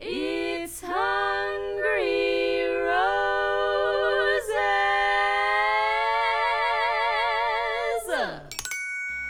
It's 0.00 0.82
Hungry 0.82 2.66
Roses. 2.76 3.24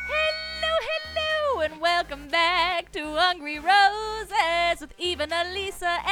Hello, 0.09 0.75
hello, 0.83 1.61
and 1.61 1.81
welcome 1.81 2.27
back 2.29 2.91
to 2.91 3.05
Hungry 3.15 3.61
Roses 3.61 4.81
with 4.81 4.93
Elisa, 5.33 5.87
and 5.87 5.95
Gretchen. 5.95 6.08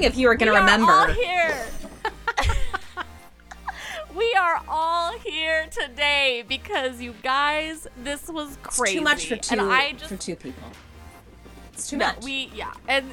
Wondering 0.00 0.12
if 0.12 0.18
you 0.18 0.28
were 0.28 0.34
going 0.34 0.52
to 0.52 0.58
remember. 0.58 0.92
All 0.92 1.06
here. 1.08 1.66
we 4.16 4.34
are 4.38 4.62
all 4.68 5.18
here 5.18 5.66
today 5.70 6.44
because 6.48 7.00
you 7.00 7.14
guys, 7.22 7.86
this 8.02 8.28
was 8.28 8.56
crazy. 8.62 8.82
It's 8.82 8.92
too 8.92 9.00
much 9.00 9.26
for 9.26 9.36
two, 9.36 9.52
And 9.52 9.60
I 9.60 9.92
just 9.92 10.06
for 10.06 10.16
two 10.16 10.36
people. 10.36 10.62
It's 11.72 11.88
too 11.88 11.96
no, 11.96 12.06
much. 12.06 12.24
we 12.24 12.50
yeah, 12.54 12.72
and 12.88 13.06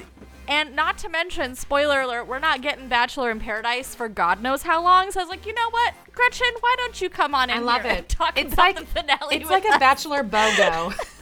and 0.49 0.75
not 0.75 0.97
to 0.99 1.09
mention, 1.09 1.55
spoiler 1.55 2.01
alert, 2.01 2.25
we're 2.25 2.39
not 2.39 2.61
getting 2.61 2.87
Bachelor 2.87 3.31
in 3.31 3.39
Paradise 3.39 3.93
for 3.95 4.07
God 4.07 4.41
knows 4.41 4.63
how 4.63 4.81
long. 4.81 5.11
So 5.11 5.19
I 5.19 5.23
was 5.23 5.29
like, 5.29 5.45
you 5.45 5.53
know 5.53 5.69
what, 5.71 5.93
Gretchen, 6.13 6.47
why 6.59 6.75
don't 6.77 7.01
you 7.01 7.09
come 7.09 7.35
on 7.35 7.49
in 7.49 7.57
I 7.57 7.59
love 7.59 7.81
here 7.81 7.91
and 7.91 7.99
it. 7.99 8.09
talk 8.09 8.37
It's 8.37 8.53
about 8.53 8.75
like 8.75 8.79
the 8.79 8.85
finale? 8.85 9.35
It's 9.35 9.49
like 9.49 9.65
a 9.65 9.79
bachelor 9.79 10.23
BOGO. 10.23 10.93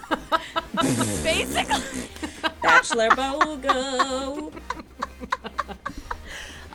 basically. 1.23 2.09
Bachelor 2.61 3.09
Bogo. 3.09 4.45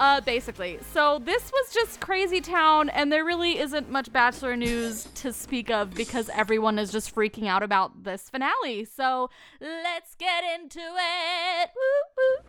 Uh, 0.00 0.18
basically. 0.22 0.78
So 0.95 1.20
this 1.22 1.52
was 1.52 1.74
just 1.74 2.00
crazy 2.00 2.40
town, 2.40 2.88
and 2.88 3.12
there 3.12 3.22
really 3.22 3.59
isn't 3.59 3.90
much 3.90 4.10
Bachelor 4.10 4.56
news 4.56 5.06
to 5.16 5.30
speak 5.30 5.70
of 5.70 5.95
because 5.95 6.30
everyone 6.30 6.79
is 6.79 6.90
just 6.90 7.15
freaking 7.15 7.46
out 7.46 7.62
about 7.62 8.02
this 8.02 8.30
finale. 8.30 8.87
So 8.87 9.28
let's 9.60 10.15
get 10.15 10.43
into 10.54 10.80
it. 10.80 11.71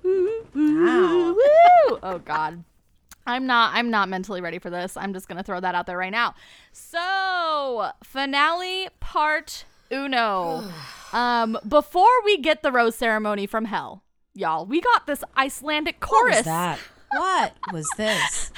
Woo, 0.01 0.13
woo, 0.13 0.45
woo, 0.53 0.85
Wow. 0.85 1.99
Oh 2.01 2.19
God. 2.19 2.63
I'm 3.27 3.45
not 3.45 3.75
I'm 3.75 3.91
not 3.91 4.07
mentally 4.07 4.39
ready 4.39 4.57
for 4.57 4.69
this. 4.69 4.95
I'm 4.95 5.13
just 5.13 5.27
gonna 5.27 5.43
throw 5.43 5.59
that 5.59 5.75
out 5.75 5.85
there 5.87 5.97
right 5.97 6.09
now. 6.09 6.35
So 6.71 7.91
finale 8.01 8.87
part 9.01 9.65
uno. 9.91 10.71
um 11.13 11.57
before 11.67 12.23
we 12.23 12.37
get 12.37 12.63
the 12.63 12.71
rose 12.71 12.95
ceremony 12.95 13.45
from 13.45 13.65
hell, 13.65 14.03
y'all, 14.33 14.65
we 14.65 14.79
got 14.79 15.05
this 15.05 15.21
Icelandic 15.35 15.99
chorus. 15.99 16.47
What 17.13 17.53
was 17.71 17.87
this? 17.97 18.51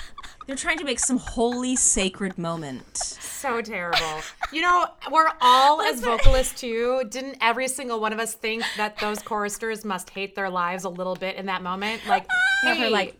They're 0.47 0.55
trying 0.55 0.77
to 0.79 0.83
make 0.83 0.99
some 0.99 1.17
holy 1.17 1.75
sacred 1.75 2.37
moment. 2.37 2.97
so 2.97 3.61
terrible. 3.61 4.21
You 4.51 4.61
know, 4.61 4.87
we're 5.11 5.29
all 5.41 5.81
as 5.81 6.01
vocalists 6.01 6.59
too. 6.59 7.03
Didn't 7.09 7.37
every 7.41 7.67
single 7.67 7.99
one 7.99 8.13
of 8.13 8.19
us 8.19 8.33
think 8.33 8.63
that 8.77 8.97
those 8.99 9.19
choristers 9.21 9.83
must 9.85 10.09
hate 10.09 10.35
their 10.35 10.49
lives 10.49 10.83
a 10.83 10.89
little 10.89 11.15
bit 11.15 11.35
in 11.37 11.45
that 11.47 11.61
moment? 11.63 12.01
Like, 12.07 12.25
hey, 12.63 12.89
like- 12.89 13.15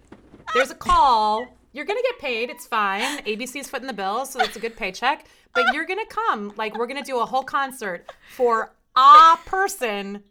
there's 0.54 0.70
a 0.72 0.76
call. 0.76 1.46
You're 1.72 1.86
gonna 1.86 2.02
get 2.04 2.20
paid. 2.20 2.50
It's 2.52 2.68
fine. 2.68 3.20
ABC's 3.24 3.68
footing 3.70 3.88
the 3.88 3.94
bill, 3.94 4.26
so 4.26 4.40
it's 4.42 4.56
a 4.56 4.60
good 4.60 4.76
paycheck. 4.78 5.26
But 5.56 5.74
you're 5.74 5.86
gonna 5.86 6.06
come. 6.06 6.54
Like, 6.58 6.78
we're 6.78 6.88
gonna 6.88 7.04
do 7.04 7.20
a 7.20 7.26
whole 7.26 7.44
concert 7.44 8.12
for 8.36 8.74
a 8.96 9.38
person, 9.46 10.24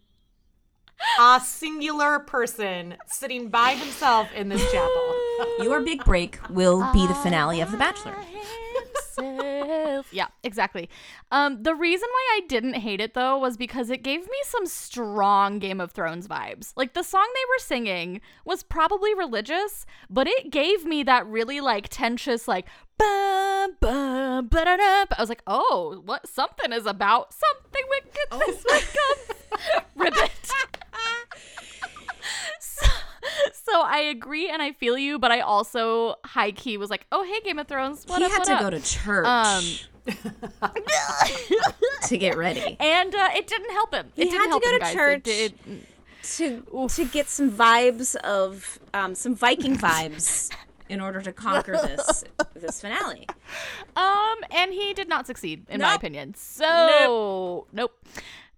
a 1.20 1.40
singular 1.44 2.18
person 2.20 2.96
sitting 3.06 3.48
by 3.48 3.74
himself 3.74 4.28
in 4.34 4.48
this 4.48 4.62
chapel. 4.72 5.14
Your 5.62 5.80
big 5.80 6.04
break 6.04 6.38
will 6.50 6.88
be 6.92 7.06
the 7.06 7.14
finale 7.14 7.60
of 7.60 7.70
The 7.70 7.76
Bachelor. 7.76 8.14
himself. 9.16 10.08
yeah, 10.12 10.28
exactly. 10.42 10.88
Um, 11.30 11.62
the 11.62 11.74
reason 11.74 12.08
why 12.10 12.38
I 12.38 12.46
didn't 12.46 12.74
hate 12.74 13.00
it 13.00 13.14
though 13.14 13.38
was 13.38 13.56
because 13.56 13.90
it 13.90 14.02
gave 14.02 14.22
me 14.22 14.38
some 14.44 14.66
strong 14.66 15.58
Game 15.58 15.80
of 15.80 15.92
Thrones 15.92 16.28
vibes. 16.28 16.72
Like 16.76 16.94
the 16.94 17.02
song 17.02 17.26
they 17.34 17.48
were 17.48 17.58
singing 17.60 18.20
was 18.44 18.62
probably 18.62 19.14
religious, 19.14 19.86
but 20.10 20.26
it 20.26 20.50
gave 20.50 20.84
me 20.84 21.02
that 21.04 21.26
really 21.26 21.60
like 21.60 21.88
tensious 21.88 22.48
like 22.48 22.66
bum 22.66 22.66
bum 22.66 22.91
ba-da-da. 22.91 22.91
I 23.84 25.16
was 25.18 25.28
like, 25.28 25.42
oh, 25.46 26.00
what 26.04 26.26
something 26.28 26.72
is 26.72 26.86
about 26.86 27.32
something 27.34 27.82
wicked 27.90 28.46
this 28.46 28.64
way 28.64 28.80
comes. 28.80 29.84
Ribbit. 29.96 30.30
so, 32.60 32.86
so 33.52 33.82
I 33.82 33.98
agree 34.10 34.48
and 34.48 34.62
I 34.62 34.72
feel 34.72 34.96
you, 34.98 35.18
but 35.18 35.30
I 35.30 35.40
also 35.40 36.16
high 36.24 36.52
key 36.52 36.76
was 36.76 36.90
like, 36.90 37.06
oh 37.12 37.24
hey 37.24 37.40
Game 37.40 37.58
of 37.58 37.68
Thrones, 37.68 38.04
what 38.06 38.18
he 38.20 38.24
up, 38.26 38.32
had 38.32 38.38
what 38.40 38.46
to 38.46 38.54
up? 38.54 38.60
go 38.60 38.70
to 38.70 38.80
church 38.80 39.26
Um, 39.26 39.64
to 42.08 42.16
get 42.18 42.36
ready. 42.36 42.76
and 42.80 43.14
uh, 43.14 43.28
it 43.34 43.46
didn't 43.46 43.70
help 43.72 43.94
him. 43.94 44.06
It 44.16 44.24
He 44.24 44.30
didn't 44.30 44.50
had 44.50 44.58
to 44.58 44.60
go 44.60 44.70
him, 44.70 44.74
to 44.74 44.78
guys. 44.80 44.92
It 44.92 44.96
church. 44.96 45.22
did- 45.24 45.86
to 46.36 46.62
to 46.88 47.04
get 47.06 47.28
some 47.28 47.50
vibes 47.50 48.14
of 48.14 48.78
um, 48.94 49.12
some 49.16 49.34
Viking 49.34 49.76
vibes 49.76 50.50
in 50.92 51.00
order 51.00 51.20
to 51.22 51.32
conquer 51.32 51.72
this 51.72 52.24
this 52.54 52.80
finale. 52.80 53.26
um, 53.96 54.36
and 54.50 54.72
he 54.72 54.92
did 54.94 55.08
not 55.08 55.26
succeed, 55.26 55.66
in 55.68 55.80
my 55.80 55.94
opinion. 55.94 56.34
So 56.34 57.66
nope. 57.72 57.98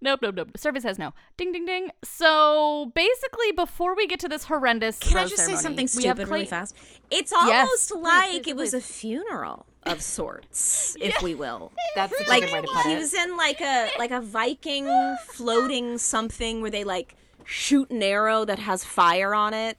Nope, 0.01 0.21
nope, 0.21 0.35
nope. 0.35 0.51
Service 0.59 0.83
says 0.83 0.99
no. 0.99 1.15
Ding, 1.39 1.51
ding, 1.53 1.65
ding. 1.65 1.91
So 2.03 2.93
basically, 2.95 3.53
before 3.53 3.97
we 3.97 4.07
get 4.07 4.21
to 4.21 4.29
this 4.29 4.45
horrendous, 4.45 4.99
Can 4.99 5.17
I 5.17 5.23
rose 5.23 5.31
just 5.31 5.47
say 5.47 5.55
something 5.55 5.89
we 5.97 6.05
have 6.05 6.17
stupid 6.19 6.29
really 6.31 6.45
fast? 6.45 6.77
It's 7.11 7.33
Yes, 7.33 7.69
almost 7.69 7.89
please, 7.91 8.03
like 8.03 8.43
please, 8.43 8.49
it 8.51 8.57
was 8.57 8.71
please. 8.73 8.75
a 8.75 8.81
funeral 8.83 9.67
of 9.85 10.03
sorts, 10.03 10.95
if 11.01 11.23
we 11.23 11.35
will. 11.35 11.73
That's 11.95 12.15
such 12.19 12.29
Like 12.29 12.51
a 12.51 12.53
way 12.53 12.61
to 12.61 12.67
put 12.67 12.85
he 12.85 12.93
it. 12.93 12.99
was 12.99 13.15
in 13.15 13.35
like 13.39 13.63
a 13.63 13.89
like 13.99 14.11
a 14.11 14.21
Viking 14.21 14.87
floating 15.29 15.97
something 15.97 16.61
where 16.61 16.71
they 16.71 16.85
like 16.85 17.17
shoot 17.47 17.89
an 17.91 18.03
arrow 18.03 18.45
that 18.45 18.59
has 18.59 18.85
fire 18.85 19.35
on 19.35 19.55
it. 19.55 19.79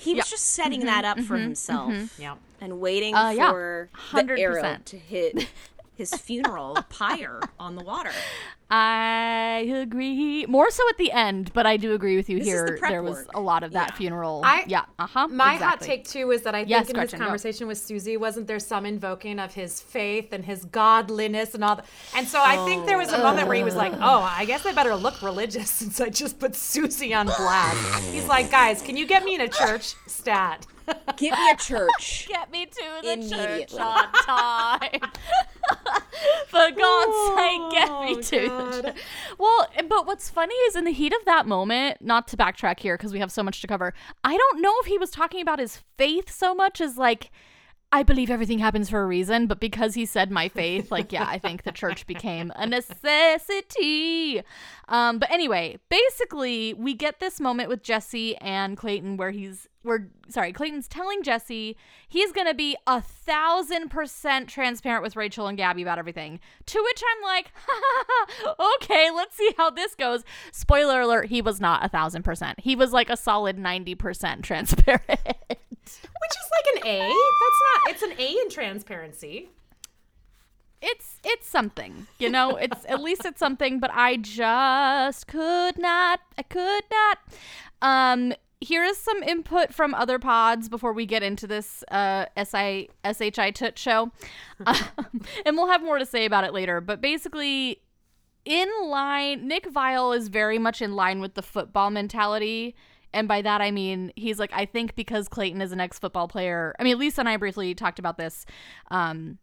He 0.00 0.14
was 0.14 0.26
Yeah. 0.26 0.30
just 0.30 0.46
setting 0.46 0.86
that 0.86 1.04
mm-hmm. 1.04 1.20
up 1.20 1.26
for 1.26 1.34
mm-hmm. 1.34 1.42
himself 1.42 1.92
mm-hmm. 1.92 2.22
yeah. 2.22 2.36
and 2.60 2.80
waiting 2.80 3.14
Uh, 3.14 3.30
yeah. 3.30 3.50
for 3.50 3.90
the 4.14 4.40
arrow 4.40 4.62
100%. 4.62 4.84
to 4.86 4.96
hit 4.98 5.46
his 6.00 6.14
funeral 6.14 6.76
pyre 6.88 7.40
on 7.58 7.76
the 7.76 7.84
water. 7.84 8.10
I 8.72 9.64
agree. 9.74 10.46
More 10.46 10.70
so 10.70 10.88
at 10.88 10.96
the 10.96 11.10
end, 11.12 11.52
but 11.52 11.66
I 11.66 11.76
do 11.76 11.92
agree 11.92 12.16
with 12.16 12.30
you 12.30 12.38
This 12.38 12.46
here. 12.48 12.78
the 12.80 12.86
there 12.88 13.02
was 13.02 13.16
work. 13.16 13.26
a 13.34 13.40
lot 13.40 13.62
of 13.64 13.72
that 13.72 13.96
funeral. 13.96 14.42
I- 14.44 14.64
yeah. 14.68 14.84
Uh 14.98 15.06
huh. 15.06 15.28
My 15.28 15.54
exactly. 15.54 15.66
hot 15.66 15.80
take 15.94 16.04
too 16.08 16.30
is 16.30 16.42
that 16.42 16.54
I 16.54 16.60
think 16.60 16.70
Yes, 16.70 16.88
in 16.88 16.94
Gretchen, 16.94 17.10
his 17.12 17.18
go. 17.18 17.24
conversation 17.24 17.66
with 17.66 17.78
Susie, 17.78 18.16
wasn't 18.16 18.46
there 18.46 18.60
some 18.60 18.86
invoking 18.86 19.38
of 19.40 19.52
his 19.54 19.80
faith 19.80 20.32
and 20.32 20.44
his 20.44 20.64
godliness 20.66 21.54
and 21.54 21.62
all 21.64 21.76
that? 21.76 21.84
And 22.16 22.26
so 22.28 22.40
I 22.40 22.64
think 22.64 22.86
there 22.86 22.96
was 22.98 23.12
a 23.12 23.18
moment 23.18 23.48
where 23.48 23.56
he 23.56 23.64
was 23.64 23.74
like, 23.76 23.92
"Oh, 24.00 24.22
I 24.22 24.44
guess 24.46 24.64
I 24.64 24.72
better 24.72 24.94
look 24.94 25.20
religious 25.20 25.68
since 25.80 26.00
I 26.00 26.08
just 26.08 26.38
put 26.38 26.54
Susie 26.54 27.12
on 27.12 27.26
blast." 27.26 28.04
He's 28.14 28.26
like, 28.28 28.50
"Guys, 28.50 28.80
can 28.82 28.96
you 28.96 29.06
get 29.06 29.24
me 29.24 29.34
in 29.34 29.40
a 29.42 29.48
church 29.48 29.94
stat?" 30.06 30.66
Get 31.16 31.38
me 31.38 31.50
a 31.50 31.56
church. 31.56 32.26
Get 32.28 32.50
me 32.50 32.66
to 32.66 32.84
the 33.02 33.28
church 33.28 33.74
on 33.74 34.12
time. 34.12 35.00
For 36.48 36.70
God's 36.70 37.36
sake, 37.36 37.70
get 37.70 38.00
me 38.00 38.14
to 38.16 38.20
the 38.20 38.82
church. 38.82 38.96
Well, 39.38 39.68
but 39.88 40.06
what's 40.06 40.28
funny 40.28 40.54
is 40.54 40.76
in 40.76 40.84
the 40.84 40.90
heat 40.90 41.12
of 41.12 41.24
that 41.26 41.46
moment, 41.46 41.98
not 42.00 42.28
to 42.28 42.36
backtrack 42.36 42.80
here 42.80 42.96
because 42.96 43.12
we 43.12 43.20
have 43.20 43.32
so 43.32 43.42
much 43.42 43.60
to 43.60 43.66
cover, 43.66 43.94
I 44.24 44.36
don't 44.36 44.60
know 44.60 44.74
if 44.80 44.86
he 44.86 44.98
was 44.98 45.10
talking 45.10 45.40
about 45.40 45.58
his 45.58 45.80
faith 45.96 46.30
so 46.30 46.54
much 46.54 46.80
as 46.80 46.98
like, 46.98 47.30
I 47.92 48.04
believe 48.04 48.30
everything 48.30 48.60
happens 48.60 48.88
for 48.88 49.02
a 49.02 49.06
reason, 49.06 49.48
but 49.48 49.58
because 49.58 49.94
he 49.94 50.06
said 50.06 50.30
my 50.30 50.48
faith, 50.48 50.92
like, 50.92 51.10
yeah, 51.12 51.26
I 51.26 51.38
think 51.38 51.64
the 51.64 51.72
church 51.72 52.06
became 52.06 52.52
a 52.54 52.66
necessity. 52.66 54.42
Um, 54.88 55.18
but 55.18 55.30
anyway, 55.30 55.78
basically, 55.88 56.72
we 56.74 56.94
get 56.94 57.18
this 57.18 57.40
moment 57.40 57.68
with 57.68 57.82
Jesse 57.82 58.36
and 58.36 58.76
Clayton 58.76 59.16
where 59.16 59.32
he's, 59.32 59.68
we're 59.82 60.08
sorry, 60.28 60.52
Clayton's 60.52 60.86
telling 60.88 61.22
Jesse 61.22 61.76
he's 62.08 62.32
gonna 62.32 62.54
be 62.54 62.76
a 62.86 63.00
thousand 63.00 63.88
percent 63.90 64.48
transparent 64.48 65.02
with 65.02 65.16
Rachel 65.16 65.46
and 65.46 65.56
Gabby 65.56 65.82
about 65.82 65.98
everything. 65.98 66.38
To 66.66 66.82
which 66.82 67.02
I'm 67.02 67.22
like, 67.22 67.52
okay, 68.82 69.10
let's 69.14 69.36
see 69.36 69.52
how 69.56 69.70
this 69.70 69.94
goes. 69.94 70.22
Spoiler 70.52 71.00
alert: 71.00 71.26
he 71.26 71.40
was 71.42 71.60
not 71.60 71.84
a 71.84 71.88
thousand 71.88 72.22
percent. 72.24 72.60
He 72.60 72.76
was 72.76 72.92
like 72.92 73.10
a 73.10 73.16
solid 73.16 73.58
ninety 73.58 73.94
percent 73.94 74.44
transparent. 74.44 75.02
Which 75.08 76.36
is 76.36 76.50
like 76.52 76.76
an 76.76 76.86
A. 76.86 76.98
That's 76.98 77.60
not. 77.64 77.90
It's 77.90 78.02
an 78.02 78.12
A 78.18 78.30
in 78.42 78.50
transparency. 78.50 79.48
it's 80.82 81.18
it's 81.24 81.46
something 81.46 82.06
you 82.18 82.28
know 82.30 82.56
it's 82.56 82.84
at 82.88 83.02
least 83.02 83.24
it's 83.26 83.38
something 83.38 83.78
but 83.80 83.90
i 83.92 84.16
just 84.16 85.26
could 85.26 85.78
not 85.78 86.20
i 86.38 86.42
could 86.42 86.84
not 86.90 87.18
um 87.82 88.32
here 88.60 88.84
is 88.84 88.98
some 88.98 89.22
input 89.22 89.72
from 89.72 89.94
other 89.94 90.18
pods 90.18 90.68
before 90.68 90.92
we 90.92 91.06
get 91.06 91.22
into 91.22 91.46
this 91.46 91.82
uh 91.90 92.26
si 92.44 92.88
shi 93.32 93.52
toot 93.52 93.78
show 93.78 94.10
um, 94.66 94.76
and 95.46 95.56
we'll 95.56 95.68
have 95.68 95.82
more 95.82 95.98
to 95.98 96.04
say 96.06 96.24
about 96.26 96.44
it 96.44 96.52
later 96.52 96.80
but 96.80 97.00
basically 97.00 97.80
in 98.44 98.68
line 98.84 99.46
Nick 99.48 99.66
Viall 99.70 100.16
is 100.16 100.28
very 100.28 100.58
much 100.58 100.80
in 100.82 100.94
line 100.94 101.20
with 101.20 101.34
the 101.34 101.42
football 101.42 101.90
mentality 101.90 102.74
And 103.12 103.26
by 103.28 103.42
that 103.42 103.60
I 103.60 103.70
mean 103.70 104.12
he's 104.16 104.38
like, 104.38 104.52
I 104.54 104.64
think 104.66 104.94
because 104.94 105.28
Clayton 105.28 105.60
is 105.60 105.72
an 105.72 105.80
ex 105.80 105.98
football 105.98 106.28
player. 106.28 106.74
I 106.78 106.84
mean, 106.84 106.98
Lisa 106.98 107.20
and 107.22 107.28
I 107.28 107.36
briefly 107.36 107.74
talked 107.74 107.98
about 107.98 108.18
this 108.18 108.46
um, 108.90 109.38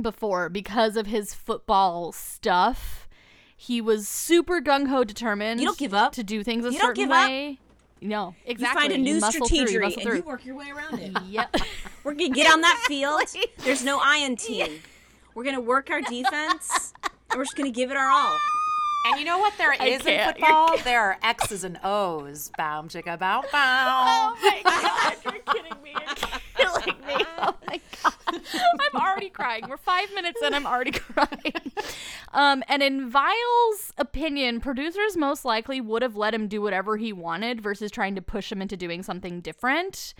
before 0.00 0.48
because 0.48 0.96
of 0.96 1.06
his 1.06 1.34
football 1.34 2.12
stuff. 2.12 3.08
He 3.56 3.80
was 3.80 4.08
super 4.08 4.60
gung 4.60 4.88
ho 4.88 5.04
determined. 5.04 5.60
You 5.60 5.66
don't 5.66 5.78
give 5.78 5.94
up. 5.94 6.12
to 6.14 6.24
do 6.24 6.42
things 6.42 6.64
a 6.64 6.72
You 6.72 6.78
certain 6.78 7.08
way. 7.08 7.50
up. 7.52 7.58
No, 8.00 8.34
You 8.46 8.56
find 8.66 8.92
a 8.92 8.98
new 8.98 9.18
muscle 9.18 9.46
through, 9.48 9.58
you 9.60 9.66
strategy 9.68 9.94
and 10.00 10.02
through. 10.02 10.16
you 10.18 10.22
work 10.22 10.44
your 10.44 10.56
way 10.56 10.70
around 10.70 10.98
it. 11.00 11.12
Yep. 11.26 11.56
We're 12.04 12.12
gonna 12.14 12.28
get 12.30 12.52
on 12.52 12.60
that 12.60 12.84
field. 12.86 13.22
There's 13.58 13.82
no 13.84 14.00
team. 14.36 14.80
We're 15.34 15.44
gonna 15.44 15.60
work 15.60 15.90
our 15.90 16.00
defense, 16.02 16.92
and 17.30 17.38
we're 17.38 17.44
just 17.44 17.56
gonna 17.56 17.70
give 17.70 17.90
it 17.90 17.96
our 17.96 18.10
all. 18.10 18.36
And 19.06 19.18
you 19.18 19.24
know 19.26 19.38
what 19.38 19.52
there 19.58 19.72
is 19.80 20.04
in 20.06 20.32
football? 20.32 20.76
There 20.84 21.00
are 21.00 21.18
X's 21.22 21.64
and 21.64 21.78
O's. 21.82 22.50
Bow, 22.58 22.82
chicka, 22.82 23.18
bow, 23.18 23.42
bow. 23.52 24.04
Oh 24.06 24.36
my 24.42 24.60
god, 24.64 25.16
you're 25.24 25.54
kidding 25.54 25.82
me. 25.82 25.94
You're 26.58 26.82
killing 26.82 27.06
me. 27.06 27.24
Oh 27.38 27.54
my 27.66 27.80
god. 28.02 28.12
I'm 28.94 29.00
already 29.00 29.28
crying. 29.30 29.64
We're 29.68 29.76
five 29.76 30.12
minutes 30.14 30.40
in, 30.42 30.54
I'm 30.54 30.66
already 30.66 30.90
crying. 30.92 31.72
Um, 32.32 32.62
and 32.68 32.82
in 32.82 33.08
Viall's 33.10 33.92
opinion, 33.98 34.60
producers 34.60 35.16
most 35.16 35.44
likely 35.44 35.80
would 35.80 36.02
have 36.02 36.16
let 36.16 36.34
him 36.34 36.48
do 36.48 36.60
whatever 36.62 36.96
he 36.96 37.12
wanted 37.12 37.60
versus 37.60 37.90
trying 37.90 38.14
to 38.16 38.22
push 38.22 38.50
him 38.50 38.60
into 38.62 38.76
doing 38.76 39.02
something 39.02 39.40
different. 39.40 40.14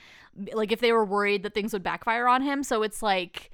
Like 0.53 0.73
if 0.73 0.81
they 0.81 0.93
were 0.93 1.05
worried 1.05 1.43
that 1.45 1.55
things 1.55 1.73
would 1.73 1.83
backfire 1.83 2.29
on 2.29 2.43
him. 2.43 2.63
So 2.63 2.83
it's 2.83 3.03
like 3.03 3.51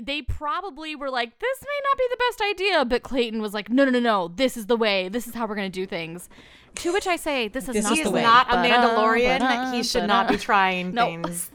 they 0.00 0.20
probably 0.22 0.94
were 0.94 1.10
like, 1.10 1.38
this 1.38 1.58
may 1.62 1.80
not 1.90 1.98
be 1.98 2.04
the 2.10 2.16
best 2.28 2.42
idea, 2.50 2.84
but 2.84 3.02
Clayton 3.02 3.40
was 3.40 3.54
like, 3.54 3.70
no, 3.70 3.84
no, 3.84 3.90
no, 3.90 3.98
no, 4.00 4.28
this 4.28 4.56
is 4.56 4.66
the 4.66 4.76
way. 4.76 5.08
This 5.08 5.26
is 5.26 5.34
how 5.34 5.46
we're 5.46 5.54
going 5.56 5.70
to 5.72 5.80
do 5.80 5.86
things. 5.86 6.28
To 6.76 6.92
which 6.92 7.06
I 7.06 7.16
say, 7.16 7.48
this 7.48 7.68
is 7.68 7.74
This 7.74 7.84
not 7.84 7.92
is 7.92 7.98
He 7.98 8.02
the 8.04 8.08
is 8.10 8.14
way. 8.14 8.22
not 8.22 8.48
a 8.52 8.56
Ba-da, 8.56 8.68
Mandalorian. 8.68 9.38
ba-da, 9.38 9.72
He 9.72 9.82
should 9.84 10.06
not 10.06 10.28
be 10.28 10.34
ba-da. 10.34 10.44
trying 10.44 10.92
No. 10.92 11.06
things 11.06 11.50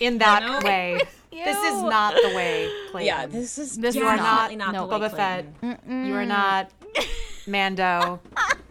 in 0.00 0.18
that 0.18 0.62
way. 0.64 1.00
This 1.36 1.58
is 1.58 1.82
not 1.82 2.14
the 2.14 2.34
way, 2.34 2.66
Clayton. 2.90 3.06
Yeah, 3.06 3.26
this 3.26 3.58
is 3.58 3.76
This 3.76 3.94
is 3.94 4.00
definitely 4.00 4.56
not- 4.56 4.72
not, 4.72 4.72
no. 4.72 4.86
the 4.98 4.98
way 4.98 5.06
Boba 5.08 5.14
Fett. 5.14 5.60
Clayton. 5.60 6.06
You 6.06 6.14
are 6.14 6.24
not 6.24 6.70
Mando. 7.46 8.20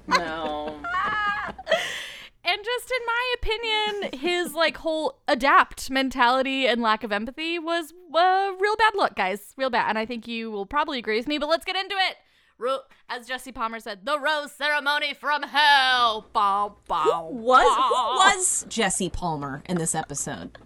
No. 0.07 0.75
And 2.48 2.63
just 2.63 2.92
in 2.92 3.06
my 3.07 3.33
opinion, 3.39 4.19
his 4.19 4.54
like 4.54 4.77
whole 4.77 5.18
adapt 5.27 5.89
mentality 5.89 6.68
and 6.68 6.80
lack 6.81 7.04
of 7.04 7.12
empathy 7.12 7.57
was 7.57 7.92
uh, 8.13 8.51
real 8.60 8.75
bad 8.75 8.94
look, 8.95 9.16
guys. 9.16 9.54
Real 9.57 9.72
bad. 9.72 9.89
And 9.89 9.98
I 9.98 10.06
think 10.06 10.27
you 10.27 10.51
will 10.51 10.68
probably 10.68 11.00
agree 11.00 11.18
with 11.18 11.27
me, 11.27 11.39
but 11.39 11.50
let's 11.50 11.66
get 11.66 11.75
into 11.75 11.95
it. 11.95 12.18
Ro- 12.60 12.81
As 13.10 13.27
Jesse 13.27 13.51
Palmer 13.51 13.80
said, 13.80 14.06
the 14.06 14.19
rose 14.19 14.51
ceremony 14.51 15.16
from 15.16 15.42
hell. 15.44 16.27
Bow, 16.33 16.75
bow, 16.88 17.30
Was 17.31 17.66
bow. 17.66 17.88
who 17.89 18.38
was 18.38 18.66
Jesse 18.69 19.10
Palmer 19.10 19.63
in 19.66 19.77
this 19.77 19.95
episode? 19.95 20.57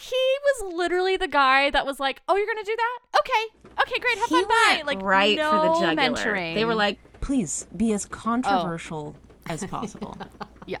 He 0.00 0.16
was 0.62 0.74
literally 0.74 1.16
the 1.16 1.28
guy 1.28 1.70
that 1.70 1.84
was 1.84 2.00
like, 2.00 2.22
"Oh, 2.28 2.36
you're 2.36 2.46
gonna 2.46 2.64
do 2.64 2.74
that? 2.76 2.98
Okay, 3.18 3.72
okay, 3.82 3.98
great, 4.00 4.18
have 4.18 4.28
He 4.28 4.34
fun, 4.34 4.48
bye." 4.48 4.82
Like 4.86 5.02
right 5.02 5.36
no 5.36 5.50
for 5.50 5.56
the 5.56 5.86
jugular. 5.86 5.94
mentoring. 5.96 6.54
They 6.54 6.64
were 6.64 6.74
like, 6.74 6.98
please 7.20 7.66
be 7.76 7.92
as 7.92 8.06
controversial 8.06 9.14
as 9.48 9.64
possible. 9.64 10.16
"Yeah, 10.66 10.78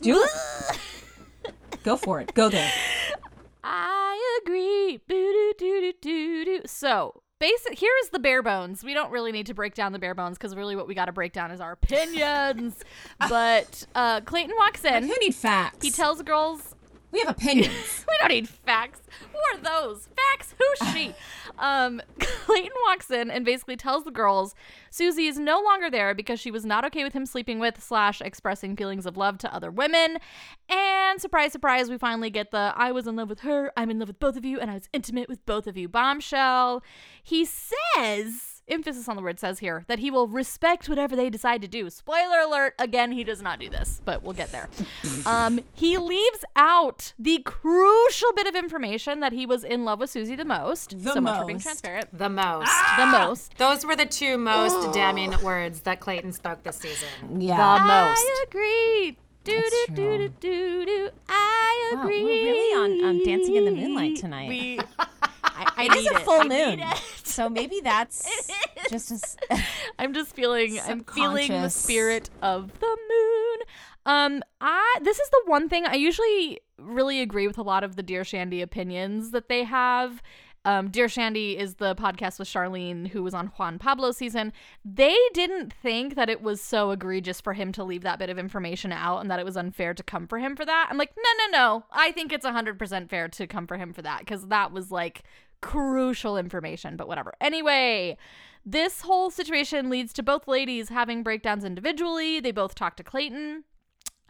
Do 0.00 0.22
it. 0.22 0.78
Go 1.82 1.96
for 1.96 2.20
it. 2.20 2.32
Go 2.34 2.48
there. 2.48 2.70
I 3.64 4.40
agree." 4.44 5.00
So. 6.66 7.20
Basic, 7.40 7.76
here 7.78 7.92
is 8.02 8.10
the 8.10 8.20
bare 8.20 8.42
bones. 8.42 8.84
We 8.84 8.94
don't 8.94 9.10
really 9.10 9.32
need 9.32 9.46
to 9.46 9.54
break 9.54 9.74
down 9.74 9.92
the 9.92 9.98
bare 9.98 10.14
bones 10.14 10.38
because 10.38 10.54
really 10.54 10.76
what 10.76 10.86
we 10.86 10.94
got 10.94 11.06
to 11.06 11.12
break 11.12 11.32
down 11.32 11.50
is 11.50 11.60
our 11.60 11.72
opinions. 11.72 12.76
but 13.28 13.86
uh, 13.94 14.20
Clayton 14.22 14.54
walks 14.56 14.84
in. 14.84 15.02
Who 15.02 15.14
need 15.20 15.34
facts? 15.34 15.84
He 15.84 15.90
tells 15.90 16.22
girls, 16.22 16.73
we 17.14 17.20
have 17.20 17.28
opinions. 17.28 18.04
we 18.08 18.16
don't 18.18 18.28
need 18.28 18.48
facts. 18.48 19.00
Who 19.32 19.38
are 19.38 19.62
those? 19.62 20.08
Facts? 20.16 20.54
Who's 20.58 20.92
she? 20.92 21.14
um, 21.58 22.02
Clayton 22.18 22.72
walks 22.86 23.10
in 23.10 23.30
and 23.30 23.44
basically 23.44 23.76
tells 23.76 24.04
the 24.04 24.10
girls 24.10 24.54
Susie 24.90 25.26
is 25.26 25.38
no 25.38 25.62
longer 25.62 25.88
there 25.88 26.12
because 26.12 26.40
she 26.40 26.50
was 26.50 26.64
not 26.64 26.84
okay 26.84 27.04
with 27.04 27.12
him 27.12 27.24
sleeping 27.24 27.60
with 27.60 27.82
slash 27.82 28.20
expressing 28.20 28.76
feelings 28.76 29.06
of 29.06 29.16
love 29.16 29.38
to 29.38 29.54
other 29.54 29.70
women. 29.70 30.18
And 30.68 31.20
surprise, 31.20 31.52
surprise, 31.52 31.88
we 31.88 31.98
finally 31.98 32.30
get 32.30 32.50
the 32.50 32.72
I 32.74 32.90
was 32.90 33.06
in 33.06 33.14
love 33.14 33.30
with 33.30 33.40
her, 33.40 33.72
I'm 33.76 33.90
in 33.90 34.00
love 34.00 34.08
with 34.08 34.18
both 34.18 34.36
of 34.36 34.44
you, 34.44 34.58
and 34.58 34.70
I 34.70 34.74
was 34.74 34.88
intimate 34.92 35.28
with 35.28 35.46
both 35.46 35.68
of 35.68 35.76
you 35.76 35.88
bombshell. 35.88 36.82
He 37.22 37.44
says 37.44 38.53
emphasis 38.68 39.08
on 39.08 39.16
the 39.16 39.22
word 39.22 39.38
says 39.38 39.58
here 39.58 39.84
that 39.88 39.98
he 39.98 40.10
will 40.10 40.28
respect 40.28 40.88
whatever 40.88 41.14
they 41.16 41.30
decide 41.30 41.62
to 41.62 41.68
do. 41.68 41.90
Spoiler 41.90 42.38
alert, 42.40 42.74
again, 42.78 43.12
he 43.12 43.24
does 43.24 43.42
not 43.42 43.58
do 43.60 43.68
this, 43.68 44.00
but 44.04 44.22
we'll 44.22 44.32
get 44.32 44.50
there. 44.52 44.68
um, 45.26 45.60
he 45.74 45.98
leaves 45.98 46.44
out 46.56 47.12
the 47.18 47.38
crucial 47.44 48.32
bit 48.34 48.46
of 48.46 48.54
information 48.54 49.20
that 49.20 49.32
he 49.32 49.46
was 49.46 49.64
in 49.64 49.84
love 49.84 50.00
with 50.00 50.10
Susie 50.10 50.36
the 50.36 50.44
most. 50.44 51.02
The 51.02 51.12
so 51.12 51.20
much 51.20 51.40
for 51.40 51.46
being 51.46 51.56
most. 51.56 51.62
transparent. 51.64 52.16
The 52.16 52.28
most. 52.28 52.72
The 52.98 53.06
most. 53.06 53.56
Those 53.58 53.84
were 53.84 53.96
the 53.96 54.06
two 54.06 54.38
most 54.38 54.92
damning 54.94 55.34
words 55.42 55.80
that 55.82 56.00
Clayton 56.00 56.32
spoke 56.32 56.62
this 56.62 56.76
season. 56.76 57.40
Yeah. 57.40 57.56
The 57.56 57.84
most. 57.84 58.18
I 58.20 58.44
agree. 58.48 59.18
Do 59.44 59.52
do 59.52 59.60
That's 59.60 59.86
do 59.90 60.18
do 60.18 60.28
do 60.40 60.86
do. 60.86 61.10
I 61.28 61.92
Wow, 61.92 62.04
we're 62.04 62.08
really 62.08 62.74
on- 63.02 63.04
on 63.04 63.24
Dancing 63.24 63.56
in 63.56 63.66
the 63.66 63.70
Moonlight 63.70 64.16
tonight. 64.16 64.48
We, 64.48 64.80
I, 65.56 65.72
I 65.76 65.84
It 65.86 65.92
is 65.96 66.04
need 66.04 66.12
a 66.12 66.18
full 66.20 66.40
I 66.40 66.44
need 66.44 66.78
moon, 66.78 66.80
it. 66.80 67.02
so 67.24 67.48
maybe 67.48 67.80
that's 67.84 68.26
just 68.90 69.10
as. 69.10 69.36
I'm 69.98 70.12
just 70.14 70.34
feeling 70.34 70.78
I'm 70.80 71.04
feeling 71.04 71.48
the 71.50 71.68
spirit 71.70 72.30
of 72.42 72.78
the 72.80 72.86
moon. 72.86 73.58
Um 74.06 74.42
I 74.60 74.98
this 75.02 75.18
is 75.18 75.28
the 75.30 75.42
one 75.46 75.68
thing 75.68 75.86
I 75.86 75.94
usually 75.94 76.60
really 76.78 77.20
agree 77.20 77.46
with 77.46 77.58
a 77.58 77.62
lot 77.62 77.84
of 77.84 77.96
the 77.96 78.02
Dear 78.02 78.24
Shandy 78.24 78.60
opinions 78.62 79.30
that 79.30 79.48
they 79.48 79.64
have. 79.64 80.22
Um, 80.64 80.88
Dear 80.88 81.08
Shandy 81.08 81.58
is 81.58 81.74
the 81.74 81.94
podcast 81.94 82.38
with 82.38 82.48
Sharleen, 82.48 83.08
who 83.08 83.22
was 83.22 83.34
on 83.34 83.48
Juan 83.48 83.78
Pablo 83.78 84.12
season. 84.12 84.52
They 84.84 85.16
didn't 85.34 85.72
think 85.72 86.14
that 86.14 86.30
it 86.30 86.42
was 86.42 86.60
so 86.60 86.90
egregious 86.90 87.40
for 87.40 87.52
him 87.52 87.70
to 87.72 87.84
leave 87.84 88.02
that 88.02 88.18
bit 88.18 88.30
of 88.30 88.38
information 88.38 88.90
out 88.90 89.18
and 89.18 89.30
that 89.30 89.38
it 89.38 89.44
was 89.44 89.58
unfair 89.58 89.92
to 89.92 90.02
come 90.02 90.26
for 90.26 90.38
him 90.38 90.56
for 90.56 90.64
that. 90.64 90.88
I'm 90.90 90.96
like, 90.96 91.12
no, 91.16 91.46
no, 91.46 91.58
no. 91.58 91.84
I 91.92 92.12
think 92.12 92.32
it's 92.32 92.46
100% 92.46 93.10
fair 93.10 93.28
to 93.28 93.46
come 93.46 93.66
for 93.66 93.76
him 93.76 93.92
for 93.92 94.02
that 94.02 94.20
because 94.20 94.46
that 94.48 94.72
was 94.72 94.90
like 94.90 95.22
crucial 95.60 96.38
information, 96.38 96.96
but 96.96 97.08
whatever. 97.08 97.34
Anyway, 97.42 98.16
this 98.64 99.02
whole 99.02 99.30
situation 99.30 99.90
leads 99.90 100.14
to 100.14 100.22
both 100.22 100.48
ladies 100.48 100.88
having 100.88 101.22
breakdowns 101.22 101.64
individually. 101.64 102.40
They 102.40 102.52
both 102.52 102.74
talk 102.74 102.96
to 102.96 103.02
Clayton. 103.02 103.64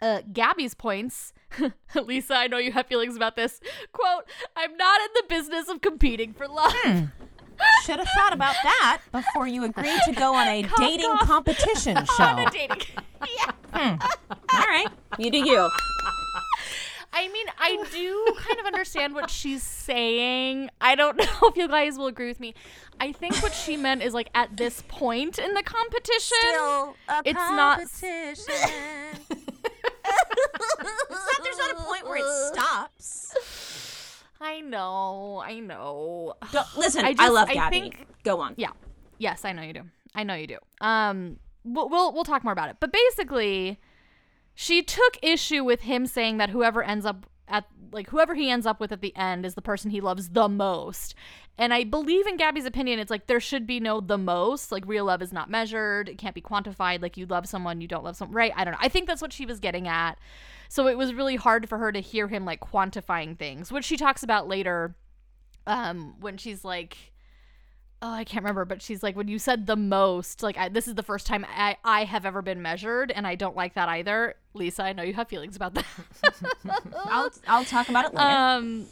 Uh, 0.03 0.23
Gabby's 0.33 0.75
points, 0.75 1.33
Lisa, 1.95 2.35
I 2.35 2.47
know 2.49 2.59
you 2.59 2.73
have 2.73 2.87
feelings 2.87 3.17
about 3.17 3.37
this. 3.37 3.61
Quote, 3.93 4.25
I'm 4.57 4.77
not 4.77 5.01
in 5.01 5.09
the 5.15 5.25
business 5.29 5.69
of 5.69 5.81
competing 5.81 6.33
for 6.35 6.47
love. 6.49 6.75
Should 7.85 7.99
have 8.01 8.09
thought 8.17 8.33
about 8.33 8.57
that 8.65 9.01
before 9.13 9.47
you 9.47 9.63
agreed 9.65 10.01
to 10.07 10.13
go 10.13 10.35
on 10.35 10.49
a 10.49 10.63
dating 10.79 11.07
cough. 11.11 11.21
competition 11.21 11.97
On 11.99 12.07
show. 12.07 12.45
a 12.45 12.51
dating. 12.51 12.83
yeah. 13.73 13.99
All 14.53 14.59
right, 14.67 14.89
you 15.19 15.31
do 15.31 15.39
you. 15.39 15.71
I 17.17 17.29
mean, 17.29 17.47
I 17.57 17.77
do 17.93 18.35
kind 18.39 18.59
of 18.59 18.67
understand 18.67 19.15
what 19.15 19.31
she's 19.31 19.63
saying. 19.63 20.69
I 20.81 20.97
don't 20.97 21.17
know 21.17 21.25
if 21.45 21.57
you 21.57 21.69
guys 21.69 21.97
will 21.97 22.09
agree 22.09 22.27
with 22.27 22.41
me. 22.41 22.55
I 22.99 23.13
think 23.13 23.41
what 23.41 23.55
she 23.55 23.77
meant 23.77 24.03
is 24.03 24.13
like 24.15 24.31
at 24.35 24.57
this 24.57 24.83
point 24.89 25.39
in 25.39 25.55
the 25.55 25.63
competition, 25.63 26.95
it's 27.25 27.39
not. 27.39 27.83
There's 31.43 31.59
not 31.59 31.71
a 31.73 31.83
point 31.83 32.05
where 32.07 32.17
it 32.19 32.55
stops. 32.55 34.23
I 34.41 34.61
know, 34.61 35.43
I 35.45 35.61
know. 35.61 36.35
Don't, 36.53 36.67
listen, 36.77 37.05
I 37.05 37.09
I, 37.09 37.15
just- 37.15 37.33
love 37.33 37.49
I 37.51 37.55
Gabby. 37.55 37.81
think- 37.81 38.07
Go 38.25 38.41
on. 38.41 38.55
Yeah. 38.57 38.71
Yes, 39.19 39.45
I 39.45 39.53
know 39.53 39.63
you 39.63 39.73
do. 39.73 39.83
I 40.15 40.23
know 40.25 40.35
you 40.35 40.47
do. 40.47 40.59
Um, 40.81 41.39
we'll, 41.65 41.89
we'll 41.89 42.13
we'll 42.13 42.25
talk 42.25 42.43
more 42.45 42.53
about 42.53 42.69
it. 42.71 42.77
But 42.81 42.93
basically, 42.93 43.79
she 44.55 44.83
took 44.83 45.19
issue 45.23 45.63
with 45.65 45.83
him 45.83 46.07
saying 46.07 46.39
that 46.39 46.51
whoever 46.51 46.83
ends 46.83 47.07
up 47.07 47.27
at 47.49 47.67
like 47.93 48.09
whoever 48.11 48.35
he 48.35 48.51
ends 48.51 48.67
up 48.67 48.81
with 48.81 48.93
at 48.93 49.01
the 49.01 49.15
end 49.17 49.45
is 49.45 49.55
the 49.55 49.63
person 49.63 49.91
he 49.91 50.01
loves 50.01 50.31
the 50.31 50.49
most. 50.49 51.15
And 51.57 51.73
I 51.73 51.85
believe 51.85 52.27
in 52.27 52.37
Gabby's 52.37 52.65
opinion, 52.65 52.99
it's 52.99 53.11
like 53.11 53.27
there 53.27 53.41
should 53.41 53.67
be 53.67 53.79
no 53.79 54.01
the 54.01 54.19
most. 54.19 54.73
Like 54.73 54.85
real 54.87 55.05
love 55.05 55.23
is 55.23 55.33
not 55.33 55.51
measured. 55.51 56.09
It 56.09 56.19
can't 56.19 56.35
be 56.35 56.41
quantified. 56.41 57.03
Like 57.03 57.17
you 57.17 57.27
love 57.27 57.47
someone, 57.47 57.81
you 57.81 57.89
don't 57.89 58.05
love 58.05 58.17
someone. 58.17 58.35
Right? 58.35 58.53
I 58.57 58.65
don't 58.65 58.73
know. 58.73 58.81
I 58.81 58.89
think 58.89 59.07
that's 59.07 59.23
what 59.23 59.33
she 59.33 59.47
was 59.47 59.61
getting 59.61 59.87
at. 59.87 60.19
So 60.69 60.89
it 60.89 60.99
was 60.99 61.15
really 61.15 61.37
hard 61.37 61.69
for 61.69 61.79
her 61.79 61.93
to 61.93 62.01
hear 62.01 62.29
him 62.29 62.45
like 62.45 62.61
quantifying 62.61 63.39
things, 63.39 63.71
which 63.71 63.85
she 63.85 63.97
talks 63.97 64.23
about 64.23 64.49
later 64.49 64.97
um 65.67 66.15
when 66.21 66.37
she's 66.37 66.63
like 66.63 67.14
oh 68.05 68.13
i 68.13 68.23
can't 68.23 68.45
remember 68.45 68.65
but 68.65 68.83
she's 68.83 69.03
like 69.03 69.17
when 69.17 69.27
you 69.29 69.39
said 69.39 69.67
the 69.67 69.77
most 69.77 70.43
like 70.43 70.57
I, 70.59 70.69
this 70.69 70.87
is 70.87 70.95
the 70.95 71.03
first 71.03 71.27
time 71.27 71.45
I, 71.49 71.77
I 71.83 72.05
have 72.05 72.27
ever 72.27 72.43
been 72.43 72.61
measured 72.61 73.11
and 73.11 73.27
i 73.27 73.35
don't 73.35 73.57
like 73.57 73.75
that 73.75 73.89
either 73.89 74.35
lisa 74.53 74.85
i 74.85 74.93
know 74.93 75.03
you 75.03 75.15
have 75.15 75.29
feelings 75.29 75.57
about 75.57 75.75
that 75.75 75.87
I'll 77.07 77.31
I'll 77.49 77.65
talk 77.65 77.89
about 77.89 78.07
it 78.07 78.15
later. 78.15 78.29
um 78.29 78.87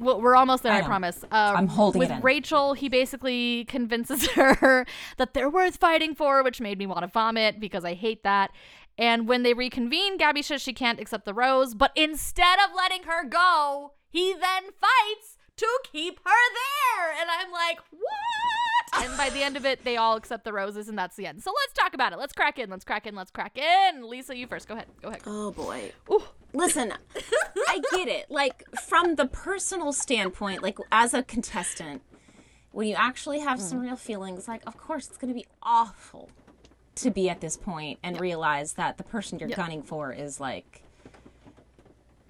well, 0.00 0.20
we're 0.20 0.36
almost 0.36 0.62
there, 0.62 0.72
I 0.72 0.78
I, 0.78 0.82
promise. 0.82 1.24
Uh, 1.24 1.54
I'm 1.56 1.66
holding 1.66 1.98
With. 1.98 2.12
Rachel, 2.22 2.74
he 2.74 2.88
basically 2.88 3.64
convinces 3.64 4.26
her 4.30 4.86
that 5.16 5.34
they're 5.34 5.50
worth 5.50 5.76
fighting 5.78 6.14
for, 6.14 6.44
which 6.44 6.60
made 6.60 6.78
me 6.78 6.86
want 6.86 7.00
to 7.00 7.08
vomit 7.08 7.58
because 7.58 7.84
I 7.84 7.94
hate 7.94 8.22
that. 8.22 8.52
And 8.96 9.28
when 9.28 9.42
they 9.42 9.54
reconvene, 9.54 10.16
Gabby 10.16 10.42
says 10.42 10.62
she 10.62 10.72
can't 10.72 11.00
accept 11.00 11.24
the 11.24 11.34
rose, 11.34 11.74
but 11.74 11.90
instead 11.96 12.58
of 12.60 12.76
letting 12.76 13.04
her 13.04 13.24
go, 13.24 13.94
he 14.08 14.32
then 14.34 14.70
fights 14.80 15.37
to 15.58 15.80
keep 15.92 16.18
her 16.24 16.30
there. 16.30 17.20
And 17.20 17.30
I'm 17.30 17.52
like, 17.52 17.78
what? 17.90 19.04
And 19.04 19.16
by 19.16 19.30
the 19.30 19.42
end 19.42 19.56
of 19.56 19.66
it, 19.66 19.84
they 19.84 19.96
all 19.96 20.16
accept 20.16 20.44
the 20.44 20.52
roses, 20.52 20.88
and 20.88 20.98
that's 20.98 21.16
the 21.16 21.26
end. 21.26 21.42
So 21.42 21.52
let's 21.54 21.72
talk 21.74 21.94
about 21.94 22.12
it. 22.12 22.18
Let's 22.18 22.32
crack 22.32 22.58
in. 22.58 22.70
Let's 22.70 22.84
crack 22.84 23.06
in. 23.06 23.14
Let's 23.14 23.30
crack 23.30 23.58
in. 23.58 24.08
Lisa, 24.08 24.36
you 24.36 24.46
first. 24.46 24.66
Go 24.66 24.74
ahead. 24.74 24.86
Go 25.02 25.08
ahead. 25.08 25.22
Oh 25.26 25.50
boy. 25.50 25.92
Ooh. 26.10 26.24
Listen, 26.54 26.94
I 27.68 27.80
get 27.94 28.08
it. 28.08 28.30
Like 28.30 28.64
from 28.86 29.16
the 29.16 29.26
personal 29.26 29.92
standpoint, 29.92 30.62
like 30.62 30.78
as 30.90 31.12
a 31.12 31.22
contestant, 31.22 32.02
when 32.72 32.88
you 32.88 32.94
actually 32.94 33.40
have 33.40 33.60
some 33.60 33.80
mm. 33.80 33.82
real 33.82 33.96
feelings, 33.96 34.48
like 34.48 34.62
of 34.66 34.78
course 34.78 35.08
it's 35.08 35.18
going 35.18 35.32
to 35.32 35.38
be 35.38 35.46
awful 35.62 36.30
to 36.96 37.10
be 37.10 37.28
at 37.28 37.40
this 37.40 37.56
point 37.56 37.98
and 38.02 38.18
realize 38.18 38.72
that 38.74 38.96
the 38.96 39.04
person 39.04 39.38
you're 39.38 39.48
gunning 39.48 39.82
for 39.82 40.12
is 40.12 40.40
like 40.40 40.82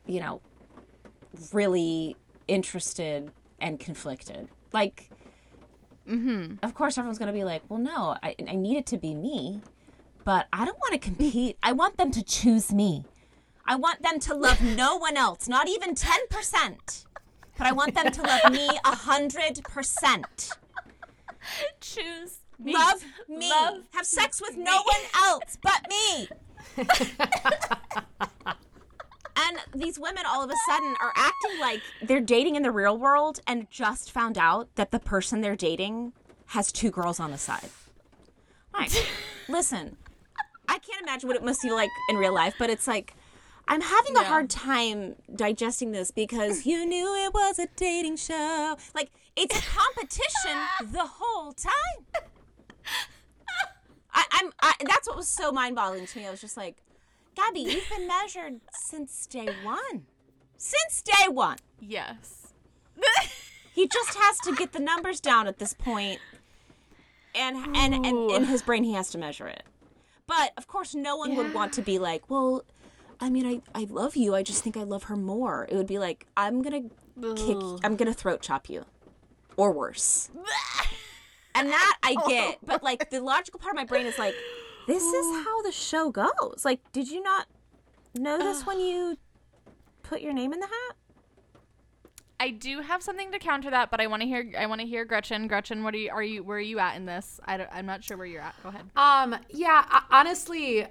you 0.07 0.21
know 0.21 0.43
really 1.53 2.17
interested 2.49 3.31
and 3.61 3.79
conflicted. 3.79 4.49
Like 4.73 5.11
mm-hmm. 6.09 6.65
of 6.65 6.75
course 6.75 6.99
everyone's 6.99 7.19
going 7.19 7.33
to 7.33 7.39
be 7.39 7.45
like, 7.45 7.63
"Well, 7.69 7.79
no, 7.79 8.17
I 8.23 8.35
I 8.49 8.57
need 8.57 8.77
it 8.79 8.87
to 8.87 8.99
be 8.99 9.15
me." 9.15 9.61
But 10.25 10.47
I 10.53 10.65
don't 10.67 10.79
want 10.79 10.93
to 10.93 10.99
compete. 10.99 11.57
I 11.63 11.73
want 11.73 11.97
them 11.97 12.11
to 12.11 12.23
choose 12.23 12.73
me. 12.73 13.05
I 13.67 13.77
want 13.77 14.03
them 14.03 14.19
to 14.21 14.35
love 14.35 14.63
no 14.77 14.97
one 14.97 15.17
else, 15.17 15.49
not 15.49 15.69
even 15.69 15.95
10%. 15.95 17.05
But 17.57 17.67
I 17.67 17.73
want 17.73 17.95
them 17.95 18.11
to 18.11 18.23
love 18.23 18.53
me 18.53 18.69
100%. 18.85 20.57
Choose 21.81 22.39
me. 22.59 22.73
Love 22.73 23.05
me. 23.29 23.51
Love 23.51 23.85
Have 23.93 24.07
sex 24.07 24.41
with 24.41 24.57
no 24.57 24.77
one 24.77 25.01
else 25.15 25.59
but 25.63 25.87
me. 25.89 26.29
and 29.39 29.59
these 29.75 29.99
women 29.99 30.25
all 30.27 30.43
of 30.43 30.51
a 30.51 30.55
sudden 30.69 30.95
are 31.01 31.13
acting 31.15 31.61
like 31.61 31.81
they're 32.03 32.21
dating 32.21 32.57
in 32.57 32.63
the 32.63 32.71
real 32.71 32.99
world 32.99 33.41
and 33.47 33.71
just 33.71 34.11
found 34.11 34.37
out 34.37 34.69
that 34.75 34.91
the 34.91 34.99
person 34.99 35.41
they're 35.41 35.57
dating 35.57 36.13
has 36.47 36.73
two 36.73 36.91
girls 36.91 37.21
on 37.21 37.31
the 37.31 37.39
side. 37.39 37.69
Like, 38.73 38.91
listen, 39.49 39.97
I 40.69 40.79
can't 40.79 41.03
imagine 41.03 41.29
what 41.29 41.37
it 41.37 41.45
must 41.45 41.61
feel 41.61 41.75
like 41.75 41.91
in 42.09 42.17
real 42.17 42.35
life, 42.35 42.55
but 42.59 42.71
it's 42.71 42.87
like 42.87 43.15
I'm 43.69 43.83
having 43.83 44.17
a 44.17 44.25
hard 44.25 44.49
time 44.49 45.17
digesting 45.35 45.93
this 45.93 46.11
because 46.11 46.65
you 46.65 46.87
knew 46.87 47.15
it 47.27 47.35
was 47.35 47.59
a 47.59 47.69
dating 47.77 48.17
show. 48.17 48.77
Like 48.95 49.11
it's 49.37 49.57
a 49.57 49.63
competition 49.63 50.59
the 50.93 51.07
whole 51.07 51.53
time. 51.53 52.23
I, 54.13 54.25
I'm. 54.33 54.53
I, 54.61 54.75
that's 54.87 55.07
what 55.07 55.17
was 55.17 55.29
so 55.29 55.53
mind-boggling 55.53 56.07
to 56.07 56.19
me. 56.19 56.27
I 56.27 56.31
was 56.31 56.41
just 56.41 56.57
like, 56.57 56.77
Gabby, 57.39 57.61
you've 57.61 57.89
been 57.89 58.09
measured 58.09 58.61
since 58.73 59.27
day 59.27 59.49
one. 59.63 60.07
Since 60.57 61.03
day 61.03 61.29
one. 61.29 61.59
Yes. 61.81 62.53
He 63.75 63.87
just 63.87 64.19
has 64.19 64.41
to 64.41 64.57
get 64.57 64.73
the 64.73 64.81
numbers 64.81 65.21
down 65.21 65.47
at 65.47 65.61
this 65.61 65.73
point, 65.73 66.19
and 67.33 67.57
and, 67.77 67.95
and 67.95 68.07
Ooh. 68.07 68.35
in 68.35 68.47
his 68.47 68.61
brain 68.61 68.83
he 68.83 68.95
has 68.95 69.09
to 69.11 69.19
measure 69.19 69.47
it. 69.47 69.63
But 70.27 70.53
of 70.57 70.67
course, 70.67 70.97
no 70.97 71.17
one 71.17 71.37
would 71.37 71.55
want 71.55 71.73
to 71.75 71.83
be 71.83 72.01
like, 72.01 72.29
well, 72.29 72.65
I 73.21 73.31
mean, 73.31 73.47
I 73.47 73.63
I 73.81 73.85
love 73.85 74.17
you. 74.17 74.35
I 74.35 74.43
just 74.43 74.65
think 74.65 74.77
I 74.77 74.83
love 74.83 75.05
her 75.05 75.15
more. 75.15 75.69
It 75.71 75.77
would 75.77 75.87
be 75.87 76.01
like, 76.01 76.27
I'm 76.37 76.61
gonna 76.61 76.89
kick, 77.37 77.57
I'm 77.85 77.95
gonna 77.95 78.13
throat 78.13 78.43
chop 78.43 78.69
you, 78.69 78.85
or 79.57 79.71
worse. 79.71 80.29
and 81.55 81.69
that 81.69 81.99
I 82.03 82.17
oh. 82.19 82.29
get, 82.29 82.59
but 82.67 82.83
like 82.83 83.11
the 83.11 83.21
logical 83.21 83.61
part 83.61 83.75
of 83.75 83.77
my 83.77 83.85
brain 83.85 84.07
is 84.07 84.19
like, 84.19 84.35
this 84.89 85.03
is 85.05 85.45
how 85.45 85.63
the 85.63 85.71
show 85.73 86.11
goes. 86.11 86.63
Like, 86.65 86.81
did 86.93 87.09
you 87.11 87.23
not 87.23 87.47
know 88.19 88.39
this 88.39 88.67
when 88.67 88.81
you 88.81 89.17
put 90.03 90.21
your 90.21 90.33
name 90.33 90.53
in 90.53 90.59
the 90.61 90.67
hat? 90.67 90.97
I 92.41 92.51
do 92.51 92.81
have 92.81 93.03
something 93.03 93.33
to 93.33 93.39
counter 93.39 93.71
that, 93.71 93.91
but 93.91 94.01
I 94.01 94.07
want 94.07 94.23
to 94.23 94.29
hear. 94.29 94.51
I 94.57 94.67
want 94.67 94.81
to 94.81 94.87
hear 94.87 95.05
Gretchen. 95.05 95.49
Gretchen, 95.49 95.83
what 95.83 95.93
are 95.95 95.99
you? 95.99 96.11
Are 96.11 96.23
you? 96.23 96.43
Where 96.43 96.59
are 96.59 96.61
you 96.61 96.79
at 96.79 96.97
in 96.97 97.05
this? 97.05 97.41
I 97.45 97.57
don't, 97.57 97.69
I'm 97.73 97.85
not 97.87 98.05
sure 98.05 98.17
where 98.17 98.27
you're 98.27 98.43
at. 98.43 98.55
Go 98.63 98.69
ahead. 98.69 98.85
Um, 98.97 99.37
yeah, 99.51 99.85
I- 99.89 100.05
honestly, 100.11 100.87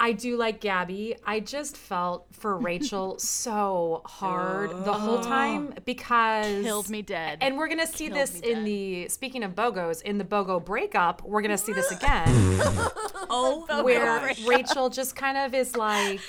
I 0.00 0.12
do 0.12 0.36
like 0.36 0.60
Gabby. 0.60 1.16
I 1.24 1.40
just 1.40 1.76
felt 1.76 2.26
for 2.32 2.56
Rachel 2.56 3.18
so 3.18 4.02
hard 4.04 4.70
the 4.84 4.92
whole 4.92 5.20
time 5.20 5.74
because 5.84 6.64
Killed 6.64 6.90
me 6.90 7.02
dead. 7.02 7.38
And 7.40 7.56
we're 7.56 7.68
gonna 7.68 7.86
see 7.86 8.06
Killed 8.06 8.18
this 8.18 8.40
in 8.40 8.58
dead. 8.58 8.66
the 8.66 9.08
speaking 9.08 9.42
of 9.42 9.54
Bogos 9.54 10.02
in 10.02 10.18
the 10.18 10.24
Bogo 10.24 10.64
breakup. 10.64 11.22
We're 11.22 11.42
gonna 11.42 11.58
see 11.58 11.72
this 11.72 11.90
again, 11.96 12.26
Oh, 13.30 13.82
where 13.84 14.34
Rachel 14.46 14.88
just 14.88 15.14
kind 15.14 15.36
of 15.36 15.54
is 15.54 15.76
like 15.76 16.20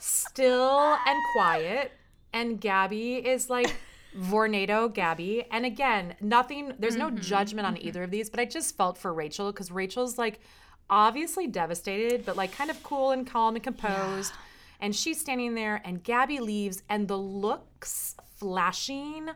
still 0.00 0.96
and 1.06 1.18
quiet, 1.34 1.92
and 2.32 2.60
Gabby 2.60 3.16
is 3.16 3.50
like. 3.50 3.74
Vornado, 4.18 4.90
Gabby, 4.90 5.44
and 5.50 5.66
again, 5.66 6.14
nothing. 6.22 6.72
There's 6.78 6.96
no 6.96 7.08
mm-hmm. 7.08 7.18
judgment 7.18 7.66
on 7.66 7.74
mm-hmm. 7.74 7.88
either 7.88 8.02
of 8.02 8.10
these, 8.10 8.30
but 8.30 8.40
I 8.40 8.46
just 8.46 8.74
felt 8.74 8.96
for 8.96 9.12
Rachel 9.12 9.52
because 9.52 9.70
Rachel's 9.70 10.16
like 10.16 10.40
obviously 10.88 11.46
devastated, 11.46 12.24
but 12.24 12.36
like 12.36 12.52
kind 12.52 12.70
of 12.70 12.82
cool 12.82 13.10
and 13.10 13.26
calm 13.26 13.54
and 13.54 13.64
composed. 13.64 14.32
And 14.80 14.94
she's 14.94 15.18
standing 15.18 15.54
there, 15.54 15.80
and 15.84 16.02
Gabby 16.04 16.38
leaves, 16.38 16.82
and 16.88 17.08
the 17.08 17.16
looks 17.16 18.14
flashing 18.36 19.30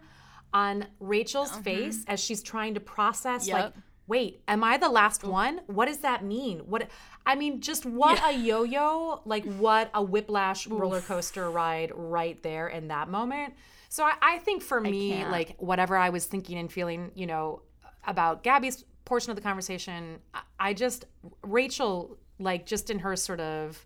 on 0.52 0.86
Rachel's 0.98 1.56
face 1.56 2.04
as 2.06 2.20
she's 2.20 2.42
trying 2.42 2.74
to 2.74 2.80
process, 2.80 3.48
like, 3.48 3.72
wait, 4.06 4.42
am 4.48 4.62
I 4.62 4.76
the 4.76 4.88
last 4.88 5.24
one? 5.24 5.60
What 5.66 5.86
does 5.86 5.98
that 5.98 6.24
mean? 6.24 6.58
What 6.60 6.90
I 7.24 7.36
mean, 7.36 7.60
just 7.60 7.86
what 7.86 8.20
a 8.24 8.32
yo-yo, 8.32 9.22
like 9.24 9.44
what 9.44 9.90
a 9.94 10.02
whiplash 10.02 10.66
roller 10.66 11.00
coaster 11.00 11.50
ride 11.50 11.92
right 11.94 12.42
there 12.42 12.68
in 12.68 12.88
that 12.88 13.08
moment. 13.08 13.54
So 13.88 14.04
I, 14.04 14.14
I 14.20 14.38
think 14.38 14.62
for 14.62 14.80
me, 14.80 15.24
like 15.24 15.54
whatever 15.58 15.96
I 15.96 16.10
was 16.10 16.26
thinking 16.26 16.58
and 16.58 16.70
feeling, 16.70 17.12
you 17.14 17.26
know, 17.26 17.62
about 18.06 18.42
Gabby's 18.42 18.84
portion 19.10 19.30
of 19.30 19.36
the 19.36 19.42
conversation, 19.42 20.20
I, 20.32 20.42
I 20.60 20.72
just 20.72 21.04
Rachel, 21.42 22.16
like 22.38 22.64
just 22.64 22.90
in 22.90 23.00
her 23.00 23.16
sort 23.16 23.40
of 23.40 23.84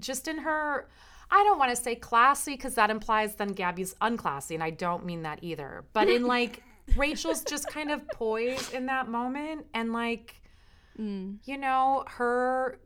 just 0.00 0.26
in 0.26 0.38
her 0.38 0.88
I 1.30 1.44
don't 1.44 1.60
want 1.60 1.70
to 1.70 1.80
say 1.80 1.94
classy 1.94 2.54
because 2.54 2.74
that 2.74 2.90
implies 2.90 3.36
then 3.36 3.52
Gabby's 3.52 3.94
unclassy, 4.02 4.54
and 4.54 4.64
I 4.64 4.70
don't 4.70 5.06
mean 5.06 5.22
that 5.22 5.38
either. 5.42 5.84
But 5.92 6.08
in 6.08 6.26
like 6.36 6.64
Rachel's 6.96 7.44
just 7.44 7.68
kind 7.68 7.92
of 7.92 8.06
poised 8.08 8.74
in 8.74 8.86
that 8.86 9.08
moment, 9.08 9.66
and 9.74 9.92
like 9.92 10.42
mm. 10.98 11.36
you 11.44 11.56
know 11.56 12.02
her 12.08 12.80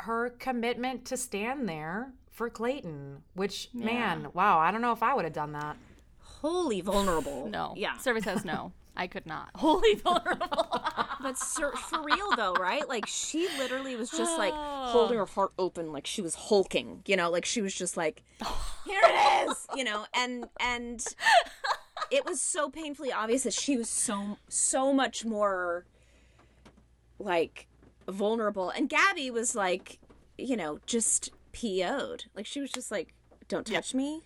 her 0.00 0.30
commitment 0.40 1.04
to 1.06 1.16
stand 1.16 1.68
there 1.68 2.12
for 2.32 2.50
Clayton, 2.50 3.22
which 3.34 3.68
man, 3.72 4.30
wow, 4.34 4.58
I 4.58 4.72
don't 4.72 4.82
know 4.82 4.90
if 4.90 5.02
I 5.04 5.14
would 5.14 5.24
have 5.26 5.32
done 5.32 5.52
that. 5.52 5.76
Holy 6.18 6.80
vulnerable. 6.80 7.46
no. 7.48 7.74
Yeah. 7.76 7.96
Service 7.98 8.24
says 8.24 8.44
no. 8.44 8.72
I 8.96 9.06
could 9.06 9.26
not. 9.26 9.50
Holy 9.56 9.94
vulnerable. 9.94 10.80
But 11.20 11.38
sir, 11.38 11.72
for 11.72 12.02
real 12.02 12.36
though, 12.36 12.52
right? 12.52 12.86
Like 12.86 13.06
she 13.06 13.48
literally 13.56 13.96
was 13.96 14.10
just 14.10 14.36
like 14.36 14.52
holding 14.54 15.16
her 15.16 15.24
heart 15.24 15.52
open, 15.58 15.90
like 15.90 16.06
she 16.06 16.20
was 16.20 16.34
hulking. 16.34 17.02
You 17.06 17.16
know, 17.16 17.30
like 17.30 17.46
she 17.46 17.62
was 17.62 17.74
just 17.74 17.96
like, 17.96 18.22
"Here 18.84 19.00
it 19.02 19.48
is," 19.48 19.66
you 19.74 19.84
know, 19.84 20.04
and 20.12 20.48
and 20.60 21.02
it 22.10 22.26
was 22.26 22.42
so 22.42 22.68
painfully 22.68 23.10
obvious 23.10 23.44
that 23.44 23.54
she 23.54 23.78
was 23.78 23.88
so 23.88 24.36
so 24.50 24.92
much 24.92 25.24
more 25.24 25.86
like 27.18 27.68
vulnerable, 28.06 28.68
and 28.68 28.86
Gabby 28.90 29.30
was 29.30 29.54
like, 29.54 29.98
you 30.36 30.58
know, 30.58 30.78
just 30.84 31.30
PO'd. 31.52 32.24
Like 32.34 32.44
she 32.44 32.60
was 32.60 32.70
just 32.70 32.90
like, 32.90 33.14
"Don't 33.48 33.66
touch 33.66 33.94
me." 33.94 34.20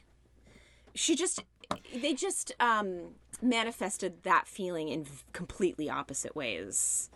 She 0.96 1.14
just 1.14 1.44
they 1.94 2.14
just 2.14 2.52
um 2.58 3.14
manifested 3.40 4.22
that 4.24 4.46
feeling 4.46 4.88
in 4.88 5.06
completely 5.32 5.88
opposite 5.90 6.34
ways. 6.36 7.10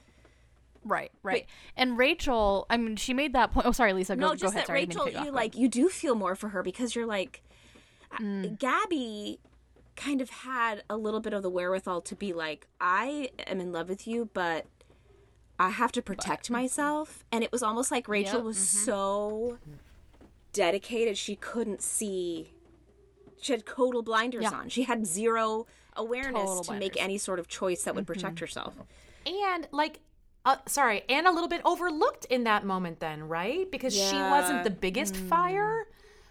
right. 0.85 1.11
Right. 1.23 1.47
and 1.77 1.99
Rachel. 1.99 2.67
I 2.71 2.77
mean, 2.77 2.97
she 2.97 3.15
made 3.15 3.33
that 3.35 3.53
point. 3.53 3.67
Oh, 3.67 3.73
sorry, 3.73 3.93
Lisa. 3.93 4.17
Go, 4.17 4.21
no, 4.21 4.29
go 4.29 4.35
just 4.37 4.55
ahead. 4.55 4.63
that 4.63 4.67
Sorry, 4.67 4.83
I 4.83 4.85
didn't 4.85 4.97
mean 5.05 5.07
Rachel, 5.07 5.25
you 5.27 5.31
like 5.33 5.57
you 5.57 5.69
do 5.69 5.89
feel 5.89 6.15
more 6.15 6.35
for 6.35 6.49
her 6.51 6.63
because 6.63 6.95
you're 6.95 7.07
like 7.07 7.43
Mm. 8.21 8.59
Gabby 8.59 9.39
kind 9.97 10.21
of 10.21 10.31
had 10.31 10.83
a 10.89 10.97
little 10.97 11.21
bit 11.21 11.33
of 11.33 11.43
the 11.43 11.51
wherewithal 11.51 12.01
to 12.03 12.15
be 12.15 12.33
like, 12.33 12.67
I 12.81 13.31
am 13.47 13.61
in 13.61 13.73
love 13.73 13.89
with 13.89 14.07
you, 14.07 14.29
but 14.33 14.67
I 15.59 15.71
have 15.71 15.93
to 15.93 16.03
protect 16.03 16.51
myself. 16.51 17.25
And 17.31 17.45
it 17.45 17.53
was 17.53 17.63
almost 17.63 17.91
like 17.91 18.09
Rachel 18.09 18.39
Yep, 18.39 18.45
was 18.45 18.59
mm-hmm. 18.59 18.85
so 18.85 19.59
dedicated 20.53 21.17
she 21.17 21.37
couldn't 21.37 21.81
see 21.83 22.53
she 23.41 23.53
had 23.53 23.67
total 23.67 24.03
blinders 24.03 24.45
Yeah. 24.45 24.51
on. 24.53 24.69
She 24.69 24.85
had 24.85 25.05
zero 25.07 25.67
awareness 25.97 26.43
Total 26.43 26.63
to 26.65 26.73
make 26.73 26.79
blinders. 26.81 26.97
Mm-hmm. 26.97 27.05
any 27.05 27.19
sort 27.19 27.39
of 27.39 27.49
choice 27.49 27.83
that 27.85 27.95
would 27.95 28.07
protect 28.07 28.39
herself. 28.41 28.75
and 29.27 29.69
like 29.73 30.01
uh, 30.45 30.57
sorry 30.67 31.03
and 31.09 31.27
a 31.27 31.31
little 31.31 31.49
bit 31.49 31.61
overlooked 31.65 32.25
in 32.27 32.45
that 32.45 32.65
moment 32.65 32.99
then 33.01 33.23
right 33.29 33.71
because 33.71 33.95
she 33.95 34.17
wasn't 34.17 34.65
the 34.65 34.71
biggest 34.71 35.15
fire 35.17 35.87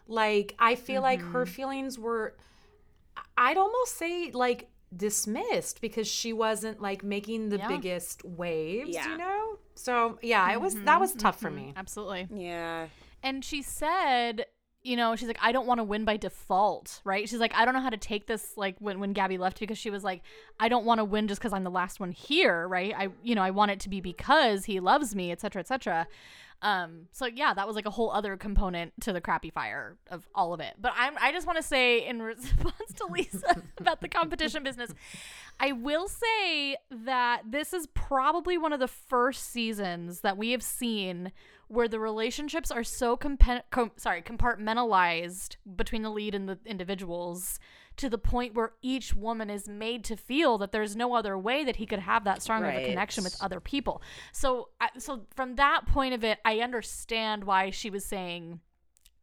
like 0.07 0.53
i 0.59 0.75
feel 0.75 1.01
like 1.01 1.21
her 1.21 1.45
feelings 1.45 1.97
were 1.97 2.35
i'd 3.37 3.55
almost 3.55 3.95
say 3.97 4.29
like 4.33 4.67
dismissed 4.95 5.79
because 5.79 6.05
she 6.07 6.33
wasn't 6.33 6.81
like 6.81 7.03
making 7.03 7.47
the 7.47 7.57
Yeah. 7.57 7.67
biggest 7.69 8.25
waves, 8.25 8.89
Yeah. 8.89 9.07
you 9.09 9.17
know? 9.17 9.57
So, 9.75 10.19
yeah, 10.21 10.51
it 10.51 10.59
was 10.59 10.75
that 10.83 10.99
was 10.99 11.13
tough 11.13 11.39
for 11.39 11.49
me. 11.49 11.71
Absolutely. 11.77 12.27
Yeah. 12.35 12.87
And 13.23 13.43
she 13.45 13.61
said, 13.61 14.47
you 14.83 14.95
know, 14.95 15.15
she's 15.15 15.27
like, 15.27 15.37
I 15.41 15.51
don't 15.51 15.67
want 15.67 15.79
to 15.79 15.83
win 15.83 16.05
by 16.05 16.17
default, 16.17 17.01
right? 17.03 17.29
She's 17.29 17.39
like, 17.39 17.53
I 17.53 17.65
don't 17.65 17.73
know 17.73 17.81
how 17.81 17.89
to 17.91 17.97
take 17.97 18.25
this, 18.25 18.57
like 18.57 18.75
when 18.79 18.99
when 18.99 19.13
Gabby 19.13 19.37
left, 19.37 19.59
because 19.59 19.77
she 19.77 19.89
was 19.89 20.03
like, 20.03 20.23
I 20.59 20.69
don't 20.69 20.85
want 20.85 20.99
to 20.99 21.05
win 21.05 21.27
just 21.27 21.39
because 21.39 21.53
I'm 21.53 21.63
the 21.63 21.69
last 21.69 21.99
one 21.99 22.11
here, 22.11 22.67
right? 22.67 22.93
I, 22.97 23.09
you 23.21 23.35
know, 23.35 23.43
I 23.43 23.51
want 23.51 23.71
it 23.71 23.79
to 23.81 23.89
be 23.89 24.01
because 24.01 24.65
he 24.65 24.79
loves 24.79 25.13
me, 25.15 25.31
et 25.31 25.39
cetera, 25.39 25.59
et 25.59 25.67
cetera. 25.67 26.07
Um, 26.61 27.07
so 27.11 27.25
yeah, 27.25 27.53
that 27.53 27.65
was 27.65 27.75
like 27.75 27.87
a 27.87 27.91
whole 27.91 28.11
other 28.11 28.37
component 28.37 28.93
to 29.01 29.13
the 29.13 29.21
crappy 29.21 29.49
fire 29.49 29.97
of 30.09 30.27
all 30.35 30.53
of 30.53 30.59
it. 30.59 30.75
But 30.79 30.93
I'm, 30.95 31.15
I 31.19 31.31
just 31.31 31.47
want 31.47 31.57
to 31.57 31.63
say 31.63 32.05
in 32.05 32.21
response 32.21 32.93
to 32.97 33.05
Lisa 33.07 33.63
about 33.79 34.01
the 34.01 34.07
competition 34.07 34.63
business, 34.63 34.93
I 35.59 35.71
will 35.71 36.07
say 36.07 36.77
that 36.91 37.43
this 37.49 37.73
is 37.73 37.87
probably 37.87 38.57
one 38.57 38.73
of 38.73 38.79
the 38.79 38.87
first 38.87 39.51
seasons 39.51 40.21
that 40.21 40.37
we 40.37 40.51
have 40.51 40.63
seen 40.63 41.31
where 41.67 41.87
the 41.87 41.99
relationships 41.99 42.69
are 42.69 42.83
so 42.83 43.15
compa- 43.15 43.63
com- 43.71 43.91
sorry 43.95 44.21
compartmentalized 44.21 45.55
between 45.75 46.01
the 46.01 46.09
lead 46.09 46.35
and 46.35 46.49
the 46.49 46.59
individuals 46.65 47.59
to 47.97 48.09
the 48.09 48.17
point 48.17 48.53
where 48.53 48.73
each 48.81 49.13
woman 49.13 49.49
is 49.49 49.67
made 49.67 50.03
to 50.05 50.15
feel 50.15 50.57
that 50.57 50.71
there's 50.71 50.95
no 50.95 51.13
other 51.13 51.37
way 51.37 51.63
that 51.63 51.75
he 51.75 51.85
could 51.85 51.99
have 51.99 52.23
that 52.23 52.41
strong 52.41 52.63
of 52.63 52.69
a 52.73 52.85
connection 52.85 53.23
with 53.23 53.35
other 53.41 53.59
people. 53.59 54.01
So, 54.31 54.69
so 54.97 55.21
from 55.35 55.55
that 55.55 55.85
point 55.87 56.13
of 56.13 56.23
it, 56.23 56.39
I 56.45 56.59
understand 56.59 57.43
why 57.43 57.69
she 57.69 57.89
was 57.89 58.05
saying 58.05 58.59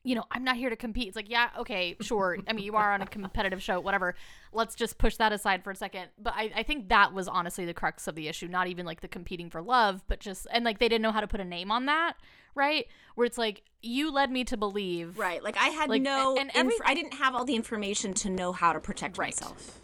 you 0.08 0.14
know, 0.14 0.24
I'm 0.30 0.42
not 0.42 0.56
here 0.56 0.70
to 0.70 0.76
compete. 0.76 1.06
It's 1.08 1.16
like, 1.16 1.28
yeah, 1.28 1.50
okay, 1.58 1.94
sure. 2.00 2.38
I 2.48 2.54
mean, 2.54 2.64
you 2.64 2.76
are 2.76 2.94
on 2.94 3.02
a 3.02 3.06
competitive 3.06 3.62
show, 3.62 3.78
whatever. 3.78 4.14
Let's 4.54 4.74
just 4.74 4.96
push 4.96 5.16
that 5.16 5.32
aside 5.34 5.62
for 5.62 5.70
a 5.70 5.76
second. 5.76 6.08
But 6.18 6.32
I, 6.34 6.50
I 6.56 6.62
think 6.62 6.88
that 6.88 7.12
was 7.12 7.28
honestly 7.28 7.66
the 7.66 7.74
crux 7.74 8.08
of 8.08 8.14
the 8.14 8.26
issue. 8.26 8.48
Not 8.48 8.68
even 8.68 8.86
like 8.86 9.02
the 9.02 9.08
competing 9.08 9.50
for 9.50 9.60
love, 9.60 10.02
but 10.08 10.18
just, 10.18 10.46
and 10.50 10.64
like 10.64 10.78
they 10.78 10.88
didn't 10.88 11.02
know 11.02 11.12
how 11.12 11.20
to 11.20 11.26
put 11.26 11.40
a 11.40 11.44
name 11.44 11.70
on 11.70 11.84
that, 11.86 12.14
right? 12.54 12.86
Where 13.16 13.26
it's 13.26 13.36
like, 13.36 13.64
you 13.82 14.10
led 14.10 14.30
me 14.30 14.44
to 14.44 14.56
believe. 14.56 15.18
Right. 15.18 15.44
Like 15.44 15.58
I 15.58 15.68
had 15.68 15.90
Like, 15.90 16.00
no 16.00 16.36
and 16.38 16.48
inf- 16.48 16.56
every- 16.56 16.74
I 16.86 16.94
didn't 16.94 17.12
have 17.14 17.34
all 17.34 17.44
the 17.44 17.54
information 17.54 18.14
to 18.14 18.30
know 18.30 18.52
how 18.52 18.72
to 18.72 18.80
protect 18.80 19.18
Right. 19.18 19.26
myself. 19.38 19.78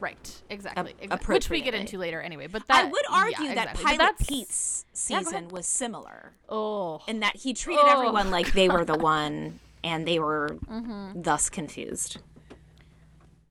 Right. 0.00 0.42
Exactly. 0.50 0.92
Ap- 0.92 1.02
exactly. 1.02 1.34
Which 1.34 1.50
we 1.50 1.60
get 1.60 1.74
into 1.74 1.98
later 1.98 2.20
anyway. 2.20 2.46
But 2.46 2.66
that, 2.68 2.84
I 2.84 2.88
would 2.88 3.02
yeah, 3.10 3.16
argue 3.16 3.54
that 3.54 3.70
exactly. 3.76 3.84
Pilot 3.84 4.18
Pete's 4.18 4.84
season 4.92 5.34
ahead. 5.34 5.52
was 5.52 5.66
similar 5.66 6.32
Oh. 6.48 7.02
in 7.08 7.20
that 7.20 7.36
he 7.36 7.52
treated 7.54 7.84
Oh. 7.84 7.92
everyone 7.98 8.30
like 8.30 8.52
they 8.52 8.68
were 8.68 8.84
the 8.84 8.96
one 8.98 9.58
and 9.84 10.06
they 10.06 10.18
were 10.18 10.56
Mm-hmm. 10.68 11.22
thus 11.22 11.48
confused. 11.50 12.18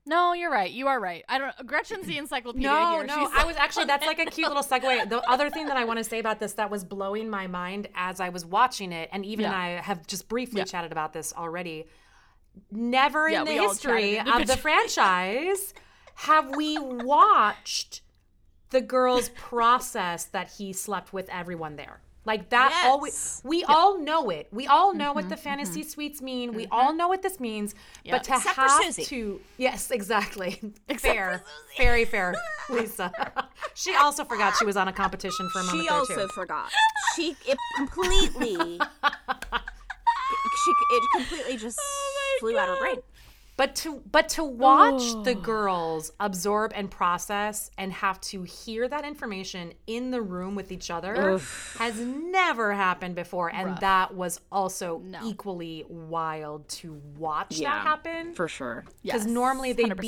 No, 0.06 0.32
you're 0.32 0.50
right. 0.50 0.70
You 0.70 0.86
are 0.86 0.98
right. 0.98 1.22
I 1.28 1.36
don't 1.38 1.66
Gretchen's 1.66 2.06
the 2.06 2.16
encyclopedia 2.16 2.66
No, 2.66 2.92
here. 2.92 3.04
no, 3.04 3.14
She's 3.26 3.38
I 3.38 3.44
was 3.44 3.56
actually 3.56 3.84
that's 3.84 4.06
like 4.06 4.18
a 4.18 4.24
cute 4.24 4.48
little 4.48 4.62
segue. 4.64 5.08
The 5.10 5.20
other 5.28 5.50
thing 5.50 5.66
that 5.66 5.76
I 5.76 5.84
want 5.84 5.98
to 5.98 6.04
say 6.04 6.18
about 6.18 6.40
this 6.40 6.54
that 6.54 6.70
was 6.70 6.82
blowing 6.82 7.28
my 7.28 7.46
mind 7.46 7.88
as 7.94 8.18
I 8.18 8.30
was 8.30 8.46
watching 8.46 8.92
it, 8.92 9.10
and 9.12 9.22
even 9.26 9.44
Yeah. 9.44 9.54
I 9.58 9.68
have 9.82 10.06
just 10.06 10.26
briefly 10.28 10.60
Yeah. 10.60 10.64
chatted 10.64 10.92
about 10.92 11.12
this 11.12 11.34
already. 11.36 11.84
Never 12.70 13.28
Yeah, 13.28 13.40
in 13.40 13.44
the 13.44 13.52
we 13.52 13.58
all 13.58 13.68
history 13.68 14.14
chatted 14.16 14.40
of 14.42 14.46
the 14.48 14.56
franchise 14.56 15.74
have 16.22 16.50
we 16.50 16.78
watched 16.78 18.02
the 18.70 18.80
girls 18.80 19.28
process 19.36 20.24
that 20.24 20.50
he 20.58 20.72
slept 20.72 21.12
with 21.12 21.28
everyone 21.30 21.76
there. 21.76 22.00
Like 22.24 22.50
that 22.50 22.70
Yes. 22.70 22.84
always 22.90 23.40
we 23.44 23.64
all 23.64 23.98
know 23.98 24.28
it. 24.28 24.48
We 24.52 24.66
all 24.66 24.92
know 24.92 25.12
what 25.14 25.28
the 25.30 25.34
Mm-hmm, 25.36 25.42
fantasy 25.44 25.82
suites 25.82 26.20
mean. 26.20 26.52
We 26.52 26.66
all 26.70 26.92
know 26.92 27.08
what 27.08 27.22
this 27.22 27.40
means. 27.40 27.74
But 28.04 28.24
to 28.24 28.34
Except 28.34 28.56
have 28.56 28.96
to 28.96 29.40
Yes, 29.56 29.90
exactly. 29.90 30.60
fair. 30.98 31.42
Very 31.78 32.04
fair, 32.04 32.34
Lisa. 32.68 33.10
she 33.74 33.94
also 33.94 34.24
forgot 34.24 34.56
she 34.58 34.66
was 34.66 34.76
on 34.76 34.88
a 34.88 34.92
competition 34.92 35.48
for 35.50 35.60
a 35.60 35.64
moment 35.64 35.82
She 35.82 35.88
also 35.88 36.26
too. 36.26 36.32
forgot. 36.34 36.70
She 37.16 37.34
it 37.46 37.56
completely 37.76 38.78
she 40.64 40.72
it 40.90 41.02
completely 41.16 41.56
just 41.56 41.78
flew 42.40 42.58
out 42.58 42.68
of 42.68 42.76
her 42.78 42.80
brain. 42.84 42.96
But 43.58 43.74
to 43.74 44.00
but 44.12 44.28
to 44.30 44.44
watch 44.44 45.02
the 45.24 45.32
oh. 45.32 45.40
girls 45.40 46.12
absorb 46.20 46.70
and 46.76 46.88
process 46.88 47.72
and 47.76 47.92
have 47.92 48.20
to 48.20 48.44
hear 48.44 48.86
that 48.86 49.04
information 49.04 49.72
in 49.88 50.12
the 50.12 50.22
room 50.22 50.54
with 50.54 50.70
each 50.70 50.92
other 50.92 51.40
has 51.76 51.98
never 51.98 52.72
happened 52.72 53.16
before, 53.16 53.52
and 53.52 53.76
that 53.78 54.14
was 54.14 54.40
also 54.52 55.02
equally 55.24 55.84
wild 55.88 56.68
to 56.68 57.02
watch 57.16 57.58
that 57.58 57.82
happen. 57.82 58.32
For 58.32 58.46
sure. 58.46 58.84
Because 59.02 59.24
Yes, 59.24 59.26
normally 59.26 59.72
they'd 59.72 59.90
100%, 59.90 60.00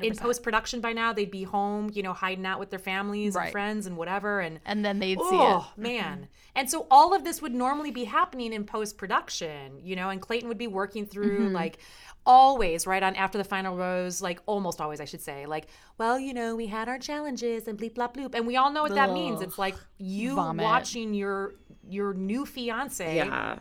be 0.00 0.06
in 0.06 0.16
post 0.16 0.42
production 0.42 0.82
by 0.82 0.92
now. 0.92 1.14
They'd 1.14 1.30
be 1.30 1.44
home, 1.44 1.90
you 1.94 2.02
know, 2.02 2.12
hiding 2.12 2.44
out 2.44 2.60
with 2.60 2.68
their 2.68 2.78
families 2.78 3.34
and 3.34 3.50
friends 3.50 3.86
and 3.86 3.96
whatever. 3.96 4.40
And 4.40 4.60
and 4.66 4.84
then 4.84 4.98
they'd 4.98 5.18
see 5.18 5.36
it. 5.36 5.40
oh 5.40 5.72
it. 5.74 5.80
man! 5.80 6.16
Mm-hmm. 6.16 6.24
And 6.54 6.68
so 6.70 6.86
all 6.90 7.14
of 7.14 7.24
this 7.24 7.40
would 7.42 7.54
normally 7.54 7.90
be 7.90 8.04
happening 8.04 8.52
in 8.52 8.64
post 8.64 8.98
production, 8.98 9.78
you 9.82 9.94
know. 9.96 10.08
And 10.10 10.20
Clayton 10.20 10.48
would 10.48 10.58
be 10.58 10.66
working 10.66 11.06
through 11.06 11.38
Mm-hmm. 11.40 11.54
like 11.54 11.78
always 12.26 12.86
right 12.86 13.02
on 13.02 13.16
after 13.16 13.38
the 13.38 13.44
final 13.44 13.76
rose, 13.76 14.20
like 14.20 14.40
almost 14.46 14.80
always, 14.80 15.00
I 15.00 15.04
should 15.06 15.22
say. 15.22 15.46
Like, 15.46 15.66
well, 15.98 16.18
you 16.18 16.34
know, 16.34 16.54
we 16.56 16.66
had 16.66 16.88
our 16.88 16.98
challenges 16.98 17.66
and 17.68 17.78
bleep 17.78 17.94
blop 17.94 18.14
bloop, 18.14 18.34
and 18.34 18.46
we 18.46 18.56
all 18.56 18.70
know 18.72 18.82
what 18.82 18.94
that 18.94 19.12
means. 19.12 19.40
It's 19.40 19.58
like 19.58 19.74
you 19.98 20.34
Vomit. 20.34 20.62
watching 20.64 21.14
your 21.14 21.54
your 21.88 22.12
new 22.14 22.44
fiance 22.46 23.16
Yeah. 23.16 23.58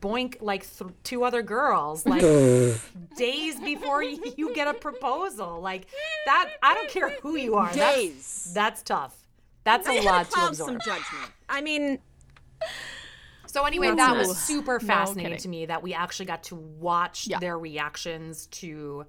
boink 0.00 0.36
like 0.40 0.62
th- 0.78 0.90
two 1.04 1.24
other 1.24 1.42
girls 1.42 2.06
like 2.12 2.22
days 3.16 3.60
before 3.60 4.02
you, 4.02 4.52
get 4.54 4.66
a 4.68 4.74
proposal 4.74 5.60
like 5.60 5.86
that 6.26 6.48
i 6.62 6.74
don't 6.74 6.88
care 6.88 7.10
who 7.22 7.36
you 7.36 7.54
are 7.56 7.66
that's, 7.72 7.96
Days. 7.96 8.50
that's 8.54 8.82
tough 8.82 9.14
that's 9.64 9.86
a 9.88 10.00
lot 10.02 10.30
to 10.30 10.46
absorb 10.46 10.54
some 10.54 10.78
judgment. 10.78 11.32
I 11.48 11.60
mean, 11.60 11.98
so 13.46 13.64
anyway 13.64 13.94
that 13.94 14.16
was 14.16 14.36
super 14.36 14.78
fascinating 14.80 15.32
kidding. 15.32 15.42
to 15.42 15.48
me 15.48 15.66
that 15.66 15.82
we 15.82 15.94
actually 15.94 16.26
got 16.26 16.42
to 16.44 16.54
watch 16.56 17.26
Yeah. 17.26 17.38
their 17.38 17.58
reactions 17.58 18.46
to 18.48 19.06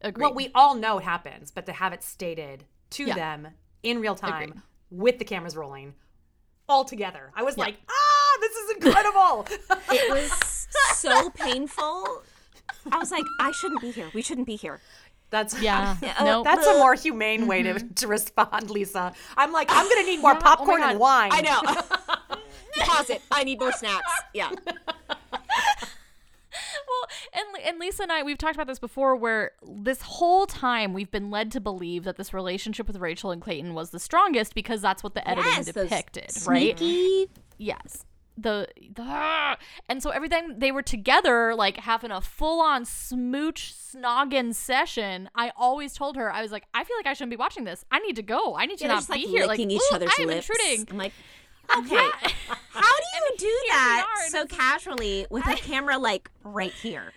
Agreed. 0.00 0.22
what 0.22 0.34
we 0.34 0.50
all 0.54 0.74
know 0.74 0.98
happens 0.98 1.50
but 1.50 1.66
to 1.66 1.72
have 1.72 1.92
it 1.92 2.02
stated 2.02 2.64
to 2.90 3.04
Yeah. 3.04 3.14
them 3.14 3.48
in 3.82 4.00
real 4.00 4.14
time 4.14 4.50
Agreed. 4.50 4.62
with 4.90 5.18
the 5.18 5.24
cameras 5.24 5.56
rolling 5.56 5.94
all 6.68 6.84
together 6.84 7.30
i 7.36 7.42
was 7.42 7.56
like 7.58 7.76
ah 7.88 8.38
this 8.40 8.52
is 8.52 8.70
incredible 8.76 9.46
it 9.92 10.10
was 10.10 10.66
so 10.96 11.30
painful. 11.30 12.22
I 12.90 12.98
was 12.98 13.10
like, 13.10 13.24
I 13.40 13.50
shouldn't 13.52 13.80
be 13.80 13.90
here. 13.90 14.10
We 14.14 14.20
shouldn't 14.22 14.46
be 14.46 14.56
here. 14.56 14.80
That's 15.30 15.60
Yeah. 15.62 15.96
oh, 16.20 16.24
Nope. 16.24 16.44
That's 16.44 16.66
a 16.66 16.74
more 16.74 16.94
humane 16.94 17.46
way 17.46 17.62
to, 17.62 17.74
mm-hmm. 17.74 17.88
to 17.94 18.06
respond, 18.06 18.70
Lisa. 18.70 19.12
I'm 19.36 19.52
like, 19.52 19.68
I'm 19.70 19.88
gonna 19.88 20.06
need 20.06 20.20
more 20.20 20.36
oh 20.36 20.40
popcorn 20.40 20.82
and 20.82 20.98
wine. 20.98 21.30
I 21.32 21.40
know. 21.40 21.60
Pause 22.84 23.10
it. 23.10 23.22
I 23.30 23.44
need 23.44 23.60
more 23.60 23.72
snacks. 23.72 24.10
Yeah. 24.32 24.50
Well, 26.86 27.08
and 27.32 27.66
and 27.66 27.78
Lisa 27.78 28.04
and 28.04 28.12
I 28.12 28.22
we've 28.22 28.38
talked 28.38 28.54
about 28.54 28.66
this 28.66 28.78
before 28.78 29.16
where 29.16 29.52
this 29.66 30.02
whole 30.02 30.46
time 30.46 30.92
we've 30.92 31.10
been 31.10 31.30
led 31.30 31.50
to 31.52 31.60
believe 31.60 32.04
that 32.04 32.16
this 32.16 32.32
relationship 32.32 32.86
with 32.86 32.96
Rachel 32.96 33.30
and 33.30 33.42
Clayton 33.42 33.74
was 33.74 33.90
the 33.90 33.98
strongest 33.98 34.54
because 34.54 34.80
that's 34.80 35.02
what 35.02 35.14
the 35.14 35.28
editing 35.28 35.50
Yes, 35.52 35.66
depicted, 35.66 36.30
right? 36.46 36.78
Sneaky. 36.78 37.28
Yes. 37.58 38.04
The, 38.36 38.66
the 38.94 39.56
and 39.88 40.02
so 40.02 40.10
every 40.10 40.28
time 40.28 40.58
they 40.58 40.72
were 40.72 40.82
together, 40.82 41.54
like 41.54 41.76
having 41.76 42.10
a 42.10 42.20
full 42.20 42.60
on 42.60 42.84
smooch 42.84 43.72
snogging 43.72 44.54
session, 44.54 45.30
I 45.36 45.52
always 45.56 45.92
told 45.94 46.16
her 46.16 46.32
I 46.32 46.42
was 46.42 46.50
like, 46.50 46.64
I 46.74 46.82
feel 46.84 46.96
like 46.96 47.06
I 47.06 47.12
shouldn't 47.12 47.30
be 47.30 47.36
watching 47.36 47.62
this. 47.64 47.84
I 47.92 48.00
need 48.00 48.16
to 48.16 48.22
go. 48.22 48.56
I 48.56 48.66
need 48.66 48.78
to 48.78 48.84
Yeah, 48.84 48.88
not 48.88 48.96
just 48.98 49.10
like 49.10 49.20
be 49.22 49.28
here. 49.28 49.46
Like 49.46 49.60
each 49.60 49.80
"Ooh, 49.80 49.94
other's 49.94 50.10
I 50.18 50.22
am 50.22 50.28
lips. 50.28 50.48
intruding. 50.50 50.86
I'm 50.90 50.98
like, 50.98 51.12
okay. 51.78 51.94
Yeah. 51.94 52.10
How 52.70 52.80
do 52.96 53.04
you 53.14 53.36
do 53.38 53.56
that 53.68 54.06
so 54.30 54.46
casually 54.46 55.26
with 55.30 55.46
a 55.46 55.54
camera 55.54 55.96
like 55.98 56.28
right 56.42 56.72
here? 56.72 57.12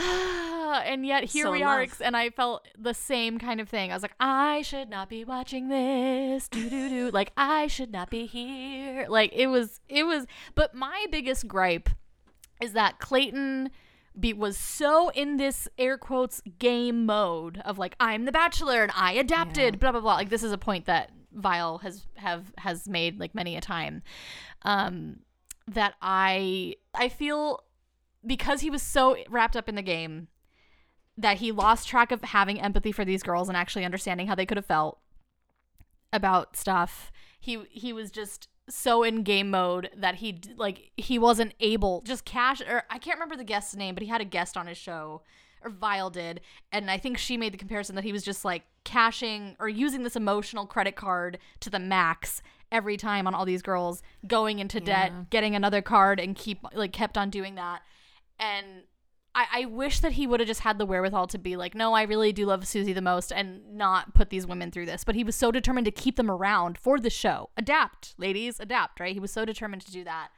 and 0.84 1.04
yet 1.04 1.24
here 1.24 1.46
So 1.46 1.52
we 1.52 1.62
are 1.62 1.86
and 2.00 2.16
i 2.16 2.30
felt 2.30 2.66
the 2.78 2.94
same 2.94 3.38
kind 3.38 3.60
of 3.60 3.68
thing. 3.68 3.90
I 3.90 3.94
was 3.94 4.02
like 4.02 4.14
i 4.20 4.62
should 4.62 4.88
not 4.88 5.08
be 5.08 5.24
watching 5.24 5.68
this. 5.68 6.48
Do 6.48 6.70
do 6.70 6.88
do. 6.88 7.10
Like 7.10 7.32
i 7.36 7.66
should 7.66 7.92
not 7.92 8.10
be 8.10 8.26
here. 8.26 9.06
Like 9.08 9.32
it 9.34 9.48
was 9.48 9.80
it 9.88 10.04
was 10.04 10.26
but 10.54 10.74
my 10.74 11.06
biggest 11.10 11.48
gripe 11.48 11.90
is 12.60 12.72
that 12.72 12.98
clayton 12.98 13.70
be, 14.18 14.32
was 14.32 14.56
so 14.56 15.10
in 15.10 15.36
this 15.36 15.68
air 15.78 15.96
quotes 15.96 16.42
game 16.58 17.06
mode 17.06 17.58
of 17.64 17.78
like 17.78 17.94
i'm 18.00 18.24
the 18.24 18.32
bachelor 18.32 18.82
and 18.82 18.92
i 18.94 19.12
adapted 19.12 19.78
blah 19.78 19.92
blah 19.92 20.00
blah. 20.00 20.14
Like 20.14 20.30
this 20.30 20.42
is 20.42 20.52
a 20.52 20.58
point 20.58 20.86
that 20.86 21.10
Viall 21.36 21.80
has 21.82 22.06
have 22.16 22.52
has 22.58 22.88
made 22.88 23.20
like 23.20 23.34
many 23.34 23.56
a 23.56 23.60
time. 23.60 24.02
Um 24.62 25.20
that 25.68 25.94
i 26.02 26.74
i 26.94 27.08
feel 27.08 27.62
because 28.26 28.60
he 28.60 28.70
was 28.70 28.82
so 28.82 29.16
wrapped 29.28 29.56
up 29.56 29.68
in 29.68 29.74
the 29.74 29.82
game 29.82 30.28
that 31.16 31.38
he 31.38 31.52
lost 31.52 31.88
track 31.88 32.12
of 32.12 32.22
having 32.22 32.60
empathy 32.60 32.92
for 32.92 33.04
these 33.04 33.22
girls 33.22 33.48
and 33.48 33.56
actually 33.56 33.84
understanding 33.84 34.26
how 34.26 34.34
they 34.34 34.46
could 34.46 34.56
have 34.56 34.66
felt 34.66 34.98
about 36.12 36.56
stuff. 36.56 37.12
He 37.38 37.62
he 37.70 37.92
was 37.92 38.10
just 38.10 38.48
so 38.68 39.02
in 39.02 39.22
game 39.22 39.50
mode 39.50 39.90
that 39.96 40.16
he 40.16 40.40
like 40.56 40.92
he 40.96 41.18
wasn't 41.18 41.54
able 41.60 42.02
just 42.02 42.24
cash 42.24 42.60
or 42.60 42.84
I 42.88 42.98
can't 42.98 43.16
remember 43.16 43.36
the 43.36 43.44
guest's 43.44 43.76
name, 43.76 43.94
but 43.94 44.02
he 44.02 44.08
had 44.08 44.20
a 44.20 44.26
guest 44.26 44.56
on 44.56 44.66
his 44.66 44.78
show 44.78 45.22
or 45.62 45.70
Viall 45.70 46.10
did, 46.10 46.40
and 46.72 46.90
I 46.90 46.96
think 46.96 47.18
she 47.18 47.36
made 47.36 47.52
the 47.52 47.58
comparison 47.58 47.94
that 47.96 48.04
he 48.04 48.12
was 48.12 48.22
just 48.22 48.44
like 48.44 48.62
cashing 48.84 49.56
or 49.58 49.68
using 49.68 50.02
this 50.02 50.16
emotional 50.16 50.66
credit 50.66 50.96
card 50.96 51.38
to 51.60 51.68
the 51.68 51.78
max 51.78 52.42
every 52.72 52.96
time 52.96 53.26
on 53.26 53.34
all 53.34 53.44
these 53.44 53.60
girls, 53.62 54.02
going 54.26 54.58
into 54.58 54.80
debt, 54.80 55.28
getting 55.28 55.54
another 55.54 55.82
card, 55.82 56.18
and 56.18 56.34
keep 56.34 56.60
like 56.72 56.92
kept 56.92 57.18
on 57.18 57.28
doing 57.28 57.56
that. 57.56 57.82
And 58.40 58.84
I, 59.34 59.46
I 59.52 59.64
wish 59.66 60.00
that 60.00 60.12
he 60.12 60.26
would 60.26 60.40
have 60.40 60.46
just 60.48 60.60
had 60.62 60.78
the 60.78 60.86
wherewithal 60.86 61.28
to 61.28 61.38
be 61.38 61.56
like, 61.56 61.74
no, 61.74 61.92
I 61.92 62.02
really 62.02 62.32
do 62.32 62.46
love 62.46 62.66
Susie 62.66 62.92
the 62.92 63.02
most 63.02 63.30
and 63.32 63.76
not 63.76 64.14
put 64.14 64.30
these 64.30 64.46
women 64.46 64.70
through 64.72 64.86
this. 64.86 65.04
But 65.04 65.14
he 65.14 65.22
was 65.22 65.36
so 65.36 65.52
determined 65.52 65.84
to 65.84 65.92
keep 65.92 66.16
them 66.16 66.30
around 66.30 66.78
for 66.78 66.98
the 66.98 67.10
show. 67.10 67.50
Adapt, 67.56 68.14
ladies, 68.18 68.58
adapt, 68.58 68.98
right? 68.98 69.12
He 69.12 69.20
was 69.20 69.30
so 69.30 69.44
determined 69.44 69.82
to 69.82 69.92
do 69.92 70.02
that. 70.04 70.28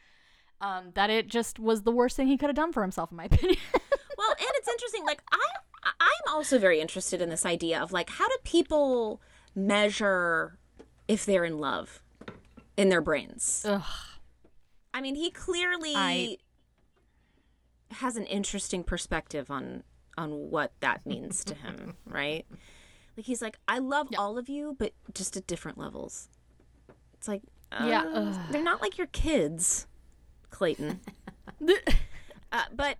Um, 0.60 0.90
that 0.94 1.08
it 1.10 1.28
just 1.28 1.58
was 1.58 1.82
the 1.82 1.90
worst 1.90 2.16
thing 2.16 2.26
he 2.26 2.36
could 2.36 2.48
have 2.48 2.56
done 2.56 2.72
for 2.72 2.82
himself, 2.82 3.10
in 3.10 3.16
my 3.16 3.24
opinion. 3.30 3.58
Well, 4.18 4.30
and 4.30 4.48
it's 4.56 4.68
interesting. 4.68 5.04
Like 5.04 5.22
I, 5.32 5.38
I'm 6.00 6.34
also 6.34 6.58
very 6.58 6.80
interested 6.80 7.20
in 7.22 7.30
this 7.30 7.46
idea 7.46 7.80
of 7.82 7.92
like 7.92 8.10
how 8.10 8.28
do 8.28 8.36
people 8.44 9.20
measure 9.54 10.58
if 11.08 11.24
they're 11.26 11.44
in 11.44 11.58
love 11.58 12.02
in 12.76 12.88
their 12.90 13.00
brains? 13.00 13.64
Ugh. 13.66 13.82
I 14.94 15.00
mean, 15.00 15.14
he 15.14 15.30
clearly 15.30 15.94
I- 15.96 16.36
has 17.94 18.16
an 18.16 18.26
interesting 18.26 18.82
perspective 18.84 19.50
on 19.50 19.82
on 20.18 20.50
what 20.50 20.72
that 20.80 21.06
means 21.06 21.44
to 21.44 21.54
him, 21.54 21.96
right? 22.06 22.44
Like 23.16 23.26
he's 23.26 23.40
like, 23.42 23.58
I 23.68 23.78
love 23.78 24.08
all 24.18 24.38
of 24.38 24.48
you, 24.48 24.76
but 24.78 24.92
just 25.14 25.36
at 25.36 25.46
different 25.46 25.78
levels. 25.78 26.28
It's 27.14 27.28
like, 27.28 27.42
uh, 27.70 27.86
Yeah, 27.88 28.04
ugh. 28.12 28.36
they're 28.50 28.62
not 28.62 28.80
like 28.82 28.98
your 28.98 29.06
kids, 29.08 29.86
Clayton. 30.50 31.00
uh, 32.52 32.62
but 32.74 32.98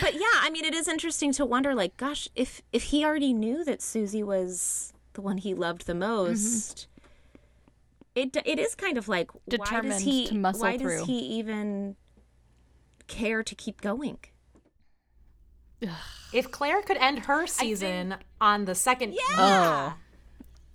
but 0.00 0.14
yeah, 0.14 0.38
I 0.40 0.50
mean, 0.50 0.64
it 0.64 0.74
is 0.74 0.88
interesting 0.88 1.32
to 1.32 1.44
wonder, 1.44 1.74
like, 1.74 1.96
gosh, 1.96 2.28
if 2.34 2.62
if 2.72 2.84
he 2.84 3.04
already 3.04 3.32
knew 3.32 3.64
that 3.64 3.82
Susie 3.82 4.22
was 4.22 4.92
the 5.14 5.20
one 5.20 5.38
he 5.38 5.54
loved 5.54 5.86
the 5.86 5.94
most, 5.94 6.86
it 8.14 8.36
it 8.44 8.58
is 8.58 8.74
kind 8.74 8.96
of 8.98 9.08
like 9.08 9.30
why 9.46 9.80
does 9.80 10.00
he 10.02 10.26
to 10.28 10.34
muscle 10.34 10.62
why 10.62 10.78
through. 10.78 10.98
does 10.98 11.06
he 11.06 11.18
even 11.18 11.96
care 13.10 13.42
to 13.42 13.54
keep 13.54 13.82
going? 13.82 14.18
If 16.32 16.50
Clare 16.50 16.82
could 16.82 16.96
end 16.98 17.20
her 17.26 17.46
season 17.46 18.16
on 18.40 18.64
the 18.66 18.74
second, 18.74 19.14
Oh. 19.36 19.94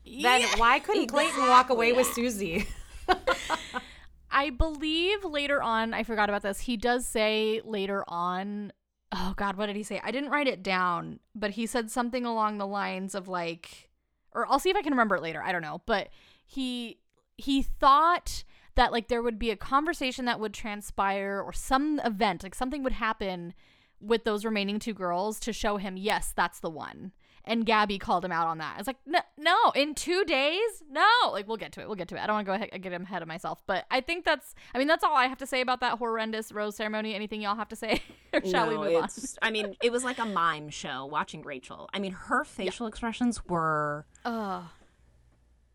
then 0.05 0.41
why 0.57 0.79
couldn't 0.79 1.07
Clayton 1.07 1.47
walk 1.47 1.69
away 1.69 1.93
with 1.93 2.07
Susie? 2.07 2.67
I 4.31 4.49
believe 4.49 5.23
later 5.23 5.61
on, 5.61 5.93
I 5.93 6.03
forgot 6.03 6.29
about 6.29 6.41
this. 6.41 6.61
He 6.61 6.75
does 6.75 7.05
say 7.07 7.61
later 7.63 8.03
on, 8.07 8.73
oh 9.11 9.33
God, 9.37 9.55
what 9.57 9.67
did 9.67 9.75
he 9.75 9.83
say? 9.83 10.01
I 10.03 10.11
didn't 10.11 10.31
write 10.31 10.47
it 10.47 10.61
down, 10.61 11.19
but 11.33 11.51
he 11.51 11.65
said 11.65 11.89
something 11.89 12.25
along 12.25 12.57
the 12.57 12.67
lines 12.67 13.15
of 13.15 13.27
like, 13.27 13.89
or 14.33 14.45
I'll 14.51 14.59
see 14.59 14.69
if 14.69 14.75
I 14.75 14.81
can 14.81 14.91
remember 14.91 15.15
it 15.15 15.21
later. 15.21 15.41
I 15.41 15.51
don't 15.51 15.61
know, 15.61 15.81
but 15.85 16.09
he 16.45 16.97
he 17.37 17.61
thought 17.61 18.43
that 18.75 18.91
like 18.91 19.07
there 19.07 19.21
would 19.21 19.39
be 19.39 19.51
a 19.51 19.55
conversation 19.55 20.25
that 20.25 20.39
would 20.39 20.53
transpire 20.53 21.41
or 21.43 21.53
some 21.53 21.99
event, 22.05 22.43
like 22.43 22.55
something 22.55 22.83
would 22.83 22.93
happen 22.93 23.53
with 24.01 24.23
those 24.23 24.45
remaining 24.45 24.79
two 24.79 24.93
girls 24.93 25.39
to 25.41 25.53
show 25.53 25.77
him, 25.77 25.97
yes, 25.97 26.33
that's 26.35 26.59
the 26.59 26.69
one. 26.69 27.11
And 27.47 27.63
Gabby 27.63 27.99
called 27.99 28.25
him 28.25 28.31
out 28.31 28.47
on 28.47 28.57
that. 28.57 28.77
It's 28.79 28.87
like, 28.87 28.97
no, 29.05 29.19
no, 29.37 29.55
in 29.75 29.93
two 29.93 30.23
days, 30.25 30.81
no. 30.89 31.05
Like, 31.31 31.47
we'll 31.47 31.57
get 31.57 31.71
to 31.73 31.81
it. 31.81 31.87
We'll 31.87 31.95
get 31.95 32.07
to 32.07 32.15
it. 32.15 32.19
I 32.19 32.25
don't 32.25 32.37
want 32.37 32.45
to 32.47 32.49
go 32.49 32.53
ahead 32.55 32.81
get 32.81 32.91
him 32.91 33.03
ahead 33.03 33.21
of 33.21 33.27
myself, 33.27 33.61
but 33.67 33.85
I 33.91 34.01
think 34.01 34.25
that's. 34.25 34.55
I 34.73 34.79
mean, 34.79 34.87
that's 34.87 35.03
all 35.03 35.15
I 35.15 35.27
have 35.27 35.37
to 35.37 35.45
say 35.45 35.61
about 35.61 35.79
that 35.81 35.99
horrendous 35.99 36.51
rose 36.51 36.75
ceremony. 36.75 37.13
Anything 37.13 37.41
y'all 37.41 37.55
have 37.55 37.69
to 37.69 37.75
say, 37.75 38.01
or 38.33 38.43
shall 38.43 38.67
we 38.67 38.73
No, 38.75 38.83
move 38.83 38.95
on? 39.03 39.09
I 39.43 39.51
mean, 39.51 39.75
it 39.83 39.91
was 39.91 40.03
like 40.03 40.17
a 40.17 40.25
mime 40.25 40.69
show 40.69 41.05
watching 41.05 41.43
Rachel. 41.43 41.87
I 41.93 41.99
mean, 41.99 42.13
her 42.13 42.43
facial 42.43 42.87
expressions 42.87 43.45
were. 43.45 44.07
Ugh. 44.25 44.63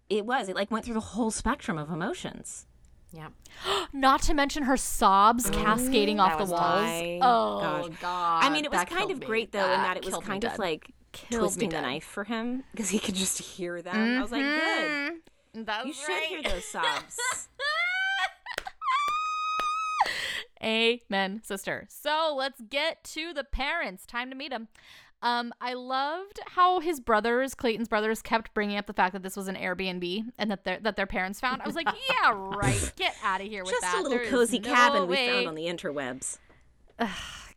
It 0.09 0.27
was. 0.27 0.49
It 0.49 0.57
like 0.57 0.73
went 0.73 0.85
through 0.85 0.95
the 0.95 1.01
whole 1.01 1.31
spectrum 1.31 1.79
of 1.79 1.89
emotions. 1.89 2.67
Yeah. 3.13 3.29
Not 3.93 4.23
to 4.23 4.35
mention 4.35 4.65
her 4.65 4.77
sobs 4.77 5.51
mm-hmm. 5.51 5.63
cascading 5.63 6.21
off 6.21 6.39
the 6.39 6.45
walls. 6.45 7.19
Oh 7.23 7.61
gosh. 7.61 8.01
god! 8.01 8.45
I 8.45 8.51
mean, 8.51 8.65
it 8.65 8.71
was 8.71 8.81
that 8.81 8.89
kind 8.91 9.11
of 9.11 9.19
me. 9.19 9.27
great 9.27 9.53
though, 9.53 9.65
in 9.65 9.81
that 9.81 9.97
it 9.97 10.05
was 10.05 10.17
kind 10.19 10.45
of 10.45 10.53
dead. 10.53 10.59
like 10.59 10.93
twisting 11.13 11.71
the 11.71 11.81
knife 11.81 12.05
for 12.05 12.25
him 12.25 12.65
because 12.73 12.91
he 12.91 12.99
could 12.99 13.15
just 13.15 13.39
hear 13.39 13.83
them. 13.83 14.19
I 14.19 14.23
was 14.23 14.31
like, 14.31 14.43
good. 14.43 14.91
Mm-hmm. 14.91 15.63
That's 15.65 15.87
You 15.87 15.93
should 15.93 16.09
right. 16.09 16.27
hear 16.29 16.43
those 16.43 16.65
sobs. 16.65 17.19
Amen, 20.63 21.41
sister. 21.43 21.87
So 21.89 22.35
let's 22.37 22.61
get 22.61 23.03
to 23.05 23.33
the 23.33 23.45
parents. 23.45 24.05
Time 24.05 24.29
to 24.31 24.37
meet 24.37 24.51
them. 24.51 24.69
Um, 25.23 25.53
I 25.61 25.75
loved 25.75 26.41
how 26.47 26.81
his 26.81 26.99
brothers, 26.99 27.55
Clayton's 27.55 27.89
brothers, 27.89 28.23
kept 28.23 28.55
bringing 28.55 28.79
up 28.79 28.87
the 28.87 28.95
fact 28.95 29.13
that 29.13 29.23
this 29.23 29.37
was 29.37 29.49
an 29.49 29.57
Airbnb 29.57 30.25
and 30.39 30.51
that 30.51 30.65
their 30.65 30.79
that 30.81 30.97
their 30.97 31.07
parents 31.07 31.41
found. 31.41 31.61
I 31.61 31.67
was 31.67 31.77
like, 31.77 31.89
yeah, 32.11 32.33
right. 32.35 32.93
Get 32.97 33.15
out 33.23 33.41
of 33.41 33.47
here 33.47 33.63
with 33.63 33.71
just 33.71 33.83
that. 33.83 33.93
Just 33.93 34.01
a 34.01 34.03
little 34.09 34.19
There 34.19 34.29
cozy 34.29 34.59
no 34.61 34.75
cabin 34.75 35.03
we 35.03 35.17
way. 35.17 35.29
found 35.29 35.49
on 35.49 35.55
the 35.55 35.67
interwebs. 35.67 36.39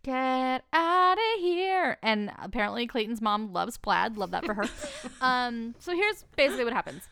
Get 0.04 0.66
out 0.74 1.18
of 1.18 1.40
here. 1.40 1.98
And 2.04 2.32
apparently 2.42 2.86
Clayton's 2.88 3.22
mom 3.22 3.54
loves 3.54 3.78
plaid. 3.78 4.18
Love 4.18 4.32
that 4.32 4.46
for 4.46 4.54
her. 4.54 4.66
um, 5.22 5.76
so 5.80 5.96
here's 5.96 6.26
basically 6.36 6.66
what 6.66 6.74
happens. 6.74 7.08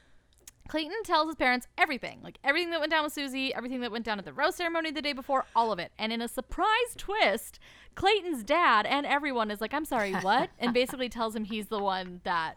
Clayton 0.67 1.03
tells 1.03 1.27
his 1.27 1.35
parents 1.35 1.67
everything, 1.77 2.19
like 2.23 2.37
everything 2.43 2.71
that 2.71 2.79
went 2.79 2.91
down 2.91 3.03
with 3.03 3.11
Susie, 3.11 3.53
everything 3.53 3.81
that 3.81 3.91
went 3.91 4.05
down 4.05 4.19
at 4.19 4.25
the 4.25 4.31
rose 4.31 4.55
ceremony 4.55 4.91
the 4.91 5.01
day 5.01 5.11
before, 5.11 5.45
all 5.53 5.71
of 5.71 5.79
it. 5.79 5.91
And 5.97 6.13
in 6.13 6.21
a 6.21 6.27
surprise 6.29 6.95
twist, 6.97 7.59
Clayton's 7.95 8.43
dad 8.43 8.85
and 8.85 9.05
everyone 9.05 9.51
is 9.51 9.61
like, 9.61 9.73
"I'm 9.73 9.85
sorry, 9.85 10.13
what?" 10.21 10.49
and 10.59 10.73
basically 10.73 11.09
tells 11.09 11.35
him 11.35 11.43
he's 11.43 11.67
the 11.67 11.79
one 11.79 12.21
that 12.23 12.55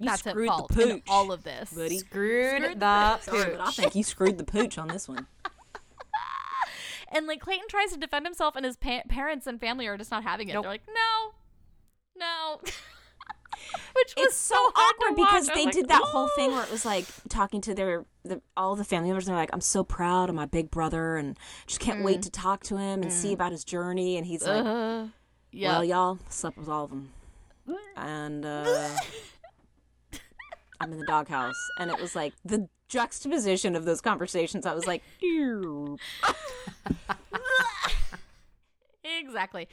that's 0.00 0.26
at 0.26 0.32
screwed 0.32 0.48
the 0.48 0.52
fault 0.52 0.78
in 0.78 0.88
pooch, 0.90 1.02
all 1.08 1.32
of 1.32 1.44
this. 1.44 1.72
buddy. 1.72 1.98
Screwed, 1.98 2.62
Screwed 2.62 2.80
the 2.80 3.18
Sorry, 3.20 3.50
but 3.56 3.60
I 3.60 3.70
think 3.70 3.94
you 3.94 4.02
screwed 4.02 4.38
the 4.38 4.44
pooch 4.44 4.78
on 4.78 4.88
this 4.88 5.08
one. 5.08 5.26
And 7.14 7.26
like 7.26 7.40
Clayton 7.40 7.68
tries 7.68 7.92
to 7.92 7.98
defend 7.98 8.24
himself, 8.24 8.56
and 8.56 8.64
his 8.64 8.78
pa- 8.78 9.02
parents 9.06 9.46
and 9.46 9.60
family 9.60 9.86
are 9.86 9.98
just 9.98 10.10
not 10.10 10.22
having 10.22 10.48
it. 10.48 10.54
Nope. 10.54 10.62
They're 10.64 10.70
like, 10.72 10.82
"No, 10.88 11.34
no." 12.16 12.60
Which 13.94 14.14
was 14.16 14.26
It's 14.28 14.36
so 14.36 14.56
hard 14.56 14.94
awkward 14.96 15.16
because 15.16 15.26
watch. 15.26 15.32
I 15.32 15.38
was 15.38 15.48
they 15.48 15.64
like, 15.66 15.74
did 15.74 15.88
that 15.88 16.02
whole 16.02 16.28
thing 16.36 16.52
where 16.52 16.62
it 16.64 16.70
was 16.70 16.84
like 16.84 17.04
talking 17.28 17.60
to 17.62 17.74
their 17.74 18.04
the, 18.24 18.40
all 18.56 18.76
the 18.76 18.84
family 18.84 19.08
members 19.08 19.26
and 19.26 19.34
they're 19.34 19.42
like, 19.42 19.50
"I'm 19.52 19.60
so 19.60 19.82
proud 19.84 20.28
of 20.28 20.34
my 20.34 20.46
big 20.46 20.70
brother 20.70 21.16
and 21.16 21.38
just 21.66 21.80
can't 21.80 22.04
wait 22.04 22.22
to 22.22 22.30
talk 22.30 22.62
to 22.64 22.76
him 22.76 23.02
and 23.02 23.12
see 23.12 23.32
about 23.32 23.52
his 23.52 23.64
journey." 23.64 24.16
And 24.16 24.26
he's 24.26 24.46
like, 24.46 24.64
Uh, 24.64 25.06
yeah. 25.50 25.72
"Well, 25.72 25.84
y'all 25.84 26.18
slept 26.28 26.56
with 26.56 26.68
all 26.68 26.84
of 26.84 26.90
them, 26.90 27.10
and 27.96 28.44
uh, 28.46 28.88
I'm 30.80 30.92
in 30.92 30.98
the 30.98 31.06
doghouse." 31.06 31.56
And 31.78 31.90
it 31.90 32.00
was 32.00 32.14
like 32.16 32.32
the 32.44 32.68
juxtaposition 32.88 33.74
of 33.76 33.84
those 33.84 34.00
conversations. 34.00 34.66
I 34.66 34.74
was 34.74 34.86
like, 34.86 35.02
"Ew." 35.20 35.98
Exactly. 39.04 39.68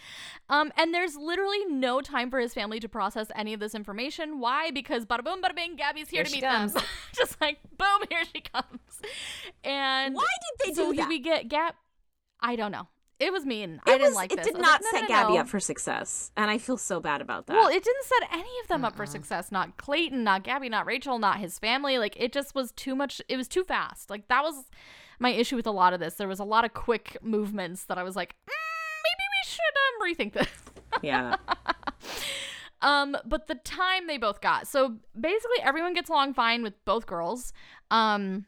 Um, 0.50 0.72
and 0.76 0.94
there's 0.94 1.16
literally 1.16 1.64
no 1.66 2.02
time 2.02 2.30
for 2.32 2.40
his 2.40 2.54
family 2.54 2.80
to 2.80 2.90
process 2.90 3.28
any 3.36 3.54
of 3.54 3.60
this 3.60 3.76
information. 3.76 4.40
Why? 4.40 4.72
Because 4.72 5.06
bada 5.06 5.24
boom, 5.24 5.42
bada 5.42 5.56
bing, 5.56 5.76
Gabby's 5.76 6.10
here, 6.10 6.24
Here 6.24 6.26
to 6.26 6.32
meet 6.32 6.42
them. 6.42 6.72
Just 7.16 7.40
like 7.40 7.60
boom, 7.78 8.08
here 8.10 8.24
she 8.34 8.42
comes. 8.42 8.80
And 9.64 10.16
Why 10.16 10.26
did 10.58 10.70
they 10.70 10.74
so 10.76 10.92
do 10.92 10.98
that? 10.98 11.08
we 11.08 11.20
get 11.20 11.48
Gab. 11.48 11.76
I 12.42 12.56
don't 12.56 12.72
know. 12.72 12.88
It 13.20 13.34
was 13.34 13.46
mean. 13.46 13.82
It 13.86 13.90
I 13.92 13.92
didn't 13.98 14.06
was- 14.08 14.16
like 14.16 14.32
it 14.32 14.38
this. 14.38 14.46
did 14.48 14.56
not 14.58 14.82
like, 14.82 14.82
no, 14.82 14.92
set 14.92 15.02
no, 15.02 15.08
Gabby 15.10 15.34
no. 15.34 15.40
up 15.42 15.50
for 15.50 15.60
success, 15.60 16.32
and 16.38 16.50
I 16.50 16.58
feel 16.58 16.78
so 16.78 17.02
bad 17.02 17.22
about 17.22 17.48
that. 17.48 17.54
Well, 17.54 17.68
it 17.68 17.84
didn't 17.84 18.06
set 18.06 18.30
any 18.32 18.50
of 18.64 18.68
them 18.70 18.86
up 18.86 18.96
for 18.96 19.06
success. 19.06 19.52
Not 19.52 19.76
Clayton, 19.78 20.24
not 20.24 20.44
Gabby, 20.44 20.70
not 20.70 20.86
Rachel, 20.86 21.20
not 21.20 21.38
his 21.40 21.60
family. 21.60 21.98
Like 21.98 22.16
it 22.18 22.32
just 22.32 22.56
was 22.56 22.72
too 22.72 22.96
much. 22.96 23.22
It 23.28 23.36
was 23.36 23.48
too 23.50 23.66
fast. 23.66 24.10
Like 24.10 24.30
that 24.30 24.42
was 24.42 24.70
my 25.20 25.32
issue 25.32 25.58
with 25.58 25.68
a 25.68 25.72
lot 25.72 25.94
of 25.94 26.00
this. 26.00 26.14
There 26.16 26.30
was 26.30 26.40
a 26.40 26.46
lot 26.46 26.64
of 26.64 26.74
quick 26.74 27.18
movements 27.22 27.84
that 27.86 27.98
I 27.98 28.04
was 28.04 28.16
like, 28.16 28.36
mm, 28.50 28.54
should 29.46 29.62
um 29.86 30.08
rethink 30.08 30.34
this. 30.34 30.50
yeah. 31.02 31.36
Um, 32.82 33.18
but 33.26 33.48
the 33.48 33.56
time 33.56 34.08
they 34.08 34.18
both 34.18 34.40
got. 34.42 34.68
So 34.68 34.98
basically 35.20 35.58
everyone 35.62 35.94
gets 35.94 36.10
along 36.10 36.34
fine 36.34 36.64
with 36.64 36.74
both 36.86 37.06
girls. 37.06 37.54
Um 37.92 38.46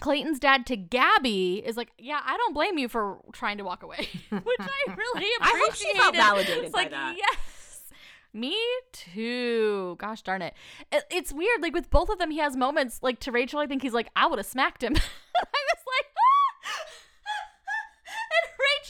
Clayton's 0.00 0.40
dad 0.40 0.66
to 0.66 0.76
Gabby 0.76 1.62
is 1.64 1.76
like, 1.76 1.92
"Yeah, 1.98 2.20
I 2.24 2.36
don't 2.36 2.54
blame 2.54 2.76
you 2.76 2.88
for 2.88 3.18
trying 3.32 3.58
to 3.58 3.64
walk 3.64 3.82
away," 3.82 4.08
which 4.30 4.60
I 4.60 4.94
really 4.96 5.28
appreciated. 5.36 5.38
I 5.40 5.62
hope 5.64 5.74
she 5.74 5.92
felt 5.94 6.16
validated 6.16 6.64
it's 6.64 6.72
by 6.72 6.82
like, 6.82 6.90
that. 6.90 7.14
Yes, 7.16 7.92
me 8.32 8.56
too. 8.92 9.96
Gosh 9.98 10.22
darn 10.22 10.42
it. 10.42 10.54
it. 10.90 11.04
It's 11.10 11.32
weird. 11.32 11.62
Like 11.62 11.74
with 11.74 11.90
both 11.90 12.08
of 12.08 12.18
them, 12.18 12.30
he 12.30 12.38
has 12.38 12.56
moments. 12.56 12.98
Like 13.02 13.20
to 13.20 13.32
Rachel, 13.32 13.60
I 13.60 13.66
think 13.66 13.82
he's 13.82 13.92
like, 13.92 14.08
"I 14.16 14.26
would 14.26 14.38
have 14.38 14.46
smacked 14.46 14.82
him." 14.82 14.96
I 14.96 15.61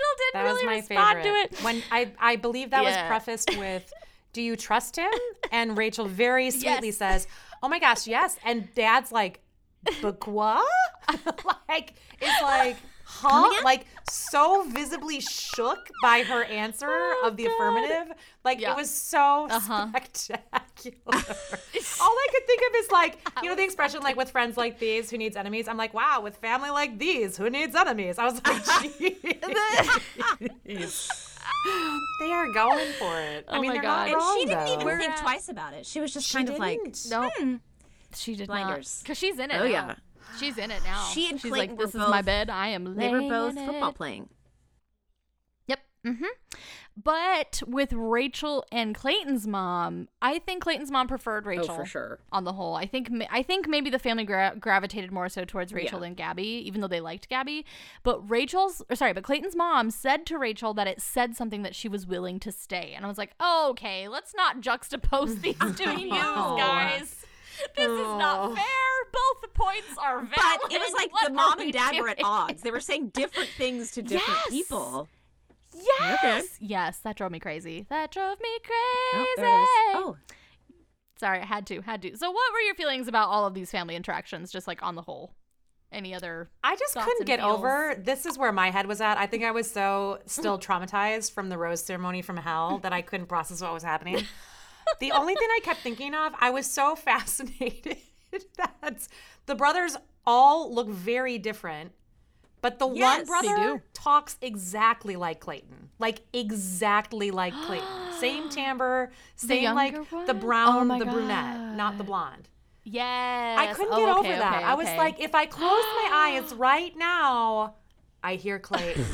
was 0.03 0.19
Rachel 0.19 0.33
didn't 0.33 0.35
That 0.45 0.53
was 0.53 0.55
really 0.63 0.67
my 0.67 0.77
respond 0.77 1.17
favorite. 1.23 1.51
to 1.51 1.57
it. 1.57 1.65
When 1.65 1.83
I 1.91 2.11
I 2.19 2.37
believe 2.37 2.71
that 2.71 2.85
was 2.85 2.97
prefaced 3.09 3.57
with, 3.59 3.93
"Do 4.33 4.43
you 4.43 4.57
trust 4.57 4.97
him?" 4.97 5.11
And 5.53 5.77
Rachel 5.77 6.07
very 6.07 6.51
sweetly 6.51 6.89
Yes. 6.89 6.97
says, 6.97 7.27
"Oh 7.63 7.69
my 7.69 7.79
gosh, 7.79 8.07
yes." 8.07 8.37
And 8.45 8.73
Dad's 8.75 9.13
like, 9.13 9.41
"But 10.01 10.27
what?" 10.27 10.67
like 11.69 11.95
it's 12.21 12.43
like 12.43 12.77
huh? 13.21 13.63
Like 13.65 13.87
so 14.11 14.65
visibly 14.69 15.21
shook 15.21 15.89
by 16.03 16.23
her 16.23 16.45
answer 16.45 17.15
of 17.25 17.37
the 17.37 17.47
affirmative. 17.47 18.13
Like 18.45 18.61
Yeah. 18.61 18.73
it 18.73 18.77
was 18.77 18.91
so 18.91 19.47
Uh-huh. 19.51 19.89
spectacular. 19.89 20.97
All 21.15 21.23
I 21.23 22.27
could 22.33 22.47
think 22.47 22.63
of 22.69 22.75
is 22.77 22.91
like, 22.91 23.19
you 23.43 23.49
know, 23.49 23.55
the 23.55 23.65
expression 23.65 24.01
like 24.03 24.17
with 24.17 24.31
friends 24.31 24.57
like 24.57 24.79
these, 24.79 25.11
who 25.11 25.19
needs 25.19 25.37
enemies? 25.37 25.69
I'm 25.69 25.77
like, 25.77 25.95
wow, 25.95 26.21
with 26.23 26.37
family 26.37 26.71
like 26.71 26.99
these, 26.99 27.37
who 27.37 27.51
needs 27.51 27.75
enemies? 27.75 28.19
I 28.19 28.25
was 28.25 28.35
like, 28.35 28.63
jeez. 30.67 31.09
they 32.21 32.33
are 32.33 32.53
going 32.53 32.93
for 32.99 33.21
it. 33.21 33.45
I 33.49 33.57
Oh 33.57 33.61
mean, 33.61 33.71
my 33.73 33.77
God. 33.79 33.83
not 33.85 34.07
And 34.09 34.17
wrong 34.17 34.39
she 34.41 34.47
didn't 34.47 34.67
though. 34.67 34.75
even 34.75 34.87
We're 34.87 34.99
think 34.99 35.13
at- 35.13 35.19
twice 35.21 35.49
about 35.49 35.75
it. 35.75 35.87
She 35.87 36.01
was 36.01 36.13
just 36.13 36.27
She 36.29 36.37
kind 36.37 36.49
of 36.49 36.59
like, 36.59 36.79
didn't. 36.83 37.07
No, 37.11 37.31
she 38.15 38.35
did 38.35 38.49
Blinders. 38.49 39.01
not. 39.03 39.07
Cause 39.09 39.19
she's 39.19 39.39
in 39.39 39.51
it. 39.51 39.57
Oh, 39.61 39.65
now. 39.65 39.71
yeah. 39.71 39.95
She's 40.39 40.59
in 40.59 40.71
it 40.71 40.83
now. 40.85 41.05
She 41.13 41.29
and 41.31 41.41
she's 41.41 41.51
Clayton 41.51 41.71
like, 41.77 41.79
were 41.79 41.87
"This 41.87 41.95
is 41.95 42.01
my 42.01 42.19
both- 42.21 42.27
bed. 42.27 42.51
I 42.51 42.69
am." 42.69 42.95
they 42.97 43.09
were 43.11 43.21
both 43.23 43.55
football 43.55 43.91
it." 43.91 43.95
playing. 43.97 44.29
Yep. 45.67 45.79
Mm-hmm. 46.07 46.25
But 47.03 47.63
with 47.67 47.95
Rachel 47.95 48.67
and 48.71 48.95
Clayton's 48.95 49.47
mom, 49.47 50.09
I 50.21 50.41
think 50.41 50.63
Clayton's 50.63 50.91
mom 50.91 51.09
preferred 51.09 51.47
Rachel. 51.47 51.75
for 51.75 51.87
sure. 51.87 52.19
On 52.31 52.45
the 52.45 52.53
whole, 52.53 52.75
I 52.75 52.85
think 52.85 53.09
I 53.31 53.43
think 53.43 53.67
maybe 53.67 53.89
the 53.89 53.99
family 53.99 54.25
gra- 54.25 54.55
gravitated 54.61 55.11
more 55.11 55.31
so 55.31 55.47
towards 55.47 55.73
Rachel 55.73 55.99
Yeah. 56.01 56.05
than 56.09 56.15
Gabby, 56.15 56.45
even 56.67 56.83
though 56.83 56.89
they 56.89 57.01
liked 57.01 57.31
Gabby. 57.31 57.65
But 58.03 58.29
Rachel's, 58.29 58.83
or 58.91 58.97
sorry, 58.97 59.15
but 59.15 59.25
Clayton's 59.25 59.57
mom 59.57 59.91
said 59.91 60.27
to 60.27 60.37
Rachel 60.37 60.75
that 60.75 60.87
it 60.87 61.01
said 61.01 61.35
something 61.35 61.63
that 61.63 61.75
she 61.75 61.89
was 61.89 62.07
willing 62.07 62.39
to 62.41 62.53
stay, 62.53 62.93
and 62.95 63.07
I 63.07 63.09
was 63.09 63.17
like, 63.17 63.33
oh, 63.41 63.69
okay, 63.71 64.07
let's 64.07 64.35
not 64.35 64.61
juxtapose 64.61 65.41
these 65.41 65.57
two 65.59 65.97
views, 65.97 66.11
guys. 66.13 67.22
This 67.77 67.87
is 67.87 68.07
Oh. 68.07 68.19
not 68.19 68.55
fair. 68.57 68.65
Both 69.13 69.55
points 69.55 69.99
are 69.99 70.19
valid. 70.19 70.31
But 70.63 70.73
it 70.73 70.81
was 70.81 70.93
like 70.95 71.13
What 71.13 71.29
the 71.29 71.35
mom 71.35 71.61
and 71.61 71.73
dad 71.73 71.99
were 72.01 72.09
at 72.09 72.19
odds. 72.23 72.63
They 72.63 72.71
were 72.71 72.81
saying 72.81 73.09
different 73.11 73.51
things 73.51 73.91
to 73.93 74.03
different 74.03 74.39
Yes. 74.45 74.51
people. 74.51 75.09
Yes. 75.75 76.47
Yes, 76.61 76.99
that 77.01 77.17
drove 77.17 77.33
me 77.33 77.41
crazy. 77.41 77.87
That 77.89 78.11
drove 78.11 78.39
me 78.41 78.59
crazy. 78.65 78.75
Oh, 79.15 79.35
there 79.37 79.59
it 79.59 79.63
is. 79.63 79.69
Oh, 79.95 80.17
Sorry, 81.23 81.41
I 81.41 81.45
had 81.45 81.67
to, 81.67 81.81
had 81.83 82.03
to. 82.03 82.17
So, 82.17 82.31
what 82.33 82.53
were 82.53 82.61
your 82.61 82.75
feelings 82.75 83.07
about 83.07 83.29
all 83.29 83.47
of 83.47 83.55
these 83.55 83.71
family 83.71 83.95
interactions, 83.95 84.51
just 84.51 84.67
like 84.67 84.83
on 84.83 84.97
the 84.97 85.03
whole? 85.03 85.33
Any 85.93 86.15
other? 86.15 86.51
I 86.65 86.75
just 86.75 86.95
couldn't 86.95 87.21
and 87.21 87.27
get 87.27 87.39
feels? 87.39 87.59
over. 87.59 87.95
This 87.97 88.27
is 88.27 88.37
where 88.37 88.51
my 88.51 88.71
head 88.71 88.87
was 88.87 89.01
at. 89.01 89.19
I 89.19 89.27
think 89.27 89.45
I 89.45 89.53
was 89.53 89.71
so 89.71 90.19
still 90.27 90.59
mm-hmm. 90.59 90.73
traumatized 90.73 91.33
from 91.33 91.49
the 91.49 91.59
rose 91.59 91.85
ceremony 91.85 92.23
from 92.23 92.39
hell 92.39 92.79
that 92.79 92.93
I 92.93 93.03
couldn't 93.03 93.27
process 93.27 93.61
what 93.61 93.73
was 93.73 93.85
happening. 93.85 94.25
the 95.01 95.13
only 95.13 95.35
thing 95.35 95.49
I 95.57 95.61
kept 95.63 95.81
thinking 95.81 96.15
of, 96.15 96.33
I 96.39 96.51
was 96.51 96.67
so 96.71 96.95
fascinated 97.09 97.97
that 98.57 99.09
the 99.47 99.55
brothers 99.55 99.97
all 100.27 100.73
look 100.75 100.89
very 100.89 101.39
different. 101.39 101.93
But 102.61 102.79
the 102.79 102.89
Yes, 102.89 103.29
one 103.29 103.43
brother 103.43 103.85
talks 103.93 104.37
exactly 104.41 105.17
like 105.17 105.41
Clayton. 105.41 105.91
Like 105.99 106.21
exactly 106.33 107.31
like 107.33 107.53
Clayton. 107.67 107.89
Same 108.21 108.49
timbre, 108.49 109.11
same 109.35 109.75
like 109.75 109.97
one? 110.13 110.27
the 110.27 110.35
brown, 110.35 110.89
Oh 110.89 110.99
the 110.99 111.05
brunette, 111.07 111.75
not 111.77 111.99
the 111.99 112.05
blonde. 112.05 112.49
Yes. 112.85 113.59
I 113.59 113.73
couldn't 113.75 113.93
Oh, 113.93 113.97
get 113.97 114.17
okay, 114.19 114.29
over 114.31 114.39
that. 114.39 114.55
okay, 114.59 114.65
I 114.65 114.75
was 114.75 114.87
like, 114.97 115.19
if 115.21 115.35
I 115.35 115.47
close 115.47 115.63
my 115.71 116.11
eyes 116.43 116.55
right 116.57 116.97
now, 116.97 117.75
I 118.23 118.37
hear 118.37 118.61
Clayton. 118.61 119.05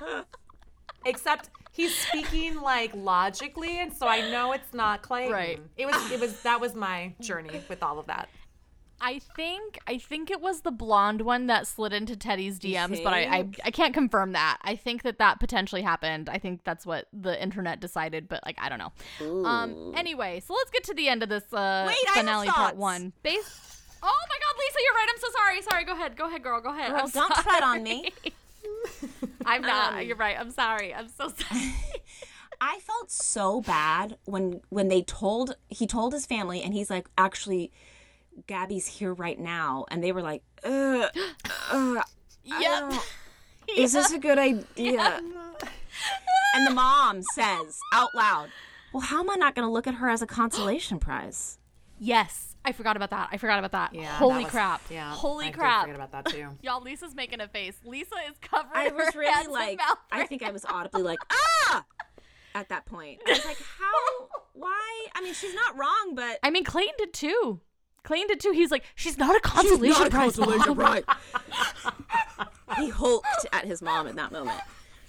Except 1.06 1.48
he's 1.76 1.94
speaking 1.94 2.60
like 2.60 2.90
logically, 2.94 3.78
and 3.78 3.92
so 3.92 4.08
I 4.08 4.30
know 4.30 4.52
it's 4.52 4.72
not 4.74 5.02
Clayton. 5.02 5.32
Right. 5.32 5.60
It 5.76 5.86
was. 5.86 6.10
It 6.10 6.18
was. 6.20 6.40
That 6.42 6.60
was 6.60 6.74
my 6.74 7.14
journey 7.20 7.60
with 7.68 7.82
all 7.82 7.98
of 7.98 8.06
that. 8.06 8.28
I 8.98 9.18
think 9.36 9.78
I 9.86 9.98
think 9.98 10.30
it 10.30 10.40
was 10.40 10.62
the 10.62 10.70
blonde 10.70 11.20
one 11.20 11.48
that 11.48 11.66
slid 11.66 11.92
into 11.92 12.16
Teddi's 12.16 12.58
DMs, 12.58 13.04
but 13.04 13.12
I, 13.12 13.20
I? 13.24 13.48
I 13.66 13.70
can't 13.70 13.92
confirm 13.92 14.32
that. 14.32 14.58
I 14.62 14.74
think 14.74 15.02
that 15.02 15.18
that 15.18 15.38
potentially 15.38 15.82
happened. 15.82 16.30
I 16.30 16.38
think 16.38 16.62
that's 16.64 16.86
what 16.86 17.06
the 17.12 17.40
internet 17.40 17.78
decided, 17.78 18.26
but 18.26 18.40
like 18.46 18.56
I 18.58 18.70
don't 18.70 18.78
know. 18.78 19.44
Um. 19.46 19.92
Anyway, 19.94 20.40
so 20.40 20.54
let's 20.54 20.70
get 20.70 20.84
to 20.84 20.94
the 20.94 21.08
end 21.08 21.22
of 21.22 21.28
this 21.28 21.44
uh, 21.52 21.84
Wait, 21.86 21.96
I 22.08 22.12
have 22.14 22.24
finale 22.24 22.46
part 22.48 22.68
thoughts. 22.70 22.78
one. 22.78 23.12
Base. 23.22 23.62
Oh 24.02 24.06
my 24.28 24.38
God, 24.38 24.58
Lisa, 24.58 24.78
you're 24.82 24.94
right. 24.94 25.06
I'm 25.10 25.20
so 25.20 25.28
sorry. 25.36 25.62
Sorry. 25.62 25.84
Go 25.84 25.92
ahead. 25.92 26.16
Go 26.16 26.26
ahead, 26.28 26.42
girl. 26.42 26.60
Go 26.60 26.70
ahead. 26.70 26.90
Girl, 26.90 27.00
I'm 27.04 27.10
don't 27.10 27.34
sorry. 27.34 27.42
tread 27.42 27.62
on 27.62 27.82
me. 27.82 28.12
I'm 29.46 29.62
not. 29.62 29.94
Um, 29.94 30.02
you're 30.02 30.16
right. 30.16 30.36
I'm 30.38 30.50
sorry. 30.50 30.94
I'm 30.94 31.08
so 31.08 31.28
sorry. 31.28 31.74
I 32.60 32.78
felt 32.80 33.10
so 33.10 33.60
bad 33.60 34.16
when 34.24 34.62
when 34.70 34.88
they 34.88 35.02
told 35.02 35.56
he 35.68 35.86
told 35.86 36.12
his 36.14 36.24
family 36.24 36.62
and 36.62 36.72
he's 36.72 36.88
like 36.88 37.08
actually 37.18 37.70
Gabby's 38.46 38.86
here 38.86 39.12
right 39.12 39.38
now 39.38 39.84
and 39.90 40.02
they 40.02 40.10
were 40.10 40.22
like 40.22 40.42
uh, 40.64 41.08
uh, 41.70 42.02
yep. 42.44 42.92
is 43.76 43.92
this 43.92 44.10
a 44.12 44.18
good 44.18 44.38
idea 44.38 45.20
and 46.54 46.66
the 46.66 46.70
mom 46.70 47.22
says 47.34 47.78
out 47.92 48.14
loud 48.14 48.48
well 48.94 49.02
how 49.02 49.20
am 49.20 49.28
I 49.28 49.34
not 49.34 49.54
going 49.54 49.68
to 49.68 49.72
look 49.72 49.86
at 49.86 49.96
her 49.96 50.08
as 50.08 50.22
a 50.22 50.26
consolation 50.26 50.98
prize 50.98 51.58
Yes. 51.98 52.55
I 52.66 52.72
forgot 52.72 52.96
about 52.96 53.10
that. 53.10 53.28
I 53.30 53.36
forgot 53.36 53.60
about 53.60 53.72
that. 53.72 53.94
Yeah. 53.94 54.16
Holy 54.16 54.34
that 54.34 54.42
was- 54.42 54.50
crap. 54.50 54.82
Yeah. 54.90 55.12
Holy 55.12 55.44
crap! 55.44 55.46
I 55.46 55.50
did 55.50 55.58
crap. 55.58 55.80
forget 55.82 55.94
about 55.96 56.12
that 56.12 56.24
too. 56.26 56.48
Y'all, 56.62 56.82
Lisa's 56.82 57.14
making 57.14 57.40
a 57.40 57.46
face. 57.48 57.78
Lisa 57.84 58.16
is 58.28 58.36
covering 58.42 58.70
I 58.74 58.88
was 58.90 59.14
her 59.14 59.20
really 59.20 59.32
hands 59.32 59.48
like 59.48 59.68
and 59.70 59.78
mouth 59.78 59.98
I 60.10 60.26
think 60.26 60.42
I 60.42 60.50
was 60.50 60.64
audibly 60.64 61.02
like 61.02 61.20
ah 61.30 61.84
at 62.54 62.68
that 62.70 62.86
point 62.86 63.20
I 63.26 63.30
was 63.30 63.44
like 63.44 63.58
how 63.78 64.28
why 64.54 65.06
I 65.14 65.22
mean 65.22 65.32
she's 65.34 65.54
not 65.54 65.78
wrong 65.78 66.14
but 66.14 66.38
I 66.42 66.50
mean, 66.50 66.64
Clayton 66.64 66.94
did 66.98 67.12
too. 67.12 67.60
Clayton 68.02 68.28
did 68.28 68.40
too. 68.40 68.52
He's 68.52 68.70
like, 68.70 68.84
she's 68.94 69.18
not 69.18 69.36
a 69.36 69.40
consolation 69.40 70.10
prize. 70.10 70.38
Mom." 70.38 70.74
right 70.74 71.04
he 72.76 72.88
hulked 72.88 73.46
at 73.52 73.64
his 73.64 73.80
mom 73.82 74.06
in 74.06 74.16
that 74.16 74.32
moment 74.32 74.60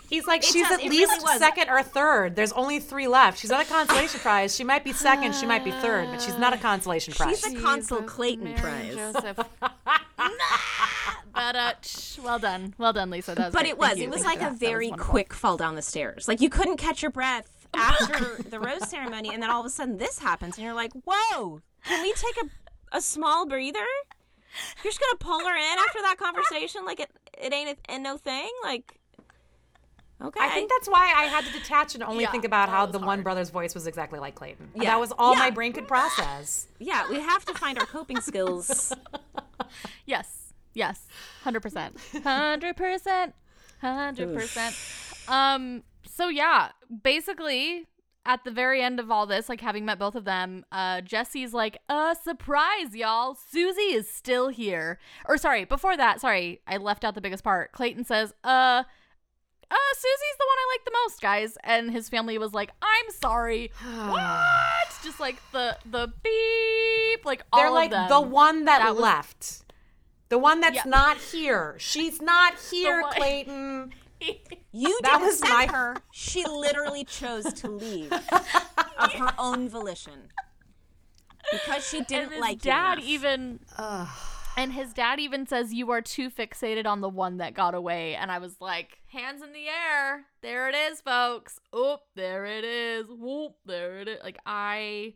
He's 0.08 0.26
like, 0.26 0.42
It 0.42 0.46
she's 0.48 0.68
does- 0.68 0.80
at 0.80 0.86
least 0.86 1.12
really 1.22 1.38
second 1.38 1.70
or 1.70 1.84
third. 1.84 2.36
There's 2.36 2.54
only 2.54 2.80
three 2.80 3.08
left. 3.08 3.40
She's 3.40 3.50
not 3.50 3.62
a 3.62 3.66
consolation 3.70 4.20
prize. 4.22 4.56
She 4.56 4.64
might 4.64 4.84
be 4.84 4.94
second. 4.94 5.36
She 5.36 5.46
might 5.46 5.64
be 5.64 5.72
third, 5.72 6.08
but 6.12 6.22
she's 6.22 6.38
not 6.38 6.54
a 6.54 6.58
consolation 6.58 7.14
prize. 7.14 7.42
She's 7.42 7.54
a 7.54 7.60
Consul 7.62 8.00
Jesus, 8.00 8.14
Clayton 8.14 8.44
Mary 8.46 8.58
prize. 8.58 9.36
But 11.34 11.56
uh, 11.56 11.74
shh, 11.84 12.18
well 12.20 12.40
done, 12.40 12.74
well 12.80 12.94
done, 12.94 13.12
Lisa. 13.12 13.36
That 13.36 13.46
was 13.48 13.54
But 13.54 13.60
great. 13.62 13.70
it 13.70 13.78
was. 13.78 13.88
Thank 13.90 14.00
you. 14.00 14.04
It 14.06 14.10
was 14.10 14.24
Thank 14.24 14.40
like 14.42 14.50
a 14.50 14.52
that. 14.54 14.60
That 14.60 14.66
very 14.66 14.90
wonderful. 14.90 15.12
quick 15.12 15.34
fall 15.34 15.56
down 15.56 15.76
the 15.76 15.84
stairs. 15.84 16.28
Like 16.28 16.42
you 16.42 16.50
couldn't 16.50 16.78
catch 16.78 17.04
your 17.04 17.12
breath 17.12 17.48
after 17.76 18.42
the 18.50 18.60
rose 18.60 18.90
ceremony, 18.90 19.30
and 19.32 19.44
then 19.44 19.52
all 19.52 19.60
of 19.60 19.66
a 19.68 19.70
sudden 19.70 19.98
this 19.98 20.18
happens, 20.18 20.58
and 20.58 20.66
you're 20.66 20.74
like, 20.74 20.94
"Whoa! 21.06 21.62
Can 21.86 22.02
we 22.02 22.12
take 22.14 22.38
a 22.42 22.98
a 22.98 23.02
small 23.02 23.46
breather? 23.46 23.78
You're 24.84 24.92
just 24.92 25.00
gonna 25.00 25.18
pull 25.20 25.40
her 25.48 25.56
in 25.56 25.78
after 25.80 26.02
that 26.02 26.16
conversation? 26.18 26.86
Like 26.86 27.02
it 27.02 27.12
it 27.40 27.54
ain't 27.54 27.78
a, 27.88 27.94
a 27.94 28.00
no 28.00 28.18
thing? 28.18 28.50
Like 28.64 28.97
okay? 30.22 30.40
I 30.42 30.50
think 30.50 30.70
that's 30.70 30.88
why 30.88 31.14
I 31.16 31.24
had 31.26 31.46
to 31.46 31.52
detach 31.52 31.96
and 31.96 32.04
only 32.04 32.24
Yeah, 32.24 32.32
think 32.32 32.46
about 32.46 32.70
how 32.70 32.86
was 32.86 32.94
the 32.94 33.00
one 33.00 33.22
brother's 33.24 33.50
voice 33.50 33.74
was 33.74 33.88
exactly 33.88 34.20
like 34.20 34.36
Clayton. 34.36 34.72
Yeah. 34.76 34.86
That 34.92 35.00
was 35.00 35.12
all 35.18 35.34
Yeah. 35.34 35.40
my 35.40 35.50
brain 35.52 35.74
could 35.74 35.88
process. 35.88 36.68
yeah, 36.80 37.10
we 37.10 37.20
have 37.20 37.46
to 37.46 37.54
find 37.54 37.78
our 37.80 37.86
coping 37.86 38.20
skills. 38.22 38.94
Yes, 40.06 40.54
yes, 40.74 41.08
hundred 41.44 41.60
percent, 41.62 41.98
hundred 42.24 42.78
percent, 42.78 43.34
hundred 43.82 44.34
percent. 44.34 44.76
Um. 45.28 45.84
So 46.06 46.30
yeah, 46.30 46.70
basically, 47.04 47.86
at 48.26 48.44
the 48.46 48.52
very 48.52 48.82
end 48.82 49.00
of 49.02 49.12
all 49.12 49.26
this, 49.26 49.50
like 49.50 49.60
having 49.62 49.84
met 49.84 50.00
both 50.00 50.16
of 50.16 50.24
them, 50.26 50.64
uh, 50.72 51.02
Jesse's 51.02 51.54
like, 51.54 51.80
"Uh, 51.90 52.14
surprise, 52.14 52.96
y'all! 52.96 53.36
Susie 53.36 53.94
is 53.94 54.10
still 54.10 54.48
here." 54.50 55.00
Or 55.26 55.38
sorry, 55.38 55.66
before 55.66 55.98
that, 55.98 56.22
sorry, 56.22 56.62
I 56.66 56.78
left 56.78 57.04
out 57.04 57.16
the 57.16 57.22
biggest 57.22 57.44
part. 57.44 57.72
Clayton 57.74 58.06
says, 58.06 58.34
"Uh." 58.44 58.84
Uh, 59.70 59.76
Susie's 59.96 60.38
the 60.40 60.46
one 60.48 60.58
I 60.58 60.74
like 60.74 60.86
the 60.86 60.92
most, 61.04 61.22
guys. 61.22 61.58
And 61.64 61.92
his 61.92 62.08
family 62.10 62.38
was 62.38 62.54
like, 62.54 62.72
"I'm 62.82 63.12
sorry, 63.12 63.72
what?" 63.84 64.98
Just 65.04 65.20
like 65.20 65.38
the 65.52 65.78
the 65.90 66.12
beep, 66.24 67.26
like 67.26 67.44
all 67.52 67.60
They're 67.60 67.68
of 67.70 67.74
like 67.74 67.92
them. 67.92 68.08
the 68.10 68.22
one 68.22 68.66
that, 68.66 68.80
That 68.80 68.94
was- 68.96 69.02
left. 69.04 69.64
The 70.30 70.38
one 70.38 70.60
that's 70.60 70.76
Yeah. 70.78 70.84
not 70.86 71.18
here. 71.18 71.76
She's 71.80 72.22
not 72.22 72.56
here, 72.72 73.02
one- 73.02 73.14
Clayton. 73.14 73.94
You 74.72 74.98
That 75.04 75.12
didn't 75.14 75.28
was 75.28 75.40
send 75.40 75.54
my- 75.54 75.68
her. 75.68 75.98
She 76.12 76.44
literally 76.46 77.04
chose 77.04 77.52
to 77.54 77.68
leave 77.70 78.12
of 78.12 79.14
her 79.14 79.30
own 79.38 79.70
volition 79.70 80.30
because 81.52 81.88
she 81.88 82.02
didn't 82.02 82.32
his 82.32 82.42
like 82.42 82.66
you 82.66 82.72
dad 82.72 82.94
enough. 82.98 83.08
even 83.08 83.60
and 84.58 84.74
his 84.74 84.92
dad 84.92 85.20
even 85.20 85.46
says 85.46 85.74
you 85.74 85.92
are 85.92 86.02
too 86.02 86.30
fixated 86.30 86.86
on 86.86 87.02
the 87.02 87.10
one 87.10 87.38
that 87.38 87.54
got 87.54 87.76
away. 87.76 88.16
And 88.16 88.32
i 88.32 88.40
was 88.40 88.60
like 88.60 89.00
hands 89.08 89.42
in 89.42 89.54
the 89.54 89.68
air. 89.68 90.26
There 90.42 90.68
it 90.68 90.76
is 90.76 91.00
folks. 91.00 91.60
Oop 91.76 92.02
there 92.16 92.46
it 92.46 92.64
is. 92.64 93.06
Whoop 93.08 93.56
there 93.66 94.00
it 94.00 94.08
is. 94.08 94.20
Like 94.24 94.40
i 94.46 95.14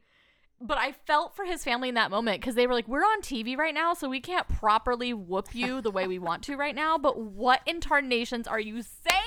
but 0.64 0.78
i 0.78 0.92
felt 0.92 1.36
for 1.36 1.44
his 1.44 1.64
family 1.64 1.90
in 1.90 1.96
that 1.96 2.12
moment 2.12 2.40
because 2.40 2.54
they 2.54 2.68
were 2.68 2.74
like 2.74 2.88
we're 2.88 3.00
on 3.00 3.22
tv 3.22 3.58
right 3.58 3.74
now 3.74 3.96
so 3.96 4.08
we 4.08 4.20
can't 4.20 4.48
properly 4.48 5.12
whoop 5.12 5.56
you 5.56 5.82
the 5.82 5.90
way 5.90 6.08
we 6.08 6.20
want 6.20 6.44
to 6.44 6.56
right 6.56 6.76
now 6.76 7.00
but 7.00 7.20
what 7.20 7.62
incarnations 7.66 8.46
are 8.46 8.60
you 8.60 8.84
saying 8.84 9.22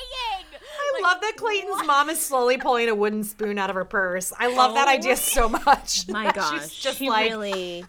I 0.98 1.00
love 1.02 1.20
that 1.20 1.36
Clayton's 1.36 1.86
mom 1.86 2.10
is 2.10 2.20
slowly 2.20 2.58
pulling 2.58 2.88
a 2.88 2.94
wooden 2.94 3.24
spoon 3.24 3.58
out 3.58 3.70
of 3.70 3.76
her 3.76 3.84
purse. 3.84 4.32
I 4.38 4.54
love 4.54 4.74
that 4.74 4.88
idea 4.88 5.16
so 5.16 5.48
much. 5.48 6.08
My 6.08 6.30
gosh, 6.32 6.62
She's 6.62 6.74
just 6.74 6.98
she 6.98 7.08
like, 7.08 7.30
really. 7.30 7.84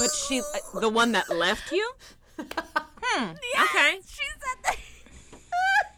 But 0.00 0.10
she, 0.26 0.40
uh, 0.40 0.80
the 0.80 0.88
one 0.88 1.12
that 1.12 1.28
left 1.28 1.72
you. 1.72 1.92
Hmm. 3.04 3.30
Okay. 3.30 3.98
she 4.06 4.24
said 4.40 4.62
that 4.62 4.76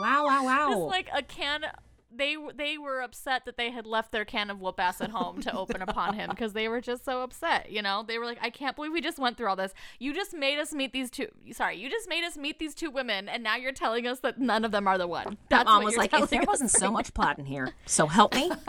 Wow, 0.00 0.24
wow, 0.24 0.44
wow. 0.44 0.68
Just 0.70 0.80
like 0.80 1.08
a 1.14 1.22
can. 1.22 1.66
They 2.14 2.36
they 2.54 2.78
were 2.78 3.00
upset 3.00 3.44
that 3.46 3.56
they 3.56 3.70
had 3.70 3.86
left 3.86 4.12
their 4.12 4.24
can 4.24 4.50
of 4.50 4.60
whoop 4.60 4.78
ass 4.78 5.00
at 5.00 5.10
home 5.10 5.40
to 5.42 5.56
open 5.56 5.82
upon 5.88 6.14
him 6.14 6.30
because 6.30 6.52
they 6.52 6.68
were 6.68 6.80
just 6.80 7.04
so 7.04 7.22
upset. 7.22 7.70
You 7.70 7.82
know, 7.82 8.04
they 8.06 8.18
were 8.18 8.26
like, 8.26 8.38
I 8.40 8.50
can't 8.50 8.76
believe 8.76 8.92
we 8.92 9.00
just 9.00 9.18
went 9.18 9.36
through 9.36 9.48
all 9.48 9.56
this. 9.56 9.72
You 9.98 10.14
just 10.14 10.34
made 10.34 10.58
us 10.58 10.72
meet 10.72 10.92
these 10.92 11.10
two. 11.10 11.28
Sorry, 11.52 11.76
you 11.76 11.88
just 11.88 12.08
made 12.08 12.24
us 12.24 12.36
meet 12.36 12.58
these 12.58 12.74
two 12.74 12.90
women, 12.90 13.28
and 13.28 13.42
now 13.42 13.56
you're 13.56 13.72
telling 13.72 14.06
us 14.06 14.20
that 14.20 14.38
none 14.38 14.64
of 14.64 14.72
them 14.72 14.86
are 14.86 14.98
the 14.98 15.06
one. 15.06 15.38
That's 15.48 15.64
Mom 15.64 15.84
was 15.84 15.96
like, 15.96 16.10
telling 16.10 16.24
if 16.24 16.30
there 16.30 16.42
wasn't 16.46 16.70
so 16.70 16.90
much 16.90 17.14
plot 17.14 17.38
in 17.38 17.46
here, 17.46 17.72
so 17.86 18.06
help 18.06 18.34
me. 18.34 18.50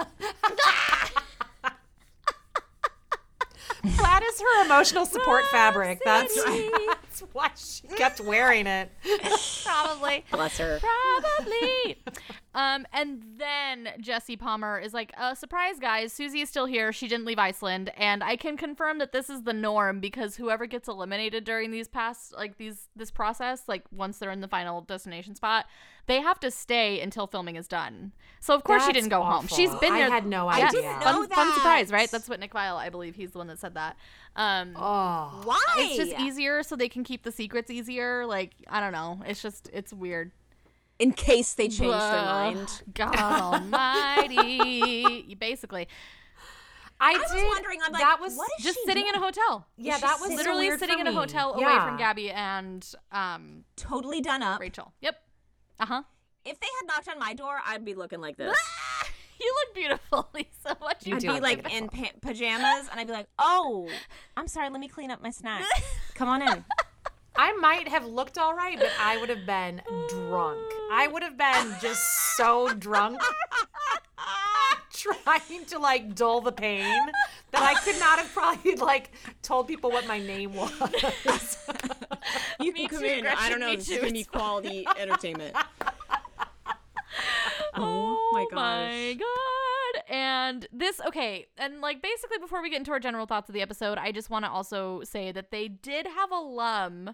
Plaid 3.83 4.23
is 4.23 4.39
her 4.39 4.65
emotional 4.65 5.05
support 5.05 5.43
ah, 5.47 5.51
fabric. 5.51 5.99
That's, 6.05 6.33
that's 7.19 7.33
why 7.33 7.51
she 7.55 7.87
kept 7.95 8.19
wearing 8.19 8.67
it. 8.67 8.89
probably. 9.63 10.25
Bless 10.31 10.57
her. 10.57 10.79
Probably. 10.79 11.97
um, 12.55 12.85
and 12.93 13.23
then 13.37 13.89
Jesse 13.99 14.35
Palmer 14.35 14.79
is 14.79 14.93
like, 14.93 15.11
uh, 15.17 15.35
surprise, 15.35 15.79
guys. 15.79 16.11
Susie 16.11 16.41
is 16.41 16.49
still 16.49 16.65
here. 16.65 16.91
She 16.91 17.07
didn't 17.07 17.25
leave 17.25 17.39
Iceland, 17.39 17.91
and 17.97 18.23
I 18.23 18.35
can 18.35 18.57
confirm 18.57 18.97
that 18.99 19.11
this 19.11 19.29
is 19.29 19.43
the 19.43 19.53
norm 19.53 19.99
because 19.99 20.35
whoever 20.35 20.65
gets 20.65 20.87
eliminated 20.87 21.43
during 21.43 21.71
these 21.71 21.87
past, 21.87 22.33
like 22.35 22.57
these 22.57 22.87
this 22.95 23.11
process, 23.11 23.63
like 23.67 23.83
once 23.91 24.17
they're 24.17 24.31
in 24.31 24.41
the 24.41 24.47
final 24.47 24.81
destination 24.81 25.35
spot, 25.35 25.65
they 26.07 26.21
have 26.21 26.39
to 26.41 26.51
stay 26.51 26.99
until 26.99 27.27
filming 27.27 27.55
is 27.55 27.67
done. 27.67 28.11
So 28.39 28.53
of 28.53 28.63
course 28.63 28.85
she 28.85 28.91
didn't 28.91 29.09
go 29.09 29.23
home. 29.23 29.47
She's 29.47 29.69
been 29.75 29.93
there. 29.93 29.93
I 29.93 29.99
there. 29.99 30.09
had 30.09 30.25
no 30.25 30.49
Yes, 30.51 30.75
idea. 30.75 30.99
Fun, 31.01 31.15
know 31.21 31.27
fun 31.27 31.53
surprise, 31.53 31.91
right? 31.91 32.11
That's 32.11 32.27
what 32.27 32.39
Nick 32.39 32.53
Viall, 32.53 32.75
I 32.75 32.89
believe, 32.89 33.15
he's 33.15 33.31
the 33.31 33.37
one 33.37 33.47
that 33.47 33.59
said 33.59 33.75
that. 33.75 33.95
Um, 34.35 34.75
Oh. 34.75 35.41
Why? 35.45 35.59
it's 35.77 35.95
just 35.95 36.19
easier 36.19 36.63
so 36.63 36.75
they 36.75 36.89
can 36.89 37.02
keep 37.03 37.23
the 37.23 37.31
secrets 37.31 37.69
easier. 37.71 38.25
Like 38.25 38.51
I 38.69 38.79
don't 38.79 38.91
know. 38.93 39.21
It's 39.25 39.41
just 39.41 39.69
it's 39.73 39.91
weird. 39.93 40.31
In 40.99 41.11
case 41.11 41.53
they 41.53 41.67
change 41.67 41.79
their 41.91 42.23
mind. 42.23 42.83
God 42.93 43.15
Almighty. 44.13 45.35
Basically, 45.39 45.87
I, 46.99 47.13
was 47.17 47.31
did. 47.31 47.45
wondering, 47.47 47.79
I'm 47.85 47.91
like, 47.91 48.01
that 48.01 48.19
was 48.21 48.35
what 48.35 48.47
is 48.59 48.65
just 48.65 48.79
she 48.79 48.85
sitting 48.85 49.07
in 49.07 49.15
a 49.15 49.19
hotel. 49.19 49.65
yeah. 49.77 49.97
That 49.97 50.19
was 50.19 50.29
sit- 50.29 50.37
so 50.39 50.43
Literally 50.53 50.77
sitting 50.77 50.99
in 50.99 51.07
a 51.07 51.09
me. 51.11 51.15
hotel 51.15 51.53
away 51.53 51.75
from 51.79 51.97
Gabby 51.97 52.31
and 52.31 52.87
um 53.11 53.63
Totally 53.75 54.21
done 54.21 54.43
up. 54.43 54.59
Rachel. 54.61 54.93
Yep. 55.01 55.15
Uh 55.79 55.85
huh. 55.85 56.03
If 56.45 56.59
they 56.59 56.67
had 56.81 56.87
knocked 56.87 57.07
on 57.09 57.19
my 57.19 57.33
door, 57.33 57.59
I'd 57.65 57.83
be 57.85 57.95
looking 57.95 58.21
like 58.21 58.37
this. 58.37 58.55
You 59.41 59.53
look 59.65 59.75
beautiful, 59.75 60.29
Lisa. 60.33 60.77
What 60.79 61.05
you 61.05 61.09
You 61.09 61.15
I'd 61.17 61.21
do 61.21 61.33
be 61.33 61.39
like 61.41 61.73
in 61.73 61.89
pa- 61.89 62.11
pajamas, 62.21 62.87
and 62.89 62.97
I'd 62.99 63.07
be 63.07 63.11
like, 63.13 63.27
"Oh, 63.39 63.89
I'm 64.37 64.47
sorry. 64.47 64.69
Let 64.69 64.79
me 64.79 64.87
clean 64.87 65.11
up 65.11 65.21
my 65.21 65.31
snack. 65.31 65.65
Come 66.13 66.29
on 66.29 66.41
in." 66.43 66.63
I 67.35 67.53
might 67.53 67.87
have 67.87 68.05
looked 68.05 68.37
all 68.37 68.53
right, 68.53 68.77
but 68.77 68.91
I 68.99 69.17
would 69.17 69.29
have 69.29 69.45
been 69.45 69.81
drunk. 70.09 70.59
I 70.91 71.07
would 71.07 71.23
have 71.23 71.37
been 71.37 71.75
just 71.81 72.37
so 72.37 72.73
drunk, 72.73 73.21
trying 74.93 75.65
to 75.67 75.79
like 75.79 76.15
dull 76.15 76.41
the 76.41 76.51
pain 76.51 77.09
that 77.51 77.63
I 77.63 77.73
could 77.81 77.99
not 77.99 78.19
have 78.19 78.31
probably 78.33 78.75
like 78.75 79.11
told 79.41 79.67
people 79.67 79.91
what 79.91 80.07
my 80.07 80.19
name 80.19 80.53
was. 80.53 81.57
You 82.59 82.71
can 82.71 82.83
Me 82.83 82.87
come 82.87 82.99
too, 82.99 83.05
in. 83.05 83.21
Gretchen, 83.21 83.59
me 83.59 83.77
too. 83.77 83.99
It's 84.03 84.27
quality 84.29 84.85
entertainment. 84.97 85.55
Oh 87.75 88.29
my 88.33 88.45
oh 88.51 88.55
my 88.55 89.17
god. 89.19 89.82
And 90.09 90.67
this 90.71 90.99
okay, 91.07 91.47
and 91.57 91.81
like 91.81 92.01
basically 92.01 92.37
before 92.37 92.61
we 92.61 92.69
get 92.69 92.79
into 92.79 92.91
our 92.91 92.99
general 92.99 93.25
thoughts 93.25 93.49
of 93.49 93.53
the 93.53 93.61
episode, 93.61 93.97
I 93.97 94.11
just 94.11 94.29
want 94.29 94.45
to 94.45 94.51
also 94.51 95.01
say 95.03 95.31
that 95.31 95.51
they 95.51 95.67
did 95.67 96.07
have 96.07 96.31
alum 96.31 97.11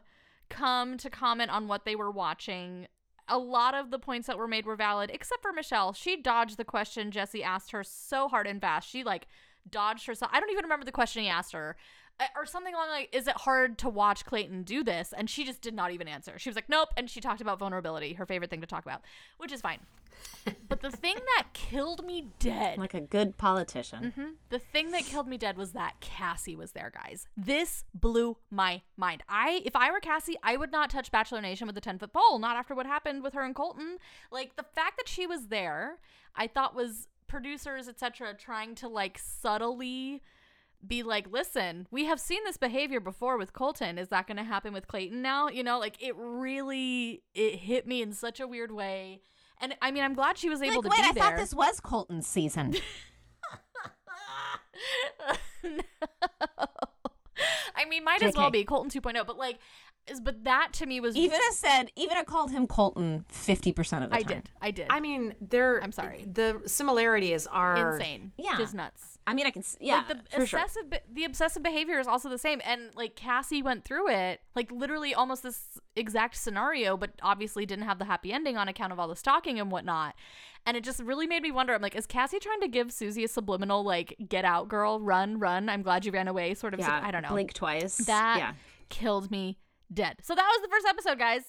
come 0.50 0.98
to 0.98 1.10
comment 1.10 1.52
on 1.52 1.68
what 1.68 1.86
they 1.86 1.96
were 1.96 2.12
watching. 2.12 2.88
A 3.28 3.38
lot 3.38 3.76
of 3.76 3.92
the 3.92 4.00
points 4.00 4.26
that 4.28 4.40
were 4.40 4.48
made 4.48 4.66
were 4.66 4.76
valid, 4.76 5.12
except 5.14 5.44
for 5.44 5.54
Michelle. 5.54 5.94
She 5.94 6.20
dodged 6.20 6.58
the 6.58 6.66
question 6.66 7.12
Jesse 7.12 7.44
asked 7.44 7.72
her 7.72 7.84
so 7.84 8.28
hard 8.28 8.48
and 8.48 8.60
fast. 8.60 8.90
She 8.90 9.04
like 9.04 9.28
dodged 9.70 10.08
herself. 10.08 10.32
I 10.34 10.40
don't 10.40 10.52
even 10.52 10.66
remember 10.66 10.86
the 10.86 10.92
question 10.92 11.24
he 11.24 11.30
asked 11.30 11.54
her. 11.54 11.76
Uh, 12.20 12.26
Or 12.36 12.46
something 12.46 12.74
along 12.74 12.90
like, 12.90 13.10
is 13.16 13.28
it 13.28 13.36
hard 13.38 13.78
to 13.80 13.90
watch 13.90 14.26
Clayton 14.26 14.64
do 14.64 14.84
this? 14.84 15.14
And 15.16 15.30
she 15.30 15.44
just 15.46 15.62
did 15.62 15.74
not 15.74 15.92
even 15.92 16.08
answer. 16.08 16.38
She 16.38 16.50
was 16.50 16.56
like, 16.56 16.70
nope. 16.70 16.90
And 16.98 17.10
she 17.10 17.22
talked 17.22 17.42
about 17.42 17.60
vulnerability, 17.60 18.14
her 18.14 18.26
favorite 18.26 18.50
thing 18.50 18.62
to 18.62 18.68
talk 18.68 18.86
about, 18.86 19.02
which 19.38 19.52
is 19.52 19.62
fine. 19.62 19.80
But 20.68 20.82
the 20.82 20.92
thing 20.92 21.16
that 21.38 21.48
killed 21.54 22.06
me 22.06 22.28
dead, 22.40 22.78
Like 22.78 22.94
a 22.94 23.02
good 23.02 23.38
politician. 23.38 24.38
the 24.50 24.60
thing 24.60 24.92
that 24.92 25.04
killed 25.04 25.28
me 25.28 25.38
dead 25.38 25.58
was 25.58 25.72
that 25.72 26.00
Cassie 26.00 26.56
was 26.56 26.74
there, 26.74 26.92
guys. 26.94 27.28
This 27.36 27.84
blew 27.94 28.38
my 28.52 28.82
mind. 28.98 29.24
I, 29.28 29.62
if 29.66 29.76
I 29.76 29.92
were 29.92 30.00
Cassie, 30.00 30.36
I 30.44 30.58
would 30.58 30.72
not 30.72 30.90
touch 30.90 31.12
Bachelor 31.12 31.42
Nation 31.42 31.66
with 31.68 31.78
a 31.78 31.82
10 31.82 31.98
foot 32.00 32.14
pole, 32.14 32.38
not 32.38 32.56
after 32.56 32.76
what 32.76 32.86
happened 32.86 33.24
with 33.24 33.34
her 33.34 33.42
and 33.44 33.56
Colton. 33.56 33.98
Like, 34.32 34.56
the 34.58 34.66
fact 34.76 34.98
that 34.98 35.08
she 35.08 35.26
was 35.26 35.48
there, 35.48 35.98
I 36.36 36.48
thought 36.48 36.76
was 36.76 37.08
producers, 37.28 37.88
etc., 37.88 38.34
trying 38.36 38.76
to 38.76 38.88
like 38.88 39.18
subtly 39.18 40.22
be 40.86 41.04
like, 41.04 41.28
listen, 41.32 41.88
we 41.92 42.06
have 42.06 42.20
seen 42.20 42.44
this 42.46 42.58
behavior 42.58 43.00
before 43.00 43.38
with 43.38 43.54
Colton. 43.54 43.98
Is 43.98 44.10
that 44.10 44.28
going 44.28 44.38
to 44.38 44.44
happen 44.44 44.74
with 44.74 44.88
Clayton 44.88 45.22
now? 45.22 45.48
You 45.50 45.64
know, 45.64 45.80
like 45.80 46.02
it 46.02 46.16
really 46.18 47.24
it 47.34 47.56
hit 47.60 47.88
me 47.88 48.02
in 48.02 48.14
such 48.14 48.40
a 48.40 48.48
weird 48.48 48.72
way. 48.72 49.22
And 49.62 49.76
I 49.82 49.92
mean, 49.92 50.04
I'm 50.04 50.14
glad 50.14 50.38
she 50.38 50.50
was 50.50 50.62
able 50.62 50.76
Like, 50.76 50.84
to 50.84 50.90
wait, 50.90 51.02
be 51.02 51.08
I 51.10 51.12
there. 51.14 51.24
thought 51.24 51.38
this 51.38 51.54
was 51.54 51.80
Colton's 51.80 52.28
season. 52.28 52.76
I 57.76 57.86
mean, 57.88 58.04
might 58.04 58.22
as 58.22 58.36
well 58.36 58.52
be 58.52 58.64
Colton 58.66 58.90
2.0, 59.02 59.26
but 59.26 59.38
like, 59.38 59.60
is 60.08 60.20
but 60.20 60.44
that 60.44 60.70
to 60.74 60.86
me 60.86 61.00
was 61.00 61.16
Even 61.16 61.40
I 61.40 61.52
said, 61.54 61.92
even 61.96 62.18
I 62.18 62.24
called 62.24 62.50
him 62.52 62.66
Colton 62.66 63.26
fifty 63.30 63.72
percent 63.72 64.04
of 64.04 64.10
the 64.10 64.16
I 64.16 64.22
time. 64.24 64.32
I 64.32 64.36
did, 64.36 64.50
I 64.62 64.72
did. 64.72 64.88
I 64.90 65.00
mean, 65.02 65.36
they're. 65.40 65.80
I'm 65.84 65.92
sorry. 65.92 66.26
The 66.32 66.62
similarities 66.66 67.46
are 67.46 67.94
insane, 67.94 68.32
Yeah. 68.38 68.58
just 68.58 68.74
nuts. 68.74 69.19
I 69.30 69.34
mean, 69.34 69.46
I 69.48 69.52
can. 69.52 69.62
s- 69.62 69.78
Yeah, 69.80 69.98
like 69.98 70.08
the 70.08 70.38
for 70.40 70.46
sure. 70.46 70.60
obsessive, 70.60 70.90
be- 70.90 70.98
the 71.14 71.24
obsessive 71.26 71.64
behavior 71.64 72.00
is 72.00 72.08
also 72.08 72.30
the 72.30 72.38
same, 72.38 72.62
and 72.66 72.90
like 72.96 73.16
Cassie 73.16 73.62
went 73.62 73.86
through 73.86 74.10
it, 74.10 74.42
like 74.56 74.72
literally 74.72 75.14
almost 75.14 75.44
this 75.44 75.80
exact 75.96 76.36
scenario, 76.36 76.98
but 76.98 77.12
obviously 77.22 77.66
didn't 77.66 77.86
have 77.86 78.00
the 78.00 78.06
happy 78.06 78.34
ending 78.34 78.58
on 78.58 78.68
account 78.68 78.92
of 78.94 79.00
all 79.00 79.08
the 79.08 79.16
stalking 79.16 79.60
and 79.60 79.72
whatnot. 79.72 80.16
And 80.66 80.76
it 80.76 80.84
just 80.84 81.00
really 81.00 81.26
made 81.28 81.42
me 81.44 81.52
wonder. 81.52 81.74
I'm 81.74 81.82
like, 81.82 81.96
is 81.96 82.06
Cassie 82.06 82.40
trying 82.40 82.60
to 82.62 82.68
give 82.68 82.92
Susie 82.92 83.24
a 83.24 83.28
subliminal 83.30 83.84
like 83.84 84.16
"get 84.28 84.44
out, 84.46 84.68
girl, 84.68 85.00
run, 85.00 85.40
run"? 85.40 85.70
I'm 85.70 85.82
glad 85.84 86.06
you 86.06 86.12
ran 86.12 86.28
away, 86.28 86.54
sort 86.54 86.74
of. 86.74 86.80
Yeah, 86.82 87.00
I 87.04 87.12
don't 87.12 87.22
know. 87.22 87.30
Blink 87.30 87.54
twice. 87.54 87.98
That 87.98 88.38
Yeah. 88.38 88.54
killed 88.90 89.32
me 89.32 89.58
dead. 89.94 90.18
So 90.22 90.36
that 90.36 90.46
was 90.48 90.62
the 90.62 90.68
first 90.70 90.86
episode, 90.88 91.18
guys. 91.18 91.44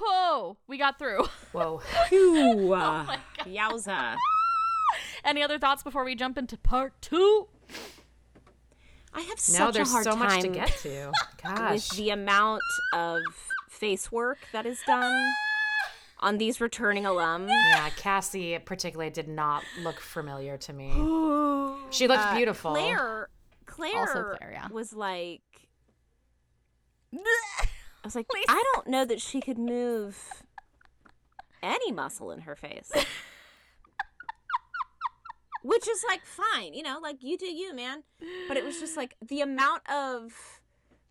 Whoa, 0.00 0.56
we 0.66 0.78
got 0.78 0.98
through. 0.98 1.24
Whoa. 1.52 1.80
Phew. 2.08 2.32
Oh 2.72 2.72
uh, 2.72 3.16
Yowza. 3.44 4.16
Any 5.24 5.42
other 5.42 5.58
thoughts 5.58 5.82
before 5.82 6.04
we 6.04 6.14
jump 6.14 6.36
into 6.38 6.56
part 6.56 6.92
two? 7.00 7.46
I 9.14 9.20
have 9.22 9.38
such 9.38 9.58
No, 9.60 9.68
a 9.68 9.72
there's 9.72 9.90
hard 9.92 10.04
so 10.04 10.10
time 10.12 10.18
much 10.20 10.40
to 10.42 10.48
get 10.48 10.68
to. 10.82 11.12
Gosh. 11.42 11.52
with 11.52 11.58
Gosh. 11.58 11.88
the 11.90 12.10
amount 12.10 12.62
of 12.94 13.20
face 13.68 14.10
work 14.10 14.38
that 14.52 14.64
is 14.66 14.80
done 14.86 15.32
on 16.18 16.38
these 16.38 16.60
returning 16.60 17.04
alum. 17.06 17.48
Yeah, 17.48 17.90
Cassie 17.96 18.58
particularly 18.64 19.10
did 19.10 19.28
not 19.28 19.64
look 19.82 20.00
familiar 20.00 20.56
to 20.58 20.72
me. 20.72 20.92
She 21.90 22.08
looked 22.08 22.22
Uh, 22.24 22.36
beautiful. 22.36 22.72
Clare, 22.72 23.28
Clare, 23.66 23.98
Also 24.00 24.34
Clare, 24.38 24.50
yeah. 24.52 24.68
was 24.70 24.94
like, 24.94 25.42
I 27.12 27.66
was 28.04 28.14
like, 28.14 28.26
I 28.48 28.64
don't 28.74 28.86
know 28.86 29.04
that 29.04 29.20
she 29.20 29.40
could 29.42 29.58
move 29.58 30.16
any 31.62 31.92
muscle 31.92 32.30
in 32.30 32.40
her 32.40 32.56
face. 32.56 32.90
Which 35.62 35.88
is 35.88 36.04
like 36.08 36.22
fine, 36.24 36.74
you 36.74 36.82
know, 36.82 36.98
like 37.02 37.22
you 37.22 37.38
do 37.38 37.46
you, 37.46 37.74
man. 37.74 38.02
But 38.48 38.56
it 38.56 38.64
was 38.64 38.78
just 38.80 38.96
like 38.96 39.16
the 39.26 39.40
amount 39.40 39.82
of 39.90 40.32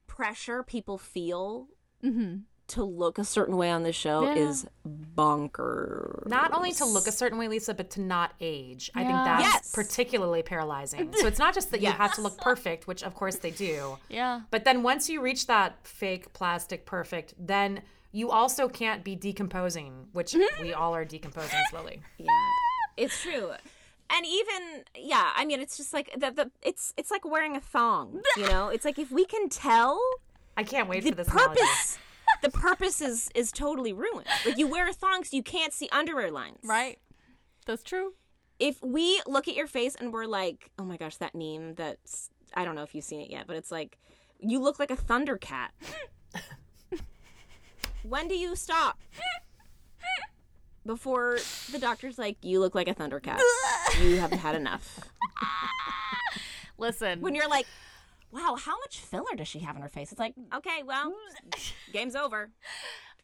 pressure 0.08 0.62
people 0.64 0.98
feel 0.98 1.68
to 2.68 2.84
look 2.84 3.18
a 3.18 3.24
certain 3.24 3.58
way 3.58 3.70
on 3.70 3.84
the 3.84 3.92
show 3.92 4.22
Mm-hmm. 4.24 4.38
Yeah. 4.38 4.50
is 4.50 4.66
bonkers. 5.16 6.28
Not 6.28 6.54
only 6.54 6.72
to 6.74 6.86
look 6.86 7.08
a 7.08 7.12
certain 7.12 7.38
way, 7.38 7.48
Lisa, 7.48 7.74
but 7.74 7.90
to 7.92 8.02
not 8.02 8.34
age. 8.40 8.90
I 8.96 9.04
think 9.04 9.14
that's 9.14 9.44
Yes. 9.44 9.72
particularly 9.74 10.42
paralyzing. 10.44 11.14
So 11.18 11.28
it's 11.28 11.40
not 11.40 11.54
just 11.54 11.72
that 11.72 11.82
you 11.82 11.92
have 11.92 12.14
to 12.16 12.22
look 12.22 12.38
perfect, 12.40 12.88
which 12.88 13.04
of 13.04 13.14
course 13.16 13.36
they 13.38 13.52
do. 13.52 13.98
Yeah. 14.10 14.42
But 14.52 14.64
then 14.66 14.84
once 14.84 15.10
you 15.10 15.22
reach 15.22 15.48
that 15.48 15.86
fake 15.86 16.34
plastic 16.34 16.86
perfect, 16.86 17.34
then 17.38 17.82
you 18.12 18.30
also 18.32 18.68
can't 18.68 19.04
be 19.04 19.16
decomposing, 19.16 20.08
which 20.14 20.36
we 20.62 20.74
all 20.74 20.96
are 20.96 21.06
decomposing 21.06 21.60
slowly. 21.70 22.02
Yeah, 22.18 22.26
it's 22.98 23.22
true. 23.22 23.52
And 24.14 24.26
even 24.26 24.84
yeah, 24.98 25.32
I 25.36 25.46
mean, 25.46 25.62
it's 25.62 25.78
just 25.78 25.94
like 25.94 26.12
the, 26.18 26.32
the 26.32 26.52
it's 26.62 26.94
it's 26.98 27.12
like 27.12 27.24
wearing 27.24 27.56
a 27.56 27.62
thong. 27.62 28.22
You 28.38 28.48
know, 28.48 28.68
it's 28.68 28.84
like 28.86 29.00
if 29.00 29.12
we 29.12 29.26
can 29.26 29.48
tell 29.50 30.02
I 30.58 30.64
can't 30.64 30.90
wait 30.90 31.04
for 31.04 31.12
this 31.12 31.30
purpose, 31.30 31.98
the 32.42 32.50
purpose 32.50 33.02
is 33.02 33.30
is 33.34 33.52
totally 33.52 33.94
ruined. 33.94 34.28
Like 34.46 34.58
you 34.58 34.68
wear 34.68 34.90
a 34.90 34.94
thong 34.94 35.24
so 35.24 35.36
you 35.36 35.44
can't 35.44 35.74
see 35.74 35.88
underwear 35.92 36.30
lines. 36.32 36.60
Right. 36.64 37.00
That's 37.66 37.84
true. 37.84 38.14
If 38.60 38.82
we 38.84 39.22
look 39.26 39.48
at 39.48 39.56
your 39.56 39.68
face 39.68 39.96
and 39.96 40.14
we're 40.14 40.26
like, 40.26 40.70
oh 40.78 40.84
my 40.84 40.98
gosh, 40.98 41.18
that 41.18 41.34
meme 41.34 41.76
that's 41.76 42.30
I 42.54 42.66
don't 42.66 42.76
know 42.76 42.84
if 42.84 42.94
you've 42.94 43.06
seen 43.06 43.22
it 43.22 43.30
yet, 43.30 43.48
but 43.48 43.56
it's 43.56 43.72
like 43.72 43.98
you 44.40 44.60
look 44.60 44.78
like 44.78 44.92
a 44.92 44.98
thundercat. 44.98 45.70
when 48.04 48.28
do 48.28 48.36
you 48.36 48.56
stop? 48.56 49.00
Before 50.86 51.38
the 51.72 51.80
doctor's 51.80 52.18
like, 52.18 52.38
"You 52.42 52.60
look 52.60 52.76
like 52.76 52.88
a 52.88 52.96
thundercat. 52.96 53.40
you 54.02 54.18
haven't 54.18 54.40
had 54.40 54.56
enough." 54.56 55.00
Listen, 56.78 57.22
When 57.22 57.36
you're 57.36 57.48
like, 57.48 57.68
"Wow, 58.32 58.58
how 58.60 58.78
much 58.80 59.00
filler 59.00 59.36
does 59.36 59.48
she 59.48 59.60
have 59.60 59.76
in 59.76 59.82
her 59.82 59.90
face?" 59.90 60.12
It's 60.12 60.20
like, 60.20 60.34
okay, 60.54 60.84
well, 60.84 61.14
game's 61.94 62.16
over. 62.16 62.50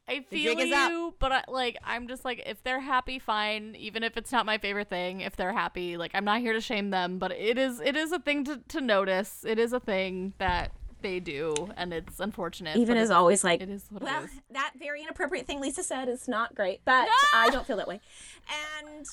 I 0.10 0.22
feel 0.22 0.58
you, 0.58 1.16
but 1.20 1.32
I, 1.34 1.44
like 1.50 1.78
I'm 1.84 2.08
just 2.08 2.24
like 2.24 2.42
if 2.46 2.64
they're 2.64 2.80
happy, 2.80 3.20
fine. 3.20 3.76
Even 3.78 4.04
if 4.04 4.16
it's 4.16 4.32
not 4.32 4.46
my 4.46 4.58
favorite 4.58 4.90
thing, 4.90 5.20
if 5.20 5.36
they're 5.36 5.52
happy, 5.52 5.98
like 5.98 6.12
I'm 6.14 6.24
not 6.24 6.40
here 6.40 6.54
to 6.54 6.62
shame 6.62 6.92
them, 6.92 7.20
but 7.20 7.32
it 7.34 7.58
is 7.58 7.82
it 7.82 7.98
is 7.98 8.14
a 8.14 8.20
thing 8.20 8.46
to, 8.46 8.62
to 8.70 8.80
notice. 8.80 9.44
It 9.46 9.60
is 9.60 9.74
a 9.74 9.82
thing 9.82 10.34
that 10.38 10.72
they 11.02 11.20
do, 11.20 11.70
and 11.76 11.94
it's 11.94 12.20
unfortunate. 12.20 12.78
Even 12.78 12.98
as 12.98 13.12
always, 13.12 13.44
like, 13.44 13.62
it 13.62 13.70
is 13.70 13.86
what 13.90 14.04
well, 14.04 14.24
it 14.24 14.26
is. 14.26 14.32
that 14.52 14.74
very 14.78 15.02
inappropriate 15.02 15.46
thing 15.46 15.60
Lisa 15.62 15.84
said 15.84 16.10
is 16.10 16.28
not 16.28 16.56
great, 16.56 16.82
but 16.86 17.08
I 17.34 17.50
don't 17.50 17.66
feel 17.66 17.78
that 17.78 17.88
way. 17.88 18.00
And 18.90 19.06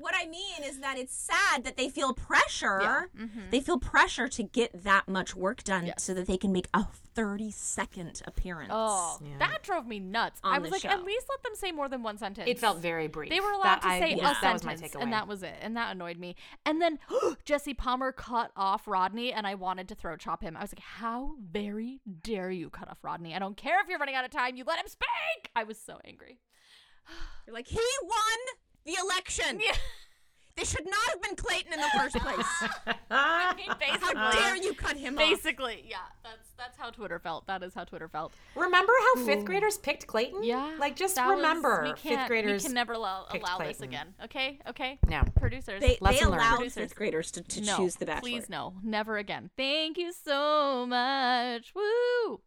what 0.00 0.14
I 0.16 0.26
mean 0.26 0.62
is 0.64 0.80
that 0.80 0.98
it's 0.98 1.14
sad 1.14 1.64
that 1.64 1.76
they 1.76 1.88
feel 1.88 2.14
pressure. 2.14 3.10
Mm-hmm. 3.16 3.40
They 3.50 3.60
feel 3.60 3.78
pressure 3.78 4.28
to 4.28 4.42
get 4.42 4.82
that 4.84 5.08
much 5.08 5.36
work 5.36 5.62
done 5.62 5.92
so 5.98 6.14
that 6.14 6.26
they 6.26 6.36
can 6.36 6.52
make 6.52 6.68
a 6.74 6.86
30 7.14 7.50
second 7.50 8.22
appearance. 8.26 8.70
Oh, 8.72 9.18
that 9.38 9.62
drove 9.62 9.86
me 9.86 9.98
nuts. 10.00 10.40
On 10.42 10.54
I 10.54 10.58
was 10.58 10.70
like, 10.70 10.82
show. 10.82 10.88
at 10.88 11.04
least 11.04 11.26
let 11.28 11.42
them 11.42 11.54
say 11.54 11.70
more 11.72 11.88
than 11.88 12.02
one 12.02 12.18
sentence. 12.18 12.48
It 12.48 12.58
felt 12.58 12.78
very 12.78 13.08
brief. 13.08 13.30
They 13.30 13.40
were 13.40 13.50
allowed 13.50 13.64
That 13.64 13.82
to 13.82 13.88
I- 13.88 14.00
say 14.00 14.14
yes, 14.16 14.36
a 14.38 14.40
that 14.40 14.52
was 14.52 14.64
my 14.64 14.74
sentence, 14.74 14.94
takeaway. 14.94 15.02
and 15.02 15.12
that 15.12 15.28
was 15.28 15.42
it, 15.42 15.56
and 15.60 15.76
that 15.76 15.92
annoyed 15.94 16.18
me. 16.18 16.36
And 16.64 16.80
then 16.80 16.98
Jesse 17.44 17.74
Palmer 17.74 18.12
cut 18.12 18.50
off 18.56 18.88
Rodney, 18.88 19.32
and 19.32 19.46
I 19.46 19.54
wanted 19.54 19.88
to 19.88 19.94
throat 19.94 20.20
chop 20.20 20.42
him. 20.42 20.56
I 20.56 20.62
was 20.62 20.72
like, 20.72 20.80
"How 20.80 21.34
very 21.40 22.00
dare 22.22 22.50
you 22.50 22.70
cut 22.70 22.88
off 22.88 22.98
Rodney? 23.02 23.34
I 23.34 23.38
don't 23.38 23.56
care 23.56 23.80
if 23.82 23.88
you're 23.88 23.98
running 23.98 24.14
out 24.14 24.24
of 24.24 24.30
time. 24.30 24.56
You 24.56 24.64
let 24.66 24.78
him 24.78 24.86
speak." 24.88 25.50
I 25.54 25.64
was 25.64 25.78
so 25.78 25.98
angry. 26.04 26.38
You're 27.46 27.54
like, 27.54 27.66
he 27.66 27.80
won 28.04 28.38
the 28.84 28.94
election. 29.02 29.60
Yeah. 29.62 29.74
They 30.56 30.64
should 30.66 30.84
not 30.84 31.08
have 31.12 31.22
been 31.22 31.36
Clayton 31.36 31.72
in 31.72 31.80
the 31.80 31.88
first 31.96 32.16
place. 32.16 32.94
I 33.10 33.54
mean, 33.56 33.68
basically, 33.78 34.14
How 34.16 34.30
dare 34.32 34.56
you 34.56 34.74
cut 34.74 34.96
him 34.96 35.14
off? 35.14 35.18
basically, 35.18 35.84
yeah. 35.88 35.98
That's 36.22 36.48
that's 36.58 36.76
how 36.76 36.90
Twitter 36.90 37.18
felt. 37.18 37.46
That 37.46 37.62
is 37.62 37.72
how 37.72 37.84
Twitter 37.84 38.08
felt. 38.08 38.34
Remember 38.56 38.92
how 39.14 39.24
fifth 39.24 39.46
graders 39.46 39.78
picked 39.78 40.06
Clayton? 40.06 40.42
Yeah, 40.42 40.76
Like 40.78 40.96
just 40.96 41.14
that 41.14 41.28
was- 41.28 41.36
remember, 41.36 41.82
we 41.84 41.90
fifth 41.92 42.02
can't- 42.02 42.28
graders. 42.28 42.62
We 42.62 42.66
can 42.66 42.74
never 42.74 42.92
allow, 42.92 43.22
picked 43.30 43.44
allow 43.48 43.58
this 43.58 43.80
again. 43.80 44.08
Okay, 44.24 44.58
okay. 44.68 44.98
No. 45.08 45.22
producers. 45.36 45.80
They, 45.80 45.90
they 45.90 45.98
Lesson 46.02 46.28
learned. 46.30 46.40
allowed 46.42 46.56
Producers. 46.56 46.82
fifth 46.82 46.94
graders 46.96 47.30
to, 47.30 47.42
to 47.42 47.60
no, 47.62 47.76
choose 47.78 47.94
the 47.96 48.04
bachelor. 48.06 48.20
Please 48.20 48.50
no, 48.50 48.74
never 48.82 49.16
again. 49.16 49.50
Thank 49.56 49.96
you 49.96 50.12
so 50.12 50.84
much. 50.84 51.72
Woo! 51.74 52.40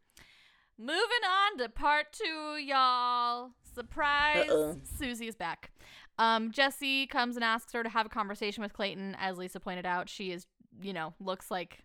Moving 0.78 1.24
on 1.26 1.58
to 1.60 1.70
part 1.70 2.08
two, 2.14 2.58
y'all. 2.58 3.52
Surprise! 3.74 4.50
Uh-uh. 4.52 4.76
Susie's 5.00 5.36
back. 5.36 5.72
Um, 6.20 6.52
Jesse 6.52 7.08
comes 7.08 7.36
and 7.36 7.44
asks 7.44 7.74
her 7.74 7.84
to 7.84 7.90
have 7.90 8.06
a 8.06 8.10
conversation 8.10 8.62
with 8.62 8.74
Clayton. 8.74 9.16
As 9.20 9.38
Lisa 9.38 9.60
pointed 9.60 9.86
out, 9.86 10.10
she 10.10 10.32
is, 10.32 10.46
you 10.82 10.94
know, 10.94 11.14
looks 11.20 11.50
like 11.50 11.80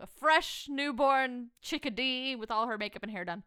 a 0.00 0.06
fresh 0.06 0.66
newborn 0.70 1.48
chickadee 1.60 2.34
with 2.36 2.50
all 2.50 2.66
her 2.68 2.78
makeup 2.78 3.02
and 3.02 3.12
hair 3.12 3.24
done. 3.24 3.42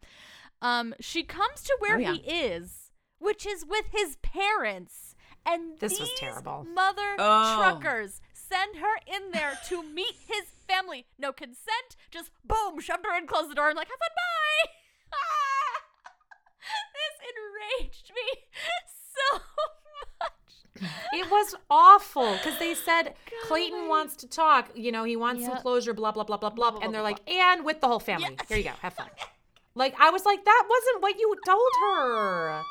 Um, 0.60 0.94
she 1.00 1.24
comes 1.24 1.62
to 1.64 1.76
where 1.80 1.96
Oh, 1.96 1.98
yeah. 1.98 2.12
he 2.14 2.18
is, 2.20 2.92
which 3.18 3.44
is 3.46 3.64
with 3.66 3.86
his 3.90 4.16
parents. 4.22 5.14
And 5.44 5.78
This 5.80 5.98
was 5.98 6.08
these 6.10 6.18
terrible. 6.20 6.64
Mother 6.72 7.16
Oh. 7.18 7.56
truckers 7.58 8.20
send 8.32 8.76
her 8.76 8.94
in 9.12 9.32
there 9.32 9.58
to 9.70 9.82
meet 9.94 10.14
his 10.28 10.44
family. 10.68 11.06
No 11.18 11.32
consent, 11.32 11.96
just 12.12 12.30
boom, 12.44 12.78
shoved 12.78 13.04
her 13.06 13.16
in, 13.18 13.26
closed 13.26 13.50
the 13.50 13.54
door, 13.56 13.68
and 13.70 13.76
like, 13.76 13.88
have 13.88 13.98
fun, 13.98 14.08
bye. 14.14 15.18
this 16.94 17.16
enraged 17.80 18.12
me 18.14 18.42
so 18.86 19.38
much. 19.38 19.81
It 21.12 21.30
was 21.30 21.54
awful 21.70 22.32
because 22.32 22.58
they 22.58 22.74
said 22.74 23.14
Clayton 23.44 23.78
Golly. 23.80 23.88
wants 23.88 24.16
to 24.16 24.26
talk. 24.26 24.70
You 24.74 24.90
know, 24.90 25.04
he 25.04 25.16
wants 25.16 25.44
some 25.44 25.58
closure. 25.58 25.92
Blah 25.92 26.12
blah 26.12 26.24
blah 26.24 26.38
blah 26.38 26.50
blah. 26.50 26.70
blah, 26.72 26.80
and 26.80 26.92
they're 26.92 27.02
blah, 27.02 27.10
like, 27.10 27.30
and 27.30 27.64
with 27.64 27.80
the 27.80 27.86
whole 27.86 28.00
family. 28.00 28.36
Yeah. 28.36 28.44
Here 28.48 28.56
you 28.56 28.64
go. 28.64 28.70
Have 28.80 28.94
fun. 28.94 29.06
like 29.74 29.94
I 30.00 30.10
was 30.10 30.24
like, 30.24 30.44
that 30.44 30.64
wasn't 30.68 31.02
what 31.02 31.18
you 31.18 31.36
told 31.46 31.72
her. 31.82 32.62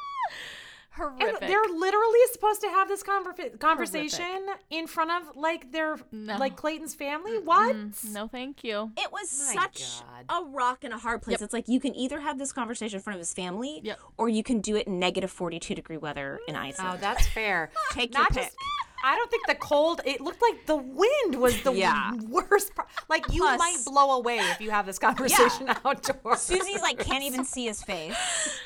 And 0.98 1.14
Horrific. 1.18 1.40
they're 1.48 1.62
literally 1.74 2.20
supposed 2.34 2.60
to 2.62 2.68
have 2.68 2.90
this 2.90 3.02
conver- 3.02 3.58
conversation 3.60 4.46
in 4.70 4.88
front 4.88 5.10
of 5.12 5.38
like 5.38 5.72
their 5.72 5.98
No. 6.12 6.38
like 6.38 6.58
Clayton's 6.58 6.94
family. 6.94 7.38
What? 7.40 7.76
no, 8.12 8.28
thank 8.28 8.64
you. 8.64 8.92
It 8.98 9.10
was 9.12 9.54
My 9.56 9.62
such 9.64 10.02
God. 10.02 10.26
a 10.42 10.50
rock 10.50 10.84
and 10.84 10.94
a 10.94 10.98
hard 10.98 11.22
place. 11.22 11.42
It's 11.42 11.54
like 11.54 11.70
you 11.70 11.80
can 11.80 11.96
either 11.96 12.20
have 12.20 12.38
this 12.38 12.52
conversation 12.52 12.98
in 12.98 13.02
front 13.04 13.16
of 13.16 13.20
his 13.22 13.34
family, 13.34 13.80
Yep. 13.84 14.00
or 14.18 14.28
you 14.28 14.44
can 14.44 14.60
do 14.60 14.76
it 14.76 14.86
in 14.88 15.00
negative 15.00 15.32
forty-two 15.32 15.76
degree 15.76 15.98
weather 15.98 16.40
in 16.48 16.56
oh, 16.58 16.60
Iceland. 16.60 16.96
Oh, 16.96 16.98
that's 17.00 17.26
fair. 17.28 17.72
Take 17.92 18.14
your 18.14 18.24
Not 18.24 18.34
pick. 18.34 18.44
just. 18.44 18.58
I 19.04 19.16
don't 19.16 19.32
think 19.32 19.48
the 19.48 19.56
cold. 19.56 20.02
It 20.06 20.22
looked 20.22 20.42
like 20.44 20.68
the 20.68 20.76
wind 20.76 21.36
was 21.42 21.60
the 21.64 21.72
Yeah. 21.74 22.14
worst. 22.30 22.76
Part. 22.76 22.88
Like 23.10 23.32
you 23.34 23.42
Plus- 23.42 23.58
might 23.58 23.78
blow 23.86 24.12
away 24.18 24.38
if 24.40 24.60
you 24.62 24.70
have 24.72 24.86
this 24.86 25.00
conversation 25.00 25.70
outdoors. 25.86 26.42
Susie's 26.42 26.82
like 26.82 27.00
can't 27.00 27.24
even 27.24 27.44
see 27.46 27.66
his 27.66 27.82
face, 27.82 28.62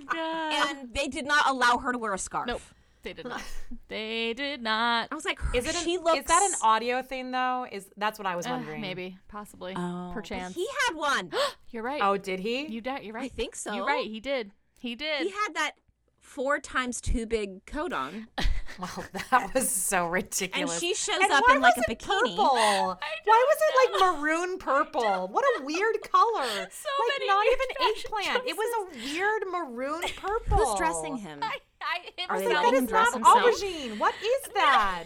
Oh 0.00 0.04
god. 0.12 0.68
and 0.80 0.94
they 0.94 1.08
did 1.08 1.26
not 1.26 1.48
allow 1.48 1.78
her 1.78 1.92
to 1.92 1.98
wear 1.98 2.14
a 2.14 2.18
scarf. 2.18 2.46
Nope. 2.46 2.62
They 3.04 3.12
did 3.12 3.26
not. 3.26 3.40
they 3.88 4.34
did 4.34 4.60
not. 4.60 5.08
I 5.10 5.14
was 5.14 5.24
like, 5.24 5.38
Is 5.54 5.66
it? 5.66 5.74
she 5.76 5.94
An, 5.94 6.02
looks. 6.04 6.18
Is 6.18 6.24
that 6.26 6.42
an 6.50 6.58
audio 6.62 7.00
thing 7.02 7.30
though? 7.30 7.66
Is 7.70 7.88
that's 7.96 8.18
what 8.18 8.26
I 8.26 8.34
was 8.36 8.46
Uh, 8.46 8.50
wondering. 8.50 8.80
maybe, 8.80 9.16
possibly, 9.28 9.72
Oh, 9.76 10.08
but 10.08 10.14
perchance. 10.14 10.54
He 10.54 10.66
had 10.86 10.96
one. 10.96 11.30
You're 11.70 11.84
right. 11.84 12.00
Oh, 12.02 12.16
did 12.16 12.40
he? 12.40 12.66
you 12.66 12.80
doubt? 12.80 13.04
You're 13.04 13.14
right. 13.14 13.24
I 13.24 13.28
think 13.28 13.54
so. 13.54 13.72
You're 13.74 13.86
right. 13.86 14.06
He 14.06 14.20
did. 14.20 14.50
He 14.80 14.94
did. 14.96 15.22
He 15.22 15.30
had 15.30 15.54
that 15.54 15.72
four 16.20 16.58
times 16.58 17.00
too 17.00 17.24
big 17.26 17.64
coat 17.66 17.92
on, 17.92 18.26
well, 18.78 19.04
that 19.30 19.54
was 19.54 19.68
so 19.70 20.06
ridiculous. 20.06 20.72
and 20.72 20.80
she 20.80 20.94
shows 20.94 21.18
And 21.20 21.32
up 21.32 21.44
in 21.50 21.60
like 21.60 21.76
a 21.76 21.90
bikini. 21.90 22.36
Purple? 22.36 22.98
Why 23.24 23.46
was 23.48 23.58
it 23.60 23.74
like 24.02 24.14
maroon 24.16 24.58
purple? 24.58 25.28
What 25.28 25.44
a 25.58 25.64
weird 25.64 25.96
color. 26.10 26.46
So 26.70 26.88
like 27.08 27.26
not 27.26 27.44
even 27.46 27.66
eggplant. 27.96 28.48
It 28.48 28.56
was 28.56 28.70
a 28.80 29.14
weird 29.14 29.42
maroon 29.50 30.02
purple. 30.16 30.58
Who's 30.58 30.78
dressing 30.78 31.16
him? 31.16 31.38
I, 31.42 31.56
I, 31.80 31.98
it 32.16 32.28
Are 32.28 32.36
was 32.36 32.42
they 32.42 32.48
like, 32.48 32.56
That 32.56 32.64
letting 32.64 32.78
him 32.80 32.86
dress 32.86 33.12
himself? 33.14 33.38
aubergine. 33.44 33.98
What 33.98 34.14
is 34.22 34.48
that? 34.54 35.04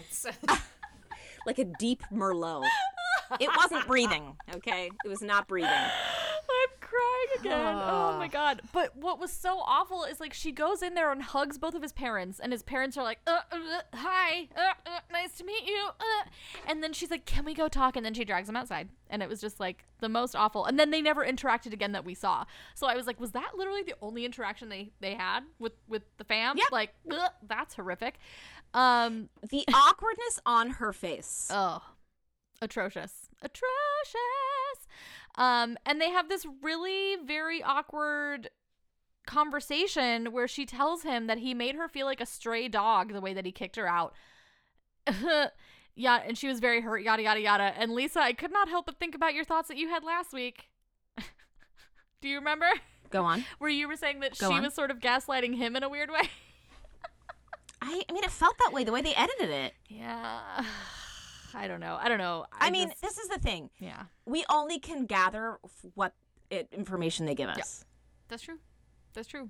Like 1.45 1.59
a 1.59 1.65
deep 1.65 2.03
Merlot. 2.11 2.65
It 3.39 3.49
wasn't 3.55 3.87
breathing. 3.87 4.35
Okay, 4.55 4.89
it 5.03 5.07
was 5.07 5.21
not 5.21 5.47
breathing. 5.47 5.69
I'm 5.71 6.69
crying 6.81 7.39
again. 7.39 7.75
oh 7.75 8.17
my 8.19 8.27
god. 8.27 8.61
But 8.71 8.95
what 8.95 9.19
was 9.19 9.31
so 9.31 9.59
awful 9.59 10.03
is 10.03 10.19
like 10.19 10.33
she 10.33 10.51
goes 10.51 10.83
in 10.83 10.93
there 10.93 11.11
and 11.11 11.21
hugs 11.21 11.57
both 11.57 11.73
of 11.73 11.81
his 11.81 11.93
parents, 11.93 12.39
and 12.39 12.51
his 12.51 12.61
parents 12.63 12.97
are 12.97 13.03
like, 13.03 13.19
uh, 13.25 13.39
uh, 13.51 13.55
uh, 13.55 13.81
"Hi, 13.97 14.49
uh, 14.55 14.73
uh, 14.85 14.99
nice 15.11 15.33
to 15.37 15.43
meet 15.45 15.65
you." 15.65 15.89
Uh. 15.99 16.29
And 16.67 16.83
then 16.83 16.93
she's 16.93 17.09
like, 17.09 17.25
"Can 17.25 17.45
we 17.45 17.53
go 17.53 17.67
talk?" 17.67 17.95
And 17.95 18.05
then 18.05 18.13
she 18.13 18.23
drags 18.25 18.47
him 18.49 18.55
outside, 18.55 18.89
and 19.09 19.23
it 19.23 19.29
was 19.29 19.41
just 19.41 19.59
like 19.59 19.85
the 19.99 20.09
most 20.09 20.35
awful. 20.35 20.65
And 20.65 20.77
then 20.77 20.91
they 20.91 21.01
never 21.01 21.25
interacted 21.25 21.73
again 21.73 21.93
that 21.93 22.05
we 22.05 22.13
saw. 22.13 22.45
So 22.75 22.87
I 22.87 22.95
was 22.95 23.07
like, 23.07 23.19
was 23.19 23.31
that 23.31 23.51
literally 23.55 23.83
the 23.83 23.95
only 24.01 24.25
interaction 24.25 24.69
they 24.69 24.91
they 24.99 25.15
had 25.15 25.41
with 25.59 25.73
with 25.87 26.03
the 26.17 26.23
fam? 26.25 26.57
Yep. 26.57 26.67
Like, 26.71 26.93
that's 27.47 27.75
horrific. 27.75 28.19
Um, 28.73 29.29
The 29.49 29.65
awkwardness 29.73 30.39
on 30.45 30.71
her 30.71 30.93
face. 30.93 31.47
Oh, 31.51 31.81
atrocious. 32.61 33.22
Atrocious. 33.43 34.87
Um, 35.35 35.77
and 35.85 35.99
they 35.99 36.09
have 36.09 36.29
this 36.29 36.45
really 36.61 37.15
very 37.25 37.61
awkward 37.63 38.49
conversation 39.25 40.31
where 40.31 40.47
she 40.47 40.65
tells 40.65 41.03
him 41.03 41.27
that 41.27 41.39
he 41.39 41.53
made 41.53 41.75
her 41.75 41.87
feel 41.87 42.05
like 42.05 42.21
a 42.21 42.25
stray 42.25 42.67
dog 42.67 43.13
the 43.13 43.21
way 43.21 43.33
that 43.33 43.45
he 43.45 43.51
kicked 43.51 43.75
her 43.75 43.87
out. 43.87 44.13
yeah, 45.95 46.21
and 46.25 46.37
she 46.37 46.47
was 46.47 46.59
very 46.59 46.81
hurt, 46.81 47.03
yada, 47.03 47.23
yada, 47.23 47.39
yada. 47.41 47.73
And 47.77 47.93
Lisa, 47.93 48.19
I 48.19 48.33
could 48.33 48.51
not 48.51 48.69
help 48.69 48.85
but 48.85 48.99
think 48.99 49.15
about 49.15 49.33
your 49.33 49.43
thoughts 49.45 49.67
that 49.69 49.77
you 49.77 49.89
had 49.89 50.03
last 50.03 50.33
week. 50.33 50.69
Do 52.21 52.27
you 52.27 52.37
remember? 52.37 52.67
Go 53.09 53.23
on. 53.25 53.45
Where 53.59 53.69
you 53.69 53.87
were 53.87 53.95
saying 53.95 54.19
that 54.21 54.37
Go 54.37 54.49
she 54.49 54.55
on. 54.55 54.63
was 54.63 54.73
sort 54.73 54.91
of 54.91 54.99
gaslighting 54.99 55.55
him 55.55 55.75
in 55.75 55.83
a 55.83 55.89
weird 55.89 56.09
way? 56.11 56.29
I, 57.81 58.01
I 58.07 58.13
mean, 58.13 58.23
it 58.23 58.31
felt 58.31 58.57
that 58.59 58.71
way 58.71 58.83
the 58.83 58.91
way 58.93 59.01
they 59.01 59.13
edited 59.13 59.49
it. 59.49 59.73
yeah. 59.89 60.63
I 61.53 61.67
don't 61.67 61.79
know. 61.79 61.97
I 62.01 62.09
don't 62.09 62.17
know. 62.17 62.45
I, 62.51 62.71
mean, 62.71 62.89
just- 62.89 63.01
this 63.01 63.17
is 63.17 63.29
the 63.29 63.39
thing. 63.39 63.69
yeah. 63.79 64.03
We 64.25 64.45
only 64.49 64.79
can 64.79 65.05
gather 65.05 65.59
what 65.95 66.13
it, 66.49 66.67
information 66.71 67.25
they 67.25 67.35
give 67.35 67.49
us. 67.49 67.57
Yeah. 67.57 67.87
That's 68.29 68.43
true. 68.43 68.59
That's 69.13 69.27
true. 69.27 69.49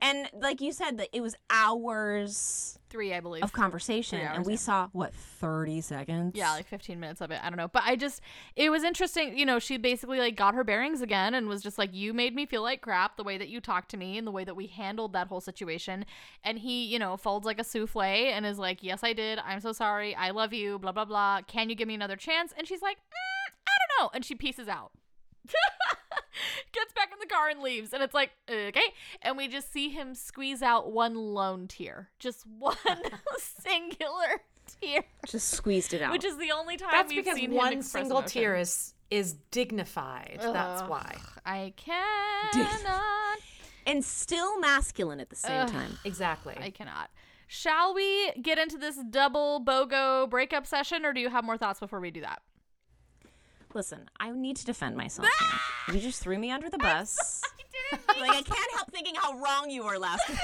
And 0.00 0.28
like 0.32 0.60
you 0.60 0.72
said, 0.72 0.98
that 0.98 1.08
it 1.12 1.20
was 1.20 1.34
hours 1.50 2.78
Three, 2.90 3.14
I 3.14 3.20
believe. 3.20 3.44
of 3.44 3.52
conversation, 3.52 4.20
hours, 4.20 4.36
and 4.38 4.46
we 4.46 4.54
yeah. 4.54 4.58
saw 4.58 4.88
what 4.92 5.14
thirty 5.14 5.80
seconds. 5.80 6.32
yeah, 6.34 6.52
like 6.52 6.66
15 6.66 6.98
minutes 6.98 7.20
of 7.20 7.30
it. 7.30 7.38
I 7.42 7.48
don't 7.48 7.56
know. 7.56 7.68
But 7.68 7.84
I 7.86 7.94
just, 7.94 8.20
it 8.56 8.68
was 8.70 8.82
interesting. 8.82 9.38
You 9.38 9.46
know, 9.46 9.60
she 9.60 9.76
basically 9.76 10.18
like 10.18 10.34
got 10.34 10.54
her 10.54 10.64
bearings 10.64 11.00
again 11.00 11.34
and 11.34 11.46
was 11.46 11.62
just 11.62 11.78
like, 11.78 11.94
you 11.94 12.12
made 12.12 12.34
me 12.34 12.46
feel 12.46 12.62
like 12.62 12.80
crap 12.80 13.16
the 13.16 13.22
way 13.22 13.38
that 13.38 13.48
you 13.48 13.60
talked 13.60 13.90
to 13.92 13.96
me 13.96 14.18
and 14.18 14.26
the 14.26 14.32
way 14.32 14.42
that 14.42 14.56
we 14.56 14.66
handled 14.66 15.12
that 15.12 15.28
whole 15.28 15.40
situation. 15.40 16.04
And 16.42 16.58
he, 16.58 16.84
you 16.86 16.98
know, 16.98 17.16
folds 17.16 17.46
like 17.46 17.60
a 17.60 17.64
souffle 17.64 18.02
and 18.02 18.44
is 18.44 18.58
like, 18.58 18.82
yes, 18.82 19.04
I 19.04 19.12
did. 19.12 19.38
I'm 19.38 19.60
so 19.60 19.72
sorry. 19.72 20.14
I 20.16 20.30
love 20.30 20.52
you. 20.52 20.78
Blah, 20.80 20.92
blah, 20.92 21.04
blah. 21.04 21.42
Can 21.42 21.68
you 21.70 21.76
give 21.76 21.86
me 21.86 21.94
another 21.94 22.16
chance? 22.16 22.52
And 22.58 22.66
she's 22.66 22.82
like, 22.82 22.96
mm, 22.96 23.52
I 23.68 23.70
don't 23.78 24.04
know. 24.04 24.10
And 24.14 24.24
she 24.24 24.34
pieces 24.34 24.66
out. 24.66 24.90
Gets 26.72 26.92
back 26.92 26.99
in 26.99 26.99
the 26.99 26.99
car 27.30 27.48
and 27.48 27.60
leaves. 27.60 27.92
And 27.92 28.02
it's 28.02 28.14
like, 28.14 28.30
okay. 28.50 28.82
And 29.22 29.36
we 29.36 29.48
just 29.48 29.72
see 29.72 29.88
him 29.88 30.14
squeeze 30.14 30.62
out 30.62 30.90
one 30.92 31.14
lone 31.14 31.68
tear, 31.68 32.10
just 32.18 32.44
one 32.58 32.76
singular 33.38 34.42
tear, 34.80 35.04
Just 35.26 35.48
squeezed 35.50 35.94
it 35.94 36.02
out. 36.02 36.12
which 36.12 36.24
is 36.24 36.36
the 36.38 36.52
only 36.52 36.76
time 36.76 36.90
That's 36.92 37.12
we've 37.12 37.24
because 37.24 37.38
seen 37.38 37.52
one 37.52 37.72
express 37.72 37.90
single 38.02 38.18
emotion. 38.18 38.42
tear 38.42 38.56
is 38.56 38.94
is 39.10 39.32
dignified. 39.50 40.38
That's 40.40 40.82
why. 40.82 41.16
I 41.44 41.72
cannot. 41.76 43.38
and 43.86 44.04
still 44.04 44.60
masculine 44.60 45.18
at 45.18 45.30
the 45.30 45.36
same 45.36 45.62
Ugh. 45.62 45.68
time. 45.70 45.98
Exactly. 46.04 46.54
I 46.60 46.70
cannot. 46.70 47.10
Shall 47.48 47.92
we 47.92 48.30
get 48.40 48.58
into 48.58 48.78
this 48.78 48.96
double 49.10 49.60
BOGO 49.64 50.30
breakup 50.30 50.64
session, 50.64 51.04
or 51.04 51.12
do 51.12 51.20
you 51.20 51.28
have 51.28 51.42
more 51.44 51.58
thoughts 51.58 51.80
before 51.80 51.98
we 51.98 52.12
do 52.12 52.20
that? 52.20 52.42
Listen, 53.74 54.08
I 54.18 54.30
need 54.30 54.56
to 54.56 54.64
defend 54.66 54.96
myself 54.96 55.28
here. 55.86 55.94
You 55.96 56.00
just 56.00 56.22
threw 56.22 56.38
me 56.38 56.50
under 56.50 56.68
the 56.68 56.78
bus. 56.78 57.42
I 57.92 57.96
like 58.20 58.30
I 58.30 58.42
can't 58.42 58.70
help 58.76 58.90
thinking 58.92 59.14
how 59.16 59.38
wrong 59.38 59.68
you 59.70 59.84
were 59.84 59.98
last 59.98 60.28
week, 60.28 60.38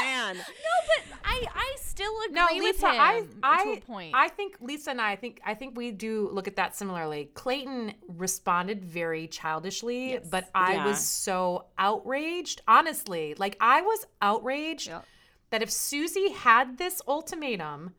man. 0.00 0.36
No, 0.36 0.42
but 0.42 1.18
I 1.24 1.44
I 1.54 1.76
still 1.80 2.12
agree 2.26 2.34
no, 2.34 2.46
with 2.52 2.62
Lisa, 2.62 2.88
him 2.92 3.00
I, 3.00 3.20
to 3.20 3.26
I, 3.42 3.74
a 3.76 3.80
point. 3.80 4.14
I 4.14 4.28
think 4.28 4.56
Lisa 4.60 4.90
and 4.90 5.00
I, 5.00 5.12
I 5.12 5.16
think, 5.16 5.40
I 5.44 5.54
think 5.54 5.76
we 5.76 5.90
do 5.90 6.28
look 6.32 6.46
at 6.46 6.56
that 6.56 6.76
similarly. 6.76 7.30
Clayton 7.34 7.94
responded 8.08 8.84
very 8.84 9.26
childishly, 9.28 10.18
but 10.30 10.48
I 10.54 10.74
Yeah. 10.74 10.86
was 10.86 11.04
so 11.04 11.66
outraged. 11.78 12.60
Honestly, 12.68 13.34
like 13.38 13.56
I 13.60 13.80
was 13.82 14.06
outraged 14.22 14.88
Yep. 14.88 15.04
that 15.50 15.62
if 15.62 15.70
Susie 15.70 16.30
had 16.32 16.78
this 16.78 17.00
ultimatum, 17.08 17.94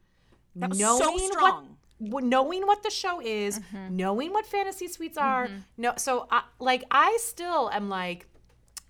That 0.55 0.69
was 0.69 0.79
knowing 0.79 1.01
so 1.01 1.11
what 1.11 1.33
strong. 1.33 1.55
w- 1.63 1.75
knowing 1.99 2.65
what 2.67 2.83
the 2.83 2.89
show 2.89 3.19
is, 3.21 3.59
mm-hmm. 3.59 3.95
knowing 3.95 4.31
what 4.33 4.45
fantasy 4.45 4.87
suites 4.87 5.17
are, 5.17 5.47
mm-hmm. 5.47 5.59
no, 5.77 5.93
so 5.97 6.27
I, 6.31 6.43
like 6.59 6.83
I 6.91 7.17
still 7.21 7.69
am 7.71 7.89
like. 7.89 8.27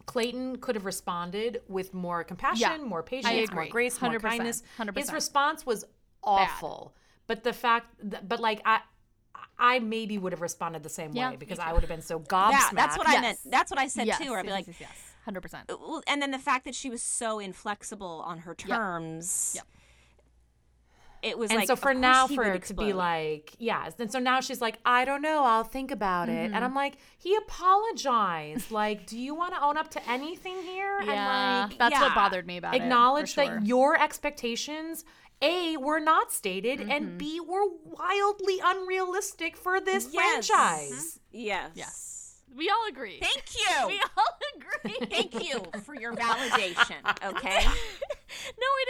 Clayton 0.06 0.56
could 0.60 0.76
have 0.76 0.86
responded 0.86 1.60
with 1.68 1.94
more 1.94 2.24
compassion, 2.24 2.60
Yeah, 2.62 2.78
more 2.78 3.04
patience, 3.04 3.52
more 3.52 3.68
grace, 3.68 4.02
more 4.02 4.14
100%, 4.14 4.22
kindness. 4.22 4.64
100%. 4.80 4.98
His 4.98 5.12
response 5.12 5.66
was 5.66 5.84
awful, 6.24 6.96
but 7.28 7.44
the 7.44 7.52
fact, 7.52 7.94
th- 8.10 8.24
but 8.26 8.40
like 8.40 8.62
I, 8.64 8.80
I 9.60 9.80
maybe 9.80 10.18
would 10.18 10.32
have 10.32 10.42
responded 10.42 10.84
the 10.84 10.90
same 10.90 11.12
Yeah, 11.14 11.32
way 11.32 11.36
because. 11.36 11.60
I 11.60 11.74
would 11.74 11.82
have 11.82 11.90
been 11.90 12.02
so 12.02 12.20
gobsmacked. 12.22 12.52
Yeah, 12.52 12.70
that's 12.74 12.98
what 12.98 13.08
I 13.08 13.14
Yes. 13.14 13.22
meant. 13.22 13.40
That's 13.46 13.70
what 13.70 13.80
I 13.80 13.88
said 13.88 14.08
yes, 14.08 14.18
too. 14.18 14.30
Where 14.30 14.40
I'd 14.40 14.44
be 14.44 14.48
yes, 14.48 14.56
like, 14.56 14.68
yes, 14.68 14.78
yes, 14.80 14.98
hundred 15.26 15.42
percent. 15.42 15.70
and 16.08 16.22
then 16.22 16.32
the 16.32 16.40
fact 16.40 16.64
that 16.64 16.76
she 16.76 16.90
was 16.90 17.02
so 17.02 17.40
inflexible 17.40 18.24
on 18.26 18.40
her 18.40 18.56
terms. 18.56 19.54
Yep. 19.56 19.68
It 21.24 21.38
was 21.38 21.50
and 21.52 21.60
like, 21.60 21.68
so 21.68 21.76
for 21.76 21.94
now 21.94 22.28
for 22.28 22.44
would 22.44 22.56
it 22.56 22.64
to 22.66 22.74
be 22.74 22.94
like 22.94 23.54
yes 23.58 23.94
and 24.00 24.12
so 24.12 24.20
now 24.20 24.40
she's 24.40 24.62
like 24.62 24.78
i 24.86 25.04
don't 25.06 25.22
know 25.22 25.44
i'll 25.44 25.64
think 25.64 25.92
about 25.92 26.30
it 26.30 26.32
Mm-hmm. 26.34 26.54
and 26.56 26.64
i'm 26.64 26.76
like 26.76 26.98
he 27.18 27.36
apologized 27.36 28.72
like 28.72 29.06
do 29.08 29.18
you 29.18 29.34
want 29.36 29.54
to 29.54 29.64
own 29.64 29.78
up 29.78 29.90
to 29.92 30.10
anything 30.10 30.62
here 30.64 31.00
Yeah, 31.02 31.62
and 31.64 31.70
like 31.72 31.80
that's 31.80 32.00
what 32.00 32.14
bothered 32.16 32.46
me 32.46 32.58
about 32.58 32.76
it. 32.76 32.82
acknowledge 32.82 33.34
for 33.34 33.44
sure. 33.46 33.60
that 33.60 33.66
your 33.66 34.00
expectations 34.02 35.04
a 35.42 35.78
were 35.78 36.00
not 36.00 36.32
stated 36.32 36.80
Mm-hmm. 36.80 36.92
and 36.92 37.18
b 37.18 37.40
were 37.40 37.68
wildly 37.84 38.60
unrealistic 38.64 39.56
for 39.58 39.80
this 39.80 40.10
Yes. 40.12 40.48
franchise 40.48 41.20
yes, 41.32 41.72
Yes. 41.76 42.17
We 42.56 42.70
all 42.70 42.88
agree. 42.90 43.20
Thank 43.22 43.44
you. 43.56 43.88
we 43.88 44.02
all 44.16 44.38
agree. 44.56 45.08
Thank 45.10 45.44
you 45.48 45.62
for 45.84 45.96
your 45.96 46.14
validation. 46.14 46.96
Okay. 47.26 47.66
No, 48.30 48.68
it 48.82 48.90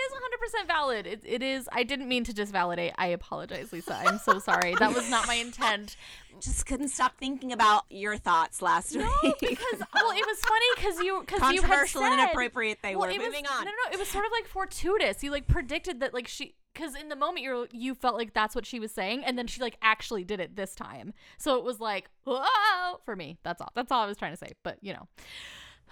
is 0.58 0.64
100% 0.64 0.68
valid. 0.68 1.06
It, 1.08 1.22
it 1.24 1.44
is. 1.44 1.70
I 1.72 1.84
didn't 1.84 2.08
mean 2.08 2.24
to 2.24 2.34
disvalidate. 2.34 2.94
I 2.98 3.08
apologize, 3.08 3.72
Lisa. 3.72 3.94
I'm 3.96 4.18
so 4.18 4.40
sorry. 4.40 4.74
That 4.76 4.94
was 4.96 5.10
not 5.12 5.28
my 5.28 5.36
intent. 5.36 5.96
Just 6.42 6.66
couldn't 6.66 6.90
stop 6.90 7.18
thinking 7.20 7.52
about 7.52 7.86
your 7.90 8.18
thoughts 8.18 8.64
last 8.64 8.96
No, 8.96 9.02
week. 9.24 9.36
No, 9.42 9.50
because 9.50 9.80
well, 9.94 10.12
it 10.12 10.26
was 10.26 10.40
funny 10.40 10.66
because 10.76 11.00
you 11.02 11.22
because 11.22 11.40
you 11.54 11.62
had 11.62 11.70
Controversial 11.70 12.04
and 12.04 12.20
inappropriate 12.20 12.80
they 12.82 12.96
well, 12.96 13.08
were. 13.08 13.14
it 13.14 13.20
was- 13.20 13.28
Moving 13.28 13.46
on. 13.46 13.64
No, 13.66 13.72
no, 13.72 13.76
no. 13.86 13.94
It 13.94 14.00
was 14.00 14.08
sort 14.08 14.26
of 14.26 14.32
like 14.32 14.48
fortuitous. 14.48 15.24
You 15.24 15.30
like 15.32 15.48
predicted 15.48 16.00
that 16.00 16.16
like 16.16 16.28
she 16.28 16.56
because 16.78 16.96
in 16.96 17.10
the 17.10 17.16
moment 17.16 17.44
you 17.44 17.68
you 17.72 17.96
felt 17.96 18.16
like 18.16 18.34
that's 18.34 18.56
what 18.56 18.66
she 18.66 18.80
was 18.80 18.92
saying, 18.92 19.24
and 19.24 19.38
then 19.38 19.48
she 19.48 19.62
like 19.62 19.78
actually 19.82 20.24
did 20.24 20.40
it 20.40 20.56
this 20.56 20.76
time. 20.76 21.14
So 21.38 21.58
it 21.58 21.64
was 21.64 21.80
like 21.80 22.10
whoa 22.26 23.00
for 23.04 23.16
me. 23.16 23.38
That's 23.44 23.62
all. 23.62 23.72
That's 23.76 23.92
all 23.92 24.02
I 24.02 24.06
was 24.06 24.18
trying 24.18 24.34
to 24.34 24.38
say. 24.38 24.52
But 24.64 24.78
you 24.82 24.94
know, 24.94 25.08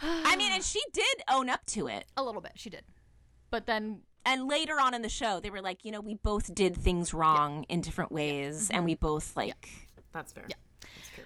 I 0.02 0.36
mean, 0.36 0.52
and 0.52 0.64
she 0.64 0.82
did 0.94 1.24
own 1.30 1.50
up 1.50 1.66
to 1.68 1.88
it. 1.88 2.06
a 2.16 2.24
little 2.24 2.42
bit 2.42 2.54
she 2.56 2.70
did, 2.70 2.84
but 3.50 3.66
then 3.66 4.02
And 4.26 4.48
later 4.48 4.80
on 4.80 4.94
in 4.94 5.02
the 5.02 5.10
show, 5.10 5.40
they 5.40 5.50
were 5.50 5.62
like, 5.62 5.86
you 5.86 5.92
know, 5.92 6.02
we 6.02 6.16
both 6.16 6.54
did 6.54 6.76
things 6.76 7.14
wrong 7.14 7.66
in 7.70 7.82
different 7.82 8.12
ways, 8.12 8.66
mm-hmm. 8.66 8.76
and 8.76 8.86
we 8.86 8.96
both 8.96 9.36
like. 9.36 9.70
that's 10.14 10.32
fair 10.34 10.46
Yeah. 10.48 10.56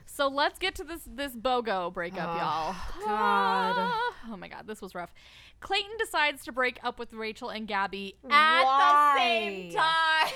So 0.05 0.28
let's 0.28 0.60
get 0.60 0.76
to 0.76 0.84
this 0.84 1.01
this 1.05 1.36
BOGO 1.36 1.93
breakup, 1.93 2.30
oh, 2.30 2.38
y'all. 2.38 2.76
God. 3.05 3.91
Oh 4.30 4.38
my 4.38 4.47
god, 4.47 4.68
this 4.68 4.82
was 4.82 4.93
rough. 4.93 5.14
Clayton 5.62 5.91
decides 5.99 6.43
to 6.45 6.51
break 6.51 6.80
up 6.84 6.99
with 6.99 7.14
Rachel 7.14 7.49
and 7.49 7.68
Gabby 7.68 8.16
at 8.30 8.64
Why? 8.64 9.14
the 9.14 9.20
same 9.20 9.72
time. 9.74 10.34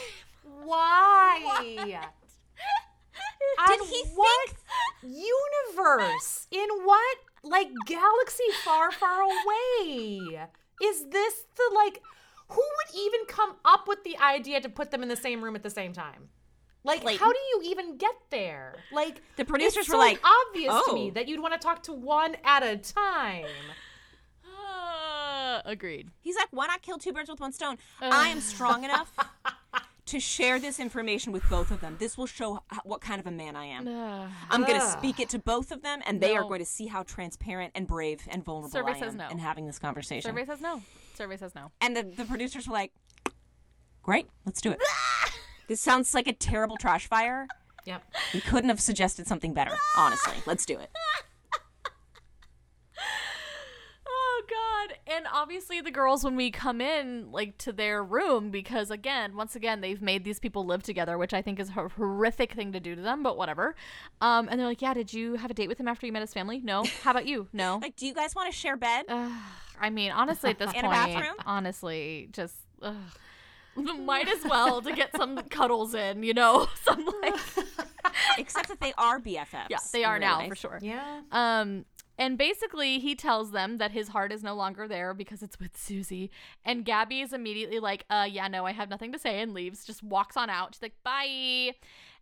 why 0.63 1.75
Did 3.67 3.79
On 3.81 3.87
he 3.87 4.03
what 4.15 4.49
think- 5.01 5.13
universe 5.13 6.47
in 6.51 6.67
what 6.83 7.17
like 7.43 7.67
galaxy 7.85 8.43
far 8.63 8.91
far 8.91 9.21
away 9.21 10.47
is 10.81 11.05
this 11.09 11.43
the 11.55 11.71
like 11.75 12.01
who 12.49 12.61
would 12.61 12.95
even 12.99 13.19
come 13.27 13.55
up 13.65 13.87
with 13.87 14.03
the 14.03 14.17
idea 14.17 14.61
to 14.61 14.69
put 14.69 14.91
them 14.91 15.03
in 15.03 15.09
the 15.09 15.15
same 15.15 15.43
room 15.43 15.55
at 15.55 15.63
the 15.63 15.69
same 15.69 15.91
time 15.93 16.29
like 16.85 17.01
Clayton. 17.01 17.19
how 17.19 17.31
do 17.31 17.39
you 17.51 17.61
even 17.71 17.97
get 17.97 18.15
there 18.29 18.75
like 18.91 19.21
The 19.35 19.45
producers 19.45 19.77
it's 19.79 19.89
were 19.89 19.93
so 19.95 19.99
like, 19.99 20.21
obvious 20.47 20.73
to 20.87 20.93
me 20.93 21.07
"Oh." 21.09 21.13
that 21.15 21.27
you'd 21.27 21.41
want 21.41 21.53
to 21.53 21.59
talk 21.59 21.83
to 21.83 21.93
one 21.93 22.35
at 22.43 22.63
a 22.63 22.77
time 22.77 23.45
agreed. 25.65 26.09
He's 26.21 26.35
like, 26.35 26.47
why 26.51 26.67
not 26.67 26.81
kill 26.81 26.97
two 26.97 27.13
birds 27.13 27.29
with 27.29 27.39
one 27.39 27.51
stone? 27.51 27.77
Uh. 28.01 28.09
I 28.11 28.27
am 28.29 28.39
strong 28.39 28.83
enough 28.85 29.11
to 30.05 30.19
share 30.19 30.59
this 30.59 30.79
information 30.79 31.31
with 31.31 31.43
both 31.49 31.71
of 31.71 31.81
them. 31.81 31.95
This 31.99 32.17
will 32.17 32.25
show 32.25 32.63
what 32.83 33.01
kind 33.01 33.19
of 33.19 33.27
a 33.27 33.31
man 33.31 33.55
I 33.55 33.65
am. 33.65 33.87
Uh. 33.87 34.27
I'm 34.49 34.63
going 34.63 34.79
to 34.79 34.87
speak 34.87 35.19
it 35.19 35.29
to 35.29 35.39
both 35.39 35.71
of 35.71 35.81
them, 35.81 36.01
and 36.05 36.21
they 36.21 36.35
are 36.35 36.43
going 36.43 36.59
to 36.59 36.65
see 36.65 36.87
how 36.87 37.03
transparent 37.03 37.71
and 37.75 37.87
brave 37.87 38.21
and 38.29 38.43
vulnerable 38.43 38.69
Survey 38.69 38.91
I 38.91 38.99
says 38.99 39.13
am 39.13 39.17
no. 39.17 39.29
in 39.29 39.37
having 39.39 39.65
this 39.65 39.79
conversation. 39.79 40.29
Survey 40.29 40.45
says 40.45 40.61
no. 40.61 40.81
Survey 41.15 41.37
says 41.37 41.55
no. 41.55 41.71
And 41.81 41.95
the, 41.95 42.03
the 42.03 42.25
producers 42.25 42.67
were 42.67 42.73
like, 42.73 42.91
great, 44.01 44.27
let's 44.45 44.61
do 44.61 44.71
it. 44.71 44.79
this 45.67 45.81
sounds 45.81 46.13
like 46.13 46.27
a 46.27 46.33
terrible 46.33 46.77
trash 46.77 47.07
fire. 47.07 47.47
yep 47.85 48.03
We 48.33 48.41
couldn't 48.41 48.69
have 48.69 48.81
suggested 48.81 49.27
something 49.27 49.53
better, 49.53 49.73
honestly. 49.97 50.35
Let's 50.45 50.65
do 50.65 50.77
it. 50.77 50.89
Oh 54.05 54.41
god. 54.87 54.97
And 55.07 55.25
obviously 55.31 55.81
the 55.81 55.91
girls 55.91 56.23
when 56.23 56.35
we 56.35 56.51
come 56.51 56.81
in 56.81 57.31
like 57.31 57.57
to 57.59 57.71
their 57.71 58.03
room 58.03 58.49
because 58.51 58.91
again, 58.91 59.35
once 59.35 59.55
again 59.55 59.81
they've 59.81 60.01
made 60.01 60.23
these 60.23 60.39
people 60.39 60.65
live 60.65 60.83
together, 60.83 61.17
which 61.17 61.33
I 61.33 61.41
think 61.41 61.59
is 61.59 61.69
a 61.69 61.73
horrific 61.89 62.53
thing 62.53 62.71
to 62.73 62.79
do 62.79 62.95
to 62.95 63.01
them, 63.01 63.23
but 63.23 63.37
whatever. 63.37 63.75
Um 64.21 64.47
and 64.49 64.59
they're 64.59 64.67
like, 64.67 64.81
"Yeah, 64.81 64.93
did 64.93 65.13
you 65.13 65.35
have 65.35 65.51
a 65.51 65.53
date 65.53 65.67
with 65.67 65.79
him 65.79 65.87
after 65.87 66.05
you 66.05 66.11
met 66.11 66.21
his 66.21 66.33
family?" 66.33 66.59
No. 66.63 66.83
How 67.03 67.11
about 67.11 67.25
you? 67.27 67.47
No. 67.53 67.79
Like, 67.81 67.95
do 67.95 68.05
you 68.07 68.13
guys 68.13 68.33
want 68.35 68.51
to 68.51 68.57
share 68.57 68.77
bed? 68.77 69.05
I 69.09 69.89
mean, 69.89 70.11
honestly 70.11 70.51
at 70.51 70.59
this 70.59 70.71
In 70.75 70.79
a 70.85 70.89
point, 70.89 70.91
bathroom? 70.91 71.35
honestly, 71.45 72.29
just 72.31 72.55
ugh. 72.81 72.95
might 73.75 74.27
as 74.29 74.43
well 74.45 74.81
to 74.81 74.93
get 74.93 75.09
some 75.17 75.37
cuddles 75.49 75.95
in, 75.95 76.21
you 76.23 76.33
know, 76.33 76.67
some 76.83 77.05
like 77.23 77.35
Except 78.37 78.67
that 78.67 78.79
they 78.79 78.93
are 78.97 79.19
BFFs. 79.19 79.67
yeah, 79.69 79.77
they 79.91 80.03
in 80.03 80.05
are 80.09 80.13
real 80.13 80.21
now 80.21 80.37
life. 80.39 80.49
for 80.49 80.55
sure. 80.55 80.79
yeah 80.81 81.21
Um, 81.31 81.85
and 82.17 82.37
basically, 82.37 82.99
he 82.99 83.15
tells 83.15 83.51
them 83.51 83.77
that 83.77 83.91
his 83.91 84.09
heart 84.09 84.31
is 84.31 84.43
no 84.43 84.53
longer 84.55 84.87
there 84.87 85.13
because 85.13 85.41
it's 85.41 85.59
with 85.59 85.75
Susie. 85.77 86.29
And 86.63 86.85
Gabby 86.85 87.21
is 87.21 87.33
immediately 87.33 87.79
like, 87.79 88.05
uh, 88.09 88.27
yeah, 88.29 88.47
no, 88.47 88.65
I 88.65 88.71
have 88.71 88.89
nothing 88.89 89.11
to 89.13 89.19
say, 89.19 89.41
and 89.41 89.53
leaves, 89.53 89.85
just 89.85 90.03
walks 90.03 90.37
on 90.37 90.49
out. 90.49 90.75
She's 90.75 90.81
like, 90.81 90.95
bye. 91.03 91.73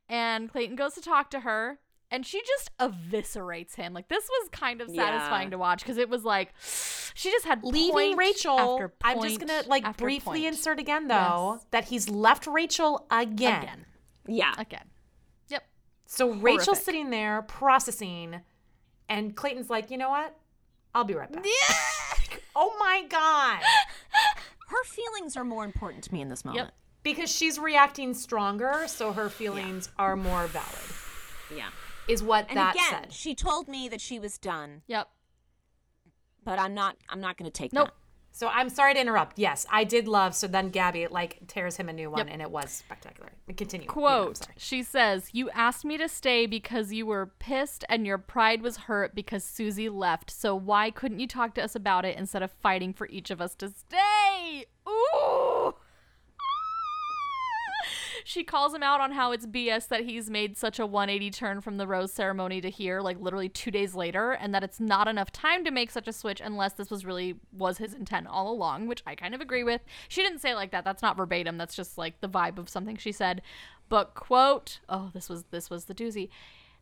And 0.10 0.52
Clayton 0.52 0.76
goes 0.76 0.94
to 0.96 1.02
talk 1.02 1.30
to 1.32 1.42
her, 1.42 1.80
and 2.10 2.26
she 2.26 2.42
just 2.46 2.70
eviscerates 2.80 3.76
him. 3.76 3.94
Like, 3.94 4.08
this 4.10 4.28
was 4.28 4.50
kind 4.50 4.82
of 4.82 4.90
Yeah. 4.90 5.06
satisfying 5.06 5.52
to 5.52 5.58
watch 5.58 5.80
because 5.84 5.98
it 5.98 6.10
was 6.10 6.24
like, 6.24 6.54
she 7.14 7.30
just 7.32 7.46
had 7.46 7.64
leaving 7.64 8.18
Rachel. 8.18 8.58
after 8.60 8.94
I'm 9.04 9.22
just 9.22 9.40
gonna 9.40 9.64
like 9.68 9.98
briefly 9.98 10.42
point. 10.42 10.46
insert 10.46 10.80
again 10.80 11.08
though 11.08 11.54
Yes. 11.56 11.66
that 11.72 11.84
he's 11.86 12.10
left 12.10 12.48
Rachel 12.48 13.06
again. 13.12 13.64
Again. 13.64 13.86
Yeah. 14.28 14.54
Again. 14.58 14.90
Yep. 15.50 15.64
So 16.06 16.32
Rachel's 16.34 16.82
sitting 16.84 17.10
there 17.10 17.42
processing, 17.42 18.42
and 19.12 19.36
Clayton's 19.36 19.70
like, 19.70 19.92
you 19.92 19.98
know 19.98 20.10
what? 20.10 20.36
I'll 20.96 21.04
be 21.04 21.14
right 21.14 21.32
back. 21.32 21.46
oh 22.56 22.76
my 22.80 23.04
god! 23.10 23.62
Her 24.68 24.84
feelings 24.86 25.36
are 25.38 25.44
more 25.44 25.66
important 25.66 26.04
to 26.06 26.14
me 26.14 26.22
in 26.22 26.30
this 26.30 26.46
moment. 26.46 26.66
Yep. 26.66 26.74
Because 27.04 27.30
she's 27.32 27.60
reacting 27.60 28.14
stronger, 28.14 28.84
so 28.88 29.12
her 29.12 29.28
feelings 29.28 29.90
are 29.98 30.16
more 30.16 30.48
valid. 30.48 30.68
Yeah. 31.56 31.68
Is 32.08 32.22
what 32.24 32.46
And 32.48 32.58
that 32.58 32.76
again, 32.76 32.86
said. 33.04 33.14
she 33.14 33.36
told 33.36 33.68
me 33.68 33.90
that 33.90 34.00
she 34.00 34.20
was 34.20 34.38
done, 34.38 34.82
Yep. 34.88 35.08
but 36.44 36.58
I'm 36.60 36.74
not. 36.74 36.96
I'm 37.10 37.20
not 37.20 37.38
going 37.38 37.50
to 37.52 37.56
take 37.58 37.74
Nope. 37.74 37.88
that. 37.88 37.94
So 38.34 38.48
I'm 38.48 38.70
sorry 38.70 38.94
to 38.94 39.00
interrupt. 39.00 39.38
Yes, 39.38 39.66
I 39.72 39.84
did 39.84 40.08
love. 40.08 40.34
So 40.34 40.48
then 40.48 40.70
Gabby 40.70 41.08
like 41.08 41.40
tears 41.48 41.78
him 41.78 41.90
a 41.90 41.94
new 41.94 42.10
one, 42.10 42.20
Yep. 42.20 42.28
and 42.32 42.42
it 42.42 42.50
was 42.50 42.72
spectacular. 42.72 43.30
Continue. 43.58 43.86
Yeah, 43.88 43.92
Quote, 43.92 44.38
sorry. 44.38 44.54
she 44.58 44.84
says, 44.84 45.30
You 45.34 45.50
asked 45.52 45.84
me 45.84 45.98
to 45.98 46.08
stay 46.08 46.46
because 46.46 46.94
you 46.94 47.06
were 47.06 47.32
pissed 47.40 47.84
and 47.90 48.08
your 48.08 48.18
pride 48.18 48.62
was 48.62 48.78
hurt 48.78 49.14
because 49.14 49.44
Susie 49.44 49.90
left. 49.90 50.32
So 50.32 50.56
why 50.56 50.90
couldn't 50.92 51.20
you 51.20 51.28
talk 51.28 51.54
to 51.56 51.64
us 51.64 51.76
about 51.76 52.06
it 52.06 52.18
instead 52.18 52.42
of 52.42 52.52
fighting 52.52 52.94
for 52.94 53.08
each 53.10 53.30
of 53.32 53.42
us 53.42 53.54
to 53.56 53.70
stay? 53.70 54.66
Ooh. 54.88 55.76
She 58.24 58.44
calls 58.44 58.74
him 58.74 58.84
out 58.84 59.02
on 59.02 59.12
how 59.12 59.32
it's 59.32 59.46
BS 59.46 59.88
that 59.90 60.06
he's 60.06 60.30
made 60.30 60.58
such 60.58 60.80
a 60.80 60.86
180 60.86 61.32
turn 61.32 61.62
from 61.62 61.78
the 61.78 61.88
rose 61.88 62.12
ceremony 62.12 62.62
to 62.62 62.70
here, 62.70 63.02
like 63.02 63.20
literally 63.20 63.50
two 63.50 63.72
days 63.72 63.96
later, 63.96 64.32
and 64.32 64.54
that 64.54 64.64
it's 64.64 64.80
not 64.80 65.08
enough 65.08 65.32
time 65.32 65.64
to 65.66 65.72
make 65.72 65.92
such 65.92 66.08
a 66.08 66.14
switch 66.14 66.42
unless 66.44 66.74
this 66.74 66.90
was 66.90 67.06
really 67.06 67.36
was 67.52 67.78
his 67.78 67.94
intent 67.94 68.28
all 68.28 68.52
along, 68.52 68.88
which 68.88 69.04
I 69.06 69.16
kind 69.16 69.36
of 69.36 69.42
agree 69.42 69.64
with. 69.64 69.82
She 70.08 70.22
didn't 70.22 70.40
say 70.40 70.52
it 70.52 70.56
like 70.56 70.72
that. 70.72 70.84
That's 70.84 71.02
not 71.02 71.18
verbatim. 71.18 71.58
That's 71.58 71.76
just 71.76 71.98
like 71.98 72.22
the 72.22 72.30
vibe 72.30 72.58
of 72.58 72.70
something 72.70 72.98
she 72.98 73.12
said. 73.12 73.42
But 73.90 74.14
quote, 74.14 74.80
oh, 74.88 75.10
this 75.14 75.30
was 75.30 75.46
this 75.52 75.70
was 75.70 75.86
the 75.86 75.96
doozy. 75.96 76.30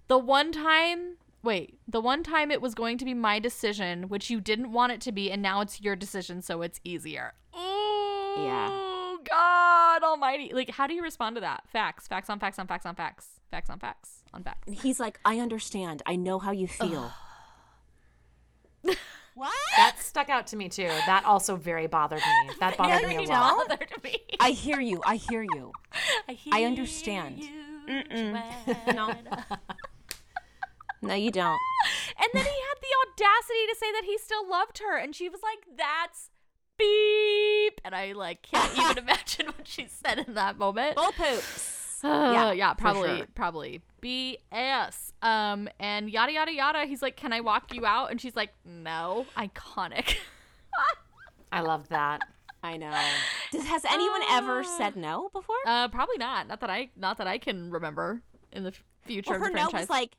The 0.07 0.17
one 0.17 0.51
time 0.51 1.17
Wait, 1.41 1.79
the 1.87 2.01
one 2.01 2.21
time 2.21 2.51
it 2.51 2.61
was 2.61 2.75
going 2.75 2.97
to 2.97 3.05
be 3.05 3.13
my 3.13 3.39
decision, 3.39 4.09
which 4.09 4.29
you 4.29 4.41
didn't 4.41 4.73
want 4.73 4.91
it 4.91 4.99
to 4.99 5.11
be, 5.11 5.31
and 5.31 5.41
now 5.41 5.61
it's 5.61 5.79
your 5.79 5.95
decision, 5.95 6.41
so 6.41 6.61
it's 6.61 6.81
easier. 6.83 7.33
Ooh, 7.55 8.43
Yeah. 8.43 8.98
God 9.30 10.03
Almighty! 10.03 10.51
Like, 10.53 10.71
how 10.71 10.88
do 10.88 10.93
you 10.93 11.03
respond 11.03 11.36
to 11.36 11.41
that? 11.41 11.63
Facts, 11.67 12.07
facts 12.07 12.30
on 12.30 12.39
facts 12.39 12.59
on 12.59 12.67
facts 12.67 12.86
on 12.86 12.95
facts, 12.95 13.27
facts 13.51 13.69
on 13.69 13.80
facts 13.80 14.23
on 14.34 14.43
facts. 14.43 14.67
And 14.67 14.75
he's 14.75 14.99
like, 14.99 15.19
I 15.25 15.39
understand. 15.39 16.01
I 16.05 16.15
know 16.15 16.39
how 16.39 16.51
you 16.51 16.67
feel. 16.67 17.11
what? 19.36 19.51
That 19.77 19.97
stuck 19.99 20.30
out 20.30 20.47
to 20.47 20.55
me 20.55 20.69
too. 20.69 20.88
That 21.05 21.23
also 21.25 21.55
very 21.55 21.88
bothered 21.88 22.19
me. 22.19 22.53
That 22.59 22.77
bothered 22.77 23.07
me 23.07 23.15
a 23.15 23.21
lot. 23.21 23.27
don't. 23.27 23.69
Bothered 23.69 24.03
me. 24.03 24.17
I 24.39 24.51
hear 24.51 24.80
you. 24.80 25.01
I 25.05 25.15
hear 25.15 25.43
you. 25.43 25.71
I, 26.27 26.38
I 26.51 26.63
understand. 26.63 27.43
No. 28.88 29.13
No, 31.01 31.13
you 31.13 31.32
don't. 31.32 31.59
And 32.17 32.30
then 32.34 32.43
he 32.43 32.49
had 32.49 32.77
the 32.82 33.23
audacity 33.23 33.67
to 33.69 33.75
say 33.80 33.91
that 33.93 34.03
he 34.05 34.17
still 34.17 34.47
loved 34.49 34.80
her, 34.80 34.97
and 34.97 35.15
she 35.15 35.30
was 35.30 35.39
like, 35.41 35.77
"That's 35.77 36.30
beep," 36.80 37.82
and 37.86 37.93
I 37.93 38.13
like 38.13 38.41
can't 38.41 38.77
even 38.77 38.97
imagine 39.03 39.45
what 39.47 39.67
she 39.67 39.88
said 39.88 40.19
in 40.27 40.34
that 40.36 40.57
moment. 40.57 40.95
Bull 40.95 41.11
poops. 41.11 41.99
Uh, 42.03 42.07
yeah, 42.34 42.51
Yeah, 42.53 42.73
probably, 42.73 43.17
sure. 43.17 43.27
probably 43.36 43.82
BS. 44.01 45.11
Um, 45.21 45.67
and 45.80 46.09
yada 46.09 46.32
yada 46.32 46.53
yada. 46.53 46.86
He's 46.86 47.01
like, 47.01 47.17
"Can 47.17 47.34
I 47.34 47.41
walk 47.41 47.73
you 47.73 47.86
out?" 47.86 48.09
And 48.11 48.19
she's 48.21 48.36
like, 48.36 48.53
"No." 48.65 49.25
Iconic. 49.38 50.15
I 51.51 51.61
love 51.61 51.89
that. 51.89 52.21
I 52.63 52.77
know. 52.77 52.91
Does, 53.51 53.65
has 53.65 53.86
anyone 53.86 54.21
ever 54.32 54.63
said 54.63 54.95
no 54.95 55.30
before? 55.34 55.55
uh, 55.65 55.88
probably 55.89 56.17
not. 56.17 56.47
Not 56.47 56.59
that 56.61 56.69
I, 56.69 56.89
not 56.95 57.17
that 57.17 57.27
I 57.27 57.38
can 57.38 57.71
remember 57.71 58.21
in 58.51 58.63
the 58.63 58.73
future 59.05 59.32
Or 59.34 59.36
of 59.38 59.41
the 59.41 59.47
her 59.47 59.53
no 59.53 59.69
was 59.73 59.89
like, 59.89 60.15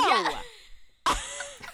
no. 0.00 0.08
Yeah. 0.08 1.14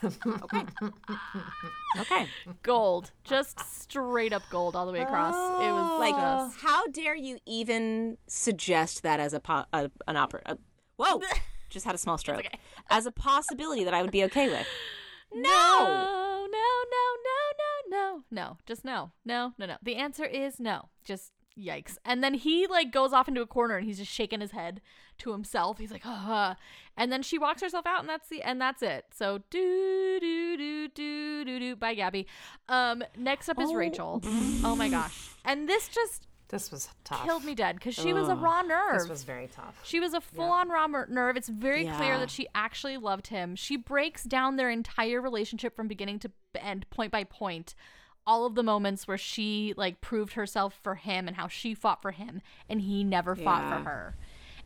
Okay. 0.05 0.65
okay. 2.01 2.29
gold, 2.63 3.13
just 3.25 3.59
straight 3.81 4.33
up 4.33 4.43
gold 4.51 4.77
all 4.77 4.87
the 4.87 4.93
way 4.93 5.01
across. 5.01 5.35
it 5.35 5.71
was 5.71 5.91
oh. 5.91 5.99
Like, 5.99 6.15
just 6.15 6.61
how 6.61 6.87
dare 6.89 7.15
you 7.15 7.39
even 7.47 8.19
suggest 8.27 9.03
that 9.03 9.21
as 9.21 9.33
a, 9.33 9.41
po- 9.41 9.65
a 9.73 9.91
an 10.09 10.17
opera? 10.17 10.43
A, 10.47 10.59
whoa! 10.97 11.21
Just 11.71 11.87
had 11.87 11.95
a 11.95 11.99
small 11.99 12.19
stroke. 12.19 12.41
okay. 12.41 12.59
As 12.91 13.07
a 13.07 13.11
possibility 13.11 13.85
that 13.85 13.95
I 13.95 14.03
would 14.03 14.11
be 14.11 14.25
okay 14.25 14.47
with. 14.47 14.67
no, 15.35 15.41
no, 15.41 16.47
no, 16.47 16.47
no, 16.51 17.17
no, 17.25 17.97
no, 17.97 18.23
no. 18.31 18.59
Just 18.67 18.85
no, 18.85 19.13
no, 19.25 19.55
no, 19.57 19.65
no. 19.65 19.77
The 19.83 19.97
answer 19.97 20.27
is 20.27 20.61
no. 20.61 20.91
Just 21.03 21.33
yikes. 21.59 21.97
And 22.05 22.23
then 22.23 22.35
he 22.35 22.67
like 22.67 22.91
goes 22.93 23.13
off 23.13 23.29
into 23.29 23.41
a 23.41 23.47
corner 23.47 23.77
and 23.77 23.87
he's 23.87 23.99
just 23.99 24.11
shaking 24.13 24.41
his 24.41 24.51
head 24.53 24.81
to 25.19 25.33
himself. 25.33 25.79
He's 25.79 25.91
like, 25.93 26.03
ah. 26.05 26.57
And 26.97 27.11
then 27.13 27.23
she 27.23 27.39
walks 27.39 27.63
herself 27.63 27.87
out, 27.87 28.01
and 28.01 28.09
that's 28.09 28.29
the 28.29 28.43
and 28.43 28.61
that's 28.61 28.83
it. 28.83 29.07
So 29.15 29.39
do 29.51 30.19
do 30.21 30.57
do 30.57 30.89
do 30.89 31.45
do 31.45 31.59
do. 31.59 31.77
Bye, 31.77 31.95
Gabby. 31.95 32.27
Um, 32.69 33.03
next 33.17 33.49
up 33.49 33.61
is 33.61 33.73
Rachel. 33.73 34.21
oh 34.25 34.77
my 34.77 34.89
gosh. 34.89 35.31
And 35.45 35.69
this 35.69 35.89
just 35.89 36.29
This 36.49 36.71
was 36.71 36.89
tough. 37.05 37.25
killed 37.25 37.45
me 37.45 37.55
dead 37.55 37.77
because 37.77 37.95
she 37.95 38.13
was 38.13 38.29
a 38.29 38.35
raw 38.35 38.61
nerve. 38.63 38.99
This 39.01 39.09
was 39.09 39.25
very 39.25 39.49
tough. 39.49 39.81
She 39.85 40.01
was 40.01 40.13
a 40.13 40.21
full 40.21 40.51
on 40.51 40.69
raw 40.69 40.87
nerve. 40.87 41.37
It's 41.37 41.49
very 41.49 41.87
clear 41.87 42.19
that 42.19 42.31
she 42.31 42.47
actually 42.55 42.99
loved 42.99 43.29
him. 43.29 43.57
She 43.57 43.77
breaks 43.77 44.25
down 44.25 44.57
their 44.57 44.69
entire 44.71 45.21
relationship 45.23 45.75
from 45.75 45.89
beginning 45.89 46.19
to 46.21 46.31
end, 46.57 46.89
point 46.91 47.11
by 47.11 47.25
point. 47.25 47.75
All 48.27 48.47
of 48.47 48.55
the 48.55 48.63
moments 48.63 49.09
where 49.09 49.19
she 49.19 49.75
like 49.77 50.01
proved 50.01 50.35
herself 50.35 50.79
for 50.83 50.95
him 50.97 51.27
and 51.27 51.37
how 51.37 51.49
she 51.49 51.75
fought 51.75 52.03
for 52.03 52.13
him 52.13 52.41
and 52.69 52.81
he 52.81 53.05
never 53.05 53.35
fought 53.35 53.69
for 53.69 53.89
her. 53.89 54.17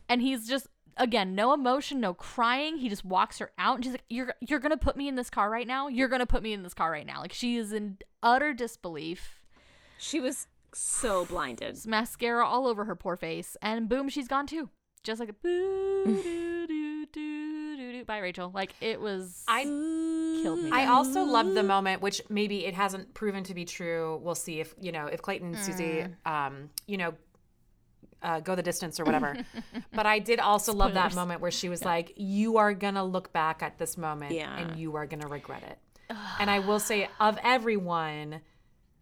And 0.07 0.21
he's 0.21 0.47
just 0.47 0.67
again, 0.97 1.35
no 1.35 1.53
emotion, 1.53 1.99
no 1.99 2.13
crying. 2.13 2.77
He 2.77 2.89
just 2.89 3.05
walks 3.05 3.39
her 3.39 3.51
out 3.57 3.75
and 3.75 3.83
she's 3.83 3.93
like, 3.93 4.05
You're 4.09 4.33
you're 4.41 4.59
gonna 4.59 4.77
put 4.77 4.97
me 4.97 5.07
in 5.07 5.15
this 5.15 5.29
car 5.29 5.49
right 5.49 5.67
now? 5.67 5.87
You're 5.87 6.07
gonna 6.07 6.25
put 6.25 6.43
me 6.43 6.53
in 6.53 6.63
this 6.63 6.73
car 6.73 6.91
right 6.91 7.05
now. 7.05 7.21
Like 7.21 7.33
she 7.33 7.57
is 7.57 7.73
in 7.73 7.97
utter 8.21 8.53
disbelief. 8.53 9.39
She 9.97 10.19
was 10.19 10.47
so 10.73 11.25
blinded. 11.25 11.85
Mascara 11.85 12.45
all 12.45 12.67
over 12.67 12.85
her 12.85 12.95
poor 12.95 13.15
face, 13.15 13.57
and 13.61 13.89
boom, 13.89 14.09
she's 14.09 14.27
gone 14.27 14.45
too. 14.45 14.69
Just 15.03 15.19
like 15.19 15.29
a 15.29 15.33
boo 15.33 16.03
doo 16.05 16.67
doo 16.67 17.05
doo 17.11 17.56
doo 17.91 17.99
doo. 17.99 18.05
Bye, 18.05 18.19
Rachel. 18.19 18.51
Like 18.53 18.73
it 18.81 18.99
was. 19.01 19.43
I 19.47 19.63
killed 19.63 20.59
me. 20.59 20.71
I 20.71 20.87
also 20.87 21.23
loved 21.23 21.53
the 21.55 21.63
moment, 21.63 22.01
which 22.01 22.21
maybe 22.29 22.65
it 22.65 22.73
hasn't 22.73 23.13
proven 23.13 23.43
to 23.45 23.53
be 23.53 23.65
true. 23.65 24.19
We'll 24.23 24.35
see 24.35 24.59
if 24.59 24.73
you 24.79 24.91
know 24.91 25.07
if 25.07 25.21
Clayton 25.21 25.55
and 25.55 25.57
Susie, 25.57 26.05
um, 26.25 26.69
you 26.87 26.97
know, 26.97 27.13
uh, 28.21 28.39
go 28.39 28.55
the 28.55 28.63
distance 28.63 28.99
or 28.99 29.03
whatever. 29.05 29.35
but 29.93 30.05
I 30.05 30.19
did 30.19 30.39
also 30.39 30.73
love 30.73 30.93
that 30.93 31.15
moment 31.15 31.41
where 31.41 31.51
she 31.51 31.69
was 31.69 31.83
like, 31.83 32.13
"You 32.17 32.57
are 32.57 32.73
gonna 32.73 33.03
look 33.03 33.31
back 33.33 33.61
at 33.63 33.77
this 33.77 33.97
moment, 33.97 34.33
Yeah. 34.33 34.55
and 34.57 34.79
you 34.79 34.95
are 34.95 35.05
gonna 35.05 35.27
regret 35.27 35.63
it." 35.63 35.77
and 36.39 36.49
I 36.49 36.59
will 36.59 36.79
say, 36.79 37.09
of 37.19 37.37
everyone, 37.43 38.39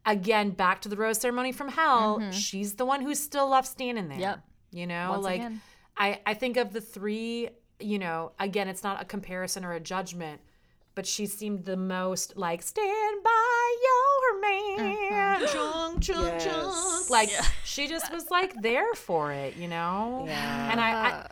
again, 0.08 0.50
back 0.50 0.82
to 0.82 0.90
the 0.90 0.96
rose 0.98 1.20
ceremony 1.20 1.52
from 1.52 1.70
hell, 1.70 2.32
she's 2.32 2.74
the 2.76 2.86
one 2.86 3.02
who 3.02 3.14
still 3.14 3.48
left 3.48 3.68
standing 3.68 4.08
there. 4.08 4.18
Mm-hmm. 4.18 4.22
Yep. 4.22 4.40
You 4.72 4.88
know, 4.88 5.12
Once 5.12 5.24
like 5.24 5.36
again. 5.36 5.62
I 5.98 6.20
I 6.26 6.34
think 6.34 6.58
of 6.58 6.74
the 6.74 6.82
three. 6.82 7.50
You 7.80 8.00
know, 8.00 8.32
again, 8.40 8.68
it's 8.68 8.84
not 8.84 9.02
a 9.02 9.06
comparison 9.06 9.66
or 9.66 9.74
a 9.74 9.80
judgment 9.80 10.42
but 10.96 11.06
she 11.06 11.26
seemed 11.26 11.66
the 11.66 11.78
most 11.78 12.38
like 12.38 12.64
stand 12.64 13.24
by 13.24 13.76
your 13.84 14.42
man. 14.42 15.44
Uh-huh. 15.44 15.48
chung 15.48 16.00
chung 16.00 16.40
chung 16.40 17.04
like 17.10 17.30
she 17.64 17.88
just 17.88 18.12
was 18.12 18.32
like 18.32 18.60
there 18.62 18.94
for 18.96 19.32
it 19.32 19.58
you 19.58 19.68
know? 19.68 20.24
Yeah. 20.26 20.72
and 20.72 20.80
I, 20.80 20.92
I 20.92 21.32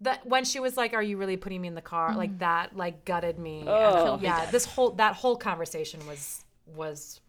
that 0.00 0.26
when 0.26 0.44
she 0.44 0.60
was 0.60 0.76
like 0.76 0.92
are 0.92 1.02
you 1.02 1.16
really 1.16 1.36
putting 1.36 1.62
me 1.62 1.68
in 1.68 1.74
the 1.74 1.80
car? 1.80 2.14
Like 2.14 2.40
that 2.40 2.76
like 2.76 3.04
gutted 3.04 3.38
me. 3.38 3.60
And, 3.60 3.66
Killed 3.66 4.20
me 4.20 4.26
yeah 4.26 4.50
this 4.50 4.66
whole 4.66 4.90
that 4.92 5.14
whole 5.14 5.36
conversation 5.36 6.04
was 6.06 6.44
was 6.66 7.20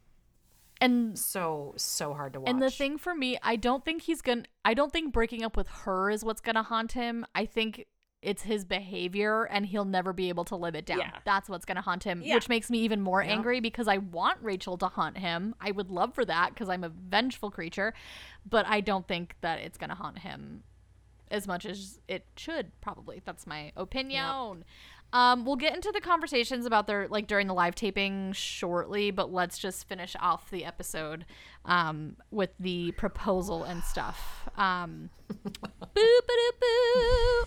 and 0.81 1.17
so 1.17 1.73
so 1.77 2.13
hard 2.13 2.33
to 2.33 2.41
watch 2.41 2.49
and 2.49 2.61
the 2.61 2.69
thing 2.69 2.97
for 2.97 3.15
me, 3.15 3.37
I 3.41 3.55
don't 3.55 3.85
think 3.85 4.01
he's 4.01 4.21
gonna. 4.21 4.43
I 4.65 4.73
don't 4.73 4.91
think 4.91 5.13
breaking 5.13 5.41
up 5.41 5.55
with 5.55 5.69
her 5.69 6.09
is 6.09 6.21
what's 6.21 6.41
gonna 6.41 6.63
haunt 6.63 6.91
him. 6.91 7.25
I 7.33 7.45
think 7.45 7.85
it's 8.25 8.41
his 8.41 8.65
behavior, 8.65 9.43
and 9.45 9.65
he'll 9.65 9.85
never 9.85 10.11
be 10.11 10.29
able 10.29 10.43
to 10.45 10.55
live 10.55 10.75
it 10.75 10.85
down. 10.85 10.99
Yeah. 10.99 11.11
That's 11.25 11.47
what's 11.47 11.63
gonna 11.65 11.81
haunt 11.81 12.03
him, 12.03 12.21
Yeah. 12.23 12.35
which 12.35 12.49
makes 12.49 12.69
me 12.69 12.79
even 12.79 13.01
more 13.01 13.21
angry 13.21 13.59
because 13.59 13.87
I 13.87 13.97
want 13.99 14.39
Rachel 14.41 14.77
to 14.79 14.87
haunt 14.87 15.17
him. 15.17 15.55
I 15.61 15.71
would 15.71 15.91
love 15.91 16.13
for 16.13 16.25
that 16.25 16.49
because 16.53 16.67
I'm 16.67 16.83
a 16.83 16.89
vengeful 16.89 17.51
creature, 17.51 17.93
but 18.49 18.65
I 18.67 18.81
don't 18.81 19.07
think 19.07 19.35
that 19.41 19.59
it's 19.59 19.77
gonna 19.77 19.95
haunt 19.95 20.19
him 20.19 20.63
as 21.31 21.47
much 21.47 21.65
as 21.65 21.99
it 22.07 22.23
should 22.37 22.71
probably 22.81 23.19
that's 23.25 23.47
my 23.47 23.71
opinion 23.75 24.63
um 25.11 25.43
we'll 25.43 25.55
get 25.55 25.75
into 25.75 25.91
the 25.91 25.99
conversations 25.99 26.67
about 26.67 26.85
their 26.85 27.07
like 27.07 27.25
during 27.25 27.47
the 27.47 27.53
live 27.53 27.73
taping 27.73 28.31
shortly 28.31 29.09
but 29.09 29.33
let's 29.33 29.57
just 29.57 29.87
finish 29.87 30.15
off 30.19 30.51
the 30.51 30.63
episode 30.63 31.25
um 31.65 32.15
with 32.29 32.51
the 32.59 32.91
proposal 32.91 33.63
and 33.63 33.83
stuff 33.83 34.47
um 34.55 35.09
boo 35.43 35.51
boo 35.95 36.51
boo 36.61 37.43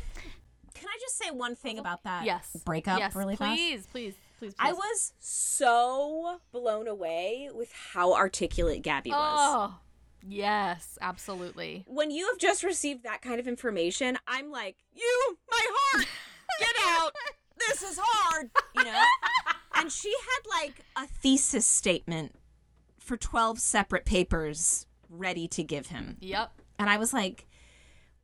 Can 0.79 0.89
I 0.89 0.99
just 1.01 1.18
say 1.18 1.31
one 1.31 1.55
thing 1.55 1.79
uh-huh. 1.79 1.81
about 1.81 2.05
that 2.05 2.24
yes 2.24 2.57
breakup 2.64 2.99
yes 2.99 3.14
really 3.14 3.37
fast? 3.37 3.57
please 3.57 3.87
please 3.87 4.14
please, 4.39 4.55
please. 4.55 4.57
I 4.59 4.72
was 4.72 5.12
so 5.18 6.41
blown 6.53 6.87
away 6.87 7.51
with 7.53 7.72
how 7.72 8.14
articulate 8.14 8.83
Gabby 8.83 9.11
was. 9.11 9.18
oh 9.20 9.79
yes 10.26 10.99
absolutely 11.01 11.85
When 11.87 12.11
you 12.11 12.26
have 12.29 12.39
just 12.39 12.62
received 12.62 13.05
that 13.05 13.22
kind 13.22 13.41
of 13.41 13.49
information, 13.49 14.18
I'm 14.26 14.51
like, 14.51 14.76
you, 14.95 15.39
my 15.51 15.66
heart, 15.68 16.07
get 16.59 16.74
out. 16.85 17.12
This 17.59 17.83
is 17.83 17.99
hard, 18.01 18.51
you 18.76 18.85
know? 18.85 19.03
And 19.74 19.91
she 19.93 20.11
had 20.11 20.61
like 20.61 20.85
a 20.97 21.07
thesis 21.07 21.66
statement 21.66 22.35
for 22.99 23.16
12 23.16 23.59
separate 23.59 24.05
papers 24.05 24.87
ready 25.09 25.49
to 25.49 25.62
give 25.62 25.87
him. 25.87 26.16
yep 26.20 26.53
And 26.79 26.91
I 26.91 26.99
was 26.99 27.12
like, 27.12 27.47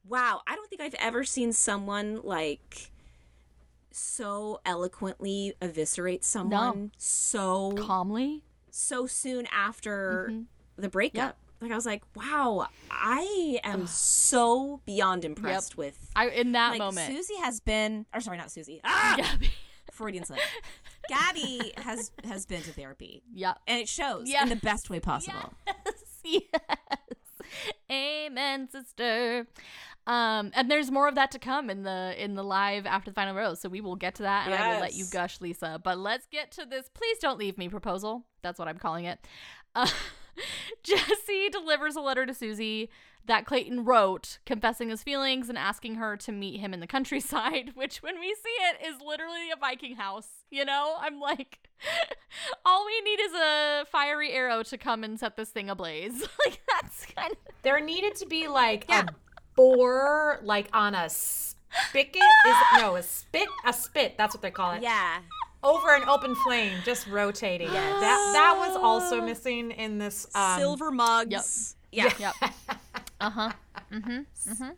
wow, 0.09 0.41
I 0.47 0.55
don't 0.55 0.69
think 0.69 0.81
I've 0.83 0.95
ever 0.95 1.25
seen 1.25 1.53
someone 1.53 2.21
like 2.23 2.91
so 3.91 4.61
eloquently 4.67 5.55
eviscerate 5.63 6.25
someone 6.25 6.91
so 6.99 7.73
calmly 7.79 8.43
so 8.71 9.07
soon 9.07 9.47
after 9.53 10.33
the 10.77 10.89
breakup. 10.89 11.37
Like 11.61 11.71
I 11.71 11.77
was 11.77 11.87
like, 11.87 12.03
wow, 12.17 12.67
I 12.91 13.59
am 13.63 13.87
so 13.87 14.81
beyond 14.85 15.25
impressed 15.25 15.77
with 15.79 16.11
I 16.17 16.29
in 16.29 16.53
that 16.53 16.71
like 16.71 16.79
moment. 16.81 17.11
Susie 17.15 17.37
has 17.41 17.61
been 17.61 18.05
or 18.13 18.21
sorry, 18.21 18.37
not 18.37 18.51
Susie. 18.51 18.81
Ah, 18.85 19.15
Gabby. 19.19 19.51
Freudian 19.93 20.25
slip. 20.25 20.41
Gabby 21.09 21.73
has 21.79 22.11
has 22.25 22.45
been 22.47 22.63
to 22.63 22.73
therapy. 22.73 23.23
Yeah, 23.33 23.55
And 23.67 23.81
it 23.81 23.89
shows 23.89 24.29
in 24.29 24.49
the 24.49 24.57
best 24.57 24.91
way 24.91 24.99
possible. 25.01 25.55
yes. 25.67 26.43
Amen, 27.91 28.69
sister. 28.71 29.47
Um, 30.07 30.51
and 30.55 30.71
there's 30.71 30.91
more 30.91 31.09
of 31.09 31.15
that 31.15 31.31
to 31.31 31.39
come 31.39 31.71
in 31.71 31.83
the 31.83 32.15
in 32.19 32.35
the 32.35 32.45
live 32.45 32.85
after 32.85 33.11
the 33.11 33.15
final 33.15 33.35
rose. 33.35 33.61
So 33.61 33.69
we 33.69 33.81
will 33.81 33.97
get 33.97 34.15
to 34.17 34.23
that, 34.25 34.47
and 34.47 34.55
I 34.55 34.75
will 34.75 34.81
let 34.81 34.95
you 34.95 35.07
gush, 35.11 35.41
Lisa. 35.41 35.81
But 35.83 35.99
let's 35.99 36.27
get 36.27 36.51
to 36.53 36.67
this. 36.67 36.91
Please 36.93 37.19
don't 37.19 37.39
leave 37.39 37.57
me 37.57 37.69
proposal. 37.69 38.25
That's 38.43 38.59
what 38.59 38.69
I'm 38.69 38.79
calling 38.79 39.05
it. 39.05 39.19
Uh, 39.77 39.89
Jesse 40.85 41.49
delivers 41.51 41.97
a 41.97 42.01
letter 42.01 42.25
to 42.27 42.33
Susie 42.33 42.91
that 43.27 43.47
Clayton 43.47 43.85
wrote, 43.85 44.39
confessing 44.45 44.91
his 44.91 45.03
feelings 45.03 45.49
and 45.49 45.57
asking 45.57 45.97
her 45.97 46.17
to 46.19 46.33
meet 46.33 46.61
him 46.61 46.75
in 46.75 46.81
the 46.81 46.87
countryside. 46.87 47.73
Which, 47.75 48.03
when 48.03 48.21
we 48.21 48.35
see 48.35 48.63
it, 48.69 48.87
is 48.87 49.01
literally 49.05 49.51
a 49.51 49.59
Viking 49.59 49.97
house. 49.97 50.29
You 50.51 50.65
know, 50.65 50.97
I'm 51.01 51.21
like, 51.21 51.69
all 52.67 52.85
we 52.85 53.01
need 53.01 53.21
fiery 54.05 54.33
arrow 54.33 54.63
to 54.63 54.79
come 54.79 55.05
and 55.05 55.19
set 55.19 55.37
this 55.37 55.51
thing 55.51 55.71
ablaze. 55.71 56.21
like 56.45 56.61
that's 56.69 57.07
kind 57.07 57.33
of 57.33 57.39
There 57.63 57.81
needed 57.81 58.17
to 58.17 58.27
be 58.27 58.49
like 58.49 58.91
a 58.91 59.07
boar, 59.57 60.41
like 60.43 60.69
on 60.73 60.95
a 60.95 61.09
spigot. 61.09 62.17
Is 62.17 62.57
no 62.79 62.97
a 62.97 63.03
spit? 63.03 63.49
A 63.67 63.73
spit. 63.73 64.17
That's 64.19 64.35
what 64.35 64.43
they 64.43 64.51
call 64.51 64.73
it. 64.73 64.83
Yeah. 64.83 65.21
Over 65.63 65.95
an 65.95 66.07
open 66.09 66.35
flame, 66.45 66.73
just 66.85 67.07
rotating. 67.07 67.69
That 67.73 68.33
that 68.35 68.55
was 68.59 68.77
also 68.77 69.23
missing 69.23 69.71
in 69.71 69.99
this. 69.99 70.27
Um, 70.35 70.59
Silver 70.59 70.91
mugs. 70.91 71.77
Yeah. 71.91 72.13
Yep. 72.19 72.35
Uh 73.21 73.31
huh. 73.31 73.53
Mm-hmm. 73.91 74.53
Mm-hmm. 74.53 74.71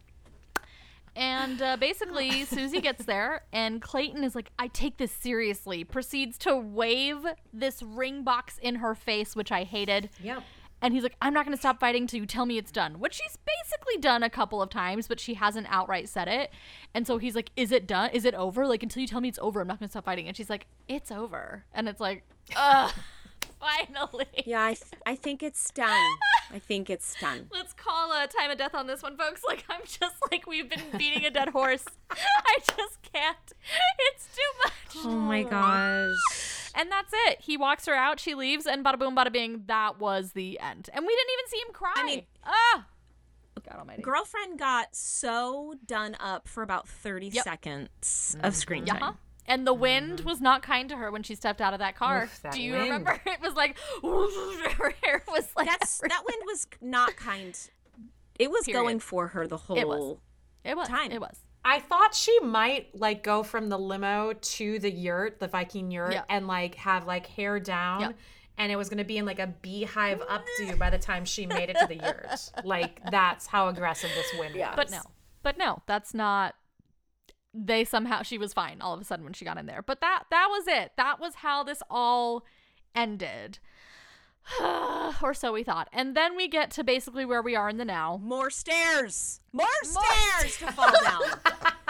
And 1.16 1.62
uh, 1.62 1.76
basically, 1.78 2.44
Susie 2.44 2.80
gets 2.80 3.04
there, 3.06 3.42
and 3.52 3.80
Clayton 3.80 4.22
is 4.22 4.34
like, 4.34 4.50
I 4.58 4.68
take 4.68 4.98
this 4.98 5.10
seriously, 5.10 5.82
proceeds 5.82 6.36
to 6.38 6.54
wave 6.56 7.24
this 7.52 7.82
ring 7.82 8.22
box 8.22 8.58
in 8.58 8.76
her 8.76 8.94
face, 8.94 9.34
which 9.34 9.50
I 9.50 9.64
hated. 9.64 10.10
Yep. 10.22 10.42
And 10.82 10.92
he's 10.92 11.02
like, 11.02 11.16
I'm 11.22 11.32
not 11.32 11.46
going 11.46 11.56
to 11.56 11.60
stop 11.60 11.80
fighting 11.80 12.06
till 12.06 12.20
you 12.20 12.26
tell 12.26 12.44
me 12.44 12.58
it's 12.58 12.70
done, 12.70 13.00
which 13.00 13.14
she's 13.14 13.38
basically 13.46 13.98
done 13.98 14.22
a 14.22 14.28
couple 14.28 14.60
of 14.60 14.68
times, 14.68 15.08
but 15.08 15.18
she 15.18 15.34
hasn't 15.34 15.66
outright 15.70 16.06
said 16.06 16.28
it. 16.28 16.50
And 16.92 17.06
so 17.06 17.16
he's 17.16 17.34
like, 17.34 17.50
Is 17.56 17.72
it 17.72 17.86
done? 17.86 18.10
Is 18.12 18.26
it 18.26 18.34
over? 18.34 18.66
Like, 18.66 18.82
until 18.82 19.00
you 19.00 19.08
tell 19.08 19.22
me 19.22 19.28
it's 19.28 19.38
over, 19.40 19.62
I'm 19.62 19.66
not 19.66 19.78
going 19.78 19.88
to 19.88 19.92
stop 19.92 20.04
fighting. 20.04 20.28
And 20.28 20.36
she's 20.36 20.50
like, 20.50 20.66
It's 20.86 21.10
over. 21.10 21.64
And 21.72 21.88
it's 21.88 21.98
like, 22.00 22.24
Ugh, 22.54 22.92
finally. 23.58 24.26
Yeah, 24.44 24.64
I, 24.64 24.74
th- 24.74 24.92
I 25.06 25.14
think 25.16 25.42
it's 25.42 25.70
done. 25.70 26.12
I 26.52 26.58
think 26.58 26.88
it's 26.90 27.18
done. 27.20 27.48
Let's 27.52 27.72
call 27.72 28.12
a 28.12 28.26
time 28.26 28.50
of 28.50 28.58
death 28.58 28.74
on 28.74 28.86
this 28.86 29.02
one, 29.02 29.16
folks. 29.16 29.42
Like, 29.46 29.64
I'm 29.68 29.80
just 29.84 30.14
like, 30.30 30.46
we've 30.46 30.68
been 30.68 30.82
beating 30.96 31.24
a 31.24 31.30
dead 31.30 31.48
horse. 31.50 31.84
I 32.10 32.58
just 32.60 33.02
can't. 33.12 33.36
It's 34.12 34.28
too 34.34 34.42
much. 34.64 35.04
Oh 35.06 35.10
my 35.10 35.42
gosh. 35.42 36.70
And 36.74 36.90
that's 36.92 37.12
it. 37.28 37.40
He 37.40 37.56
walks 37.56 37.86
her 37.86 37.94
out, 37.94 38.20
she 38.20 38.34
leaves, 38.34 38.66
and 38.66 38.84
bada 38.84 38.98
boom, 38.98 39.16
bada 39.16 39.32
bing, 39.32 39.62
that 39.66 39.98
was 39.98 40.32
the 40.32 40.60
end. 40.60 40.90
And 40.92 41.04
we 41.06 41.14
didn't 41.14 41.32
even 41.32 41.48
see 41.48 41.58
him 41.58 41.72
cry. 41.72 42.02
mean- 42.04 42.22
ah! 42.44 42.86
God 43.68 43.78
almighty. 43.80 44.02
Girlfriend 44.02 44.58
got 44.60 44.94
so 44.94 45.74
done 45.86 46.16
up 46.20 46.46
for 46.46 46.62
about 46.62 46.86
30 46.86 47.28
Yep. 47.28 47.42
seconds 47.44 48.36
of 48.42 48.54
screen 48.54 48.84
time. 48.84 49.02
Uh-huh. 49.02 49.12
And 49.48 49.66
the 49.66 49.74
wind 49.74 50.18
mm-hmm. 50.18 50.28
was 50.28 50.40
not 50.40 50.62
kind 50.62 50.88
to 50.88 50.96
her 50.96 51.10
when 51.10 51.22
she 51.22 51.34
stepped 51.34 51.60
out 51.60 51.72
of 51.72 51.78
that 51.78 51.94
car. 51.96 52.24
Oof, 52.24 52.42
that 52.42 52.52
Do 52.52 52.62
you 52.62 52.72
wind. 52.72 52.84
remember? 52.84 53.20
It 53.26 53.40
was 53.40 53.54
like 53.54 53.78
her 54.02 54.92
hair 55.02 55.22
was 55.28 55.48
like 55.56 55.66
That's 55.66 56.00
every- 56.00 56.08
that 56.08 56.24
wind 56.26 56.42
was 56.46 56.66
not 56.80 57.16
kind. 57.16 57.56
It 58.38 58.50
was 58.50 58.64
Period. 58.64 58.80
going 58.82 58.98
for 59.00 59.28
her 59.28 59.46
the 59.46 59.56
whole 59.56 59.76
It 59.78 59.86
was. 59.88 60.16
it 60.64 60.76
was 60.76 60.88
time. 60.88 61.10
It 61.12 61.20
was. 61.20 61.38
I 61.64 61.80
thought 61.80 62.14
she 62.14 62.38
might 62.40 62.94
like 62.94 63.22
go 63.22 63.42
from 63.42 63.68
the 63.68 63.78
limo 63.78 64.32
to 64.32 64.78
the 64.78 64.90
yurt, 64.90 65.40
the 65.40 65.48
Viking 65.48 65.90
yurt, 65.90 66.12
Yeah. 66.12 66.22
and 66.28 66.46
like 66.46 66.74
have 66.76 67.06
like 67.06 67.26
hair 67.26 67.58
down. 67.58 68.00
Yeah. 68.00 68.12
And 68.58 68.72
it 68.72 68.76
was 68.76 68.88
going 68.88 68.98
to 68.98 69.04
be 69.04 69.18
in 69.18 69.26
like 69.26 69.38
a 69.38 69.48
beehive 69.48 70.20
updo 70.20 70.78
by 70.78 70.90
the 70.90 70.98
time 70.98 71.24
she 71.24 71.44
made 71.46 71.68
it 71.68 71.76
to 71.78 71.86
the 71.86 71.96
yurt. 71.96 72.50
Like 72.64 73.00
that's 73.10 73.46
how 73.46 73.68
aggressive 73.68 74.10
this 74.14 74.38
wind 74.38 74.54
was. 74.54 74.72
But 74.76 74.90
no. 74.90 75.00
But 75.42 75.58
no, 75.58 75.82
that's 75.86 76.14
not 76.14 76.54
they 77.56 77.84
somehow 77.84 78.22
she 78.22 78.38
was 78.38 78.52
fine 78.52 78.80
all 78.80 78.92
of 78.92 79.00
a 79.00 79.04
sudden 79.04 79.24
when 79.24 79.32
she 79.32 79.44
got 79.44 79.58
in 79.58 79.66
there. 79.66 79.82
But 79.82 80.00
that 80.00 80.24
that 80.30 80.48
was 80.50 80.66
it. 80.66 80.92
That 80.96 81.18
was 81.20 81.36
how 81.36 81.62
this 81.64 81.82
all 81.90 82.44
ended. 82.94 83.58
or 85.22 85.34
so 85.34 85.52
we 85.52 85.64
thought. 85.64 85.88
And 85.92 86.16
then 86.16 86.36
we 86.36 86.48
get 86.48 86.70
to 86.72 86.84
basically 86.84 87.24
where 87.24 87.42
we 87.42 87.56
are 87.56 87.68
in 87.68 87.78
the 87.78 87.84
now. 87.84 88.20
More 88.22 88.50
stairs. 88.50 89.40
More, 89.52 89.66
stairs 89.82 90.58
to 90.58 90.72
fall 90.72 90.92
down. 91.04 91.22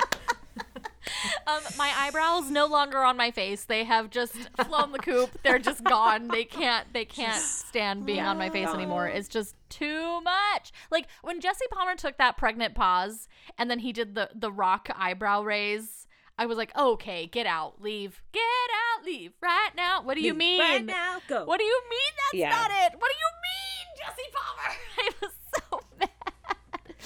Um, 1.47 1.61
my 1.78 1.92
eyebrows 1.97 2.51
no 2.51 2.66
longer 2.66 2.99
on 3.05 3.16
my 3.16 3.30
face. 3.30 3.64
They 3.64 3.84
have 3.84 4.11
just 4.11 4.34
flown 4.66 4.90
the 4.92 4.99
coop. 4.99 5.30
They're 5.44 5.59
just 5.61 5.84
gone. 5.84 6.28
They 6.28 6.44
can't. 6.44 6.92
They 6.92 7.05
can't 7.05 7.40
stand 7.40 8.05
being 8.05 8.20
on 8.20 8.36
my 8.36 8.51
face 8.51 8.68
anymore. 8.68 9.07
It's 9.07 9.28
just 9.28 9.55
too 9.68 10.20
much. 10.22 10.72
Like 10.90 11.07
when 11.22 11.40
Jesse 11.40 11.66
Palmer 11.70 11.94
took 11.94 12.18
that 12.18 12.36
pregnant 12.36 12.74
pause 12.74 13.28
and 13.59 13.70
then 13.70 13.78
he 13.78 13.92
did 13.92 14.14
the 14.14 14.30
the 14.34 14.51
rock 14.51 14.88
eyebrow 14.97 15.42
raise. 15.42 16.07
I 16.38 16.44
was 16.44 16.59
like, 16.59 16.76
okay, 16.76 17.26
get 17.26 17.47
out, 17.47 17.80
leave, 17.80 18.20
get 18.32 18.42
out, 18.42 19.07
leave 19.07 19.32
right 19.40 19.70
now. 19.74 20.03
What 20.03 20.16
do 20.16 20.20
you 20.20 20.34
mean? 20.34 20.61
Right 20.61 20.84
now, 20.84 21.22
go. 21.28 21.47
What 21.47 21.59
do 21.59 21.64
you 21.64 21.80
mean 21.88 22.12
that's 22.18 22.34
Yeah. 22.40 22.51
not 22.51 22.70
it? 22.70 22.92
What 22.99 23.11
do 23.11 23.16
you 23.18 23.30
mean, 23.47 23.86
Jesse 23.97 24.30
Palmer? 24.34 24.76
I 24.99 25.11
was 25.22 25.32
so 25.57 25.80
mad. 25.99 26.97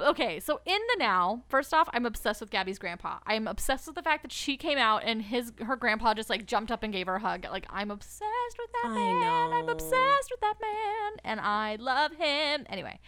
Okay, 0.00 0.40
so 0.40 0.60
in 0.64 0.78
the 0.92 0.96
now, 0.98 1.42
first 1.48 1.72
off, 1.72 1.88
I'm 1.92 2.06
obsessed 2.06 2.40
with 2.40 2.50
Gabby's 2.50 2.78
grandpa. 2.78 3.18
I 3.26 3.34
am 3.34 3.46
obsessed 3.46 3.86
with 3.86 3.96
the 3.96 4.02
fact 4.02 4.22
that 4.22 4.32
she 4.32 4.56
came 4.56 4.78
out 4.78 5.02
and 5.04 5.22
his 5.22 5.52
her 5.60 5.76
grandpa 5.76 6.14
just 6.14 6.30
like 6.30 6.46
jumped 6.46 6.70
up 6.70 6.82
and 6.82 6.92
gave 6.92 7.06
her 7.06 7.16
a 7.16 7.20
hug. 7.20 7.44
Like 7.50 7.66
I'm 7.70 7.90
obsessed 7.90 8.58
with 8.58 8.70
that 8.82 8.90
I 8.90 8.94
man. 8.94 9.52
I'm 9.52 9.68
obsessed 9.68 10.30
with 10.30 10.40
that 10.40 10.54
man, 10.60 11.12
and 11.24 11.40
I 11.40 11.76
love 11.76 12.12
him. 12.12 12.66
Anyway, 12.68 13.00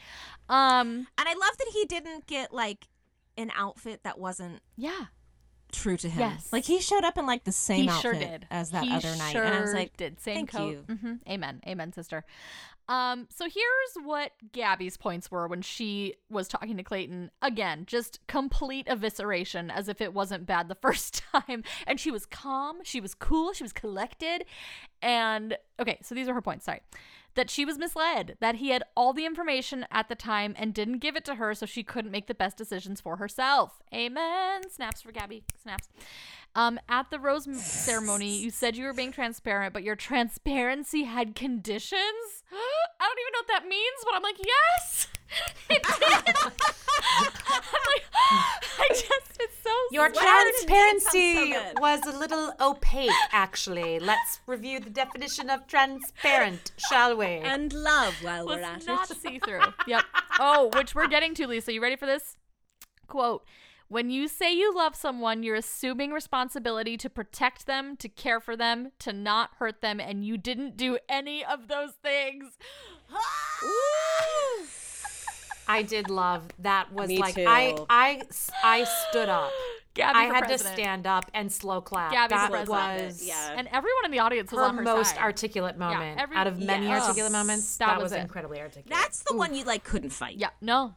um, 0.48 1.06
And 1.18 1.28
I 1.28 1.32
love 1.32 1.56
that 1.58 1.70
he 1.72 1.84
didn't 1.84 2.26
get 2.26 2.52
like 2.52 2.88
an 3.36 3.50
outfit 3.56 4.00
that 4.04 4.18
wasn't 4.18 4.60
yeah, 4.76 5.06
true 5.72 5.96
to 5.96 6.08
him. 6.08 6.20
Yes. 6.20 6.52
Like 6.52 6.64
he 6.64 6.80
showed 6.80 7.04
up 7.04 7.18
in 7.18 7.26
like 7.26 7.44
the 7.44 7.52
same 7.52 7.82
he 7.84 7.88
outfit 7.88 8.02
sure 8.02 8.14
did 8.14 8.46
as 8.50 8.70
that 8.70 8.84
He 8.84 8.92
other 8.92 9.14
night. 9.16 9.32
Sure 9.32 9.42
and 9.42 9.54
I 9.54 9.60
was 9.60 9.72
like, 9.74 9.96
did 9.96 10.20
same 10.20 10.34
thank 10.46 10.52
coat. 10.52 10.84
you. 10.88 10.96
hmm 10.96 11.14
Amen, 11.28 11.60
amen, 11.66 11.92
sister. 11.92 12.24
Um, 12.88 13.28
so 13.30 13.44
here's 13.44 14.04
what 14.06 14.32
Gabby's 14.52 14.96
points 14.96 15.30
were 15.30 15.46
when 15.46 15.62
she 15.62 16.14
was 16.28 16.48
talking 16.48 16.76
to 16.76 16.82
Clayton. 16.82 17.30
Again, 17.40 17.84
just 17.86 18.18
complete 18.26 18.86
evisceration, 18.86 19.70
as 19.72 19.88
if 19.88 20.00
it 20.00 20.12
wasn't 20.12 20.46
bad 20.46 20.68
the 20.68 20.74
first 20.82 21.22
time. 21.32 21.62
And 21.86 21.98
she 22.00 22.10
was 22.10 22.26
calm, 22.26 22.78
she 22.82 23.00
was 23.00 23.14
cool, 23.14 23.52
she 23.52 23.62
was 23.62 23.72
collected. 23.72 24.44
And 25.00 25.56
okay, 25.80 25.98
so 26.02 26.14
these 26.14 26.28
are 26.28 26.34
her 26.34 26.42
points. 26.42 26.64
Sorry. 26.64 26.80
That 27.34 27.48
she 27.48 27.64
was 27.64 27.78
misled, 27.78 28.36
that 28.40 28.56
he 28.56 28.70
had 28.70 28.82
all 28.94 29.14
the 29.14 29.24
information 29.24 29.86
at 29.90 30.08
the 30.10 30.14
time 30.14 30.54
and 30.58 30.74
didn't 30.74 30.98
give 30.98 31.16
it 31.16 31.24
to 31.24 31.36
her 31.36 31.54
so 31.54 31.64
she 31.64 31.82
couldn't 31.82 32.10
make 32.10 32.26
the 32.26 32.34
best 32.34 32.58
decisions 32.58 33.00
for 33.00 33.16
herself. 33.16 33.80
Amen. 33.94 34.68
Snaps 34.70 35.00
for 35.00 35.12
Gabby. 35.12 35.42
Snaps. 35.62 35.88
Um, 36.54 36.78
at 36.88 37.10
the 37.10 37.18
rose 37.18 37.48
ceremony, 37.62 38.36
you 38.36 38.50
said 38.50 38.76
you 38.76 38.84
were 38.84 38.92
being 38.92 39.12
transparent, 39.12 39.72
but 39.72 39.82
your 39.82 39.96
transparency 39.96 41.04
had 41.04 41.34
conditions. 41.34 42.44
I 42.52 43.06
don't 43.06 43.18
even 43.18 43.32
know 43.32 43.38
what 43.38 43.48
that 43.48 43.68
means, 43.68 44.04
but 44.04 44.14
I'm 44.14 44.22
like, 44.22 44.36
yes, 44.38 45.08
it 45.70 45.82
did. 45.82 46.36
I'm 46.36 47.82
like, 47.88 48.04
I 48.78 48.88
just, 48.88 49.36
it's 49.40 49.56
so 49.62 49.70
Your 49.90 50.08
transparency 50.10 51.18
It 51.18 51.34
sounds 51.34 51.54
so 51.54 51.72
good. 51.74 51.80
was 51.80 52.06
a 52.06 52.18
little 52.18 52.52
opaque, 52.60 53.10
actually. 53.32 53.98
Let's 53.98 54.40
review 54.46 54.80
the 54.80 54.90
definition 54.90 55.50
of 55.50 55.66
transparent, 55.66 56.72
shall 56.88 57.16
we? 57.16 57.26
and 57.26 57.72
love 57.72 58.14
while 58.22 58.46
was 58.46 58.56
we're 58.58 58.62
at 58.62 58.86
not 58.86 59.10
it. 59.10 59.16
see 59.16 59.38
through. 59.38 59.60
Yep. 59.86 60.04
Oh, 60.40 60.70
which 60.74 60.94
we're 60.94 61.08
getting 61.08 61.34
to, 61.34 61.46
Lisa. 61.46 61.72
You 61.72 61.82
ready 61.82 61.96
for 61.96 62.06
this? 62.06 62.36
Quote. 63.06 63.44
When 63.88 64.08
you 64.10 64.26
say 64.26 64.54
you 64.54 64.74
love 64.74 64.96
someone, 64.96 65.42
you're 65.42 65.54
assuming 65.56 66.12
responsibility 66.12 66.96
to 66.96 67.10
protect 67.10 67.66
them, 67.66 67.94
to 67.98 68.08
care 68.08 68.40
for 68.40 68.56
them, 68.56 68.92
to 69.00 69.12
not 69.12 69.50
hurt 69.58 69.82
them, 69.82 70.00
and 70.00 70.24
you 70.24 70.38
didn't 70.38 70.78
do 70.78 70.96
any 71.10 71.44
of 71.44 71.68
those 71.68 71.92
things. 72.02 72.56
I 75.72 75.82
did 75.82 76.10
love 76.10 76.42
that. 76.60 76.92
Was 76.92 77.08
Me 77.08 77.18
like 77.18 77.34
too. 77.34 77.44
I, 77.46 77.76
I, 77.90 78.22
I 78.62 78.84
stood 79.10 79.28
up. 79.28 79.50
Gabby 79.94 80.18
I 80.20 80.22
had 80.24 80.44
president. 80.44 80.74
to 80.76 80.82
stand 80.82 81.06
up 81.06 81.30
and 81.34 81.52
slow 81.52 81.82
clap. 81.82 82.12
Gabby 82.12 82.30
that 82.34 82.50
president. 82.50 82.68
was 82.70 83.22
Yeah. 83.26 83.54
And 83.56 83.68
everyone 83.68 84.04
in 84.06 84.10
the 84.10 84.20
audience 84.20 84.50
was 84.50 84.58
her 84.60 84.64
on 84.66 84.76
her 84.78 84.82
most 84.82 85.10
side. 85.10 85.18
articulate 85.18 85.76
moment. 85.76 86.18
every- 86.18 86.34
Out 86.36 86.46
of 86.46 86.58
many 86.58 86.86
Yes. 86.86 87.02
articulate 87.02 87.32
moments, 87.32 87.76
That 87.76 87.86
that, 87.88 88.02
was 88.02 88.12
was, 88.12 88.20
incredibly 88.20 88.58
articulate. 88.60 88.88
That's 88.88 89.22
the 89.24 89.36
one 89.36 89.54
you 89.54 89.64
like 89.64 89.84
couldn't 89.84 90.10
fight. 90.10 90.36
yeah, 90.36 90.48
no. 90.62 90.94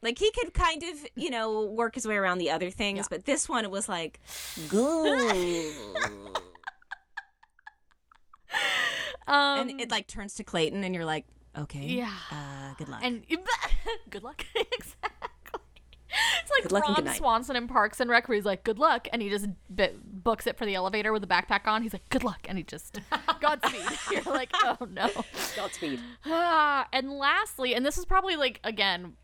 Like 0.00 0.18
he 0.18 0.30
could 0.30 0.54
kind 0.54 0.82
of, 0.84 1.06
you 1.16 1.28
know, 1.30 1.64
work 1.64 1.96
his 1.96 2.06
way 2.06 2.14
around 2.16 2.38
the 2.38 2.50
other 2.52 2.70
things, 2.70 3.08
but 3.08 3.24
this 3.24 3.48
one 3.48 3.64
it 3.64 3.70
was 3.70 3.88
like, 3.88 4.20
go. 4.68 5.72
Um, 9.28 9.68
and 9.70 9.80
it 9.80 9.90
like 9.90 10.06
turns 10.06 10.34
to 10.34 10.44
Clayton, 10.44 10.84
and 10.84 10.94
you're 10.94 11.04
like, 11.04 11.26
okay, 11.58 11.86
Yeah. 11.86 12.12
uh, 12.30 12.74
good 12.78 12.88
luck. 12.88 13.00
and 13.04 13.24
good 14.10 14.22
luck. 14.22 14.44
exactly. 14.54 15.00
It's 16.42 16.50
like 16.50 16.62
Good 16.62 16.72
luck 16.72 16.84
and 16.88 16.96
Ron 16.98 17.04
night. 17.04 17.16
Swanson 17.18 17.56
in 17.56 17.68
Parks 17.68 18.00
and 18.00 18.08
Rec, 18.08 18.26
where 18.28 18.36
he's 18.36 18.44
like, 18.46 18.64
"Good 18.64 18.78
luck," 18.78 19.06
and 19.12 19.20
he 19.20 19.28
just 19.28 19.48
books 19.68 20.46
it 20.46 20.56
for 20.56 20.64
the 20.64 20.74
elevator 20.74 21.12
with 21.12 21.22
a 21.24 21.26
backpack 21.26 21.66
on. 21.66 21.82
He's 21.82 21.92
like, 21.92 22.08
"Good 22.08 22.24
luck," 22.24 22.46
and 22.48 22.56
he 22.56 22.64
just 22.64 23.00
Godspeed. 23.40 23.82
You're 24.10 24.22
like, 24.34 24.50
"Oh 24.62 24.78
no." 24.88 25.10
Godspeed. 25.56 26.00
Ah, 26.24 26.88
and 26.92 27.10
lastly, 27.10 27.74
and 27.74 27.84
this 27.84 27.98
is 27.98 28.06
probably 28.06 28.36
like 28.36 28.60
again 28.64 29.14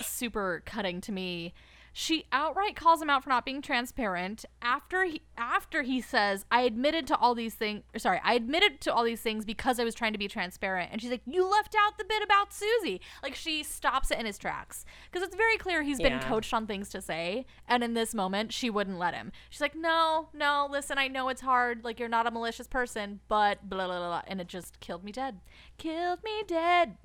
super 0.00 0.62
cutting 0.66 1.00
to 1.02 1.12
me. 1.12 1.54
She 1.98 2.26
outright 2.30 2.76
calls 2.76 3.00
him 3.00 3.08
out 3.08 3.24
for 3.24 3.30
not 3.30 3.46
being 3.46 3.62
transparent 3.62 4.44
after 4.60 5.04
he 5.04 5.22
after 5.38 5.80
he 5.80 6.02
says, 6.02 6.44
"I 6.50 6.60
admitted 6.60 7.06
to 7.06 7.16
all 7.16 7.34
these 7.34 7.54
things." 7.54 7.84
Sorry, 7.96 8.20
I 8.22 8.34
admitted 8.34 8.82
to 8.82 8.92
all 8.92 9.02
these 9.02 9.22
things 9.22 9.46
because 9.46 9.80
I 9.80 9.84
was 9.84 9.94
trying 9.94 10.12
to 10.12 10.18
be 10.18 10.28
transparent. 10.28 10.92
And 10.92 11.00
she's 11.00 11.10
like, 11.10 11.22
"You 11.24 11.48
left 11.48 11.74
out 11.74 11.96
the 11.96 12.04
bit 12.04 12.22
about 12.22 12.52
Susie." 12.52 13.00
Like 13.22 13.34
she 13.34 13.62
stops 13.62 14.10
it 14.10 14.18
in 14.18 14.26
his 14.26 14.36
tracks 14.36 14.84
because 15.10 15.26
it's 15.26 15.34
very 15.34 15.56
clear 15.56 15.82
he's 15.82 15.98
been 15.98 16.20
coached 16.20 16.52
on 16.52 16.66
things 16.66 16.90
to 16.90 17.00
say, 17.00 17.46
and 17.66 17.82
in 17.82 17.94
this 17.94 18.14
moment, 18.14 18.52
she 18.52 18.68
wouldn't 18.68 18.98
let 18.98 19.14
him. 19.14 19.32
She's 19.48 19.62
like, 19.62 19.74
"No, 19.74 20.28
no, 20.34 20.68
listen, 20.70 20.98
I 20.98 21.08
know 21.08 21.30
it's 21.30 21.40
hard. 21.40 21.82
Like 21.82 21.98
you're 21.98 22.10
not 22.10 22.26
a 22.26 22.30
malicious 22.30 22.68
person, 22.68 23.20
but 23.26 23.70
blah 23.70 23.86
blah 23.86 23.96
blah,", 23.96 24.08
blah 24.08 24.22
and 24.26 24.38
it 24.38 24.48
just 24.48 24.80
killed 24.80 25.02
me 25.02 25.12
dead. 25.12 25.40
Killed 25.78 26.22
me 26.22 26.42
dead. 26.46 26.98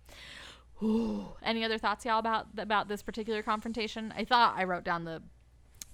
Ooh. 0.84 1.25
Any 1.43 1.63
other 1.63 1.77
thoughts, 1.77 2.05
y'all, 2.05 2.19
about 2.19 2.47
about 2.57 2.88
this 2.88 3.01
particular 3.01 3.41
confrontation? 3.43 4.13
I 4.17 4.25
thought 4.25 4.55
I 4.57 4.63
wrote 4.65 4.84
down 4.84 5.03
the 5.05 5.21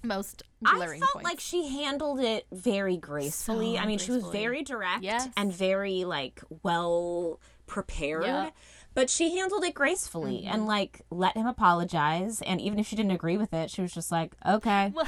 most 0.02 0.44
glaring 0.62 1.02
I 1.02 1.06
felt 1.06 1.12
points. 1.14 1.24
like 1.24 1.40
she 1.40 1.66
handled 1.68 2.20
it 2.20 2.46
very 2.52 2.96
gracefully. 2.96 3.74
So 3.76 3.82
I 3.82 3.86
mean, 3.86 3.98
she 3.98 4.12
was 4.12 4.24
very 4.26 4.62
direct 4.62 5.02
Yes. 5.02 5.28
and 5.36 5.52
very 5.52 6.04
like 6.04 6.40
well 6.62 7.40
prepared. 7.66 8.52
But 8.98 9.10
she 9.10 9.36
handled 9.36 9.62
it 9.62 9.74
gracefully 9.74 10.38
mm-hmm. 10.38 10.52
and 10.52 10.66
like 10.66 11.02
let 11.08 11.36
him 11.36 11.46
apologize. 11.46 12.42
And 12.42 12.60
even 12.60 12.80
if 12.80 12.88
she 12.88 12.96
didn't 12.96 13.12
agree 13.12 13.36
with 13.36 13.54
it, 13.54 13.70
she 13.70 13.80
was 13.80 13.92
just 13.92 14.10
like, 14.10 14.34
okay. 14.44 14.92
Well, 14.92 15.06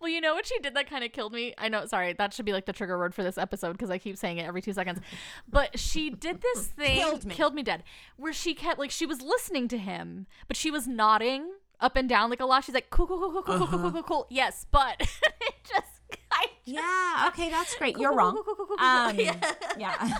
well 0.00 0.08
you 0.08 0.20
know 0.20 0.34
what 0.34 0.46
she 0.46 0.56
did 0.60 0.74
that 0.76 0.88
kind 0.88 1.02
of 1.02 1.10
killed 1.10 1.32
me? 1.32 1.52
I 1.58 1.68
know, 1.68 1.84
sorry, 1.86 2.12
that 2.12 2.32
should 2.32 2.44
be 2.44 2.52
like 2.52 2.66
the 2.66 2.72
trigger 2.72 2.96
word 2.96 3.12
for 3.12 3.24
this 3.24 3.36
episode 3.36 3.72
because 3.72 3.90
I 3.90 3.98
keep 3.98 4.16
saying 4.16 4.38
it 4.38 4.46
every 4.46 4.62
two 4.62 4.72
seconds. 4.72 5.00
But 5.48 5.80
she 5.80 6.10
did 6.10 6.42
this 6.42 6.68
thing, 6.68 7.00
killed 7.00 7.24
me. 7.24 7.34
killed 7.34 7.54
me 7.56 7.64
dead, 7.64 7.82
where 8.16 8.32
she 8.32 8.54
kept 8.54 8.78
like, 8.78 8.92
she 8.92 9.04
was 9.04 9.20
listening 9.20 9.66
to 9.66 9.78
him, 9.78 10.28
but 10.46 10.56
she 10.56 10.70
was 10.70 10.86
nodding 10.86 11.54
up 11.80 11.96
and 11.96 12.08
down 12.08 12.30
like 12.30 12.38
a 12.38 12.46
lot. 12.46 12.62
She's 12.62 12.72
like, 12.76 12.90
cool, 12.90 13.08
cool, 13.08 13.18
cool, 13.18 13.32
cool, 13.32 13.42
cool, 13.42 13.54
uh-huh. 13.54 13.66
cool, 13.66 13.80
cool, 13.80 13.90
cool, 13.90 14.02
cool. 14.04 14.26
Yes, 14.30 14.64
but 14.70 15.00
it 15.00 15.54
just, 15.64 16.00
I 16.30 16.46
just, 16.46 16.52
yeah, 16.66 17.24
okay, 17.30 17.50
that's 17.50 17.74
great. 17.74 17.96
Cool, 17.96 18.02
You're 18.02 18.10
cool, 18.10 18.18
wrong. 18.18 18.42
Cool, 18.44 18.78
um, 18.78 19.18
yeah. 19.18 19.54
yeah. 19.76 20.18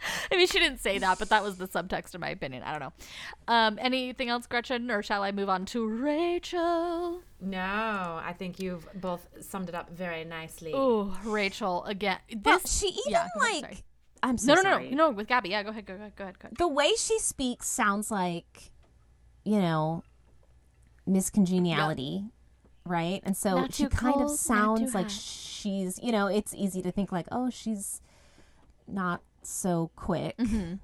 I 0.32 0.36
mean, 0.36 0.46
she 0.46 0.58
didn't 0.58 0.80
say 0.80 0.98
that, 0.98 1.18
but 1.18 1.28
that 1.30 1.42
was 1.42 1.56
the 1.58 1.68
subtext, 1.68 2.14
in 2.14 2.20
my 2.20 2.30
opinion. 2.30 2.62
I 2.62 2.78
don't 2.78 2.80
know. 2.80 2.92
Um, 3.54 3.78
anything 3.80 4.28
else, 4.28 4.46
Gretchen, 4.46 4.90
or 4.90 5.02
shall 5.02 5.22
I 5.22 5.32
move 5.32 5.48
on 5.48 5.64
to 5.66 5.86
Rachel? 5.86 7.20
No, 7.40 8.20
I 8.24 8.34
think 8.36 8.58
you've 8.58 8.86
both 8.94 9.28
summed 9.40 9.68
it 9.68 9.74
up 9.74 9.90
very 9.90 10.24
nicely. 10.24 10.72
Oh, 10.74 11.16
Rachel 11.24 11.84
again. 11.84 12.18
This 12.28 12.40
Well, 12.44 12.60
she 12.66 12.88
even 12.88 13.02
yeah, 13.08 13.26
like 13.38 13.60
sorry. 13.60 13.78
I'm 14.22 14.38
so 14.38 14.54
no, 14.54 14.62
no, 14.62 14.70
sorry. 14.70 14.90
no, 14.90 14.96
no, 14.96 15.10
with 15.10 15.28
Gabby. 15.28 15.50
Yeah, 15.50 15.62
go 15.62 15.70
ahead, 15.70 15.86
go 15.86 15.94
ahead, 15.94 16.16
go 16.16 16.24
ahead, 16.24 16.38
go 16.38 16.46
ahead. 16.46 16.58
the 16.58 16.68
way 16.68 16.90
she 16.98 17.18
speaks 17.20 17.68
sounds 17.68 18.10
like 18.10 18.72
you 19.44 19.60
know 19.60 20.02
Miss 21.06 21.30
Congeniality 21.30 22.24
right 22.84 23.20
and 23.22 23.36
so 23.36 23.66
she 23.70 23.86
kind 23.86 24.14
cold, 24.14 24.30
of 24.30 24.36
sounds 24.38 24.94
like 24.94 25.04
hot. 25.04 25.10
she's 25.12 26.00
you 26.02 26.10
know 26.10 26.26
it's 26.26 26.54
easy 26.54 26.80
to 26.82 26.90
think 26.90 27.12
like 27.12 27.26
oh 27.30 27.50
she's 27.50 28.00
not 28.86 29.20
so 29.48 29.90
quick 29.96 30.36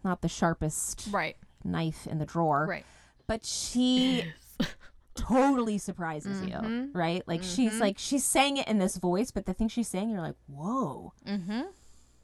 not 0.05 0.23
the 0.23 0.29
sharpest 0.29 1.01
Mm-hmm. 1.07 1.15
Right, 1.17 1.37
knife 1.65 2.07
in 2.07 2.19
the 2.19 2.27
drawer 2.27 2.67
right. 2.69 2.85
but 3.27 3.45
she 3.45 4.25
totally 5.15 5.79
surprises 5.79 6.41
Mm-hmm. 6.41 6.71
you 6.73 6.91
right 6.93 7.23
like 7.27 7.43
she's 7.43 7.79
like 7.81 7.97
she's 7.99 8.25
saying 8.25 8.57
it 8.57 8.67
in 8.67 8.79
this 8.79 8.97
voice 8.97 9.31
but 9.31 9.47
the 9.47 9.55
thing 9.55 9.69
she's 9.69 9.89
saying 9.89 10.11
you're 10.11 10.21
like 10.21 10.35
whoa 10.47 11.12
Mm-hmm. 11.27 11.62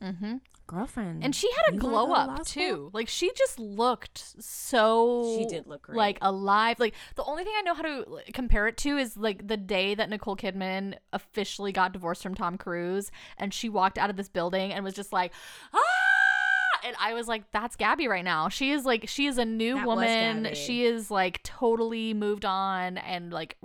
Mm-hmm. 0.02 0.34
girlfriend 0.66 1.22
And 1.22 1.34
she 1.34 1.48
had 1.66 1.74
a 1.74 1.76
glow 1.76 2.12
up 2.14 2.44
too. 2.46 2.88
Like 2.94 3.06
she 3.06 3.30
just 3.36 3.58
looked 3.58 4.24
so. 4.42 5.36
She 5.38 5.44
did 5.44 5.66
look 5.66 5.82
great. 5.82 5.96
like 5.98 6.18
alive. 6.22 6.80
Like 6.80 6.94
the 7.16 7.24
only 7.24 7.44
thing 7.44 7.52
I 7.58 7.60
know 7.62 7.74
how 7.74 7.82
to 7.82 8.04
like, 8.08 8.32
compare 8.32 8.66
it 8.66 8.78
to 8.78 8.96
is 8.96 9.14
like 9.18 9.46
the 9.46 9.58
day 9.58 9.94
that 9.94 10.08
Nicole 10.08 10.36
Kidman 10.36 10.94
officially 11.12 11.70
got 11.70 11.92
divorced 11.92 12.22
from 12.22 12.34
Tom 12.34 12.56
Cruise, 12.56 13.10
and 13.36 13.52
she 13.52 13.68
walked 13.68 13.98
out 13.98 14.08
of 14.08 14.16
this 14.16 14.30
building 14.30 14.72
and 14.72 14.82
was 14.82 14.94
just 14.94 15.12
like, 15.12 15.34
ah. 15.74 15.78
And 16.84 16.96
I 16.98 17.14
was 17.14 17.28
like, 17.28 17.50
that's 17.52 17.76
Gabby 17.76 18.08
right 18.08 18.24
now. 18.24 18.48
She 18.48 18.70
is 18.72 18.84
like, 18.84 19.08
she 19.08 19.26
is 19.26 19.38
a 19.38 19.44
new 19.44 19.74
That 19.76 19.86
woman. 19.86 20.54
She 20.54 20.84
is 20.84 21.10
like 21.10 21.42
totally 21.42 22.14
moved 22.14 22.44
on 22.44 22.98
and 22.98 23.32
like 23.32 23.56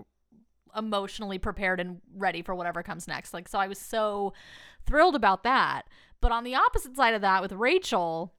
emotionally 0.76 1.38
prepared 1.40 1.80
and 1.80 2.02
ready 2.16 2.42
for 2.42 2.54
whatever 2.56 2.84
comes 2.84 3.08
next. 3.08 3.34
Like, 3.34 3.48
so 3.48 3.60
I 3.60 3.68
was 3.68 3.80
so 3.80 4.34
thrilled 4.86 5.16
about 5.16 5.44
that. 5.44 5.84
But 6.22 6.32
on 6.32 6.44
the 6.44 6.56
opposite 6.56 6.96
side 6.96 7.14
of 7.14 7.22
that, 7.22 7.42
with 7.42 7.52
Rachel, 7.54 8.34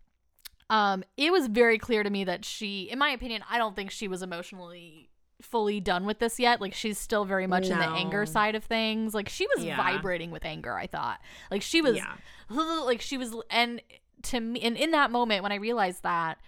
um, 0.69 1.05
it 1.17 1.33
was 1.33 1.47
very 1.47 1.79
clear 1.79 2.03
to 2.03 2.11
me 2.11 2.25
that 2.25 2.45
she, 2.45 2.83
in 2.91 2.99
my 2.99 3.11
opinion, 3.11 3.43
I 3.49 3.59
don't 3.59 3.77
think 3.77 3.91
she 3.91 4.09
was 4.09 4.23
emotionally 4.23 5.09
fully 5.43 5.81
done 5.81 6.07
with 6.07 6.19
this 6.19 6.41
yet. 6.41 6.61
Like, 6.61 6.75
she's 6.75 6.99
still 6.99 7.25
very 7.25 7.47
much 7.47 7.69
in 7.69 7.79
the 7.79 7.85
anger 7.87 8.25
side 8.27 8.55
of 8.55 8.65
things. 8.65 9.15
Like, 9.15 9.29
she 9.29 9.47
was 9.55 9.65
Yeah. 9.65 9.77
vibrating 9.77 10.31
with 10.31 10.45
anger, 10.45 10.75
I 10.75 10.87
thought. 10.87 11.21
Like, 11.51 11.63
she 11.63 11.81
was, 11.83 11.97
Yeah. 11.97 12.15
like, 12.51 13.01
she 13.01 13.17
was, 13.19 13.35
and 13.51 13.81
to 14.31 14.41
me, 14.41 14.61
and 14.61 14.77
in 14.77 14.91
that 14.93 15.11
moment 15.11 15.43
when 15.43 15.53
I 15.53 15.57
realized 15.57 16.03
that, 16.03 16.39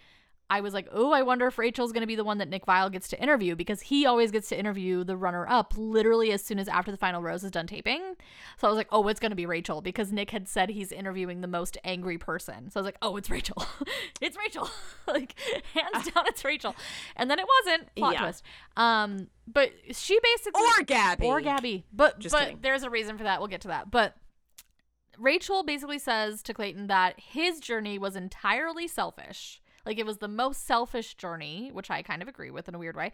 I 0.51 0.63
was 0.63 0.73
like, 0.73 0.89
oh, 0.93 1.13
I 1.13 1.21
wonder 1.21 1.47
if 1.47 1.59
Rachel's 1.59 1.93
going 1.93 2.01
to 2.01 2.07
be 2.07 2.17
the 2.17 2.25
one 2.25 2.39
that 2.39 2.49
Nick 2.49 2.65
Viall 2.65 2.91
gets 2.91 3.07
to 3.09 3.23
interview 3.23 3.55
because 3.55 3.83
he 3.83 4.07
always 4.07 4.31
gets 4.31 4.49
to 4.49 4.59
interview 4.59 5.05
the 5.05 5.15
runner 5.15 5.47
up 5.47 5.75
literally 5.77 6.33
as 6.33 6.43
soon 6.43 6.59
as 6.59 6.69
after 6.69 6.91
the 6.91 6.97
final 6.97 7.21
rose 7.21 7.45
is 7.45 7.51
done 7.51 7.67
taping. 7.67 8.01
So 8.57 8.67
I 8.67 8.71
was 8.71 8.79
like, 8.79 8.89
oh, 8.91 9.07
it's 9.09 9.21
going 9.21 9.29
to 9.31 9.37
be 9.37 9.45
Rachel 9.45 9.83
because 9.83 10.11
Nick 10.11 10.31
had 10.31 10.49
said 10.49 10.71
he's 10.71 10.91
interviewing 10.91 11.43
the 11.43 11.49
most 11.49 11.77
angry 11.85 12.17
person. 12.17 12.71
So 12.71 12.81
I 12.81 12.83
was 12.83 12.87
like, 12.87 12.97
oh, 13.03 13.19
it's 13.19 13.29
Rachel. 13.29 13.63
it's 14.23 14.39
Rachel. 14.39 14.71
like, 15.07 15.35
hands 15.75 16.11
down, 16.11 16.27
it's 16.27 16.43
Rachel. 16.43 16.75
And 17.15 17.31
then 17.31 17.39
it 17.39 17.47
wasn't. 17.67 17.95
Plot 17.97 18.15
Yeah. 18.15 18.21
twist. 18.23 18.43
Um, 18.79 19.27
but 19.47 19.71
she 19.93 20.19
basically. 20.23 20.63
or 20.63 20.83
Gabby 20.85 21.27
Or 21.27 21.43
Gabby. 21.43 21.85
But, 21.93 22.21
Just 22.21 22.35
but 22.35 22.45
kidding. 22.45 22.59
there's 22.63 22.85
a 22.85 22.91
reason 22.91 23.19
for 23.19 23.25
that. 23.25 23.39
We'll 23.41 23.49
get 23.49 23.61
to 23.63 23.69
that. 23.69 23.91
But 23.91 24.17
Rachel 25.19 25.63
basically 25.63 25.99
says 25.99 26.43
to 26.43 26.55
Clayton 26.55 26.87
that 26.87 27.19
his 27.19 27.61
journey 27.61 27.99
was 27.99 28.17
entirely 28.17 28.87
selfish. 28.89 29.61
Like 29.85 29.99
it 29.99 30.07
was 30.07 30.19
the 30.19 30.29
most 30.29 30.67
selfish 30.67 31.15
journey, 31.15 31.71
which 31.73 31.91
I 31.91 32.03
kind 32.03 32.21
of 32.21 32.29
agree 32.29 32.51
with 32.51 32.69
in 32.69 32.75
a 32.75 32.79
weird 32.79 32.97
way. 32.97 33.11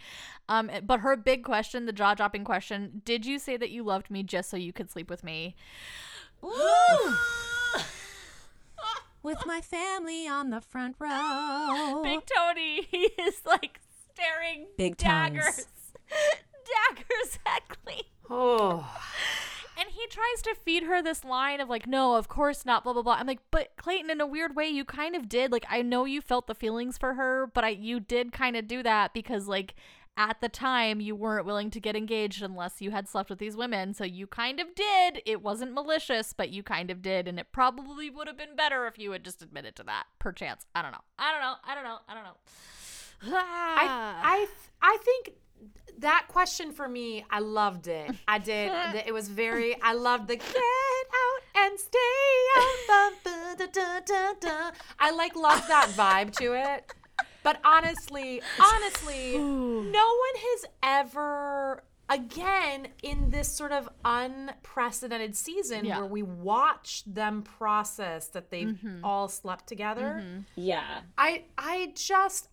Um, 0.49 0.71
but 0.83 1.01
her 1.01 1.17
big 1.17 1.45
question, 1.45 1.87
the 1.87 1.93
jaw 1.93 2.15
dropping 2.15 2.45
question, 2.45 3.01
did 3.05 3.25
you 3.25 3.39
say 3.39 3.57
that 3.57 3.71
you 3.71 3.85
loved 3.85 4.11
me 4.11 4.25
just 4.25 4.51
so 4.51 4.57
you 4.57 4.73
could 4.73 4.91
sleep 4.91 5.09
with 5.09 5.23
me? 5.23 5.55
with 9.23 9.39
my 9.47 9.61
family 9.61 10.27
on 10.27 10.51
the 10.51 10.61
front 10.61 10.97
row. 10.99 12.03
Big 12.03 12.21
Tony, 12.27 12.83
he 12.91 13.11
is 13.23 13.41
like 13.47 13.81
staring 14.13 14.67
Big 14.77 14.97
daggers, 14.97 15.67
daggers 16.11 17.39
at 17.47 17.69
Clayton. 17.69 18.05
Oh, 18.29 18.87
And 19.77 19.89
he 19.91 20.07
tries 20.07 20.43
to 20.43 20.55
feed 20.55 20.85
her 20.85 21.03
this 21.03 21.25
line 21.25 21.61
of 21.61 21.69
like, 21.69 21.87
no, 21.87 22.15
of 22.15 22.29
course 22.29 22.65
not, 22.65 22.85
blah 22.85 22.93
blah 22.93 23.03
blah. 23.03 23.15
I'm 23.15 23.27
like, 23.27 23.41
but 23.51 23.77
Clayton, 23.77 24.11
in 24.11 24.21
a 24.21 24.27
weird 24.27 24.55
way, 24.55 24.69
you 24.69 24.85
kind 24.85 25.17
of 25.17 25.29
did. 25.29 25.51
Like, 25.51 25.67
I 25.69 25.83
know 25.83 26.05
you 26.05 26.21
felt 26.21 26.47
the 26.47 26.55
feelings 26.55 26.97
for 26.97 27.15
her, 27.15 27.51
but 27.53 27.65
I 27.65 27.71
you 27.71 28.01
did 28.01 28.33
kind 28.33 28.57
of 28.57 28.67
do 28.67 28.83
that 28.83 29.13
because 29.13 29.49
like 29.49 29.75
at 30.17 30.41
the 30.41 30.49
time 30.49 31.01
you 31.01 31.17
weren't 31.17 31.47
willing 31.47 31.71
to 31.71 31.81
get 31.81 31.97
engaged 31.97 32.43
unless 32.43 32.81
you 32.81 32.91
had 32.93 33.09
slept 33.09 33.31
with 33.31 33.39
these 33.39 33.57
women. 33.57 33.95
So 33.95 34.05
you 34.05 34.27
kind 34.27 34.61
of 34.61 34.75
did. 34.75 35.23
It 35.27 35.43
wasn't 35.43 35.73
malicious, 35.73 36.33
but 36.33 36.51
you 36.51 36.63
kind 36.63 36.91
of 36.91 37.03
did, 37.03 37.27
and 37.27 37.39
it 37.39 37.49
probably 37.53 38.11
would 38.11 38.29
have 38.29 38.37
been 38.37 38.57
better 38.57 38.87
if 38.87 38.99
you 38.99 39.11
had 39.11 39.25
just 39.25 39.43
admitted 39.43 39.75
to 39.77 39.83
that. 39.85 40.05
Perchance. 40.19 40.67
I 40.75 40.83
don't 40.83 40.93
know. 40.93 41.03
I 41.19 41.33
don't 41.33 41.41
know. 41.41 41.55
I 41.65 41.75
don't 41.75 41.85
know. 41.85 41.99
I 42.09 42.15
don't 42.15 42.25
know. 42.25 42.37
I, 43.39 44.15
I, 44.23 44.47
I 44.83 44.97
think 45.03 45.37
that 45.99 46.27
question 46.29 46.73
for 46.73 46.89
me, 46.89 47.25
I 47.31 47.41
loved 47.41 47.87
it. 47.87 48.11
I 48.27 48.39
did. 48.39 48.73
It 49.07 49.13
was 49.13 49.29
very. 49.29 49.81
I 49.83 49.93
loved 49.93 50.29
the 50.29 50.37
get 50.37 50.47
out 50.49 51.65
and 51.65 51.79
stay 51.79 51.99
out. 52.57 52.75
Ba, 52.89 53.11
ba, 53.25 53.57
da, 53.59 53.67
da, 53.67 54.01
da, 54.01 54.33
da. 54.41 54.71
I 54.99 55.11
like 55.11 55.37
loved 55.37 55.69
that 55.69 55.89
vibe 55.97 56.33
to 56.39 56.53
it. 56.55 56.93
But 57.43 57.61
honestly, 57.65 58.41
honestly, 58.59 59.39
no 59.39 59.43
one 59.43 60.37
has 60.37 60.65
ever. 60.83 61.85
Again, 62.11 62.89
in 63.03 63.31
this 63.31 63.49
sort 63.49 63.73
of 63.73 63.89
unprecedented 64.05 65.35
season 65.35 65.87
Yeah. 65.87 66.01
where 66.01 66.07
we 66.07 66.23
watch 66.23 67.03
them 67.07 67.43
process 67.43 68.29
that 68.29 68.51
they've 68.51 68.69
mm-hmm. 68.69 69.03
all 69.03 69.29
slept 69.29 69.67
together, 69.67 70.23
mm-hmm. 70.23 70.41
Yeah. 70.55 71.01
I 71.17 71.45
I 71.57 71.93
just 71.97 72.49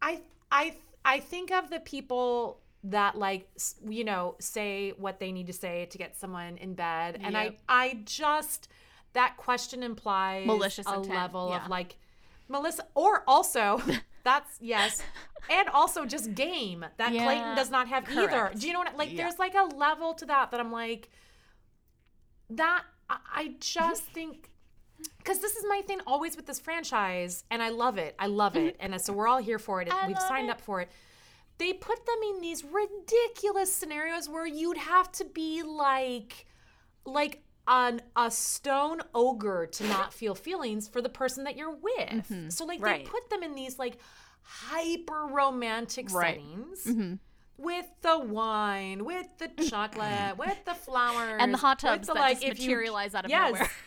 I 0.00 0.22
I 0.50 0.76
I 1.04 1.20
think 1.20 1.50
of 1.50 1.70
the 1.70 1.80
people 1.80 2.60
that 2.84 3.16
like 3.16 3.48
you 3.88 4.02
know 4.04 4.34
say 4.40 4.92
what 4.96 5.20
they 5.20 5.30
need 5.30 5.46
to 5.46 5.52
say 5.52 5.86
to 5.86 5.98
get 5.98 6.16
someone 6.16 6.56
in 6.56 6.74
bed 6.74 7.20
and 7.22 7.36
I 7.36 7.44
Yep. 7.44 7.58
I 7.68 7.98
just 8.04 8.68
that 9.12 9.36
question 9.36 9.82
implies 9.82 10.46
Malicious 10.46 10.86
a 10.86 10.94
intent, 10.94 11.14
level 11.14 11.50
yeah. 11.50 11.64
of 11.64 11.70
like 11.70 11.96
Melissa, 12.48 12.86
or 12.94 13.22
also 13.26 13.80
that's 14.24 14.58
yes, 14.60 15.02
and 15.50 15.68
also 15.70 16.04
just 16.04 16.34
game 16.34 16.84
that 16.98 17.12
Yeah, 17.12 17.24
Clayton 17.24 17.56
does 17.56 17.70
not 17.70 17.88
have 17.88 18.08
either. 18.10 18.50
Do 18.56 18.66
you 18.66 18.72
know 18.72 18.80
what? 18.80 18.96
Like, 18.96 19.10
Yeah. 19.10 19.22
there's 19.22 19.38
like 19.38 19.54
a 19.54 19.64
level 19.74 20.14
to 20.14 20.26
that 20.26 20.50
that 20.50 20.60
I'm 20.60 20.70
like, 20.72 21.08
that 22.50 22.84
I, 23.08 23.16
I 23.34 23.54
just 23.60 24.02
think. 24.04 24.50
Because 25.18 25.38
this 25.38 25.56
is 25.56 25.64
my 25.68 25.82
thing 25.86 26.00
always 26.06 26.36
with 26.36 26.46
this 26.46 26.58
franchise, 26.58 27.44
and 27.50 27.62
I 27.62 27.68
love 27.68 27.96
it. 27.98 28.14
I 28.18 28.26
love 28.26 28.56
it. 28.56 28.76
And 28.80 29.00
so 29.00 29.12
we're 29.12 29.28
all 29.28 29.38
here 29.38 29.58
for 29.58 29.80
it. 29.82 29.88
I 29.92 30.06
We've 30.08 30.18
signed 30.18 30.48
it. 30.48 30.52
up 30.52 30.60
for 30.60 30.80
it. 30.80 30.90
They 31.58 31.72
put 31.72 32.04
them 32.06 32.16
in 32.34 32.40
these 32.40 32.64
ridiculous 32.64 33.72
scenarios 33.74 34.28
where 34.28 34.46
you'd 34.46 34.78
have 34.78 35.12
to 35.12 35.24
be 35.24 35.62
like, 35.62 36.46
like 37.04 37.42
an 37.68 38.02
a 38.16 38.30
stone 38.30 39.00
ogre 39.14 39.68
to 39.70 39.86
not 39.86 40.12
feel 40.12 40.34
feelings 40.34 40.88
for 40.88 41.00
the 41.00 41.08
person 41.08 41.44
that 41.44 41.56
you're 41.56 41.70
with. 41.76 42.08
Mm-hmm. 42.28 42.48
So 42.48 42.64
like 42.64 42.82
Right. 42.82 43.04
they 43.04 43.10
put 43.10 43.30
them 43.30 43.44
in 43.44 43.54
these 43.54 43.78
like 43.78 43.98
hyper 44.42 45.26
romantic 45.30 46.12
Right. 46.12 46.34
settings. 46.40 46.84
Mm-hmm. 46.84 47.14
With 47.58 47.86
the 48.00 48.18
wine, 48.18 49.04
with 49.04 49.26
the 49.38 49.48
chocolate, 49.68 50.36
with 50.36 50.64
the 50.64 50.74
flowers, 50.86 51.36
And 51.40 51.54
the 51.54 51.58
hot 51.58 51.78
tubs 51.78 52.08
the, 52.08 52.14
that 52.14 52.20
like, 52.20 52.40
just 52.40 52.52
if 52.52 52.58
you- 52.60 52.70
materialize 52.70 53.14
out 53.14 53.24
of 53.26 53.30
Yes. 53.30 53.52
nowhere. 53.52 53.70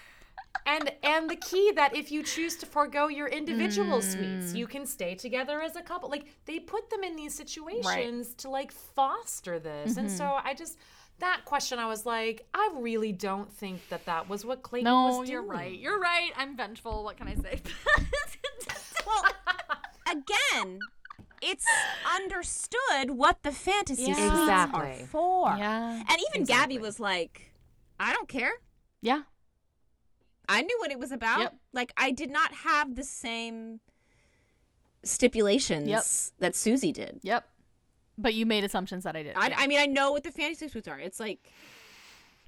and 0.66 0.92
and 1.04 1.30
the 1.30 1.36
key 1.36 1.72
that 1.76 1.96
if 1.96 2.12
you 2.12 2.24
choose 2.24 2.56
to 2.56 2.66
forego 2.66 3.08
your 3.08 3.28
individual 3.28 4.02
suites 4.02 4.54
mm. 4.54 4.56
you 4.56 4.68
can 4.68 4.86
stay 4.86 5.16
together 5.16 5.62
as 5.62 5.76
a 5.76 5.82
couple 5.82 6.10
like 6.10 6.26
they 6.46 6.60
put 6.60 6.90
them 6.90 7.04
in 7.04 7.16
these 7.16 7.34
situations 7.34 8.34
to 8.36 8.50
like 8.50 8.72
foster 8.72 9.60
this 9.60 9.98
and 9.98 10.10
so 10.10 10.24
mm-hmm. 10.24 10.48
i 10.48 10.54
just 10.54 10.78
that 11.20 11.42
question 11.46 11.80
i 11.80 11.88
was 11.88 12.06
like 12.06 12.46
i 12.54 12.70
really 12.76 13.12
don't 13.12 13.52
think 13.52 13.88
that 13.90 14.06
that 14.06 14.28
was 14.30 14.46
what 14.46 14.62
clayton 14.64 14.86
No, 14.86 15.06
was 15.06 15.18
doing 15.18 15.32
you're 15.32 15.44
right. 15.44 15.80
You're 15.80 16.00
right. 16.00 16.32
I'm 16.36 16.56
vengeful. 16.58 17.04
What 17.04 17.18
can 17.18 17.28
I 17.28 17.36
say? 17.36 17.62
Well, 19.06 19.24
again, 20.10 20.80
it's 21.42 21.66
understood 22.16 23.12
what 23.12 23.44
the 23.44 23.52
fantasy 23.52 24.04
Yeah. 24.04 24.16
suites 24.16 24.40
Exactly. 24.42 25.04
are 25.04 25.08
for. 25.08 25.56
yeah. 25.58 26.04
And 26.08 26.18
even 26.30 26.46
Gabby 26.46 26.80
was 26.80 27.00
like, 27.00 27.54
I 28.00 28.14
don't 28.14 28.28
care. 28.28 28.52
Yeah. 29.02 29.22
I 30.50 30.62
knew 30.62 30.78
what 30.80 30.92
it 30.92 31.00
was 31.00 31.12
about. 31.12 31.40
Yep. 31.40 31.56
Like 31.74 31.94
I 31.98 32.12
did 32.12 32.30
not 32.32 32.54
have 32.54 32.96
the 32.96 33.04
same 33.04 33.80
stipulations 35.04 35.88
Yep. 35.88 36.04
that 36.40 36.56
Susie 36.56 36.92
did. 36.92 37.20
Yep. 37.24 37.48
But 38.18 38.34
you 38.34 38.46
made 38.46 38.64
assumptions 38.64 39.04
that 39.04 39.16
I 39.16 39.24
did. 39.24 39.36
I, 39.36 39.52
I 39.58 39.68
mean, 39.68 39.80
I 39.80 39.86
know 39.86 40.12
what 40.12 40.24
the 40.24 40.32
fantasy 40.32 40.68
suites 40.68 40.88
are. 40.88 41.00
It's 41.00 41.20
like 41.20 41.40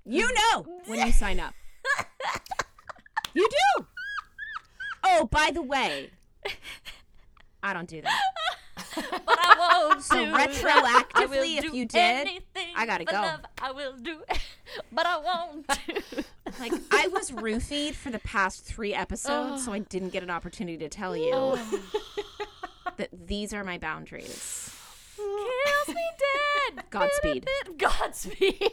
you 0.06 0.28
know 0.54 0.66
when 0.86 1.06
you 1.06 1.12
sign 1.12 1.40
up. 1.40 1.54
you 3.34 3.48
do. 3.50 3.86
Oh, 5.10 5.26
by 5.28 5.52
the 5.54 5.62
way, 5.62 6.10
I 7.64 7.72
don't 7.74 7.88
do 7.88 8.02
that. 8.02 8.20
but 9.26 9.38
I 9.40 9.56
won't 9.84 10.02
So 10.02 10.26
do 10.26 10.32
retroactively, 10.32 11.58
if 11.58 11.74
you 11.74 11.86
did, 11.86 12.44
I 12.76 12.86
gotta 12.86 13.06
for 13.06 13.12
go. 13.12 13.22
love. 13.22 13.42
I 13.62 13.72
will 13.72 13.94
do, 13.94 14.22
but 14.92 15.06
I 15.06 15.18
won't. 15.18 15.68
Like 16.62 16.72
I 16.92 17.08
was 17.10 17.30
roofied 17.30 17.94
for 17.94 18.10
the 18.10 18.20
past 18.20 18.64
three 18.64 18.94
episodes, 18.94 19.66
so 19.66 19.74
I 19.74 19.80
didn't 19.90 20.10
get 20.10 20.24
an 20.24 20.30
opportunity 20.30 20.78
to 20.78 20.88
tell 20.88 21.16
you 21.16 21.32
oh. 21.34 21.82
that 22.96 23.10
these 23.12 23.54
are 23.54 23.66
my 23.66 23.78
boundaries. 23.78 24.74
Kills 25.18 25.96
me 25.96 26.04
dead. 26.74 26.86
Godspeed. 26.90 27.48
Godspeed. 27.78 28.72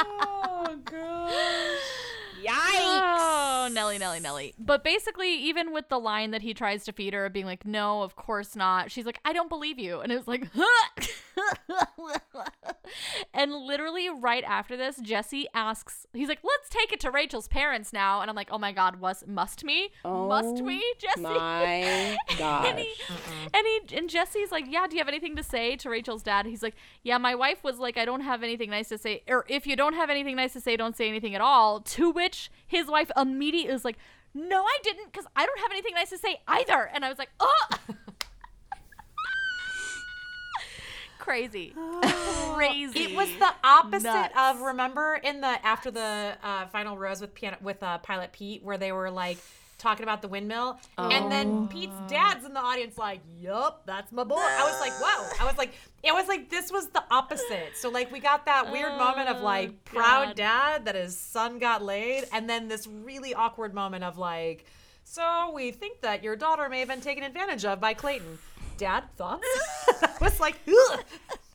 oh 0.00 0.78
gosh 0.84 2.17
Oh, 2.80 3.68
Nelly, 3.72 3.98
Nelly, 3.98 4.20
Nelly. 4.20 4.54
But 4.58 4.84
basically, 4.84 5.34
even 5.34 5.72
with 5.72 5.88
the 5.88 5.98
line 5.98 6.30
that 6.30 6.42
he 6.42 6.54
tries 6.54 6.84
to 6.84 6.92
feed 6.92 7.14
her, 7.14 7.28
being 7.28 7.46
like, 7.46 7.66
no, 7.66 8.02
of 8.02 8.16
course 8.16 8.56
not, 8.56 8.90
she's 8.90 9.06
like, 9.06 9.20
I 9.24 9.32
don't 9.32 9.48
believe 9.48 9.78
you. 9.78 10.00
And 10.00 10.12
it 10.12 10.16
was 10.16 10.28
like, 10.28 10.48
and 13.34 13.52
literally 13.52 14.08
right 14.08 14.44
after 14.44 14.76
this, 14.76 14.96
Jesse 14.98 15.46
asks, 15.54 16.06
he's 16.12 16.28
like, 16.28 16.40
let's 16.42 16.68
take 16.68 16.92
it 16.92 17.00
to 17.00 17.10
Rachel's 17.10 17.48
parents 17.48 17.92
now. 17.92 18.20
And 18.20 18.30
I'm 18.30 18.36
like, 18.36 18.48
oh 18.50 18.58
my 18.58 18.72
God, 18.72 19.00
was, 19.00 19.24
must 19.26 19.64
me? 19.64 19.90
must 20.04 20.60
oh 20.60 20.62
we, 20.62 20.82
Jesse? 20.98 21.20
My 21.20 22.16
gosh. 22.38 22.66
and 22.68 22.78
he, 22.78 22.92
and 23.54 23.66
he 23.66 23.96
and 23.96 24.10
Jesse's 24.10 24.50
like, 24.50 24.66
yeah. 24.68 24.86
Do 24.86 24.96
you 24.96 25.00
have 25.00 25.08
anything 25.08 25.36
to 25.36 25.42
say 25.42 25.76
to 25.76 25.90
Rachel's 25.90 26.22
dad? 26.22 26.46
He's 26.46 26.62
like, 26.62 26.74
yeah. 27.02 27.18
My 27.18 27.34
wife 27.34 27.62
was 27.62 27.78
like, 27.78 27.96
I 27.96 28.04
don't 28.04 28.22
have 28.22 28.42
anything 28.42 28.70
nice 28.70 28.88
to 28.88 28.98
say, 28.98 29.22
or 29.28 29.44
if 29.48 29.66
you 29.66 29.76
don't 29.76 29.94
have 29.94 30.10
anything 30.10 30.36
nice 30.36 30.52
to 30.54 30.60
say, 30.60 30.76
don't 30.76 30.96
say 30.96 31.08
anything 31.08 31.34
at 31.34 31.40
all. 31.40 31.80
To 31.80 32.10
which 32.10 32.27
his 32.66 32.86
wife 32.86 33.10
immediately 33.16 33.74
is 33.74 33.84
like, 33.84 33.98
no, 34.34 34.62
I 34.62 34.78
didn't, 34.82 35.10
because 35.10 35.26
I 35.34 35.46
don't 35.46 35.58
have 35.60 35.70
anything 35.70 35.94
nice 35.94 36.10
to 36.10 36.18
say 36.18 36.40
either. 36.46 36.90
And 36.92 37.04
I 37.04 37.08
was 37.08 37.18
like, 37.18 37.30
oh. 37.40 37.68
Crazy, 41.18 41.74
crazy. 42.54 43.00
It 43.00 43.14
was 43.14 43.28
the 43.38 43.52
opposite 43.62 44.04
Nuts. 44.04 44.34
of 44.34 44.60
remember 44.62 45.20
in 45.22 45.42
the 45.42 45.66
after 45.66 45.90
the 45.90 46.38
uh, 46.42 46.66
final 46.68 46.96
rose 46.96 47.20
with 47.20 47.34
piano 47.34 47.58
with 47.60 47.82
uh, 47.82 47.98
Pilot 47.98 48.32
Pete 48.32 48.62
where 48.62 48.78
they 48.78 48.92
were 48.92 49.10
like 49.10 49.36
talking 49.78 50.02
about 50.02 50.20
the 50.22 50.28
windmill 50.28 50.78
and 50.98 51.30
then 51.30 51.48
oh. 51.48 51.68
Pete's 51.70 51.96
dad's 52.08 52.44
in 52.44 52.52
the 52.52 52.60
audience 52.60 52.98
like, 52.98 53.20
"Yup, 53.40 53.82
that's 53.86 54.12
my 54.12 54.24
boy." 54.24 54.36
I 54.36 54.64
was 54.64 54.80
like, 54.80 54.92
"Whoa!" 55.00 55.30
I 55.40 55.46
was 55.46 55.56
like, 55.56 55.72
it 56.02 56.12
was 56.12 56.28
like 56.28 56.50
this 56.50 56.70
was 56.70 56.88
the 56.88 57.02
opposite. 57.10 57.76
So 57.76 57.88
like 57.88 58.12
we 58.12 58.20
got 58.20 58.46
that 58.46 58.70
weird 58.70 58.92
oh, 58.92 58.98
moment 58.98 59.28
of 59.28 59.40
like 59.40 59.84
proud 59.84 60.28
God. 60.28 60.36
dad 60.36 60.84
that 60.86 60.94
his 60.94 61.16
son 61.16 61.58
got 61.58 61.82
laid, 61.82 62.24
and 62.32 62.48
then 62.48 62.68
this 62.68 62.86
really 62.86 63.34
awkward 63.34 63.74
moment 63.74 64.04
of 64.04 64.18
like, 64.18 64.66
"So 65.04 65.52
we 65.54 65.70
think 65.70 66.00
that 66.02 66.22
your 66.22 66.36
daughter 66.36 66.68
may 66.68 66.80
have 66.80 66.88
been 66.88 67.00
taken 67.00 67.24
advantage 67.24 67.64
of 67.64 67.80
by 67.80 67.94
Clayton." 67.94 68.38
Dad, 68.76 69.04
thoughts? 69.16 69.44
I 70.02 70.10
was 70.20 70.38
like, 70.38 70.56
Ugh. 70.68 71.00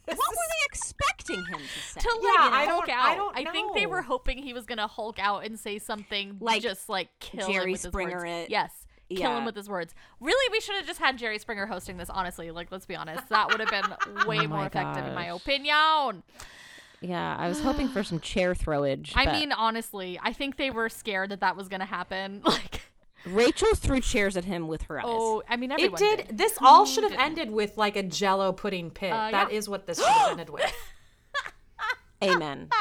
What 0.06 0.18
were 0.18 0.36
they 0.36 0.66
expecting 0.66 1.38
him 1.46 1.60
to 1.60 1.80
say? 1.82 2.02
to 2.02 2.10
like 2.10 2.22
Yeah, 2.24 2.50
I 2.52 2.66
Hulk 2.66 2.86
don't- 2.88 2.96
out. 2.98 3.06
I 3.06 3.16
don't 3.16 3.38
I 3.38 3.52
think 3.52 3.74
they 3.76 3.86
were 3.86 4.02
hoping 4.02 4.38
he 4.40 4.54
was 4.54 4.66
gonna 4.66 4.88
Hulk 4.88 5.18
out 5.20 5.46
and 5.46 5.60
say 5.60 5.80
something 5.80 6.38
Like 6.40 6.62
just 6.62 6.90
like 6.90 7.10
kill 7.20 7.48
him 7.48 7.54
Jerry 7.54 7.72
with 7.72 7.82
his 7.84 7.90
Springer 7.92 8.18
words. 8.20 8.26
it. 8.46 8.50
Yes, 8.50 8.72
kill 9.10 9.38
him 9.38 9.46
with 9.46 9.56
his 9.56 9.70
words. 9.70 9.94
Really, 10.20 10.52
we 10.52 10.60
should 10.60 10.76
have 10.76 10.86
just 10.86 11.00
had 11.00 11.18
Jerry 11.18 11.38
Springer 11.40 11.66
hosting 11.68 11.98
this. 11.98 12.10
Honestly, 12.10 12.52
like 12.52 12.72
let's 12.72 12.86
be 12.86 12.96
honest, 12.96 13.30
that 13.30 13.50
would 13.50 13.60
have 13.60 13.70
been 13.70 14.26
way 14.28 14.40
Oh 14.40 14.48
more 14.48 14.58
my 14.60 14.66
effective 14.68 15.06
in 15.06 15.14
my 15.14 15.28
opinion. 15.28 16.24
yeah, 17.02 17.36
I 17.38 17.48
was 17.50 17.60
hoping 17.62 17.90
for 17.90 18.04
some 18.04 18.20
chair 18.20 18.54
throwage. 18.56 19.12
I 19.16 19.26
but 19.26 19.34
mean, 19.34 19.52
honestly, 19.52 20.20
I 20.24 20.32
think 20.34 20.56
they 20.58 20.70
were 20.72 20.88
scared 20.90 21.30
that 21.32 21.42
that 21.42 21.56
was 21.58 21.68
gonna 21.68 21.86
happen. 21.86 22.42
Like, 22.46 22.82
Rachel 23.26 23.74
threw 23.76 24.02
chairs 24.02 24.36
at 24.38 24.46
him 24.46 24.68
with 24.68 24.84
her 24.84 25.00
eyes. 25.00 25.06
oh, 25.08 25.44
I 25.48 25.56
mean, 25.56 25.72
It 25.72 25.76
everyone 25.76 26.00
did. 26.00 26.38
This 26.38 26.58
all 26.62 26.86
should 26.86 27.04
have 27.04 27.14
ended 27.20 27.50
with 27.52 27.78
like 27.78 27.96
a 27.96 28.04
Jello 28.04 28.52
pudding 28.52 28.90
pit. 28.92 29.14
Uh, 29.14 29.32
That 29.32 29.52
yeah. 29.52 29.58
is 29.58 29.70
what 29.70 29.88
this 29.88 29.98
should 30.04 30.08
have 30.08 30.32
ended 30.32 30.50
with. 30.50 30.74
Amen. 32.22 32.70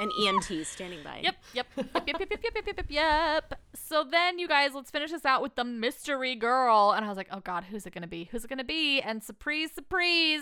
An 0.00 0.10
EMT 0.22 0.64
standing 0.64 1.00
by. 1.02 1.20
Yep, 1.22 1.34
yep, 1.52 1.66
yep, 1.76 1.86
yep, 1.94 2.06
yep, 2.06 2.20
yep, 2.20 2.30
yep, 2.30 2.40
yep, 2.54 2.66
yep, 2.66 2.76
yep, 2.78 2.86
yep. 2.88 3.60
So 3.74 4.04
then, 4.08 4.38
you 4.38 4.46
guys, 4.48 4.70
let's 4.74 4.90
finish 4.90 5.10
this 5.10 5.24
out 5.24 5.42
with 5.42 5.56
the 5.56 5.64
mystery 5.64 6.36
girl. 6.36 6.92
And 6.96 7.04
I 7.04 7.08
was 7.08 7.16
like, 7.16 7.28
oh 7.32 7.40
God, 7.40 7.64
who's 7.64 7.84
it 7.86 7.92
gonna 7.92 8.06
be? 8.06 8.24
Who's 8.30 8.44
it 8.44 8.48
gonna 8.48 8.62
be? 8.64 9.00
And 9.00 9.22
surprise, 9.22 9.72
surprise, 9.74 10.40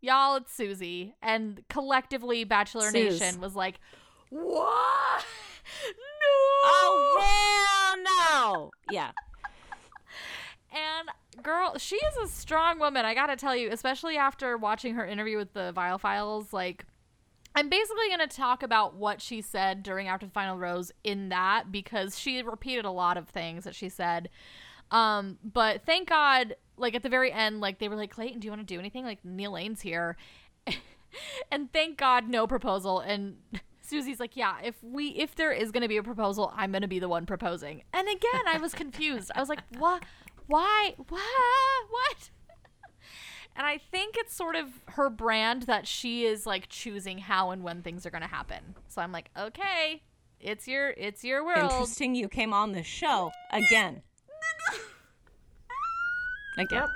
y'all, 0.00 0.36
it's 0.36 0.52
Susie. 0.52 1.14
And 1.22 1.62
collectively, 1.68 2.44
Bachelor 2.44 2.90
Suze. 2.90 3.20
Nation 3.20 3.40
was 3.40 3.54
like, 3.54 3.76
what? 4.30 5.24
No. 5.86 6.64
Oh 6.64 7.96
no! 8.56 8.70
Yeah. 8.90 9.10
And 10.72 11.08
girl, 11.42 11.78
she 11.78 11.96
is 11.96 12.16
a 12.16 12.28
strong 12.28 12.78
woman. 12.78 13.04
I 13.04 13.14
gotta 13.14 13.36
tell 13.36 13.56
you, 13.56 13.70
especially 13.70 14.16
after 14.16 14.56
watching 14.56 14.94
her 14.94 15.06
interview 15.06 15.36
with 15.36 15.52
the 15.54 15.72
Viall 15.74 16.00
Files. 16.00 16.52
Like, 16.52 16.84
I'm 17.54 17.68
basically 17.68 18.08
gonna 18.10 18.26
talk 18.26 18.62
about 18.62 18.94
what 18.94 19.22
she 19.22 19.40
said 19.40 19.82
during 19.82 20.08
After 20.08 20.26
the 20.26 20.32
Final 20.32 20.58
Rose 20.58 20.92
in 21.02 21.30
that 21.30 21.72
because 21.72 22.18
she 22.18 22.42
repeated 22.42 22.84
a 22.84 22.90
lot 22.90 23.16
of 23.16 23.28
things 23.28 23.64
that 23.64 23.74
she 23.74 23.88
said. 23.88 24.28
Um, 24.90 25.38
but 25.42 25.82
thank 25.86 26.08
God, 26.08 26.56
like 26.76 26.94
at 26.94 27.02
the 27.02 27.08
very 27.08 27.32
end, 27.32 27.60
like 27.60 27.78
they 27.78 27.88
were 27.88 27.96
like, 27.96 28.10
Clayton, 28.10 28.40
do 28.40 28.46
you 28.46 28.52
want 28.52 28.66
to 28.66 28.74
do 28.74 28.78
anything? 28.78 29.04
Like 29.04 29.24
Neil 29.24 29.52
Lane's 29.52 29.80
here, 29.80 30.16
and 31.50 31.72
thank 31.72 31.96
God, 31.96 32.28
no 32.28 32.46
proposal. 32.46 33.00
And 33.00 33.36
Susie's 33.86 34.20
like, 34.20 34.36
yeah, 34.36 34.56
if 34.62 34.74
we 34.82 35.08
if 35.08 35.34
there 35.34 35.52
is 35.52 35.70
gonna 35.70 35.88
be 35.88 35.96
a 35.96 36.02
proposal, 36.02 36.52
I'm 36.56 36.72
gonna 36.72 36.88
be 36.88 36.98
the 36.98 37.08
one 37.08 37.26
proposing. 37.26 37.82
And 37.92 38.08
again, 38.08 38.42
I 38.46 38.58
was 38.58 38.74
confused. 38.74 39.30
I 39.34 39.40
was 39.40 39.48
like, 39.48 39.62
what? 39.78 40.02
Why? 40.46 40.94
What? 40.96 41.20
What? 41.90 42.30
And 43.56 43.66
I 43.66 43.78
think 43.78 44.16
it's 44.18 44.34
sort 44.34 44.54
of 44.54 44.68
her 44.88 45.08
brand 45.08 45.62
that 45.62 45.86
she 45.86 46.24
is 46.24 46.44
like 46.46 46.68
choosing 46.68 47.18
how 47.18 47.50
and 47.50 47.62
when 47.62 47.82
things 47.82 48.04
are 48.04 48.10
gonna 48.10 48.26
happen. 48.26 48.74
So 48.88 49.00
I'm 49.00 49.12
like, 49.12 49.30
okay, 49.38 50.02
it's 50.40 50.68
your 50.68 50.90
it's 50.90 51.24
your 51.24 51.44
world. 51.44 51.70
Interesting 51.70 52.14
you 52.14 52.28
came 52.28 52.52
on 52.52 52.72
the 52.72 52.82
show 52.82 53.32
again. 53.50 54.02
Again. 56.58 56.80
Yep. 56.80 56.90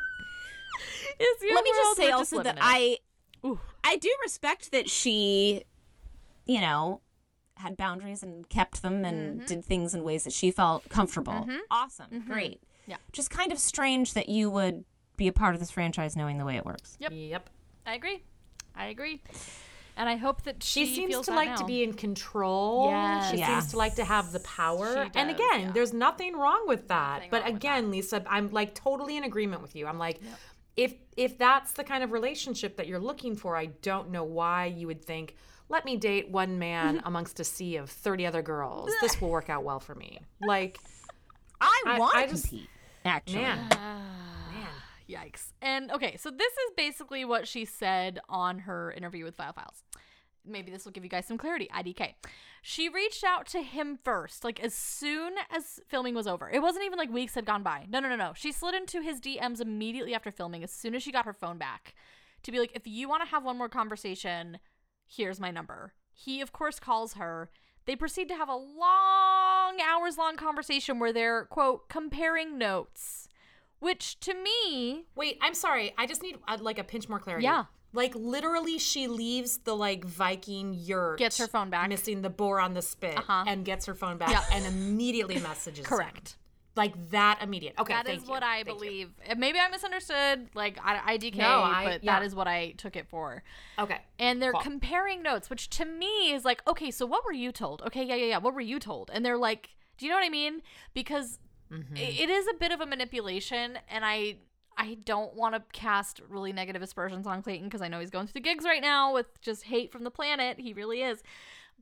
It's 1.19 1.43
your 1.43 1.55
Let 1.55 1.65
me 1.65 1.71
just 1.75 1.97
say 1.97 2.11
also 2.11 2.43
that. 2.43 2.59
I 2.61 2.99
Ooh. 3.45 3.61
I 3.83 3.97
do 3.97 4.11
respect 4.23 4.73
that 4.73 4.89
she, 4.89 5.65
you 6.51 6.61
know, 6.61 7.01
had 7.55 7.77
boundaries 7.77 8.23
and 8.23 8.49
kept 8.49 8.83
them 8.83 9.05
and 9.05 9.37
Mm-hmm. 9.37 9.47
did 9.47 9.65
things 9.65 9.95
in 9.95 10.03
ways 10.03 10.25
that 10.25 10.33
she 10.33 10.51
felt 10.51 10.89
comfortable. 10.89 11.47
Awesome. 11.71 12.25
Great. 12.27 12.61
Yeah. 12.87 12.97
Just 13.13 13.31
kind 13.31 13.53
of 13.53 13.59
strange 13.59 14.15
that 14.15 14.29
you 14.29 14.51
would 14.51 14.85
be 15.17 15.29
a 15.29 15.33
part 15.33 15.55
of 15.55 15.61
this 15.61 15.71
franchise 15.71 16.17
knowing 16.17 16.39
the 16.39 16.45
way 16.45 16.57
it 16.57 16.65
works. 16.65 16.97
Yep. 16.99 17.13
Yep. 17.15 17.51
I 17.87 17.95
agree. 17.95 18.23
I 18.75 18.87
agree. 18.87 19.23
And 19.97 20.09
I 20.09 20.17
hope 20.17 20.43
that 20.43 20.63
she, 20.63 20.87
She 20.87 20.95
seems 20.97 21.11
feels 21.13 21.27
to 21.27 21.33
that 21.33 21.37
like 21.37 21.57
to 21.57 21.65
be 21.65 21.85
in 21.85 21.93
control. 21.93 22.89
Yes. 22.91 23.31
She 23.31 23.37
Yes. 23.39 23.49
seems 23.49 23.71
to 23.73 23.77
like 23.77 23.95
to 23.97 24.05
have 24.05 24.33
the 24.33 24.41
power. 24.41 25.05
She 25.05 25.11
and 25.21 25.31
again, 25.31 25.61
yeah. 25.61 25.71
there's 25.73 25.93
nothing 25.93 26.35
wrong 26.37 26.65
with 26.67 26.89
that. 26.89 27.17
Nothing 27.17 27.31
but 27.31 27.43
wrong 27.43 27.53
with 27.53 27.57
again, 27.63 27.91
Lisa, 27.93 28.25
I'm 28.27 28.51
like 28.51 28.75
totally 28.75 29.17
in 29.17 29.25
agreement 29.25 29.63
with 29.63 29.77
you. 29.77 29.87
I'm 29.87 29.99
like 29.99 30.19
if 30.77 30.95
if 31.17 31.37
that's 31.37 31.73
the 31.73 31.85
kind 31.85 32.03
of 32.03 32.11
relationship 32.13 32.77
that 32.79 32.87
you're 32.89 32.99
looking 33.11 33.37
for, 33.37 33.57
I 33.57 33.67
don't 33.83 34.11
know 34.11 34.25
why 34.25 34.67
you 34.67 34.87
would 34.87 35.05
think 35.05 35.37
let 35.71 35.85
me 35.85 35.97
date 35.97 36.29
one 36.29 36.59
man 36.59 37.01
amongst 37.07 37.41
a 37.41 37.45
sea 37.45 37.77
of 37.77 37.89
30 37.89 38.27
other 38.27 38.43
girls. 38.43 38.91
This 39.01 39.21
will 39.21 39.31
work 39.31 39.49
out 39.49 39.65
well 39.65 39.81
for 39.81 39.95
me. 39.95 40.21
Like, 40.47 40.79
I, 41.61 41.97
want 41.99 42.15
I 42.15 42.27
to 42.27 42.33
compete. 42.33 42.69
Actually, 43.05 43.43
man. 43.43 43.71
Yikes. 45.09 45.53
And 45.61 45.91
okay, 45.91 46.17
so 46.17 46.31
this 46.31 46.53
is 46.53 46.73
basically 46.77 47.25
what 47.25 47.49
she 47.49 47.65
said 47.65 48.21
on 48.29 48.61
her 48.61 48.93
interview 48.93 49.25
with 49.25 49.37
Viall 49.37 49.55
Files. 49.55 49.83
Maybe 50.47 50.71
this 50.71 50.85
will 50.85 50.93
give 50.93 51.05
you 51.05 51.11
guys 51.11 51.27
some 51.27 51.37
clarity. 51.37 51.69
IDK. 51.75 52.15
She 52.63 52.89
reached 52.89 53.25
out 53.25 53.47
to 53.49 53.61
him 53.61 53.99
first, 54.03 54.45
like 54.45 54.61
as 54.61 54.73
soon 54.73 55.35
as 55.51 55.81
filming 55.89 56.15
was 56.15 56.27
over. 56.27 56.49
It 56.49 56.63
wasn't 56.63 56.85
even 56.85 56.99
like 56.99 57.11
weeks 57.11 57.35
had 57.35 57.45
gone 57.45 57.63
by. 57.63 57.87
No, 57.89 58.01
no, 58.01 58.09
no, 58.09 58.17
no. 58.17 58.33
She 58.35 58.53
slid 58.53 58.75
into 58.75 59.03
his 59.03 59.21
DMs 59.21 59.61
immediately 59.61 60.15
after 60.15 60.31
filming, 60.31 60.63
as 60.63 60.71
soon 60.71 60.95
as 60.95 61.03
she 61.03 61.13
got 61.13 61.27
her 61.27 61.33
phone 61.33 61.59
back, 61.59 61.95
to 62.43 62.53
be 62.53 62.59
like, 62.59 62.73
if 62.75 62.87
you 62.87 63.09
want 63.09 63.23
to 63.23 63.29
have 63.29 63.45
one 63.45 63.59
more 63.59 63.69
conversation, 63.69 64.59
here's 65.15 65.41
my 65.41 65.51
number. 65.51 65.93
He, 66.15 66.41
of 66.41 66.53
course, 66.53 66.79
calls 66.79 67.15
her. 67.15 67.51
They 67.87 67.97
proceed 67.97 68.29
to 68.29 68.37
have 68.37 68.49
a 68.49 68.55
long, 68.57 69.81
hours 69.81 70.17
long 70.19 70.37
conversation 70.37 70.99
where 70.99 71.13
they're, 71.13 71.47
quote, 71.47 71.89
comparing 71.89 72.57
notes. 72.59 73.27
Which 73.81 74.21
to 74.21 74.35
me, 74.35 75.07
Wait, 75.17 75.39
I'm 75.41 75.55
sorry. 75.55 75.95
I 75.97 76.07
just 76.07 76.23
need 76.23 76.37
uh, 76.47 76.59
like 76.61 76.79
a 76.79 76.85
pinch 76.85 77.09
more 77.09 77.19
clarity. 77.19 77.45
Yeah. 77.45 77.65
Like 77.93 78.15
literally, 78.15 78.79
she 78.79 79.09
leaves 79.09 79.59
the 79.65 79.75
like 79.75 80.05
Viking 80.05 80.75
yurt, 80.75 81.19
Gets 81.19 81.39
her 81.39 81.47
phone 81.49 81.71
back. 81.71 81.89
missing 81.89 82.21
the 82.23 82.31
boar 82.31 82.61
on 82.61 82.75
the 82.75 82.83
spit, 82.83 83.17
Uh-huh. 83.19 83.45
and 83.49 83.65
gets 83.65 83.87
her 83.87 83.95
phone 83.95 84.17
back, 84.19 84.31
Yeah. 84.31 84.45
and 84.53 84.65
immediately 84.67 85.41
messages. 85.41 85.87
him. 85.87 86.40
Correct. 86.75 86.77
Like 86.97 87.11
that 87.11 87.41
immediate. 87.43 87.75
Okay, 87.79 87.93
That 87.93 88.07
thank 88.07 88.19
is 88.19 88.25
you. 88.25 88.31
what 88.31 88.43
I 88.43 88.63
Thank 88.63 88.67
believe. 88.79 89.11
Uh, 89.29 89.35
Maybe 89.37 89.59
I 89.59 89.69
misunderstood, 89.69 90.49
like 90.55 90.79
I, 90.83 91.17
IDK, 91.19 91.37
No, 91.37 91.63
I- 91.63 91.85
but 91.85 92.05
yeah. 92.05 92.19
that 92.19 92.25
is 92.27 92.35
what 92.35 92.47
I 92.49 92.73
took 92.73 92.97
it 92.97 93.09
for. 93.09 93.43
Okay. 93.79 93.99
And 94.19 94.41
they're 94.41 94.53
Cool. 94.53 94.61
comparing 94.63 95.23
notes, 95.23 95.51
which 95.51 95.69
to 95.71 95.85
me 95.85 96.33
is 96.33 96.45
like, 96.45 96.63
okay, 96.69 96.91
so 96.91 97.07
what 97.07 97.25
were 97.25 97.33
you 97.33 97.53
told? 97.53 97.83
Okay, 97.83 98.05
yeah, 98.05 98.15
yeah, 98.15 98.27
yeah. 98.27 98.39
What 98.39 98.55
were 98.55 98.61
you 98.61 98.79
told? 98.79 99.11
And 99.13 99.25
they're 99.25 99.37
like, 99.39 99.71
do 99.99 100.07
you 100.07 100.11
know 100.13 100.17
what 100.19 100.25
I 100.25 100.31
mean? 100.31 100.63
Because 100.95 101.39
Mm-hmm. 101.73 101.97
i- 101.97 102.01
it 102.01 102.29
is 102.29 102.49
a 102.49 102.55
bit 102.55 102.73
of 102.73 102.81
a 102.81 102.87
manipulation, 102.87 103.79
and 103.89 104.05
I 104.05 104.39
I 104.77 104.95
don't 105.05 105.35
want 105.35 105.55
to 105.55 105.63
cast 105.73 106.21
really 106.29 106.53
negative 106.53 106.81
aspersions 106.83 107.27
on 107.27 107.43
Clayton 107.43 107.67
because 107.69 107.83
I 107.83 107.89
know 107.89 108.01
he's 108.01 108.11
going 108.11 108.27
through 108.27 108.41
the 108.41 108.49
gigs 108.49 108.65
right 108.65 108.81
now 108.81 109.13
with 109.13 109.27
just 109.43 109.65
hate 109.65 109.93
from 109.93 110.03
the 110.05 110.11
planet. 110.11 110.59
He 110.59 110.73
really 110.73 111.03
is. 111.03 111.23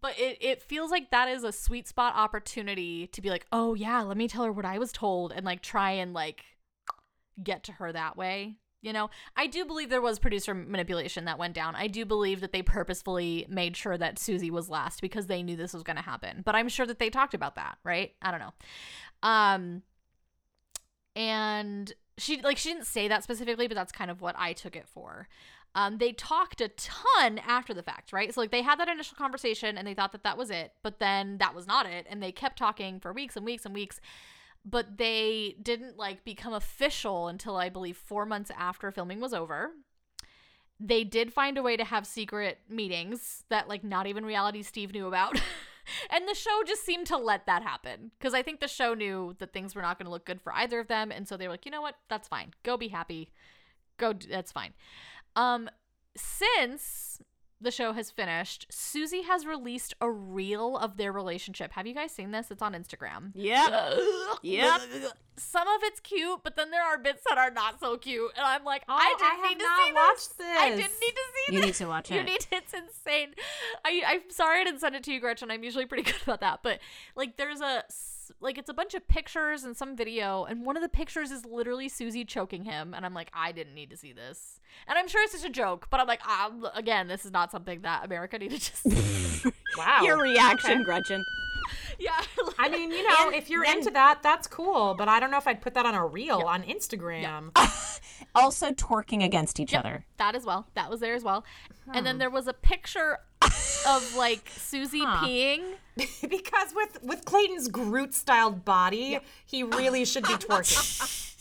But 0.01 0.18
it, 0.18 0.38
it 0.40 0.62
feels 0.62 0.90
like 0.90 1.11
that 1.11 1.28
is 1.28 1.44
a 1.44 1.53
sweet 1.53 1.88
spot 1.88 2.14
opportunity 2.16 3.07
to 3.09 3.20
be 3.20 3.30
like, 3.30 3.46
oh 3.53 3.74
yeah, 3.74 4.03
let 4.03 4.16
me 4.16 4.28
tell 4.28 4.44
her 4.44 4.53
what 4.53 4.64
I 4.64 4.78
was 4.78 4.92
told 4.92 5.32
and 5.32 5.44
like 5.44 5.62
try 5.62 5.92
and 5.92 6.12
like 6.12 6.44
get 7.42 7.64
to 7.64 7.72
her 7.72 7.92
that 7.92 8.16
way. 8.16 8.57
You 8.80 8.92
know, 8.92 9.11
I 9.36 9.49
do 9.49 9.64
believe 9.64 9.90
there 9.90 10.01
was 10.01 10.20
producer 10.20 10.55
manipulation 10.55 11.24
that 11.24 11.38
went 11.38 11.55
down. 11.55 11.74
I 11.74 11.88
do 11.88 12.05
believe 12.05 12.40
that 12.40 12.53
they 12.53 12.62
purposefully 12.62 13.44
made 13.49 13.76
sure 13.76 13.99
that 13.99 14.20
Susie 14.20 14.53
was 14.53 14.68
last 14.68 15.01
because 15.01 15.26
they 15.26 15.42
knew 15.42 15.57
this 15.57 15.74
was 15.74 15.82
going 15.82 15.96
to 15.96 16.03
happen. 16.03 16.42
But 16.44 16.55
I'm 16.55 16.68
sure 16.68 16.86
that 16.86 17.01
they 17.01 17.11
talked 17.11 17.34
about 17.34 17.57
that, 17.57 17.78
right? 17.82 18.12
I 18.22 18.30
don't 18.30 18.40
know. 18.40 18.53
Um 19.22 19.82
and 21.16 21.92
she 22.18 22.40
like 22.42 22.57
she 22.57 22.72
didn't 22.72 22.86
say 22.86 23.09
that 23.09 23.24
specifically, 23.24 23.66
but 23.66 23.74
that's 23.74 23.92
kind 23.92 24.11
of 24.11 24.20
what 24.20 24.36
I 24.38 24.53
took 24.53 24.76
it 24.76 24.86
for. 24.88 25.28
Um, 25.79 25.99
they 25.99 26.11
talked 26.11 26.61
a 26.61 26.66
ton 26.70 27.39
after 27.39 27.72
the 27.72 27.85
fact, 27.85 28.12
right? 28.12 28.35
So 28.35 28.41
like 28.41 28.51
they 28.51 28.62
had 28.62 28.81
that 28.81 28.89
initial 28.89 29.16
conversation 29.16 29.79
and 29.79 29.87
they 29.87 29.95
thought 29.95 30.11
that 30.11 30.24
that 30.24 30.37
was 30.37 30.51
it, 30.51 30.72
but 30.83 30.99
then 30.99 31.39
that 31.39 31.55
was 31.55 31.68
not 31.68 31.87
it, 31.87 32.05
and 32.11 32.20
they 32.20 32.33
kept 32.33 32.59
talking 32.59 32.99
for 32.99 33.12
weeks 33.12 33.37
and 33.37 33.47
weeks 33.47 33.64
and 33.64 33.72
weeks. 33.72 34.01
But 34.64 34.99
they 34.99 35.55
didn't 35.62 35.97
like 35.97 36.24
become 36.24 36.53
official 36.53 37.29
until 37.29 37.57
I 37.57 37.68
believe 37.68 37.97
four 37.97 38.26
months 38.26 38.51
after 38.59 38.91
filming 38.91 39.20
was 39.20 39.33
over. 39.33 39.70
They 40.81 41.05
did 41.05 41.33
find 41.33 41.57
a 41.57 41.62
way 41.62 41.76
to 41.76 41.85
have 41.85 42.09
secret 42.09 42.59
meetings 42.68 43.45
that 43.49 43.68
like 43.68 43.85
not 43.85 44.09
even 44.09 44.26
reality 44.26 44.62
Steve 44.62 44.93
knew 44.93 45.07
about. 45.07 45.41
and 46.11 46.26
the 46.26 46.35
show 46.35 46.64
just 46.66 46.85
seemed 46.85 47.07
to 47.07 47.16
let 47.16 47.47
that 47.47 47.62
happen 47.62 48.11
because 48.18 48.35
I 48.35 48.43
think 48.43 48.59
the 48.59 48.66
show 48.66 48.95
knew 48.95 49.37
that 49.39 49.53
things 49.53 49.76
were 49.76 49.83
not 49.83 49.97
going 49.97 50.07
to 50.07 50.12
look 50.12 50.26
good 50.26 50.41
for 50.41 50.53
either 50.55 50.81
of 50.81 50.89
them, 50.89 51.12
and 51.12 51.29
so 51.29 51.37
they 51.37 51.47
were 51.47 51.55
like, 51.55 51.66
you 51.66 51.70
know 51.70 51.83
what, 51.83 51.95
that's 52.09 52.26
fine. 52.26 52.53
Go 52.64 52.76
be 52.76 52.89
happy. 52.89 53.31
Go. 53.97 54.12
That's 54.12 54.53
fine. 54.53 54.74
Um, 55.39 55.70
since 56.16 57.20
the 57.61 57.70
show 57.70 57.93
has 57.93 58.11
finished, 58.11 58.66
Susie 58.70 59.22
has 59.22 59.45
released 59.47 59.95
a 60.01 60.11
reel 60.11 60.76
of 60.76 60.97
their 60.97 61.12
relationship. 61.12 61.72
Have 61.72 61.86
you 61.86 61.95
guys 61.95 62.12
seen 62.12 62.30
this? 62.30 62.51
It's 62.51 62.62
on 62.62 62.72
Instagram. 62.74 63.32
Yeah. 63.34 63.95
Yep. 64.43 64.80
Some 65.36 65.66
of 65.66 65.80
it's 65.82 65.99
cute, 65.99 66.41
but 66.45 66.55
then 66.55 66.70
there 66.70 66.82
are 66.82 66.97
bits 66.97 67.22
that 67.28 67.39
are 67.39 67.51
not 67.51 67.80
so 67.80 67.97
cute, 67.97 68.30
and 68.36 68.45
I'm 68.47 68.62
like, 68.62 68.82
Oh, 68.89 68.93
I 68.95 68.99
I 68.99 69.18
didn't 69.18 69.43
have 69.43 69.51
need 69.51 69.59
to 69.59 69.64
see 69.86 69.93
watched 69.93 70.39
this. 70.39 70.59
I 70.59 70.68
didn't 70.70 71.01
need 71.01 71.14
to 71.14 71.22
see 71.34 71.53
You 71.53 71.53
this. 71.53 71.53
You 71.61 71.61
need 71.66 71.74
to 71.74 71.86
watch 71.86 72.11
it. 72.12 72.14
You 72.14 72.22
need 72.22 72.47
it's 72.53 72.72
insane. 72.72 73.34
I 73.84 74.03
I'm 74.07 74.30
sorry 74.30 74.61
I 74.61 74.64
didn't 74.64 74.80
send 74.80 74.95
it 74.95 75.03
to 75.05 75.12
you, 75.12 75.18
Gretchen. 75.20 75.51
I'm 75.51 75.64
usually 75.64 75.86
pretty 75.86 76.05
good 76.11 76.22
about 76.22 76.41
that, 76.41 76.61
but 76.62 76.78
like 77.16 77.36
there's 77.36 77.61
a 77.61 77.82
s- 78.29 78.33
like 78.41 78.59
it's 78.59 78.68
a 78.70 78.74
bunch 78.74 78.95
of 78.95 79.07
pictures 79.09 79.64
and 79.64 79.76
some 79.76 79.97
video, 79.97 80.45
and 80.45 80.64
one 80.66 80.76
of 80.76 80.83
the 80.83 80.89
pictures 80.89 81.31
is 81.31 81.45
literally 81.45 81.89
Susie 81.89 82.24
choking 82.24 82.64
him, 82.64 82.95
and 82.95 83.05
I'm 83.07 83.14
like, 83.14 83.31
I 83.35 83.53
didn't 83.53 83.74
need 83.74 83.91
to 83.91 83.97
see 83.97 84.12
this, 84.12 84.61
and 84.87 84.99
I'm 84.99 85.09
sure 85.09 85.22
it's 85.22 85.33
just 85.33 85.45
a 85.45 85.51
joke, 85.51 85.87
but 85.91 86.01
I'm 86.01 86.07
like, 86.07 86.20
ah, 86.24 86.51
again, 86.74 87.09
this 87.09 87.24
is 87.24 87.31
not 87.33 87.51
something 87.51 87.83
that 87.83 88.05
America 88.05 88.39
needed 88.39 88.61
to 88.61 88.76
see. 89.45 89.51
Wow. 89.76 90.01
Your 90.03 90.20
reaction, 90.20 90.72
Okay. 90.72 90.83
Gretchen. 90.85 91.24
yeah, 92.01 92.20
I 92.59 92.68
mean, 92.68 92.91
you 92.91 93.07
know, 93.07 93.29
if 93.31 93.49
you're 93.51 93.64
then- 93.64 93.79
into 93.79 93.91
that, 93.93 94.22
that's 94.22 94.49
cool. 94.49 94.95
But 94.95 95.09
I 95.09 95.20
don't 95.20 95.31
know 95.31 95.37
if 95.39 95.47
I'd 95.47 95.61
put 95.61 95.74
that 95.74 95.87
on 95.87 95.95
a 95.95 96.05
reel 96.05 96.39
on 96.41 96.62
Instagram. 96.64 97.51
Also 98.35 98.70
twerking 98.72 99.22
against 99.24 99.61
each 99.61 99.74
other. 99.74 100.05
that 100.16 100.35
as 100.35 100.45
well. 100.45 100.66
That 100.74 100.91
was 100.91 101.01
there 101.01 101.14
as 101.14 101.22
well, 101.22 101.45
and 101.93 102.05
then 102.05 102.18
there 102.18 102.31
was 102.31 102.49
a 102.49 102.53
picture 102.53 103.18
of 103.88 104.14
like 104.16 104.51
Susie 104.57 105.05
Huh. 105.05 105.26
peeing. 105.26 105.62
because 106.28 106.74
with 106.74 107.03
with 107.03 107.24
Clayton's 107.24 107.68
Groot 107.68 108.14
styled 108.14 108.64
body, 108.64 109.18
he 109.44 109.62
really 109.62 110.05
should 110.05 110.24
be 110.24 110.34
twerking. 110.34 111.24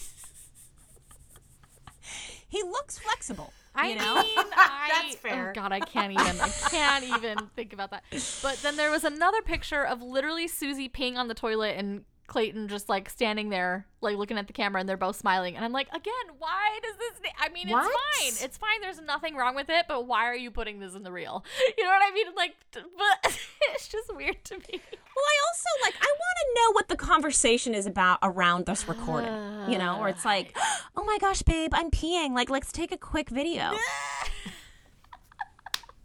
He 2.49 2.63
looks 2.63 2.97
flexible. 2.97 3.51
I 3.75 3.89
you 3.89 3.95
know? 3.97 4.15
mean, 4.15 4.25
I, 4.37 4.89
That's 5.03 5.15
fair. 5.15 5.49
Oh 5.49 5.53
God, 5.53 5.71
I 5.71 5.81
can't 5.81 6.11
even. 6.13 6.39
I 6.41 6.47
can't 6.69 7.03
even 7.03 7.37
think 7.55 7.73
about 7.73 7.91
that. 7.91 8.03
But 8.41 8.57
then 8.63 8.77
there 8.77 8.89
was 8.89 9.03
another 9.03 9.41
picture 9.41 9.83
of 9.85 10.01
literally 10.01 10.47
Susie 10.47 10.89
peeing 10.89 11.17
on 11.17 11.27
the 11.27 11.33
toilet 11.33 11.75
and 11.77 12.05
Clayton 12.27 12.67
just 12.67 12.89
like 12.89 13.09
standing 13.09 13.49
there, 13.49 13.87
like 14.01 14.17
looking 14.17 14.37
at 14.37 14.47
the 14.47 14.53
camera, 14.53 14.79
and 14.81 14.87
they're 14.87 14.97
both 14.97 15.15
smiling. 15.15 15.55
And 15.55 15.63
I'm 15.63 15.71
like, 15.71 15.87
again, 15.89 16.13
why 16.37 16.79
does 16.83 16.95
this? 16.97 17.31
I 17.39 17.49
mean, 17.49 17.69
What? 17.69 17.85
it's 17.85 17.95
fine. 18.39 18.45
It's 18.45 18.57
fine. 18.57 18.81
There's 18.81 19.01
nothing 19.01 19.35
wrong 19.35 19.55
with 19.55 19.69
it. 19.69 19.85
But 19.87 20.05
why 20.07 20.25
are 20.25 20.35
you 20.35 20.51
putting 20.51 20.79
this 20.79 20.93
in 20.93 21.03
the 21.03 21.11
reel? 21.11 21.43
You 21.77 21.83
know 21.83 21.89
what 21.89 22.01
I 22.05 22.11
mean? 22.13 22.27
Like, 22.35 22.55
but 22.73 22.83
it's 23.73 23.87
just 23.87 24.13
weird 24.15 24.43
to 24.45 24.55
me. 24.55 24.63
Well, 24.71 25.25
I 25.25 25.37
also 25.47 25.85
like 25.85 25.95
I 26.01 26.05
want 26.05 26.37
to 26.39 26.61
know 26.61 26.71
what 26.73 26.87
the 26.89 26.95
conversation 26.95 27.73
is 27.73 27.85
about 27.85 28.19
around 28.21 28.65
this 28.65 28.87
recording. 28.87 29.31
You 29.71 29.77
know, 29.77 29.99
where 29.99 30.09
it's 30.09 30.25
like, 30.25 30.53
ah. 30.57 30.87
"Oh 30.95 31.03
my 31.05 31.17
gosh, 31.19 31.41
babe, 31.43 31.71
I'm 31.73 31.89
peeing. 31.91 32.33
Like, 32.33 32.49
let's 32.49 32.71
take 32.71 32.91
a 32.91 32.97
quick 32.97 33.29
video." 33.29 33.71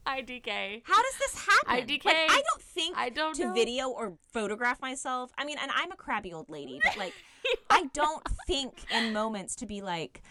IDK. 0.07 0.83
How 0.85 1.03
does 1.03 1.19
this 1.19 1.47
happen? 1.47 1.87
IDK. 1.87 2.05
Like, 2.05 2.17
I 2.17 2.43
don't 2.51 2.63
think 2.63 2.97
I 2.97 3.09
don't 3.09 3.35
to 3.37 3.47
know. 3.47 3.53
video 3.53 3.89
or 3.89 4.15
photograph 4.33 4.81
myself. 4.81 5.31
I 5.39 5.45
mean, 5.45 5.57
and 5.61 5.71
I'm 5.75 5.93
a 5.93 5.97
crabby 5.97 6.33
old 6.33 6.49
lady, 6.49 6.81
but 6.83 6.97
like, 6.97 7.15
I 7.71 7.85
don't 7.93 8.27
think 8.47 8.85
in 8.93 9.13
moments 9.13 9.57
to 9.57 9.67
be 9.67 9.81
like, 9.81 10.23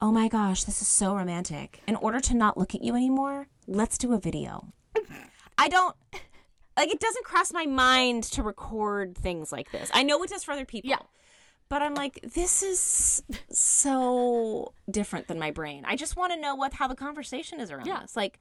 "Oh 0.00 0.10
my 0.12 0.28
gosh, 0.28 0.64
this 0.64 0.82
is 0.82 0.88
so 0.88 1.14
romantic." 1.14 1.80
In 1.86 1.96
order 1.96 2.20
to 2.20 2.34
not 2.34 2.56
look 2.56 2.74
at 2.74 2.82
you 2.82 2.94
anymore, 2.94 3.48
let's 3.66 3.98
do 3.98 4.12
a 4.12 4.18
video. 4.18 4.72
I 5.58 5.68
don't. 5.68 5.94
Like 6.76 6.90
it 6.90 7.00
doesn't 7.00 7.24
cross 7.24 7.52
my 7.52 7.64
mind 7.64 8.24
to 8.24 8.42
record 8.42 9.16
things 9.16 9.50
like 9.50 9.72
this. 9.72 9.90
I 9.94 10.02
know 10.02 10.22
it 10.22 10.30
does 10.30 10.44
for 10.44 10.52
other 10.52 10.66
people. 10.66 10.90
Yeah. 10.90 10.98
But 11.68 11.82
I'm 11.82 11.94
like, 11.94 12.20
this 12.34 12.62
is 12.62 13.22
so 13.50 14.72
different 14.90 15.26
than 15.26 15.38
my 15.38 15.50
brain. 15.50 15.84
I 15.86 15.96
just 15.96 16.16
want 16.16 16.32
to 16.32 16.40
know 16.40 16.54
what 16.54 16.72
how 16.74 16.86
the 16.86 16.94
conversation 16.94 17.58
is 17.60 17.70
around 17.70 17.86
Yeah. 17.86 18.00
this. 18.02 18.14
Like, 18.16 18.38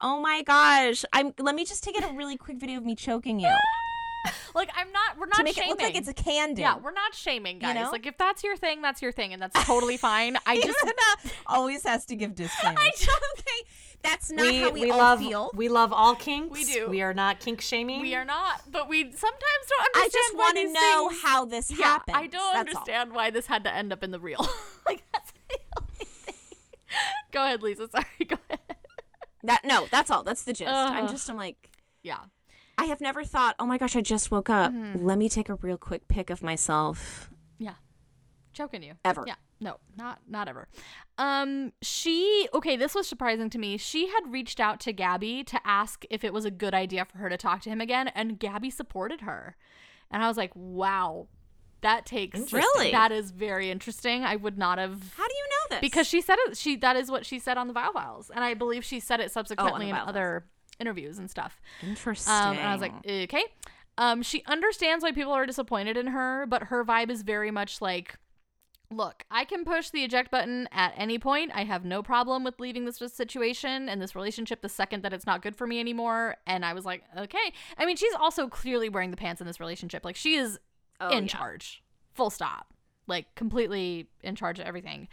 oh 0.00 0.20
my 0.20 0.42
gosh, 0.42 1.04
I'm. 1.12 1.34
Let 1.38 1.54
me 1.54 1.64
just 1.64 1.82
take 1.82 1.96
it 1.98 2.04
a 2.08 2.12
really 2.14 2.36
quick 2.36 2.58
video 2.58 2.78
of 2.78 2.84
me 2.84 2.94
choking 2.94 3.40
you 3.40 3.48
Like, 4.54 4.70
I'm 4.74 4.90
not. 4.92 5.18
We're 5.18 5.26
not 5.26 5.36
to 5.36 5.44
make 5.44 5.54
shaming. 5.54 5.68
it 5.68 5.72
look 5.72 5.80
like 5.82 5.94
it's 5.94 6.08
a 6.08 6.14
candy. 6.14 6.62
Yeah, 6.62 6.78
we're 6.78 6.90
not 6.90 7.14
shaming, 7.14 7.58
guys. 7.60 7.74
know? 7.76 7.90
Like, 7.92 8.06
if 8.06 8.16
that's 8.18 8.42
your 8.42 8.56
thing, 8.56 8.82
that's 8.82 9.00
your 9.00 9.12
thing, 9.12 9.32
and 9.32 9.40
that's 9.40 9.64
totally 9.64 9.96
fine. 10.10 10.36
I 10.46 10.60
just 10.60 10.78
Ivana 10.80 11.32
always 11.46 11.84
has 11.84 12.04
to 12.06 12.16
give 12.16 12.34
disclaimers. 12.34 12.78
I 12.82 12.90
just- 12.90 13.08
think 13.36 13.66
That's 14.02 14.30
not 14.32 14.52
how 14.54 14.70
we, 14.70 14.90
all 14.90 14.98
love 14.98 15.18
feel. 15.20 15.50
we 15.54 15.68
love 15.68 15.92
all 15.92 16.14
kinks. 16.16 16.58
We 16.58 16.64
do. 16.64 16.88
We 16.88 17.02
are 17.02 17.14
not 17.14 17.40
kink 17.40 17.60
shaming. 17.60 18.00
We 18.00 18.14
are 18.14 18.24
not, 18.24 18.62
but 18.70 18.88
we 18.88 19.02
sometimes 19.04 19.42
don't 19.68 19.96
understand. 19.96 20.04
I 20.04 20.08
just 20.12 20.36
want 20.36 20.56
to 20.56 20.72
know 20.72 21.08
things- 21.10 21.22
how 21.22 21.44
this 21.44 21.70
Yeah, 21.70 21.84
happened. 21.84 22.16
I 22.16 22.26
don't 22.26 22.32
That's 22.32 22.74
all. 22.74 22.80
understand 22.80 23.12
why 23.12 23.30
this 23.30 23.46
had 23.46 23.64
to 23.64 23.72
end 23.74 23.92
up 23.92 24.02
in 24.02 24.10
the 24.10 24.18
reel. 24.20 24.40
like 24.86 25.04
that's 25.12 25.32
the 25.48 25.58
only 25.80 26.04
thing. 26.04 26.34
Go 27.32 27.44
ahead, 27.44 27.62
Lisa. 27.62 27.88
Sorry. 27.88 28.04
Go 28.26 28.36
ahead. 28.48 28.60
That 29.44 29.60
no, 29.64 29.86
that's 29.90 30.10
all. 30.10 30.24
That's 30.24 30.42
the 30.42 30.52
gist. 30.52 30.68
I'm 30.70 31.04
uh-huh. 31.04 31.12
just 31.12 31.28
I'm 31.30 31.36
like 31.36 31.70
Yeah. 32.02 32.18
I 32.78 32.84
have 32.84 33.00
never 33.00 33.24
thought, 33.24 33.56
oh 33.58 33.66
my 33.66 33.76
gosh, 33.76 33.96
I 33.96 34.00
just 34.00 34.30
woke 34.30 34.48
up. 34.48 34.72
Mm-hmm. 34.72 35.04
Let 35.04 35.18
me 35.18 35.28
take 35.28 35.48
a 35.48 35.56
real 35.56 35.76
quick 35.76 36.06
pic 36.08 36.30
of 36.30 36.42
myself. 36.42 37.28
Yeah. 37.58 37.74
Choking 38.52 38.82
you. 38.82 38.94
Ever. 39.04 39.24
Yeah. 39.26 39.34
No, 39.60 39.78
not 39.96 40.20
not 40.28 40.46
ever. 40.48 40.68
Um 41.18 41.72
she 41.82 42.48
okay, 42.54 42.76
this 42.76 42.94
was 42.94 43.08
surprising 43.08 43.50
to 43.50 43.58
me. 43.58 43.76
She 43.76 44.06
had 44.08 44.32
reached 44.32 44.60
out 44.60 44.78
to 44.80 44.92
Gabby 44.92 45.42
to 45.44 45.60
ask 45.64 46.04
if 46.10 46.22
it 46.22 46.32
was 46.32 46.44
a 46.44 46.50
good 46.50 46.74
idea 46.74 47.04
for 47.04 47.18
her 47.18 47.28
to 47.28 47.36
talk 47.36 47.60
to 47.62 47.70
him 47.70 47.80
again 47.80 48.08
and 48.08 48.38
Gabby 48.38 48.70
supported 48.70 49.22
her. 49.22 49.56
And 50.10 50.22
I 50.22 50.28
was 50.28 50.36
like, 50.36 50.52
"Wow. 50.54 51.26
That 51.80 52.06
takes 52.06 52.52
Really? 52.52 52.90
That 52.90 53.12
is 53.12 53.30
very 53.30 53.70
interesting. 53.70 54.24
I 54.24 54.34
would 54.36 54.58
not 54.58 54.78
have 54.78 55.12
How 55.16 55.26
do 55.28 55.34
you 55.34 55.44
know 55.50 55.76
this? 55.76 55.80
because 55.80 56.06
she 56.08 56.20
said 56.20 56.36
it 56.46 56.56
she 56.56 56.76
that 56.76 56.96
is 56.96 57.10
what 57.10 57.26
she 57.26 57.38
said 57.38 57.56
on 57.58 57.66
the 57.68 57.74
Viall 57.74 57.92
Files. 57.92 58.30
And 58.34 58.44
I 58.44 58.54
believe 58.54 58.84
she 58.84 58.98
said 59.00 59.20
it 59.20 59.30
subsequently 59.32 59.88
in 59.88 59.94
Viall 59.94 59.98
Files. 59.98 60.08
other 60.08 60.44
interviews 60.80 61.18
and 61.18 61.30
stuff. 61.30 61.60
interesting. 61.82 62.32
Um, 62.32 62.56
and 62.58 62.66
I 62.68 62.72
was 62.72 62.80
like, 62.80 62.92
okay. 63.06 63.44
Um, 63.96 64.22
she 64.22 64.44
understands 64.46 65.02
why 65.02 65.12
people 65.12 65.32
are 65.32 65.44
disappointed 65.46 65.96
in 65.96 66.08
her, 66.08 66.46
but 66.46 66.64
her 66.64 66.84
vibe 66.84 67.10
is 67.10 67.22
very 67.22 67.50
much 67.50 67.80
like, 67.80 68.14
look, 68.90 69.24
I 69.30 69.44
can 69.44 69.64
push 69.64 69.90
the 69.90 70.04
eject 70.04 70.30
button 70.30 70.68
at 70.70 70.94
any 70.96 71.18
point. 71.18 71.50
I 71.54 71.64
have 71.64 71.84
no 71.84 72.02
problem 72.02 72.44
with 72.44 72.60
leaving 72.60 72.84
this 72.84 72.98
situation 73.12 73.88
and 73.88 74.00
this 74.00 74.14
relationship 74.14 74.62
the 74.62 74.68
second 74.68 75.02
that 75.02 75.12
it's 75.12 75.26
not 75.26 75.42
good 75.42 75.56
for 75.56 75.66
me 75.66 75.80
anymore. 75.80 76.36
And 76.46 76.64
I 76.64 76.72
was 76.74 76.84
like, 76.84 77.02
okay. 77.16 77.52
I 77.76 77.84
mean, 77.86 77.96
she's 77.96 78.14
also 78.14 78.46
clearly 78.48 78.88
wearing 78.88 79.10
the 79.10 79.16
pants 79.16 79.40
in 79.40 79.46
this 79.46 79.58
relationship. 79.60 80.04
Like, 80.04 80.16
she 80.16 80.36
is 80.36 80.58
Oh, 81.00 81.10
in 81.10 81.24
yeah. 81.24 81.28
charge, 81.28 81.82
full 82.14 82.30
stop, 82.30 82.72
like 83.06 83.32
completely 83.36 84.08
in 84.22 84.34
charge 84.34 84.58
of 84.58 84.66
everything. 84.66 85.06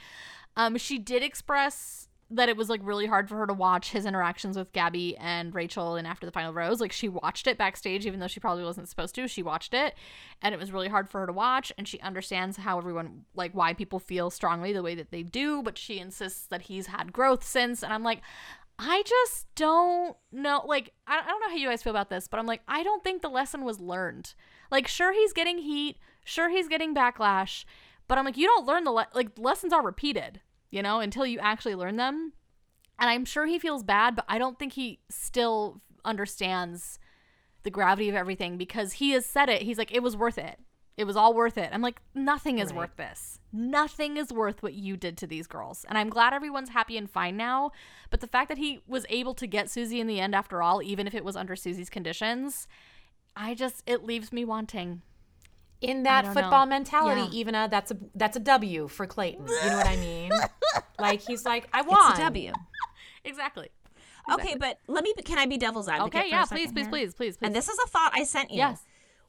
Um, 0.57 0.77
she 0.77 0.97
did 0.97 1.21
express 1.21 2.07
that 2.31 2.49
it 2.49 2.57
was 2.57 2.69
like 2.69 2.81
really 2.84 3.06
hard 3.06 3.30
for 3.30 3.38
her 3.38 3.45
to 3.45 3.53
watch 3.53 3.91
his 3.91 4.06
interactions 4.06 4.57
with 4.57 4.73
Gabby 4.73 5.15
and 5.18 5.53
Rachel 5.53 5.95
and 5.95 6.07
after 6.07 6.26
the 6.26 6.31
final 6.31 6.53
rose. 6.53 6.81
Like 6.81 6.91
she 6.91 7.07
watched 7.07 7.45
it 7.45 7.57
backstage, 7.57 8.06
even 8.06 8.19
though 8.19 8.27
she 8.27 8.39
probably 8.39 8.64
wasn't 8.64 8.89
supposed 8.89 9.14
to. 9.15 9.27
She 9.27 9.43
watched 9.43 9.73
it, 9.73 9.93
and 10.41 10.53
it 10.53 10.60
was 10.60 10.72
really 10.72 10.88
hard 10.88 11.10
for 11.10 11.19
her 11.19 11.27
to 11.27 11.34
watch. 11.34 11.72
And 11.77 11.88
she 11.88 11.99
understands 11.99 12.57
how 12.57 12.77
everyone 12.77 13.26
like 13.35 13.52
why 13.53 13.73
people 13.73 13.99
feel 13.99 14.30
strongly 14.30 14.73
the 14.73 14.84
way 14.84 14.95
that 14.95 15.11
they 15.11 15.22
do, 15.22 15.61
but 15.61 15.77
she 15.77 15.99
insists 15.99 16.47
that 16.47 16.64
he's 16.64 16.88
had 16.88 17.14
growth 17.14 17.43
since. 17.43 17.84
And 17.84 17.93
I'm 17.93 18.03
like. 18.03 18.22
I 18.77 19.03
just 19.06 19.47
don't 19.56 20.18
know. 20.34 20.61
Like, 20.68 20.91
I 21.07 21.19
I 21.19 21.27
don't 21.30 21.39
know 21.39 21.47
how 21.47 21.56
you 21.56 21.69
guys 21.69 21.81
feel 21.81 21.91
about 21.91 22.10
this, 22.10 22.27
but 22.27 22.41
I'm 22.41 22.45
like, 22.45 22.61
I 22.68 22.84
don't 22.84 23.02
think 23.06 23.22
the 23.22 23.30
lesson 23.30 23.64
was 23.64 23.80
learned. 23.80 24.34
Like, 24.69 24.85
sure, 24.85 25.14
he's 25.14 25.31
getting 25.31 25.60
heat. 25.60 25.95
Sure, 26.26 26.49
he's 26.49 26.68
getting 26.68 26.93
backlash. 26.93 27.64
But 28.10 28.18
I'm 28.18 28.26
like, 28.26 28.35
you 28.35 28.47
don't 28.47 28.65
learn 28.65 28.84
the, 28.84 28.91
le- 28.91 29.07
like, 29.14 29.30
lessons 29.38 29.72
are 29.72 29.81
repeated, 29.81 30.41
you 30.76 30.81
know, 30.84 30.99
until 30.99 31.26
you 31.26 31.39
actually 31.39 31.73
learn 31.76 31.95
them. 31.95 32.34
And 32.99 33.10
I'm 33.10 33.26
sure 33.26 33.45
he 33.45 33.60
feels 33.60 33.81
bad, 33.84 34.15
but 34.15 34.26
I 34.27 34.38
don't 34.38 34.60
think 34.60 34.73
he 34.73 34.99
still 35.10 35.81
understands 36.03 36.99
the 37.64 37.69
gravity 37.72 38.10
of 38.10 38.15
everything 38.15 38.57
because 38.57 38.93
he 38.93 39.11
has 39.11 39.26
said 39.26 39.49
it. 39.49 39.61
He's 39.64 39.77
like, 39.77 39.93
it 39.93 40.03
was 40.03 40.15
worth 40.18 40.38
it. 40.38 40.60
It 40.97 41.06
was 41.06 41.15
all 41.18 41.34
worth 41.34 41.57
it. 41.57 41.69
I'm 41.73 41.81
like, 41.81 42.02
nothing 42.14 42.60
is 42.60 42.69
Right. 42.69 42.77
worth 42.77 42.95
this. 42.97 43.39
Nothing 43.52 44.18
is 44.18 44.31
worth 44.31 44.64
what 44.64 44.73
you 44.73 44.95
did 44.97 45.18
to 45.18 45.27
these 45.27 45.47
girls. 45.47 45.85
And 45.89 45.97
I'm 45.97 46.10
glad 46.10 46.34
everyone's 46.34 46.69
happy 46.69 46.97
and 46.97 47.10
fine 47.10 47.35
now. 47.38 47.72
But 48.10 48.22
the 48.22 48.27
fact 48.27 48.47
that 48.49 48.57
he 48.57 48.81
was 48.88 49.06
able 49.10 49.34
to 49.35 49.47
get 49.47 49.69
Susie 49.69 49.99
in 49.99 50.07
the 50.07 50.19
end 50.22 50.34
after 50.35 50.61
all, 50.61 50.81
even 50.81 51.06
if 51.07 51.14
it 51.15 51.26
was 51.26 51.35
under 51.35 51.56
Susie's 51.56 51.89
conditions, 51.89 52.68
I 53.35 53.56
just, 53.56 53.84
it 53.85 54.03
leaves 54.06 54.31
me 54.31 54.45
wanting. 54.45 55.02
in 55.81 56.03
that 56.03 56.26
football 56.34 56.65
know. 56.65 56.69
mentality, 56.77 57.27
Yeah. 57.38 57.43
Ivana, 57.43 57.69
that's 57.69 57.91
a 57.91 57.97
that's 58.15 58.38
a 58.38 58.39
W 58.39 58.88
for 58.88 59.06
Clayton. 59.06 59.45
You 59.47 59.69
know 59.69 59.77
what 59.77 59.88
I 59.88 59.97
mean? 59.97 60.31
like 60.99 61.22
he's 61.22 61.45
like, 61.45 61.68
I 61.73 61.81
won. 61.81 61.97
it's 62.11 62.19
a 62.19 62.23
W. 62.23 62.52
Exactly. 63.23 63.69
Okay, 64.31 64.56
but 64.60 64.77
let 64.88 65.03
me. 65.03 65.14
Can 65.23 65.39
I 65.39 65.45
be 65.47 65.57
devil's 65.57 65.88
advocate? 65.88 66.19
Okay, 66.22 66.30
yeah, 66.30 66.45
please, 66.45 66.72
please, 66.72 66.88
please, 66.88 67.14
please, 67.15 67.38
please. 67.38 67.47
And 67.47 67.56
this 67.56 67.68
is 67.69 67.77
a 67.84 67.88
thought 67.88 68.11
I 68.14 68.23
sent 68.23 68.52
you. 68.52 68.57
Yes. 68.57 68.84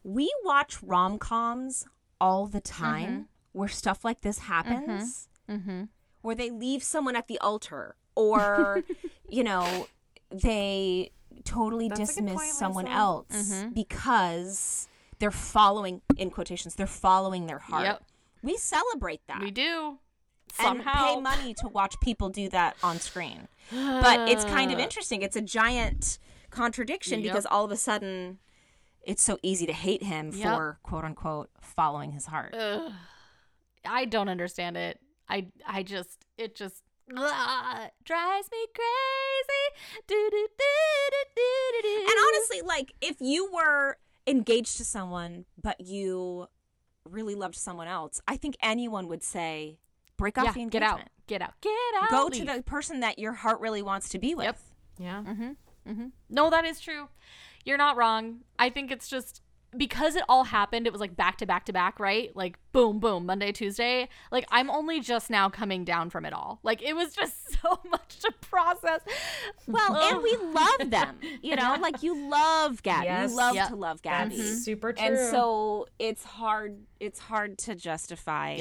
We 0.05 0.31
watch 0.44 0.82
rom 0.82 1.18
coms 1.18 1.86
all 2.20 2.47
the 2.47 2.60
Mm-hmm. 2.60 2.85
time 2.85 3.28
where 3.52 3.68
stuff 3.68 4.05
like 4.05 4.20
this 4.20 4.40
happens, 4.40 5.28
mm-hmm. 5.51 5.85
where 6.20 6.35
they 6.35 6.51
leave 6.51 6.82
someone 6.82 7.16
at 7.16 7.27
the 7.27 7.39
altar, 7.39 7.97
or, 8.14 8.82
you 9.31 9.43
know, 9.43 9.86
they 10.31 11.10
totally 11.44 11.89
That's 11.89 12.01
dismiss 12.14 12.52
someone 12.59 12.85
Leslie. 12.85 12.98
else 12.98 13.27
Mm-hmm. 13.32 13.68
because 13.70 14.89
they're 15.18 15.31
following, 15.31 16.02
in 16.18 16.28
quotations, 16.31 16.74
they're 16.74 16.86
following 16.86 17.47
their 17.47 17.60
heart. 17.60 17.85
Yep. 17.85 18.02
We 18.43 18.56
celebrate 18.59 19.20
that. 19.27 19.40
We 19.40 19.51
do. 19.51 19.98
And 20.59 20.66
Somehow. 20.83 21.15
pay 21.15 21.20
money 21.20 21.55
to 21.55 21.69
watch 21.69 21.99
people 22.01 22.28
do 22.28 22.49
that 22.51 22.77
on 22.83 22.99
screen. 22.99 23.49
But 23.73 24.28
it's 24.28 24.45
kind 24.45 24.70
of 24.73 24.78
interesting. 24.78 25.23
It's 25.23 25.37
a 25.37 25.41
giant 25.43 26.19
contradiction 26.51 27.20
Yep. 27.20 27.33
because 27.33 27.47
all 27.47 27.65
of 27.65 27.70
a 27.73 27.77
sudden 27.77 28.39
it's 29.03 29.23
so 29.23 29.39
easy 29.43 29.66
to 29.66 29.73
hate 29.73 30.03
him 30.03 30.31
Yep. 30.33 30.57
for 30.57 30.78
quote 30.83 31.05
unquote 31.05 31.51
following 31.61 32.12
his 32.12 32.27
heart. 32.27 32.55
Ugh. 32.57 32.93
I 33.85 34.05
don't 34.05 34.28
understand 34.28 34.77
it. 34.77 35.01
I 35.28 35.49
I 35.66 35.83
just 35.83 36.24
it 36.39 36.55
just 36.57 36.83
drives 38.05 38.49
me 38.53 38.66
crazy. 38.74 40.03
Do, 40.07 40.28
do, 40.31 40.49
do. 40.57 41.89
And 42.01 42.15
honestly, 42.28 42.61
like 42.62 42.93
if 43.01 43.16
you 43.20 43.51
were 43.53 43.97
engaged 44.27 44.77
to 44.78 44.85
someone 44.85 45.45
but 45.62 45.81
you 45.81 46.47
really 47.05 47.35
loved 47.35 47.55
someone 47.55 47.89
else, 47.89 48.20
I 48.27 48.37
think 48.37 48.57
anyone 48.62 49.09
would 49.09 49.23
say 49.23 49.78
break 50.16 50.38
off 50.38 50.44
yeah, 50.56 50.64
the 50.64 50.70
get 50.70 50.82
out, 50.82 51.01
get 51.26 51.43
out, 51.43 51.55
get 51.60 51.72
out. 52.01 52.10
Go 52.10 52.26
leave. 52.26 52.47
to 52.47 52.56
the 52.56 52.62
person 52.62 53.01
that 53.01 53.18
your 53.18 53.32
heart 53.32 53.60
really 53.60 53.82
wants 53.82 54.09
to 54.10 54.18
be 54.18 54.34
with. 54.34 54.44
Yep. 54.47 54.59
Yeah. 54.98 55.24
Mm-hmm. 55.26 55.90
Mm-hmm. 55.90 56.06
No, 56.30 56.51
that 56.51 56.64
is 56.64 56.80
true. 56.80 57.09
You're 57.64 57.78
not 57.78 57.97
wrong. 57.97 58.40
I 58.59 58.70
think 58.70 58.90
it's 58.90 59.09
just 59.09 59.43
because 59.76 60.16
it 60.16 60.22
all 60.28 60.44
happened, 60.44 60.86
it 60.86 60.93
was 60.93 61.01
like 61.01 61.16
back 61.16 61.38
to 61.38 61.47
back 61.47 61.66
to 61.66 61.72
back, 61.72 62.01
right? 62.01 62.34
Like 62.34 62.59
boom, 62.72 62.98
boom, 62.98 63.26
Monday, 63.26 63.52
Tuesday. 63.52 64.09
Like 64.30 64.47
I'm 64.51 64.70
only 64.70 65.01
just 65.01 65.30
now 65.30 65.48
coming 65.48 65.84
down 65.84 66.10
from 66.10 66.24
it 66.24 66.32
all. 66.32 66.60
Like 66.62 66.82
it 66.82 66.94
was 66.94 67.14
just 67.14 67.52
so 67.62 67.78
much 67.90 68.18
to 68.20 68.32
process. 68.40 69.01
Well, 69.66 69.97
and 70.14 70.22
we 70.22 70.36
love 70.36 70.90
them. 70.90 71.16
You 71.43 71.56
know, 71.56 71.76
like 71.80 72.02
you 72.02 72.28
love 72.28 72.82
Gabby. 72.82 73.06
Yes. 73.06 73.30
You 73.30 73.36
love 73.36 73.55
Yep. 73.55 73.68
to 73.68 73.76
love 73.76 74.02
Gabby. 74.02 74.36
That's 74.36 74.64
super 74.64 74.93
true. 74.93 75.06
And 75.06 75.18
so 75.18 75.86
it's 75.98 76.24
hard 76.24 76.78
it's 77.01 77.18
hard 77.18 77.59
to 77.59 77.74
justify 77.74 78.60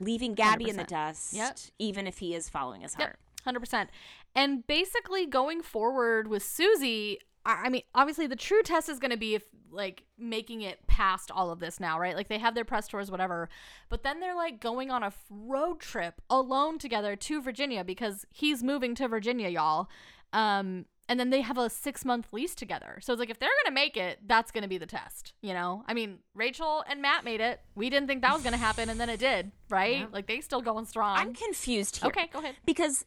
leaving 0.00 0.34
Gabby 0.34 0.68
in 0.68 0.76
the 0.76 0.84
dust 0.84 1.32
Yep. 1.32 1.58
even 1.78 2.06
if 2.06 2.18
he 2.18 2.34
is 2.34 2.48
following 2.48 2.80
his 2.82 2.94
heart. 2.94 3.10
Yep, 3.10 3.44
hundred 3.44 3.60
percent. 3.60 3.90
And 4.34 4.66
basically, 4.66 5.26
going 5.26 5.62
forward 5.62 6.28
with 6.28 6.42
Susie, 6.42 7.18
I 7.46 7.64
I 7.64 7.68
mean, 7.68 7.82
obviously, 7.94 8.26
the 8.26 8.36
true 8.36 8.62
test 8.62 8.88
is 8.88 8.98
going 8.98 9.10
to 9.12 9.16
be 9.16 9.34
if 9.34 9.44
like 9.70 10.04
making 10.16 10.62
it 10.62 10.86
past 10.86 11.30
all 11.32 11.50
of 11.50 11.58
this 11.58 11.80
now, 11.80 11.98
right? 11.98 12.14
Like 12.16 12.28
they 12.28 12.38
have 12.38 12.54
their 12.54 12.64
press 12.64 12.86
tours, 12.86 13.10
whatever, 13.10 13.48
but 13.88 14.02
then 14.04 14.20
they're 14.20 14.34
like 14.36 14.60
going 14.60 14.90
on 14.92 15.02
a 15.02 15.06
f- 15.08 15.24
road 15.30 15.80
trip 15.80 16.20
alone 16.30 16.78
together 16.78 17.16
to 17.16 17.42
Virginia 17.42 17.82
because 17.82 18.24
he's 18.30 18.62
moving 18.62 18.94
to 18.94 19.08
Virginia, 19.08 19.48
y'all. 19.48 19.88
Um, 20.32 20.84
and 21.08 21.20
then 21.20 21.30
they 21.30 21.40
have 21.42 21.58
a 21.58 21.68
six 21.68 22.04
month 22.04 22.32
lease 22.32 22.54
together. 22.54 22.98
So 23.02 23.12
it's 23.12 23.20
like 23.20 23.30
if 23.30 23.38
they're 23.38 23.50
gonna 23.64 23.74
make 23.74 23.96
it, 23.96 24.20
that's 24.26 24.50
gonna 24.50 24.68
be 24.68 24.78
the 24.78 24.86
test, 24.86 25.32
you 25.42 25.52
know? 25.52 25.84
I 25.86 25.94
mean, 25.94 26.18
Rachel 26.34 26.84
and 26.88 27.02
Matt 27.02 27.24
made 27.24 27.40
it. 27.40 27.60
We 27.74 27.90
didn't 27.90 28.08
think 28.08 28.22
that 28.22 28.32
was 28.32 28.42
gonna 28.42 28.56
happen, 28.56 28.88
and 28.88 28.98
then 28.98 29.08
it 29.08 29.20
did, 29.20 29.52
right? 29.68 29.98
Yeah. 29.98 30.06
Like 30.12 30.26
they 30.26 30.40
still 30.40 30.62
going 30.62 30.86
strong. 30.86 31.16
I'm 31.18 31.34
confused 31.34 31.96
here. 31.96 32.08
okay, 32.08 32.28
go 32.32 32.38
ahead. 32.38 32.56
Because 32.64 33.04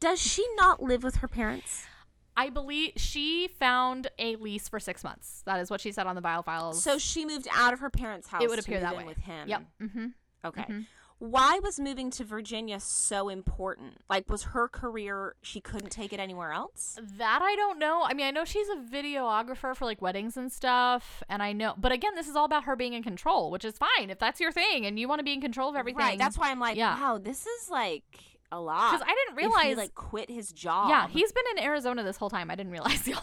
does 0.00 0.20
she 0.20 0.46
not 0.56 0.82
live 0.82 1.02
with 1.02 1.16
her 1.16 1.28
parents? 1.28 1.84
I 2.36 2.50
believe 2.50 2.94
she 2.96 3.48
found 3.60 4.08
a 4.18 4.34
lease 4.36 4.68
for 4.68 4.80
six 4.80 5.04
months. 5.04 5.42
That 5.46 5.60
is 5.60 5.70
what 5.70 5.80
she 5.80 5.92
said 5.92 6.06
on 6.08 6.16
the 6.16 6.20
Viall 6.20 6.44
Files. 6.44 6.82
So 6.82 6.98
she 6.98 7.24
moved 7.24 7.46
out 7.54 7.72
of 7.72 7.78
her 7.78 7.90
parents' 7.90 8.26
house 8.26 8.42
it 8.42 8.50
would 8.50 8.58
appear 8.58 8.80
that 8.80 8.96
way 8.96 9.04
with 9.04 9.18
him. 9.18 9.48
Yep. 9.48 9.62
Mm-hmm. 9.80 10.06
Okay. 10.44 10.66
Why 11.18 11.58
was 11.62 11.78
moving 11.80 12.10
to 12.12 12.24
Virginia 12.24 12.80
so 12.80 13.28
important? 13.28 13.98
Like 14.10 14.28
was 14.28 14.42
her 14.44 14.68
career 14.68 15.36
she 15.42 15.60
couldn't 15.60 15.90
take 15.90 16.12
it 16.12 16.20
anywhere 16.20 16.52
else? 16.52 16.98
That 17.18 17.40
I 17.42 17.54
don't 17.56 17.78
know. 17.78 18.02
I 18.04 18.12
mean, 18.14 18.26
I 18.26 18.30
know 18.30 18.44
she's 18.44 18.68
a 18.68 18.76
videographer 18.76 19.74
for 19.76 19.84
like 19.84 20.02
weddings 20.02 20.36
and 20.36 20.52
stuff, 20.52 21.22
and 21.28 21.42
I 21.42 21.52
know. 21.52 21.74
But 21.78 21.92
again, 21.92 22.14
this 22.14 22.28
is 22.28 22.36
all 22.36 22.44
about 22.44 22.64
her 22.64 22.76
being 22.76 22.92
in 22.92 23.02
control, 23.02 23.50
which 23.50 23.64
is 23.64 23.78
fine 23.78 24.10
if 24.10 24.18
that's 24.18 24.40
your 24.40 24.52
thing 24.52 24.84
and 24.86 24.98
you 24.98 25.08
want 25.08 25.20
to 25.20 25.24
be 25.24 25.32
in 25.32 25.40
control 25.40 25.70
of 25.70 25.76
everything. 25.76 25.98
Right. 25.98 26.18
That's 26.18 26.36
why 26.36 26.50
I'm 26.50 26.60
like, 26.60 26.76
Yeah. 26.76 27.00
wow, 27.00 27.18
this 27.18 27.46
is 27.46 27.70
like 27.70 28.04
a 28.52 28.60
lot. 28.60 28.92
because 28.92 29.06
I 29.08 29.14
didn't 29.14 29.38
If 29.38 29.40
he, 29.40 29.46
realize. 29.46 29.76
like 29.78 29.94
quit 29.94 30.30
his 30.30 30.52
job. 30.52 30.88
yeah, 30.90 31.08
he's 31.08 31.32
been 31.32 31.44
in 31.56 31.62
Arizona 31.64 32.02
this 32.02 32.16
whole 32.16 32.30
time. 32.30 32.50
I 32.50 32.54
didn't 32.54 32.72
realize 32.72 33.06
y'all. 33.08 33.20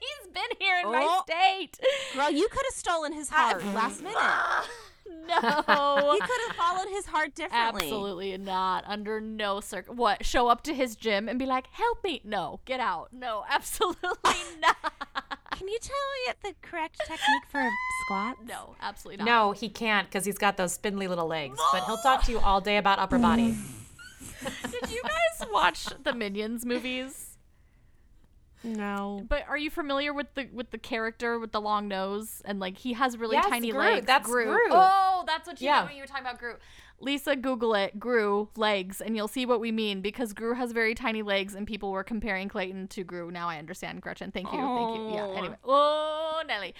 he's 0.00 0.32
been 0.32 0.56
here 0.58 0.78
in 0.80 0.90
my 0.90 1.02
Oh. 1.06 1.22
state. 1.26 1.78
girl. 2.14 2.30
You 2.30 2.48
could 2.48 2.62
have 2.66 2.74
stolen 2.74 3.12
his 3.12 3.30
uh, 3.30 3.34
heart 3.34 3.64
last 3.66 4.02
minute. 4.02 4.16
no. 5.28 6.12
He 6.12 6.20
could 6.20 6.40
have 6.48 6.56
followed 6.56 6.88
his 6.88 7.06
heart 7.06 7.34
differently. 7.34 7.82
Absolutely 7.84 8.36
not. 8.38 8.84
Under 8.86 9.20
no 9.20 9.60
circ. 9.60 9.86
What? 9.86 10.24
Show 10.24 10.48
up 10.48 10.62
to 10.64 10.74
his 10.74 10.96
gym 10.96 11.28
and 11.28 11.38
be 11.38 11.46
like, 11.46 11.66
"Help 11.72 12.02
me!" 12.04 12.20
No, 12.24 12.60
get 12.64 12.80
out. 12.80 13.08
No, 13.12 13.44
absolutely 13.50 14.16
not. 14.60 14.76
Can 15.52 15.68
you 15.68 15.78
tell 15.80 15.96
me 16.26 16.34
the 16.42 16.54
correct 16.68 16.98
technique 17.00 17.46
for 17.50 17.66
squats? 18.04 18.40
No, 18.46 18.76
absolutely 18.80 19.24
not. 19.24 19.26
No, 19.26 19.52
he 19.52 19.68
can't 19.68 20.06
because 20.06 20.24
he's 20.24 20.38
got 20.38 20.56
those 20.56 20.74
spindly 20.74 21.08
little 21.08 21.26
legs. 21.26 21.58
But 21.72 21.84
he'll 21.84 21.96
talk 21.98 22.24
to 22.24 22.32
you 22.32 22.38
all 22.44 22.60
day 22.60 22.76
about 22.76 22.98
upper 22.98 23.18
body. 23.18 23.56
Did 24.42 24.90
you 24.90 25.02
guys 25.02 25.48
watch 25.50 25.86
the 26.04 26.12
Minions 26.12 26.66
movies? 26.66 27.35
No. 28.64 29.24
But 29.28 29.44
are 29.48 29.56
you 29.56 29.70
familiar 29.70 30.12
with 30.12 30.32
the 30.34 30.48
with 30.52 30.70
the 30.70 30.78
character 30.78 31.38
with 31.38 31.52
the 31.52 31.60
long 31.60 31.88
nose 31.88 32.42
and 32.44 32.58
like 32.58 32.76
he 32.78 32.94
has 32.94 33.16
really 33.16 33.36
Yes, 33.36 33.48
tiny 33.48 33.70
Groot. 33.70 33.80
legs? 33.84 34.06
That's 34.06 34.26
Groot. 34.26 34.68
Oh, 34.70 35.24
that's 35.26 35.46
what 35.46 35.60
you 35.60 35.66
Yeah. 35.66 35.76
meant 35.76 35.86
when 35.88 35.96
you 35.96 36.02
were 36.02 36.06
talking 36.08 36.24
about 36.24 36.38
Groot. 36.38 36.58
Lisa, 37.00 37.36
Google 37.36 37.74
it, 37.74 37.98
Gru 38.00 38.48
legs, 38.56 39.00
and 39.00 39.16
you'll 39.16 39.28
see 39.28 39.44
what 39.46 39.60
we 39.60 39.70
mean 39.70 40.00
because 40.00 40.32
Gru 40.32 40.54
has 40.54 40.72
very 40.72 40.94
tiny 40.94 41.22
legs, 41.22 41.54
and 41.54 41.66
people 41.66 41.90
were 41.92 42.02
comparing 42.04 42.48
Clayton 42.48 42.88
to 42.88 43.04
Gru. 43.04 43.30
Now 43.30 43.48
I 43.48 43.58
understand, 43.58 44.00
Gretchen. 44.00 44.30
Thank 44.32 44.46
you, 44.46 44.58
thank 44.58 44.98
you. 44.98 45.14
Yeah. 45.14 45.26
Oh. 45.26 45.34
Anyway, 45.36 45.56
oh 45.64 46.42
Nelly, 46.46 46.74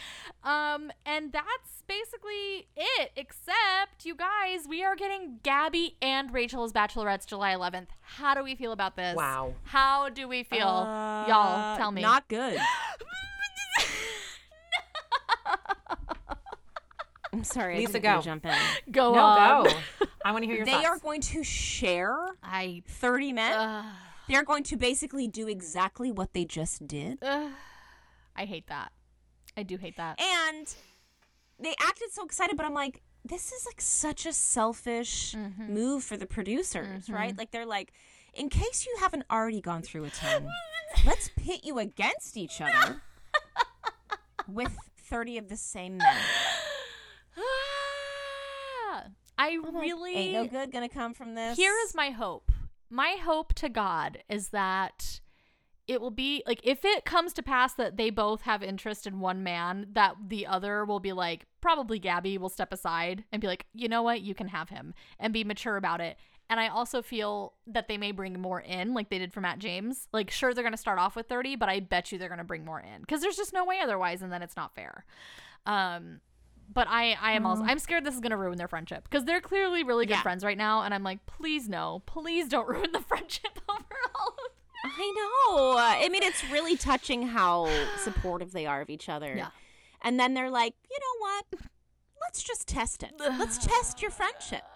um, 0.44 0.90
and 1.04 1.32
that's 1.32 1.82
basically 1.86 2.66
it. 2.76 3.12
Except 3.16 4.04
you 4.04 4.14
guys, 4.14 4.66
we 4.68 4.82
are 4.82 4.96
getting 4.96 5.38
Gabby 5.42 5.96
and 6.00 6.32
Rachel's 6.32 6.72
Bachelorette's 6.72 7.26
July 7.26 7.54
11th. 7.54 7.88
How 8.00 8.34
do 8.34 8.42
we 8.42 8.54
feel 8.54 8.72
about 8.72 8.96
this? 8.96 9.14
Wow. 9.16 9.54
How 9.64 10.08
do 10.08 10.26
we 10.28 10.42
feel, 10.44 10.66
Uh, 10.66 11.26
y'all? 11.28 11.76
Tell 11.76 11.92
me. 11.92 12.02
Not 12.02 12.26
good. 12.28 12.58
I'm 17.36 17.44
sorry. 17.44 17.76
Lisa, 17.78 17.90
I 17.90 17.92
didn't 17.92 18.04
mean 18.04 18.12
to 18.12 18.18
go. 18.18 18.22
Jump 18.22 18.46
in. 18.46 18.54
go 18.92 19.12
No, 19.14 19.20
on. 19.20 19.64
go. 19.64 19.72
I 20.24 20.32
want 20.32 20.42
to 20.42 20.46
hear 20.46 20.56
your 20.56 20.64
They 20.64 20.72
thoughts. 20.72 20.86
are 20.86 20.98
going 20.98 21.20
to 21.20 21.44
share 21.44 22.16
I. 22.42 22.82
30 22.88 23.32
men. 23.34 23.52
Uh, 23.52 23.84
They're 24.28 24.42
going 24.44 24.64
to 24.64 24.76
basically 24.76 25.28
do 25.28 25.46
exactly 25.48 26.10
what 26.10 26.32
they 26.32 26.44
just 26.44 26.86
did. 26.88 27.22
uh, 27.22 27.48
I 28.34 28.44
hate 28.44 28.66
that. 28.68 28.92
I 29.56 29.62
do 29.62 29.76
hate 29.76 29.96
that. 29.96 30.20
And 30.20 30.66
they 31.60 31.74
acted 31.80 32.10
so 32.12 32.24
excited, 32.24 32.56
but 32.56 32.66
I'm 32.66 32.74
like, 32.74 33.02
this 33.24 33.52
is 33.52 33.64
like 33.66 33.80
such 33.80 34.26
a 34.26 34.32
selfish 34.32 35.34
Mm-hmm. 35.34 35.72
move 35.74 36.04
for 36.04 36.16
the 36.16 36.26
producers, 36.26 37.08
right? 37.10 37.36
Like 37.36 37.50
they're 37.50 37.66
like, 37.66 37.92
in 38.34 38.48
case 38.48 38.84
you 38.86 38.94
haven't 39.00 39.24
already 39.30 39.60
gone 39.60 39.82
through 39.82 40.04
a 40.04 40.10
ton, 40.10 40.48
let's 41.06 41.30
pit 41.36 41.60
you 41.64 41.78
against 41.78 42.36
each 42.36 42.60
other 42.60 43.00
with 44.48 44.76
30 45.08 45.38
of 45.38 45.48
the 45.48 45.56
same 45.56 45.96
men. 45.98 46.16
I 49.38 49.58
really 49.72 50.14
ain't 50.14 50.32
no 50.32 50.46
good 50.46 50.72
gonna 50.72 50.88
come 50.88 51.14
from 51.14 51.34
this. 51.34 51.56
Here 51.56 51.74
is 51.84 51.94
my 51.94 52.10
hope. 52.10 52.50
My 52.88 53.16
hope 53.22 53.52
to 53.54 53.68
God 53.68 54.22
is 54.28 54.48
that 54.48 55.20
it 55.86 56.00
will 56.00 56.10
be 56.10 56.42
like 56.46 56.60
if 56.64 56.84
it 56.84 57.04
comes 57.04 57.32
to 57.34 57.42
pass 57.42 57.74
that 57.74 57.96
they 57.96 58.10
both 58.10 58.42
have 58.42 58.62
interest 58.62 59.06
in 59.06 59.20
one 59.20 59.42
man, 59.42 59.86
that 59.92 60.16
the 60.28 60.46
other 60.46 60.84
will 60.84 61.00
be 61.00 61.12
like, 61.12 61.46
probably 61.60 61.98
Gabby 61.98 62.38
will 62.38 62.48
step 62.48 62.72
aside 62.72 63.24
and 63.30 63.40
be 63.40 63.46
like, 63.46 63.66
you 63.72 63.88
know 63.88 64.02
what, 64.02 64.20
you 64.22 64.34
can 64.34 64.48
have 64.48 64.68
him 64.68 64.94
and 65.18 65.32
be 65.32 65.44
mature 65.44 65.76
about 65.76 66.00
it. 66.00 66.16
And 66.48 66.60
I 66.60 66.68
also 66.68 67.02
feel 67.02 67.54
that 67.66 67.88
they 67.88 67.98
may 67.98 68.12
bring 68.12 68.40
more 68.40 68.60
in, 68.60 68.94
like 68.94 69.10
they 69.10 69.18
did 69.18 69.32
for 69.32 69.40
Matt 69.40 69.58
James. 69.58 70.06
Like, 70.12 70.30
sure, 70.30 70.54
they're 70.54 70.62
going 70.62 70.72
to 70.72 70.78
start 70.78 70.98
off 70.98 71.16
with 71.16 71.26
30, 71.26 71.56
but 71.56 71.68
I 71.68 71.80
bet 71.80 72.12
you 72.12 72.18
they're 72.18 72.28
going 72.28 72.38
to 72.38 72.44
bring 72.44 72.64
more 72.64 72.80
in 72.80 73.00
because 73.00 73.20
there's 73.20 73.36
just 73.36 73.52
no 73.52 73.64
way 73.64 73.80
otherwise, 73.82 74.22
and 74.22 74.32
then 74.32 74.42
it's 74.42 74.56
not 74.56 74.74
fair. 74.74 75.04
Um, 75.66 76.20
but 76.72 76.86
I, 76.88 77.16
I 77.20 77.32
am 77.32 77.46
also, 77.46 77.62
mm-hmm. 77.62 77.70
I'm 77.70 77.78
scared 77.78 78.04
this 78.04 78.14
is 78.14 78.20
going 78.20 78.30
to 78.30 78.36
ruin 78.36 78.58
their 78.58 78.68
friendship 78.68 79.04
because 79.04 79.24
they're 79.24 79.40
clearly 79.40 79.82
really 79.82 80.06
good 80.06 80.14
Yeah. 80.14 80.22
friends 80.22 80.44
right 80.44 80.58
now. 80.58 80.82
And 80.82 80.92
I'm 80.92 81.02
like, 81.02 81.24
please 81.26 81.68
no, 81.68 82.02
please 82.06 82.48
don't 82.48 82.68
ruin 82.74 82.92
the 82.92 83.00
friendship 83.00 83.58
over 83.68 83.84
all 84.14 84.34
I 84.84 85.12
know. 85.48 85.76
I 85.78 86.08
mean, 86.08 86.22
it's 86.22 86.44
really 86.50 86.76
touching 86.76 87.28
how 87.28 87.68
supportive 87.98 88.52
they 88.52 88.66
are 88.66 88.80
of 88.80 88.90
each 88.90 89.08
other. 89.08 89.34
Yeah. 89.36 89.48
And 90.02 90.20
then 90.20 90.34
they're 90.34 90.50
like, 90.50 90.74
you 90.90 90.96
know 90.98 91.26
what? 91.26 91.68
Let's 92.22 92.42
just 92.42 92.68
test 92.68 93.02
it. 93.02 93.12
Let's 93.18 93.58
test 93.58 94.02
your 94.02 94.10
friendship. 94.10 94.62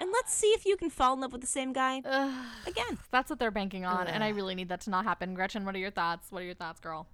And 0.00 0.10
let's 0.12 0.32
see 0.32 0.46
if 0.48 0.64
you 0.64 0.76
can 0.76 0.90
fall 0.90 1.14
in 1.14 1.20
love 1.20 1.32
with 1.32 1.40
the 1.40 1.48
same 1.48 1.72
guy 1.72 1.96
again. 2.68 2.98
That's 3.10 3.28
what 3.28 3.40
they're 3.40 3.50
banking 3.50 3.84
on, 3.84 4.06
and 4.06 4.22
I 4.22 4.28
really 4.28 4.54
need 4.54 4.68
that 4.68 4.82
to 4.82 4.90
not 4.90 5.02
happen. 5.04 5.34
Gretchen, 5.34 5.64
what 5.64 5.74
are 5.74 5.78
your 5.78 5.90
thoughts? 5.90 6.30
What 6.30 6.42
are 6.42 6.44
your 6.44 6.54
thoughts, 6.54 6.78
girl? 6.78 7.08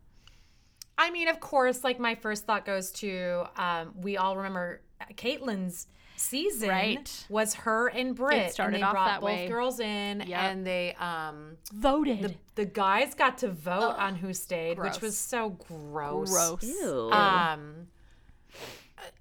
I 0.96 1.10
mean, 1.10 1.28
of 1.28 1.40
course, 1.40 1.82
like 1.84 1.98
my 1.98 2.14
first 2.14 2.44
thought 2.46 2.64
goes 2.64 2.90
to 2.92 3.44
um, 3.56 3.94
we 4.00 4.16
all 4.16 4.36
remember 4.36 4.80
Kaitlyn's 5.14 5.86
season 6.16 6.68
Right. 6.68 7.26
was 7.28 7.54
her 7.54 7.88
and 7.88 8.14
Britt. 8.14 8.52
started 8.52 8.74
and 8.74 8.82
they 8.82 8.86
off 8.86 8.92
brought 8.92 9.06
that 9.08 9.20
both 9.20 9.26
way. 9.30 9.48
girls 9.48 9.80
in 9.80 10.20
Yep. 10.20 10.40
and 10.40 10.64
they 10.66 10.94
um 10.94 11.56
Voted. 11.72 12.22
the, 12.22 12.34
the 12.54 12.64
guys 12.64 13.14
got 13.14 13.38
to 13.38 13.50
vote 13.50 13.96
on 13.98 14.14
who 14.14 14.32
stayed, 14.32 14.76
gross. 14.76 14.94
which 14.94 15.02
was 15.02 15.18
so 15.18 15.50
gross. 15.50 16.30
Gross. 16.30 16.62
Ew. 16.62 17.10
Um 17.10 17.88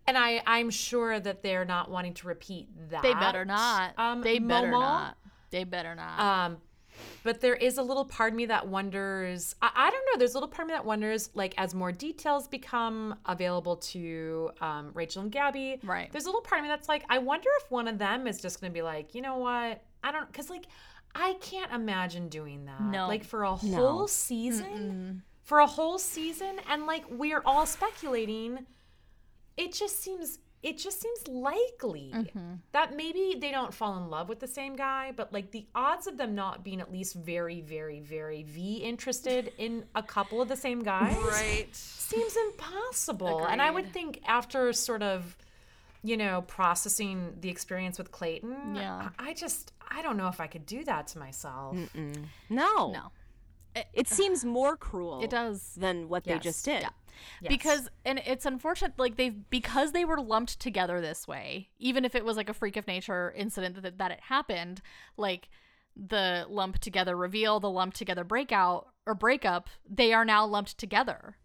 and 0.07 0.17
I, 0.17 0.41
I'm 0.45 0.69
sure 0.69 1.19
that 1.19 1.41
they're 1.43 1.65
not 1.65 1.89
wanting 1.89 2.13
to 2.15 2.27
repeat 2.27 2.67
that. 2.91 3.01
they 3.01 3.13
better 3.15 3.43
not. 3.43 3.93
Um, 3.97 4.21
they 4.21 4.37
better 4.39 4.67
Momo. 4.67 4.71
not. 4.79 5.17
They 5.49 5.63
better 5.63 5.95
not. 5.95 6.19
Um, 6.19 6.57
but 7.23 7.41
there 7.41 7.55
is 7.55 7.77
a 7.77 7.83
little 7.83 8.05
part 8.05 8.33
of 8.33 8.37
me 8.37 8.45
that 8.47 8.67
wonders. 8.67 9.55
I, 9.61 9.71
I 9.75 9.89
don't 9.89 10.05
know. 10.11 10.19
There's 10.19 10.33
a 10.33 10.37
little 10.37 10.49
part 10.49 10.63
of 10.63 10.67
me 10.67 10.73
that 10.73 10.85
wonders, 10.85 11.29
like, 11.33 11.53
as 11.57 11.73
more 11.73 11.91
details 11.91 12.47
become 12.47 13.15
available 13.25 13.77
to 13.77 14.51
um, 14.61 14.91
Rachel 14.93 15.23
and 15.23 15.31
Gabby. 15.31 15.79
Right. 15.83 16.11
There's 16.11 16.25
a 16.25 16.27
little 16.27 16.41
part 16.41 16.59
of 16.59 16.63
me 16.63 16.69
that's 16.69 16.89
like, 16.89 17.05
I 17.09 17.19
wonder 17.19 17.49
if 17.61 17.71
one 17.71 17.87
of 17.87 17.97
them 17.97 18.27
is 18.27 18.41
just 18.41 18.59
going 18.59 18.71
to 18.71 18.73
be 18.73 18.81
like, 18.81 19.15
you 19.15 19.21
know 19.21 19.37
what? 19.37 19.83
I 20.03 20.11
don't, 20.11 20.27
because 20.27 20.49
like, 20.49 20.65
I 21.15 21.35
can't 21.41 21.71
imagine 21.71 22.27
doing 22.29 22.65
that. 22.65 22.81
No. 22.81 23.07
Like 23.07 23.23
for 23.23 23.43
a 23.43 23.55
whole 23.55 24.07
season, 24.07 25.21
for 25.43 25.59
a 25.59 25.67
whole 25.67 25.99
season, 25.99 26.55
and 26.69 26.87
like 26.87 27.03
we're 27.09 27.43
all 27.45 27.65
speculating. 27.65 28.65
It 29.55 29.73
just 29.73 30.01
seems. 30.01 30.39
It 30.63 30.77
just 30.77 31.01
seems 31.01 31.27
likely 31.27 32.11
mm-hmm. 32.15 32.53
that 32.71 32.95
maybe 32.95 33.35
they 33.37 33.51
don't 33.51 33.73
fall 33.73 33.97
in 33.97 34.09
love 34.09 34.29
with 34.29 34.39
the 34.39 34.47
same 34.47 34.77
guy, 34.77 35.11
but 35.13 35.33
like 35.33 35.51
the 35.51 35.65
odds 35.75 36.07
of 36.07 36.17
them 36.17 36.35
not 36.35 36.63
being 36.63 36.79
at 36.79 36.89
least 36.89 37.15
very, 37.15 37.59
very, 37.59 37.99
very 37.99 38.43
V 38.43 38.77
interested 38.77 39.51
in 39.57 39.83
a 39.93 40.01
couple 40.01 40.41
of 40.41 40.47
the 40.47 40.55
same 40.55 40.81
guys 40.81 41.17
right. 41.17 41.67
seems 41.73 42.37
impossible. 42.47 43.45
And 43.45 43.61
I 43.61 43.69
would 43.69 43.91
think 43.91 44.21
after 44.25 44.71
sort 44.71 45.03
of, 45.03 45.35
you 46.01 46.15
know, 46.15 46.43
processing 46.47 47.35
the 47.41 47.49
experience 47.49 47.97
with 47.97 48.11
Clayton, 48.11 48.75
Yeah. 48.75 49.09
I, 49.19 49.31
I 49.31 49.33
just 49.33 49.73
I 49.91 50.01
don't 50.01 50.15
know 50.15 50.29
if 50.29 50.39
I 50.39 50.47
could 50.47 50.65
do 50.65 50.85
that 50.85 51.07
to 51.07 51.19
myself. 51.19 51.77
No. 52.49 52.91
No. 52.91 53.11
It 53.93 54.07
seems 54.07 54.45
more 54.45 54.77
cruel 54.77 55.23
It 55.23 55.29
does. 55.29 55.73
than 55.75 56.07
what 56.07 56.23
they 56.23 56.39
just 56.39 56.63
did. 56.63 56.83
Yeah. 56.83 56.89
Yes. 57.41 57.49
Because 57.49 57.89
and 58.05 58.19
it's 58.25 58.45
unfortunate 58.45 58.93
like 58.97 59.17
they've 59.17 59.49
because 59.49 59.91
they 59.91 60.05
were 60.05 60.19
lumped 60.19 60.59
together 60.59 61.01
this 61.01 61.27
way, 61.27 61.69
even 61.79 62.05
if 62.05 62.15
it 62.15 62.25
was 62.25 62.37
like 62.37 62.49
a 62.49 62.53
freak 62.53 62.77
of 62.77 62.87
nature 62.87 63.31
incident 63.35 63.81
that 63.81 63.97
that 63.97 64.11
it 64.11 64.19
happened, 64.21 64.81
like 65.17 65.49
the 65.95 66.45
lump 66.49 66.79
together 66.79 67.15
reveal, 67.15 67.59
the 67.59 67.69
lump 67.69 67.93
together 67.93 68.23
breakout 68.23 68.87
or 69.05 69.13
breakup, 69.13 69.69
they 69.89 70.13
are 70.13 70.25
now 70.25 70.45
lumped 70.45 70.77
together. 70.77 71.37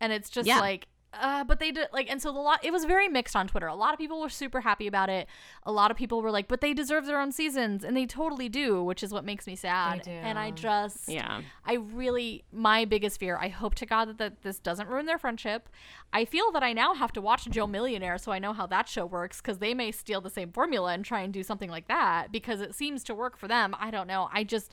And 0.00 0.12
it's 0.12 0.28
just 0.28 0.46
Yeah. 0.46 0.60
like 0.60 0.88
uh, 1.20 1.44
but 1.44 1.58
they 1.60 1.70
did 1.70 1.88
like, 1.92 2.10
and 2.10 2.20
so 2.20 2.32
the 2.32 2.38
lot. 2.38 2.64
It 2.64 2.72
was 2.72 2.84
very 2.84 3.08
mixed 3.08 3.34
on 3.36 3.48
Twitter. 3.48 3.66
A 3.66 3.74
lot 3.74 3.92
of 3.92 3.98
people 3.98 4.20
were 4.20 4.28
super 4.28 4.60
happy 4.60 4.86
about 4.86 5.08
it. 5.08 5.28
A 5.64 5.72
lot 5.72 5.90
of 5.90 5.96
people 5.96 6.22
were 6.22 6.30
like, 6.30 6.48
"But 6.48 6.60
they 6.60 6.72
deserve 6.74 7.06
their 7.06 7.20
own 7.20 7.32
seasons," 7.32 7.84
and 7.84 7.96
they 7.96 8.06
totally 8.06 8.48
do, 8.48 8.82
which 8.82 9.02
is 9.02 9.12
what 9.12 9.24
makes 9.24 9.46
me 9.46 9.56
sad. 9.56 10.02
do. 10.02 10.10
And 10.10 10.38
I 10.38 10.50
just, 10.50 11.08
Yeah. 11.08 11.42
I 11.64 11.74
really, 11.74 12.44
my 12.52 12.84
biggest 12.84 13.18
fear, 13.20 13.36
I 13.40 13.48
hope 13.48 13.74
to 13.76 13.86
God 13.86 14.08
that, 14.08 14.18
that 14.18 14.42
this 14.42 14.58
doesn't 14.58 14.88
ruin 14.88 15.06
their 15.06 15.18
friendship. 15.18 15.68
I 16.12 16.24
feel 16.24 16.52
that 16.52 16.62
I 16.62 16.72
now 16.72 16.94
have 16.94 17.12
to 17.12 17.20
watch 17.20 17.46
Joe 17.50 17.66
Millionaire 17.66 18.18
so 18.18 18.32
I 18.32 18.38
know 18.38 18.52
how 18.52 18.66
that 18.68 18.88
show 18.88 19.04
works 19.04 19.40
because 19.40 19.58
they 19.58 19.74
may 19.74 19.90
steal 19.92 20.20
the 20.20 20.30
same 20.30 20.52
formula 20.52 20.92
and 20.92 21.04
try 21.04 21.20
and 21.20 21.32
do 21.32 21.42
something 21.42 21.68
like 21.70 21.88
that 21.88 22.30
because 22.30 22.60
it 22.60 22.74
seems 22.74 23.02
to 23.04 23.14
work 23.14 23.36
for 23.36 23.48
them. 23.48 23.74
I 23.78 23.90
don't 23.90 24.06
know. 24.06 24.28
I 24.32 24.44
just, 24.44 24.72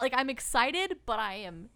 like, 0.00 0.12
I'm 0.14 0.30
excited, 0.30 0.98
but 1.06 1.18
I 1.18 1.34
am 1.34 1.70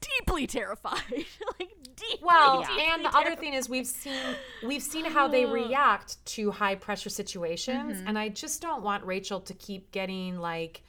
deeply 0.00 0.46
terrified. 0.46 1.00
like, 1.58 1.70
deeply. 1.96 2.20
Well, 2.22 2.62
deeply 2.62 2.84
and 2.84 3.04
the 3.04 3.16
other 3.16 3.36
thing 3.36 3.54
is 3.54 3.68
we've 3.68 3.86
seen 3.86 4.36
we've 4.64 4.82
seen 4.82 5.04
how 5.04 5.28
they 5.28 5.44
react 5.46 6.24
to 6.26 6.50
high 6.50 6.74
pressure 6.74 7.10
situations, 7.10 7.98
mm-hmm. 7.98 8.08
and 8.08 8.18
I 8.18 8.28
just 8.28 8.62
don't 8.62 8.82
want 8.82 9.04
Rachel 9.04 9.40
to 9.40 9.54
keep 9.54 9.92
getting 9.92 10.38
like 10.38 10.82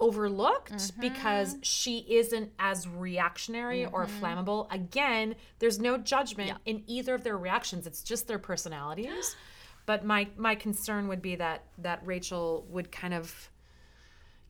overlooked 0.00 0.72
mm-hmm. 0.72 1.00
because 1.00 1.56
she 1.62 2.06
isn't 2.08 2.50
as 2.58 2.88
reactionary 2.88 3.84
or 3.84 4.06
mm-hmm. 4.06 4.24
flammable. 4.24 4.72
Again, 4.72 5.34
there's 5.58 5.78
no 5.78 5.98
judgment 5.98 6.52
in 6.64 6.82
either 6.86 7.14
of 7.14 7.22
their 7.22 7.36
reactions. 7.36 7.86
It's 7.86 8.02
just 8.02 8.26
their 8.26 8.38
personalities. 8.38 9.36
But 9.86 10.04
my 10.04 10.28
my 10.36 10.54
concern 10.54 11.08
would 11.08 11.22
be 11.22 11.36
that 11.36 11.64
that 11.78 12.00
Rachel 12.04 12.66
would 12.70 12.92
kind 12.92 13.14
of 13.14 13.50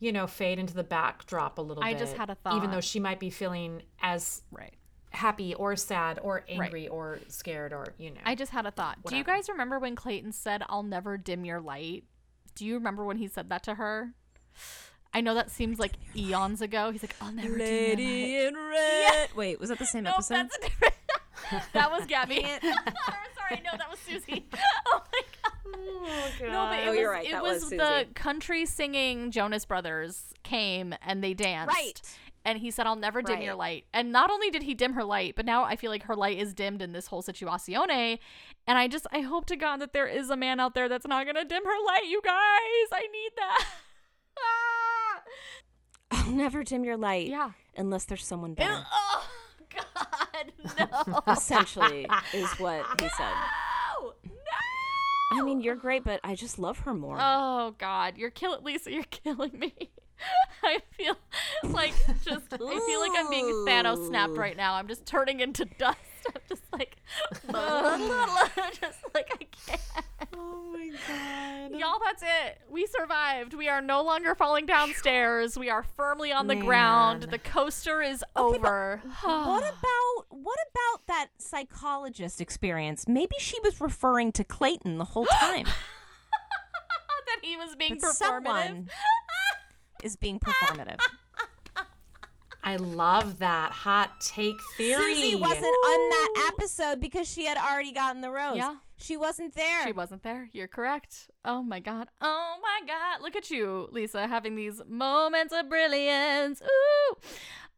you 0.01 0.13
know 0.13 0.27
fade 0.27 0.59
into 0.59 0.75
the 0.75 0.83
backdrop 0.85 1.59
a 1.59 1.63
little 1.63 1.85
I 1.85 1.93
bit. 1.93 1.97
I 1.97 1.99
just 2.01 2.17
had 2.17 2.31
a 2.31 2.35
thought. 2.35 2.57
even 2.57 2.71
though 2.73 2.81
she 2.81 2.99
might 2.99 3.21
be 3.21 3.31
feeling 3.31 3.83
as 4.03 4.43
Right. 4.51 4.75
happy 5.11 5.55
or 5.55 5.77
sad 5.77 6.19
or 6.23 6.45
angry 6.49 6.89
or 6.89 7.19
scared 7.29 7.73
or 7.73 7.95
you 7.99 8.11
know. 8.11 8.21
I 8.25 8.35
just 8.35 8.51
had 8.53 8.67
a 8.67 8.71
thought. 8.71 8.99
Do 9.07 9.17
you 9.17 9.25
guys 9.25 9.49
remember 9.49 9.79
when 9.79 9.95
Clayton 9.95 10.33
said, 10.33 10.63
I'll 10.69 10.83
never 10.83 11.17
dim 11.17 11.45
your 11.45 11.61
light? 11.61 12.05
Do 12.57 12.65
you 12.67 12.75
remember 12.75 13.05
when 13.05 13.17
he 13.19 13.29
said 13.29 13.49
that 13.51 13.63
to 13.65 13.75
her? 13.75 14.15
I 15.13 15.21
know 15.21 15.35
that 15.35 15.51
seems 15.51 15.79
like 15.81 15.93
eons 16.15 16.63
ago. 16.63 16.91
He's 16.93 17.03
like, 17.03 17.17
I'll 17.21 17.33
never 17.33 17.49
dim 17.49 17.59
your 17.59 17.67
light. 17.67 17.99
Lady 17.99 18.37
in 18.47 18.55
red. 18.71 19.29
Wait, 19.35 19.59
was 19.61 19.69
that 19.71 19.79
the 19.79 19.87
same 19.87 20.05
Nope, 20.05 20.15
episode? 20.15 20.35
that's 20.35 20.57
a 20.57 20.61
different. 20.61 20.95
that 21.73 21.91
was 21.91 22.07
Gabby. 22.09 22.43
Sorry, 22.43 23.61
no, 23.65 23.77
that 23.77 23.91
was 23.91 23.99
Susie. 24.01 24.47
Oh 26.03 26.31
god. 26.39 26.49
No, 26.49 26.67
but 26.71 26.79
it 26.79 26.87
Oh, 26.87 26.91
was, 26.91 26.99
you're 26.99 27.11
right, 27.11 27.27
it 27.27 27.43
was, 27.43 27.63
was 27.63 27.71
the 27.71 28.07
country 28.15 28.65
singing 28.67 29.31
Jonas 29.31 29.65
Brothers 29.65 30.33
came 30.43 30.95
and 31.03 31.23
they 31.23 31.35
danced. 31.35 31.75
Right. 31.75 32.01
And 32.43 32.59
he 32.59 32.71
said, 32.71 32.87
I'll 32.87 32.97
never 32.97 33.21
dim 33.21 33.43
your 33.43 33.55
light. 33.55 33.85
And 33.93 34.11
not 34.13 34.31
only 34.31 34.51
did 34.51 34.63
he 34.63 34.73
dim 34.73 34.95
her 34.95 35.05
light, 35.05 35.35
but 35.37 35.45
now 35.45 35.65
I 35.65 35.77
feel 35.77 35.91
like 35.91 36.05
her 36.05 36.17
light 36.17 36.39
is 36.39 36.55
dimmed 36.55 36.81
in 36.81 36.93
this 36.93 37.09
whole 37.09 37.23
situazione. 37.23 38.19
And 38.67 38.79
I 38.79 38.89
just, 38.89 39.07
I 39.13 39.21
hope 39.21 39.45
to 39.47 39.57
God 39.57 39.77
that 39.83 39.93
there 39.93 40.07
is 40.07 40.31
a 40.31 40.37
man 40.37 40.59
out 40.59 40.75
there 40.75 40.89
that's 40.89 41.07
not 41.07 41.25
going 41.27 41.37
to 41.37 41.45
dim 41.45 41.63
her 41.63 41.85
light, 41.87 42.07
you 42.09 42.23
guys. 42.25 42.89
I 42.93 43.03
need 43.13 43.31
that. 43.37 43.65
Ah. 44.39 45.23
I'll 46.13 46.33
never 46.33 46.65
dim 46.65 46.83
your 46.83 46.97
light. 46.97 47.27
Yeah. 47.29 47.51
Unless 47.77 48.07
there's 48.07 48.25
someone 48.27 48.55
better. 48.55 48.85
oh, 48.93 49.27
God, 49.77 50.53
no. 50.79 51.21
Essentially, 51.33 52.07
is 52.33 52.51
what 52.53 52.87
he 53.03 53.09
said. 53.11 53.35
I 55.33 55.43
mean, 55.43 55.61
you're 55.61 55.77
great, 55.77 56.05
but 56.05 56.21
I 56.25 56.35
just 56.35 56.59
love 56.59 56.81
her 56.81 56.95
more. 56.95 57.17
Oh 57.21 57.75
God, 57.79 58.19
you're 58.19 58.31
killing 58.31 58.65
Lisa. 58.65 58.93
You're 58.93 59.05
killing 59.05 59.59
me. 59.59 59.75
I 60.63 60.79
feel 60.93 61.17
like 61.65 61.95
just. 62.25 62.53
I 62.53 62.57
feel 62.57 63.01
like 63.01 63.13
I'm 63.17 63.31
being 63.31 63.47
Thanos 63.67 64.09
snapped 64.09 64.37
right 64.37 64.57
now. 64.57 64.75
I'm 64.75 64.89
just 64.89 65.07
turning 65.07 65.41
into 65.41 65.65
dust. 65.79 65.99
I'm 66.37 66.43
just 66.49 66.63
like, 66.73 66.97
just 68.81 68.99
like 69.15 69.31
I 69.33 69.47
can't. 69.67 69.81
oh 70.37 70.73
my 70.73 70.91
god. 71.09 71.79
Y'all, 71.79 72.01
that's 72.05 72.23
it. 72.23 72.61
We 72.69 72.87
survived. 72.87 73.55
We 73.55 73.69
are 73.69 73.81
no 73.81 74.03
longer 74.03 74.35
falling 74.35 74.67
downstairs. 74.67 75.59
We 75.59 75.71
are 75.71 75.83
firmly 75.83 76.33
on 76.33 76.47
the 76.47 76.57
ground. 76.57 77.25
The 77.25 77.39
coaster 77.39 78.03
is 78.03 78.25
over. 78.37 79.01
what 79.23 79.63
about 79.63 80.27
what 80.31 80.59
about 80.71 81.07
that 81.07 81.29
psychologist 81.39 82.41
experience? 82.41 83.07
Maybe 83.09 83.37
she 83.39 83.59
was 83.63 83.81
referring 83.81 84.33
to 84.33 84.45
Clayton 84.45 84.99
the 84.99 85.05
whole 85.05 85.27
time. 85.27 85.67
that 87.27 87.39
he 87.43 87.57
was 87.57 87.77
being 87.77 87.99
but 88.01 88.11
performative. 88.11 88.15
someone 88.17 88.91
is 90.03 90.17
being 90.17 90.41
performative. 90.41 90.99
I 92.63 92.77
love 92.77 93.39
that 93.39 93.73
hot 93.73 94.21
take 94.21 94.57
theory. 94.77 95.15
Susie 95.15 95.35
wasn't 95.35 95.65
on 95.65 96.11
that 96.11 96.53
episode 96.53 97.01
because 97.01 97.29
she 97.29 97.47
had 97.47 97.57
already 97.57 97.93
gotten 97.93 98.21
the 98.21 98.31
rose. 98.31 98.57
Yeah. 98.57 98.77
She 98.97 99.17
wasn't 99.17 99.55
there. 99.55 99.87
She 99.87 99.93
wasn't 99.93 100.23
there. 100.23 100.49
You're 100.53 100.69
correct. 100.69 101.31
Oh 101.45 101.63
my 101.63 101.81
god. 101.81 102.09
Oh 102.21 102.57
my 102.63 102.87
god. 102.87 103.23
Look 103.23 103.35
at 103.35 103.51
you, 103.51 103.89
Lisa, 103.93 104.27
having 104.27 104.57
these 104.57 104.83
moments 104.87 105.55
of 105.55 105.71
brilliance. 105.71 106.61
Ooh. 106.63 107.17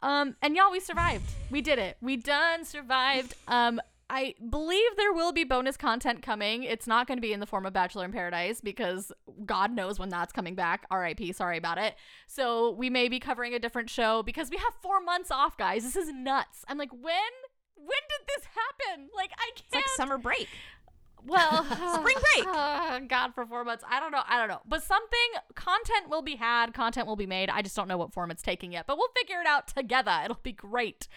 Um, 0.00 0.34
and 0.42 0.56
y'all, 0.56 0.72
we 0.72 0.80
survived. 0.80 1.30
We 1.48 1.60
did 1.60 1.78
it. 1.78 1.96
We 2.00 2.16
done 2.16 2.64
survived. 2.64 3.34
Um, 3.46 3.80
I 4.14 4.34
believe 4.50 4.90
there 4.98 5.14
will 5.14 5.32
be 5.32 5.42
bonus 5.42 5.78
content 5.78 6.20
coming. 6.20 6.64
It's 6.64 6.86
not 6.86 7.06
going 7.06 7.16
to 7.16 7.22
be 7.22 7.32
in 7.32 7.40
the 7.40 7.46
form 7.46 7.64
of 7.64 7.72
Bachelor 7.72 8.04
in 8.04 8.12
Paradise 8.12 8.60
because 8.60 9.10
God 9.46 9.72
knows 9.72 9.98
when 9.98 10.10
that's 10.10 10.34
coming 10.34 10.54
back. 10.54 10.84
RIP. 10.92 11.34
Sorry 11.34 11.56
about 11.56 11.78
it. 11.78 11.94
So 12.26 12.72
we 12.72 12.90
may 12.90 13.08
be 13.08 13.18
covering 13.18 13.54
a 13.54 13.58
different 13.58 13.88
show 13.88 14.22
because 14.22 14.50
we 14.50 14.58
have 14.58 14.74
four 14.82 15.00
months 15.00 15.30
off, 15.30 15.56
guys. 15.56 15.82
This 15.82 15.96
is 15.96 16.12
nuts. 16.12 16.62
I'm 16.68 16.76
like, 16.76 16.92
when? 16.92 17.32
When 17.74 17.86
did 17.86 18.28
this 18.28 18.44
happen? 18.44 19.08
Like, 19.16 19.32
I 19.38 19.50
can't. 19.54 19.66
It's 19.66 19.74
like 19.74 19.84
summer 19.96 20.18
break. 20.18 20.46
Well, 21.24 21.64
Spring 21.94 22.16
break. 22.34 22.46
uh, 22.46 22.98
God, 23.08 23.34
for 23.34 23.46
four 23.46 23.64
months. 23.64 23.84
I 23.88 24.00
don't 24.00 24.12
know. 24.12 24.22
I 24.28 24.38
don't 24.38 24.48
know. 24.48 24.60
But 24.66 24.82
something, 24.82 25.18
content 25.54 26.10
will 26.10 26.22
be 26.22 26.36
had, 26.36 26.74
content 26.74 27.06
will 27.06 27.16
be 27.16 27.26
made. 27.26 27.48
I 27.48 27.62
just 27.62 27.76
don't 27.76 27.88
know 27.88 27.96
what 27.96 28.12
form 28.12 28.30
it's 28.30 28.42
taking 28.42 28.72
yet, 28.72 28.86
but 28.86 28.96
we'll 28.96 29.10
figure 29.16 29.40
it 29.40 29.46
out 29.46 29.68
together. 29.68 30.20
It'll 30.24 30.38
be 30.42 30.52
great. 30.52 31.08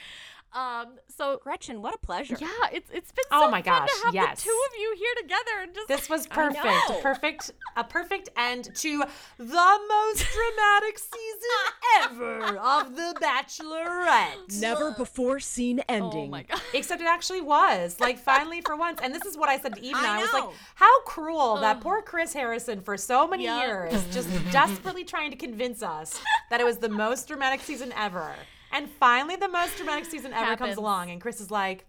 Um, 0.56 0.95
so 1.10 1.38
Gretchen, 1.44 1.82
what 1.82 1.94
a 1.94 1.98
pleasure. 1.98 2.38
yeah, 2.40 2.48
it's 2.72 2.90
it's 2.94 3.11
been 3.11 3.26
Oh 3.32 3.41
so 3.41 3.52
my 3.52 3.61
fun 3.61 3.82
gosh, 3.82 3.90
to 3.99 4.06
have 4.06 4.14
yes. 4.15 4.38
the 4.41 4.49
two 4.49 4.60
of 4.72 4.80
you 4.80 4.95
here 4.98 5.14
together 5.22 5.52
and 5.64 5.76
just 5.76 5.88
This 5.90 6.10
was 6.10 6.27
perfect. 6.27 7.02
Perfect. 7.02 7.52
A 7.76 7.84
perfect 7.84 8.30
end 8.38 8.69
to 8.76 9.03
the 9.38 9.80
most 9.90 10.26
dramatic 10.34 10.98
season 10.98 12.03
ever 12.03 12.57
of 12.57 12.95
The 12.95 13.15
Bachelorette. 13.22 14.60
Never 14.61 14.91
before 14.91 15.40
seen 15.40 15.80
ending. 15.90 16.27
oh 16.27 16.32
my 16.32 16.44
god. 16.49 16.61
Except 16.73 17.02
it 17.02 17.07
actually 17.07 17.41
was. 17.41 17.99
Like, 17.99 18.18
finally, 18.18 18.61
for 18.61 18.76
once. 18.77 18.99
And 19.03 19.14
this 19.14 19.26
is 19.26 19.38
what 19.38 19.49
I 19.49 19.60
said 19.60 19.76
to 19.76 19.82
Eve. 19.84 19.95
and 19.95 20.06
I 20.06 20.19
I, 20.19 20.22
was 20.22 20.34
like, 20.34 20.49
how 20.76 21.02
cruel 21.02 21.57
that 21.60 21.82
poor 21.82 22.02
Chris 22.02 22.34
Harrison, 22.34 22.82
for 22.82 22.95
so 22.98 23.27
many 23.27 23.44
Yeah. 23.44 23.60
years, 23.65 24.06
just 24.14 24.30
desperately 24.52 25.03
trying 25.03 25.32
to 25.32 25.38
convince 25.38 25.84
us 25.84 26.19
that 26.49 26.61
it 26.61 26.64
was 26.64 26.77
the 26.77 26.90
most 26.90 27.27
dramatic 27.27 27.60
season 27.61 27.91
ever. 27.98 28.34
And 28.76 28.90
finally, 28.90 29.38
the 29.38 29.48
most 29.48 29.78
dramatic 29.78 30.04
season 30.06 30.34
ever 30.34 30.44
Happens. 30.44 30.60
comes 30.60 30.78
along. 30.78 31.10
And 31.10 31.22
Chris 31.22 31.40
is 31.40 31.50
like, 31.50 31.86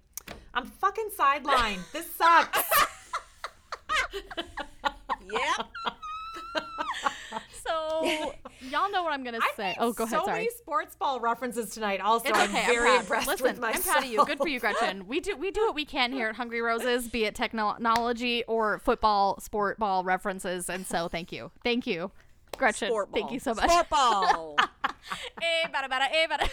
I'm 0.55 0.67
fucking 0.67 1.09
sidelined. 1.19 1.81
This 1.93 2.07
sucks. 2.15 2.63
Yep. 5.29 5.67
So 7.67 8.33
y'all 8.71 8.91
know 8.93 9.03
what 9.03 9.13
I'm 9.13 9.25
gonna 9.25 9.41
say. 9.57 9.75
Oh, 9.81 9.93
go 9.93 10.05
ahead. 10.05 10.21
So 10.21 10.25
Sorry. 10.25 10.39
many 10.43 10.51
sports 10.51 10.95
ball 10.95 11.19
references 11.19 11.71
tonight. 11.71 12.01
Also, 12.01 12.29
It's 12.29 12.39
I'm 12.39 12.49
okay. 12.51 12.67
very 12.67 12.77
I'm 12.79 12.83
proud. 12.85 13.01
impressed 13.01 13.27
Listen, 13.29 13.47
with 13.47 13.59
myself. 13.61 13.87
I'm 13.87 13.93
proud 13.93 14.05
of 14.05 14.11
you. 14.11 14.25
Good 14.25 14.39
for 14.39 14.49
you, 14.49 14.61
Gretchen. 14.61 15.09
We 15.09 15.19
do 15.21 15.37
we 15.37 15.51
do 15.51 15.63
what 15.67 15.75
we 15.75 15.85
can 15.85 16.13
here 16.13 16.29
at 16.29 16.37
Hungry 16.37 16.61
Roses, 16.63 17.09
be 17.09 17.25
it 17.25 17.35
technology 17.35 18.45
or 18.47 18.79
football, 18.79 19.41
sport 19.41 19.79
ball 19.81 20.05
references, 20.05 20.71
and 20.71 20.87
so 20.87 21.09
thank 21.09 21.33
you, 21.33 21.51
thank 21.65 21.89
you, 21.89 22.13
Gretchen. 22.57 22.89
Sport 22.89 23.09
Thank 23.13 23.33
you 23.33 23.41
so 23.41 23.53
much. 23.55 23.69
Sport 23.69 23.89
ball. 23.91 24.57
Eh, 25.41 25.69
bada, 25.69 25.89
bada, 25.89 26.07
eh, 26.13 26.27
bada. 26.27 26.51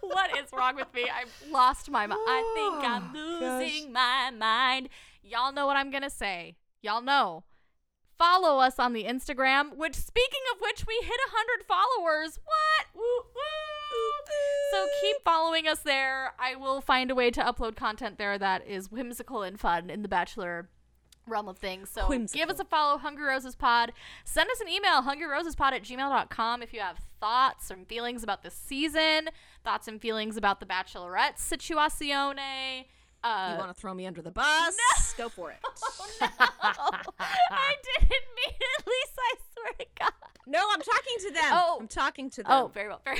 What 0.00 0.36
is 0.38 0.52
wrong 0.52 0.76
with 0.76 0.92
me? 0.94 1.04
I've 1.04 1.32
lost 1.50 1.90
my 1.90 2.06
mind. 2.06 2.20
I 2.26 2.52
think 2.54 2.90
I'm 2.90 3.12
losing 3.40 3.92
my 3.92 4.30
mind. 4.30 4.88
Y'all 5.22 5.52
know 5.52 5.66
what 5.66 5.76
I'm 5.76 5.90
gonna 5.90 6.10
say. 6.10 6.56
Y'all 6.82 7.02
know. 7.02 7.44
Follow 8.16 8.60
us 8.60 8.78
on 8.78 8.92
the 8.92 9.04
Instagram, 9.04 9.76
which 9.76 9.94
speaking 9.96 10.40
of 10.54 10.60
which 10.60 10.86
we 10.86 10.94
hit 11.02 11.18
100 11.32 11.64
followers. 11.66 12.38
What? 12.44 12.86
Woo, 12.94 13.02
woo. 13.02 14.04
So 14.70 14.86
keep 15.00 15.16
following 15.24 15.66
us 15.66 15.80
there. 15.80 16.32
I 16.38 16.54
will 16.54 16.80
find 16.80 17.10
a 17.10 17.14
way 17.14 17.30
to 17.32 17.40
upload 17.40 17.74
content 17.76 18.18
there 18.18 18.38
that 18.38 18.66
is 18.66 18.90
whimsical 18.90 19.42
and 19.42 19.58
fun 19.58 19.90
in 19.90 20.02
the 20.02 20.08
Bachelor 20.08 20.68
realm 21.26 21.48
of 21.48 21.58
things. 21.58 21.90
So 21.90 22.06
give 22.32 22.50
us 22.50 22.58
a 22.58 22.64
follow, 22.64 22.98
Hungry 22.98 23.26
Roses 23.26 23.54
Pod. 23.54 23.92
Send 24.24 24.50
us 24.50 24.60
an 24.60 24.68
email, 24.68 25.02
hungryrosespod 25.02 25.72
at 25.72 25.82
gmail.com 25.82 26.62
if 26.62 26.72
you 26.72 26.80
have 26.80 26.98
thoughts 27.20 27.70
and 27.70 27.86
feelings 27.86 28.22
about 28.22 28.42
the 28.42 28.50
season, 28.50 29.28
thoughts 29.64 29.88
and 29.88 30.00
feelings 30.00 30.36
about 30.36 30.60
the 30.60 30.66
Bachelorette 30.66 31.36
situazione. 31.38 32.86
Uh, 33.24 33.52
you 33.52 33.58
want 33.58 33.74
to 33.74 33.80
throw 33.80 33.94
me 33.94 34.06
under 34.06 34.20
the 34.22 34.30
bus? 34.30 34.74
No! 34.76 35.04
Go 35.24 35.28
for 35.28 35.50
it. 35.50 35.56
Oh, 36.22 36.90
no. 36.90 37.00
I 37.50 37.74
didn't 37.82 38.10
mean 38.10 38.54
it, 38.60 38.86
Lisa. 38.86 39.18
I 39.18 39.34
swear 39.52 39.72
to 39.78 39.86
God. 39.98 40.12
No, 40.46 40.60
I'm 40.72 40.80
talking 40.80 41.16
to 41.20 41.30
them. 41.32 41.42
Oh. 41.52 41.78
I'm 41.80 41.88
talking 41.88 42.30
to 42.30 42.42
them. 42.42 42.52
Oh, 42.52 42.70
very 42.72 42.88
well, 42.88 43.00
very 43.04 43.18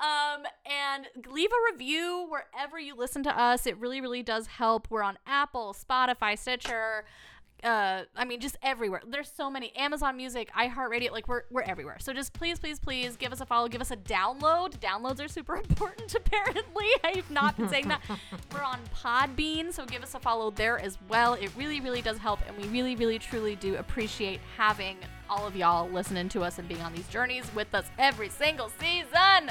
well. 0.00 0.34
um, 0.34 0.42
and 0.66 1.06
leave 1.32 1.50
a 1.50 1.72
review 1.72 2.26
wherever 2.28 2.78
you 2.78 2.96
listen 2.96 3.22
to 3.24 3.40
us. 3.40 3.66
It 3.66 3.78
really, 3.78 4.00
really 4.00 4.22
does 4.22 4.46
help. 4.46 4.88
We're 4.90 5.02
on 5.02 5.18
Apple, 5.26 5.74
Spotify, 5.78 6.38
Stitcher. 6.38 7.04
Uh, 7.62 8.02
I 8.14 8.24
mean, 8.26 8.40
just 8.40 8.56
everywhere. 8.62 9.00
There's 9.06 9.30
so 9.30 9.48
many. 9.50 9.74
Amazon 9.74 10.16
Music, 10.16 10.50
iHeartRadio, 10.56 11.12
like 11.12 11.28
we're 11.28 11.44
we're 11.50 11.62
everywhere. 11.62 11.96
So 11.98 12.12
just 12.12 12.32
please, 12.34 12.58
please, 12.58 12.78
please 12.78 13.16
give 13.16 13.32
us 13.32 13.40
a 13.40 13.46
follow. 13.46 13.68
Give 13.68 13.80
us 13.80 13.90
a 13.90 13.96
download. 13.96 14.78
Downloads 14.80 15.24
are 15.24 15.28
super 15.28 15.56
important. 15.68 16.14
Apparently, 16.14 16.86
I've 17.04 17.30
not 17.30 17.56
been 17.56 17.68
saying 17.68 17.88
that. 17.88 18.02
We're 18.52 18.62
on 18.62 18.80
Podbean, 18.94 19.72
so 19.72 19.86
give 19.86 20.02
us 20.02 20.14
a 20.14 20.20
follow 20.20 20.50
there 20.50 20.78
as 20.78 20.98
well. 21.08 21.34
It 21.34 21.50
really, 21.56 21.80
really 21.80 22.02
does 22.02 22.18
help, 22.18 22.40
and 22.46 22.56
we 22.56 22.68
really, 22.68 22.96
really, 22.96 23.18
truly 23.18 23.56
do 23.56 23.76
appreciate 23.76 24.40
having 24.56 24.98
all 25.30 25.46
of 25.46 25.56
y'all 25.56 25.88
listening 25.88 26.28
to 26.30 26.42
us 26.42 26.58
and 26.58 26.68
being 26.68 26.82
on 26.82 26.92
these 26.92 27.08
journeys 27.08 27.44
with 27.54 27.74
us 27.74 27.86
every 27.98 28.28
single 28.28 28.70
season. 28.78 29.50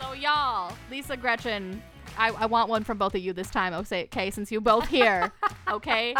So 0.00 0.12
y'all, 0.12 0.72
Lisa, 0.90 1.16
Gretchen, 1.16 1.82
I, 2.18 2.30
I 2.30 2.46
want 2.46 2.68
one 2.68 2.84
from 2.84 2.98
both 2.98 3.14
of 3.14 3.20
you 3.20 3.32
this 3.32 3.48
time. 3.48 3.72
Okay, 3.72 4.04
okay, 4.04 4.30
since 4.30 4.50
you 4.52 4.60
both 4.60 4.88
here. 4.88 5.32
Okay. 5.68 6.14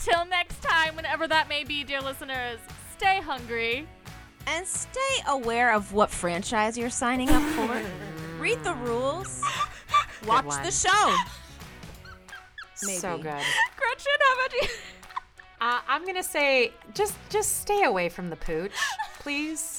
Till 0.00 0.26
next 0.26 0.62
time, 0.62 0.96
whenever 0.96 1.26
that 1.26 1.48
may 1.48 1.64
be, 1.64 1.82
dear 1.82 2.02
listeners, 2.02 2.58
stay 2.94 3.22
hungry. 3.22 3.88
And 4.46 4.66
stay 4.66 5.00
aware 5.26 5.72
of 5.72 5.94
what 5.94 6.10
franchise 6.10 6.76
you're 6.76 6.90
signing 6.90 7.30
up 7.30 7.42
for. 7.42 7.82
Read 8.38 8.62
the 8.64 8.74
rules. 8.74 9.42
Watch 10.26 10.62
the 10.62 10.70
show. 10.70 11.16
So 12.74 13.16
good. 13.16 13.22
Gretchen, 13.22 14.18
how 14.20 14.34
about 14.34 14.52
you? 14.52 14.68
Uh, 15.58 15.80
I'm 15.88 16.04
gonna 16.04 16.22
say 16.22 16.72
just 16.92 17.14
just 17.30 17.62
stay 17.62 17.84
away 17.84 18.10
from 18.10 18.28
the 18.28 18.36
pooch, 18.36 18.72
please. 19.20 19.74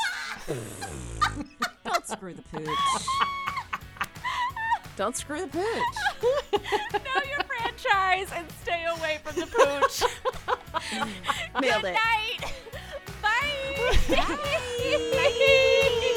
Don't 1.86 2.08
screw 2.08 2.34
the 2.34 2.42
pooch. 2.42 2.68
Don't 4.98 5.16
screw 5.16 5.42
the 5.42 5.48
pooch. 5.48 5.62
know 6.92 7.22
your 7.30 7.44
franchise 7.44 8.32
and 8.36 8.48
stay 8.64 8.84
away 8.98 9.20
from 9.24 9.36
the 9.36 9.46
pooch. 9.46 10.02
Nailed 11.62 11.84
Good 11.84 11.90
it. 11.90 11.94
night. 11.94 12.54
Bye. 13.22 13.30
Bye. 14.10 14.16
Bye. 14.16 15.14
Bye. 15.14 16.14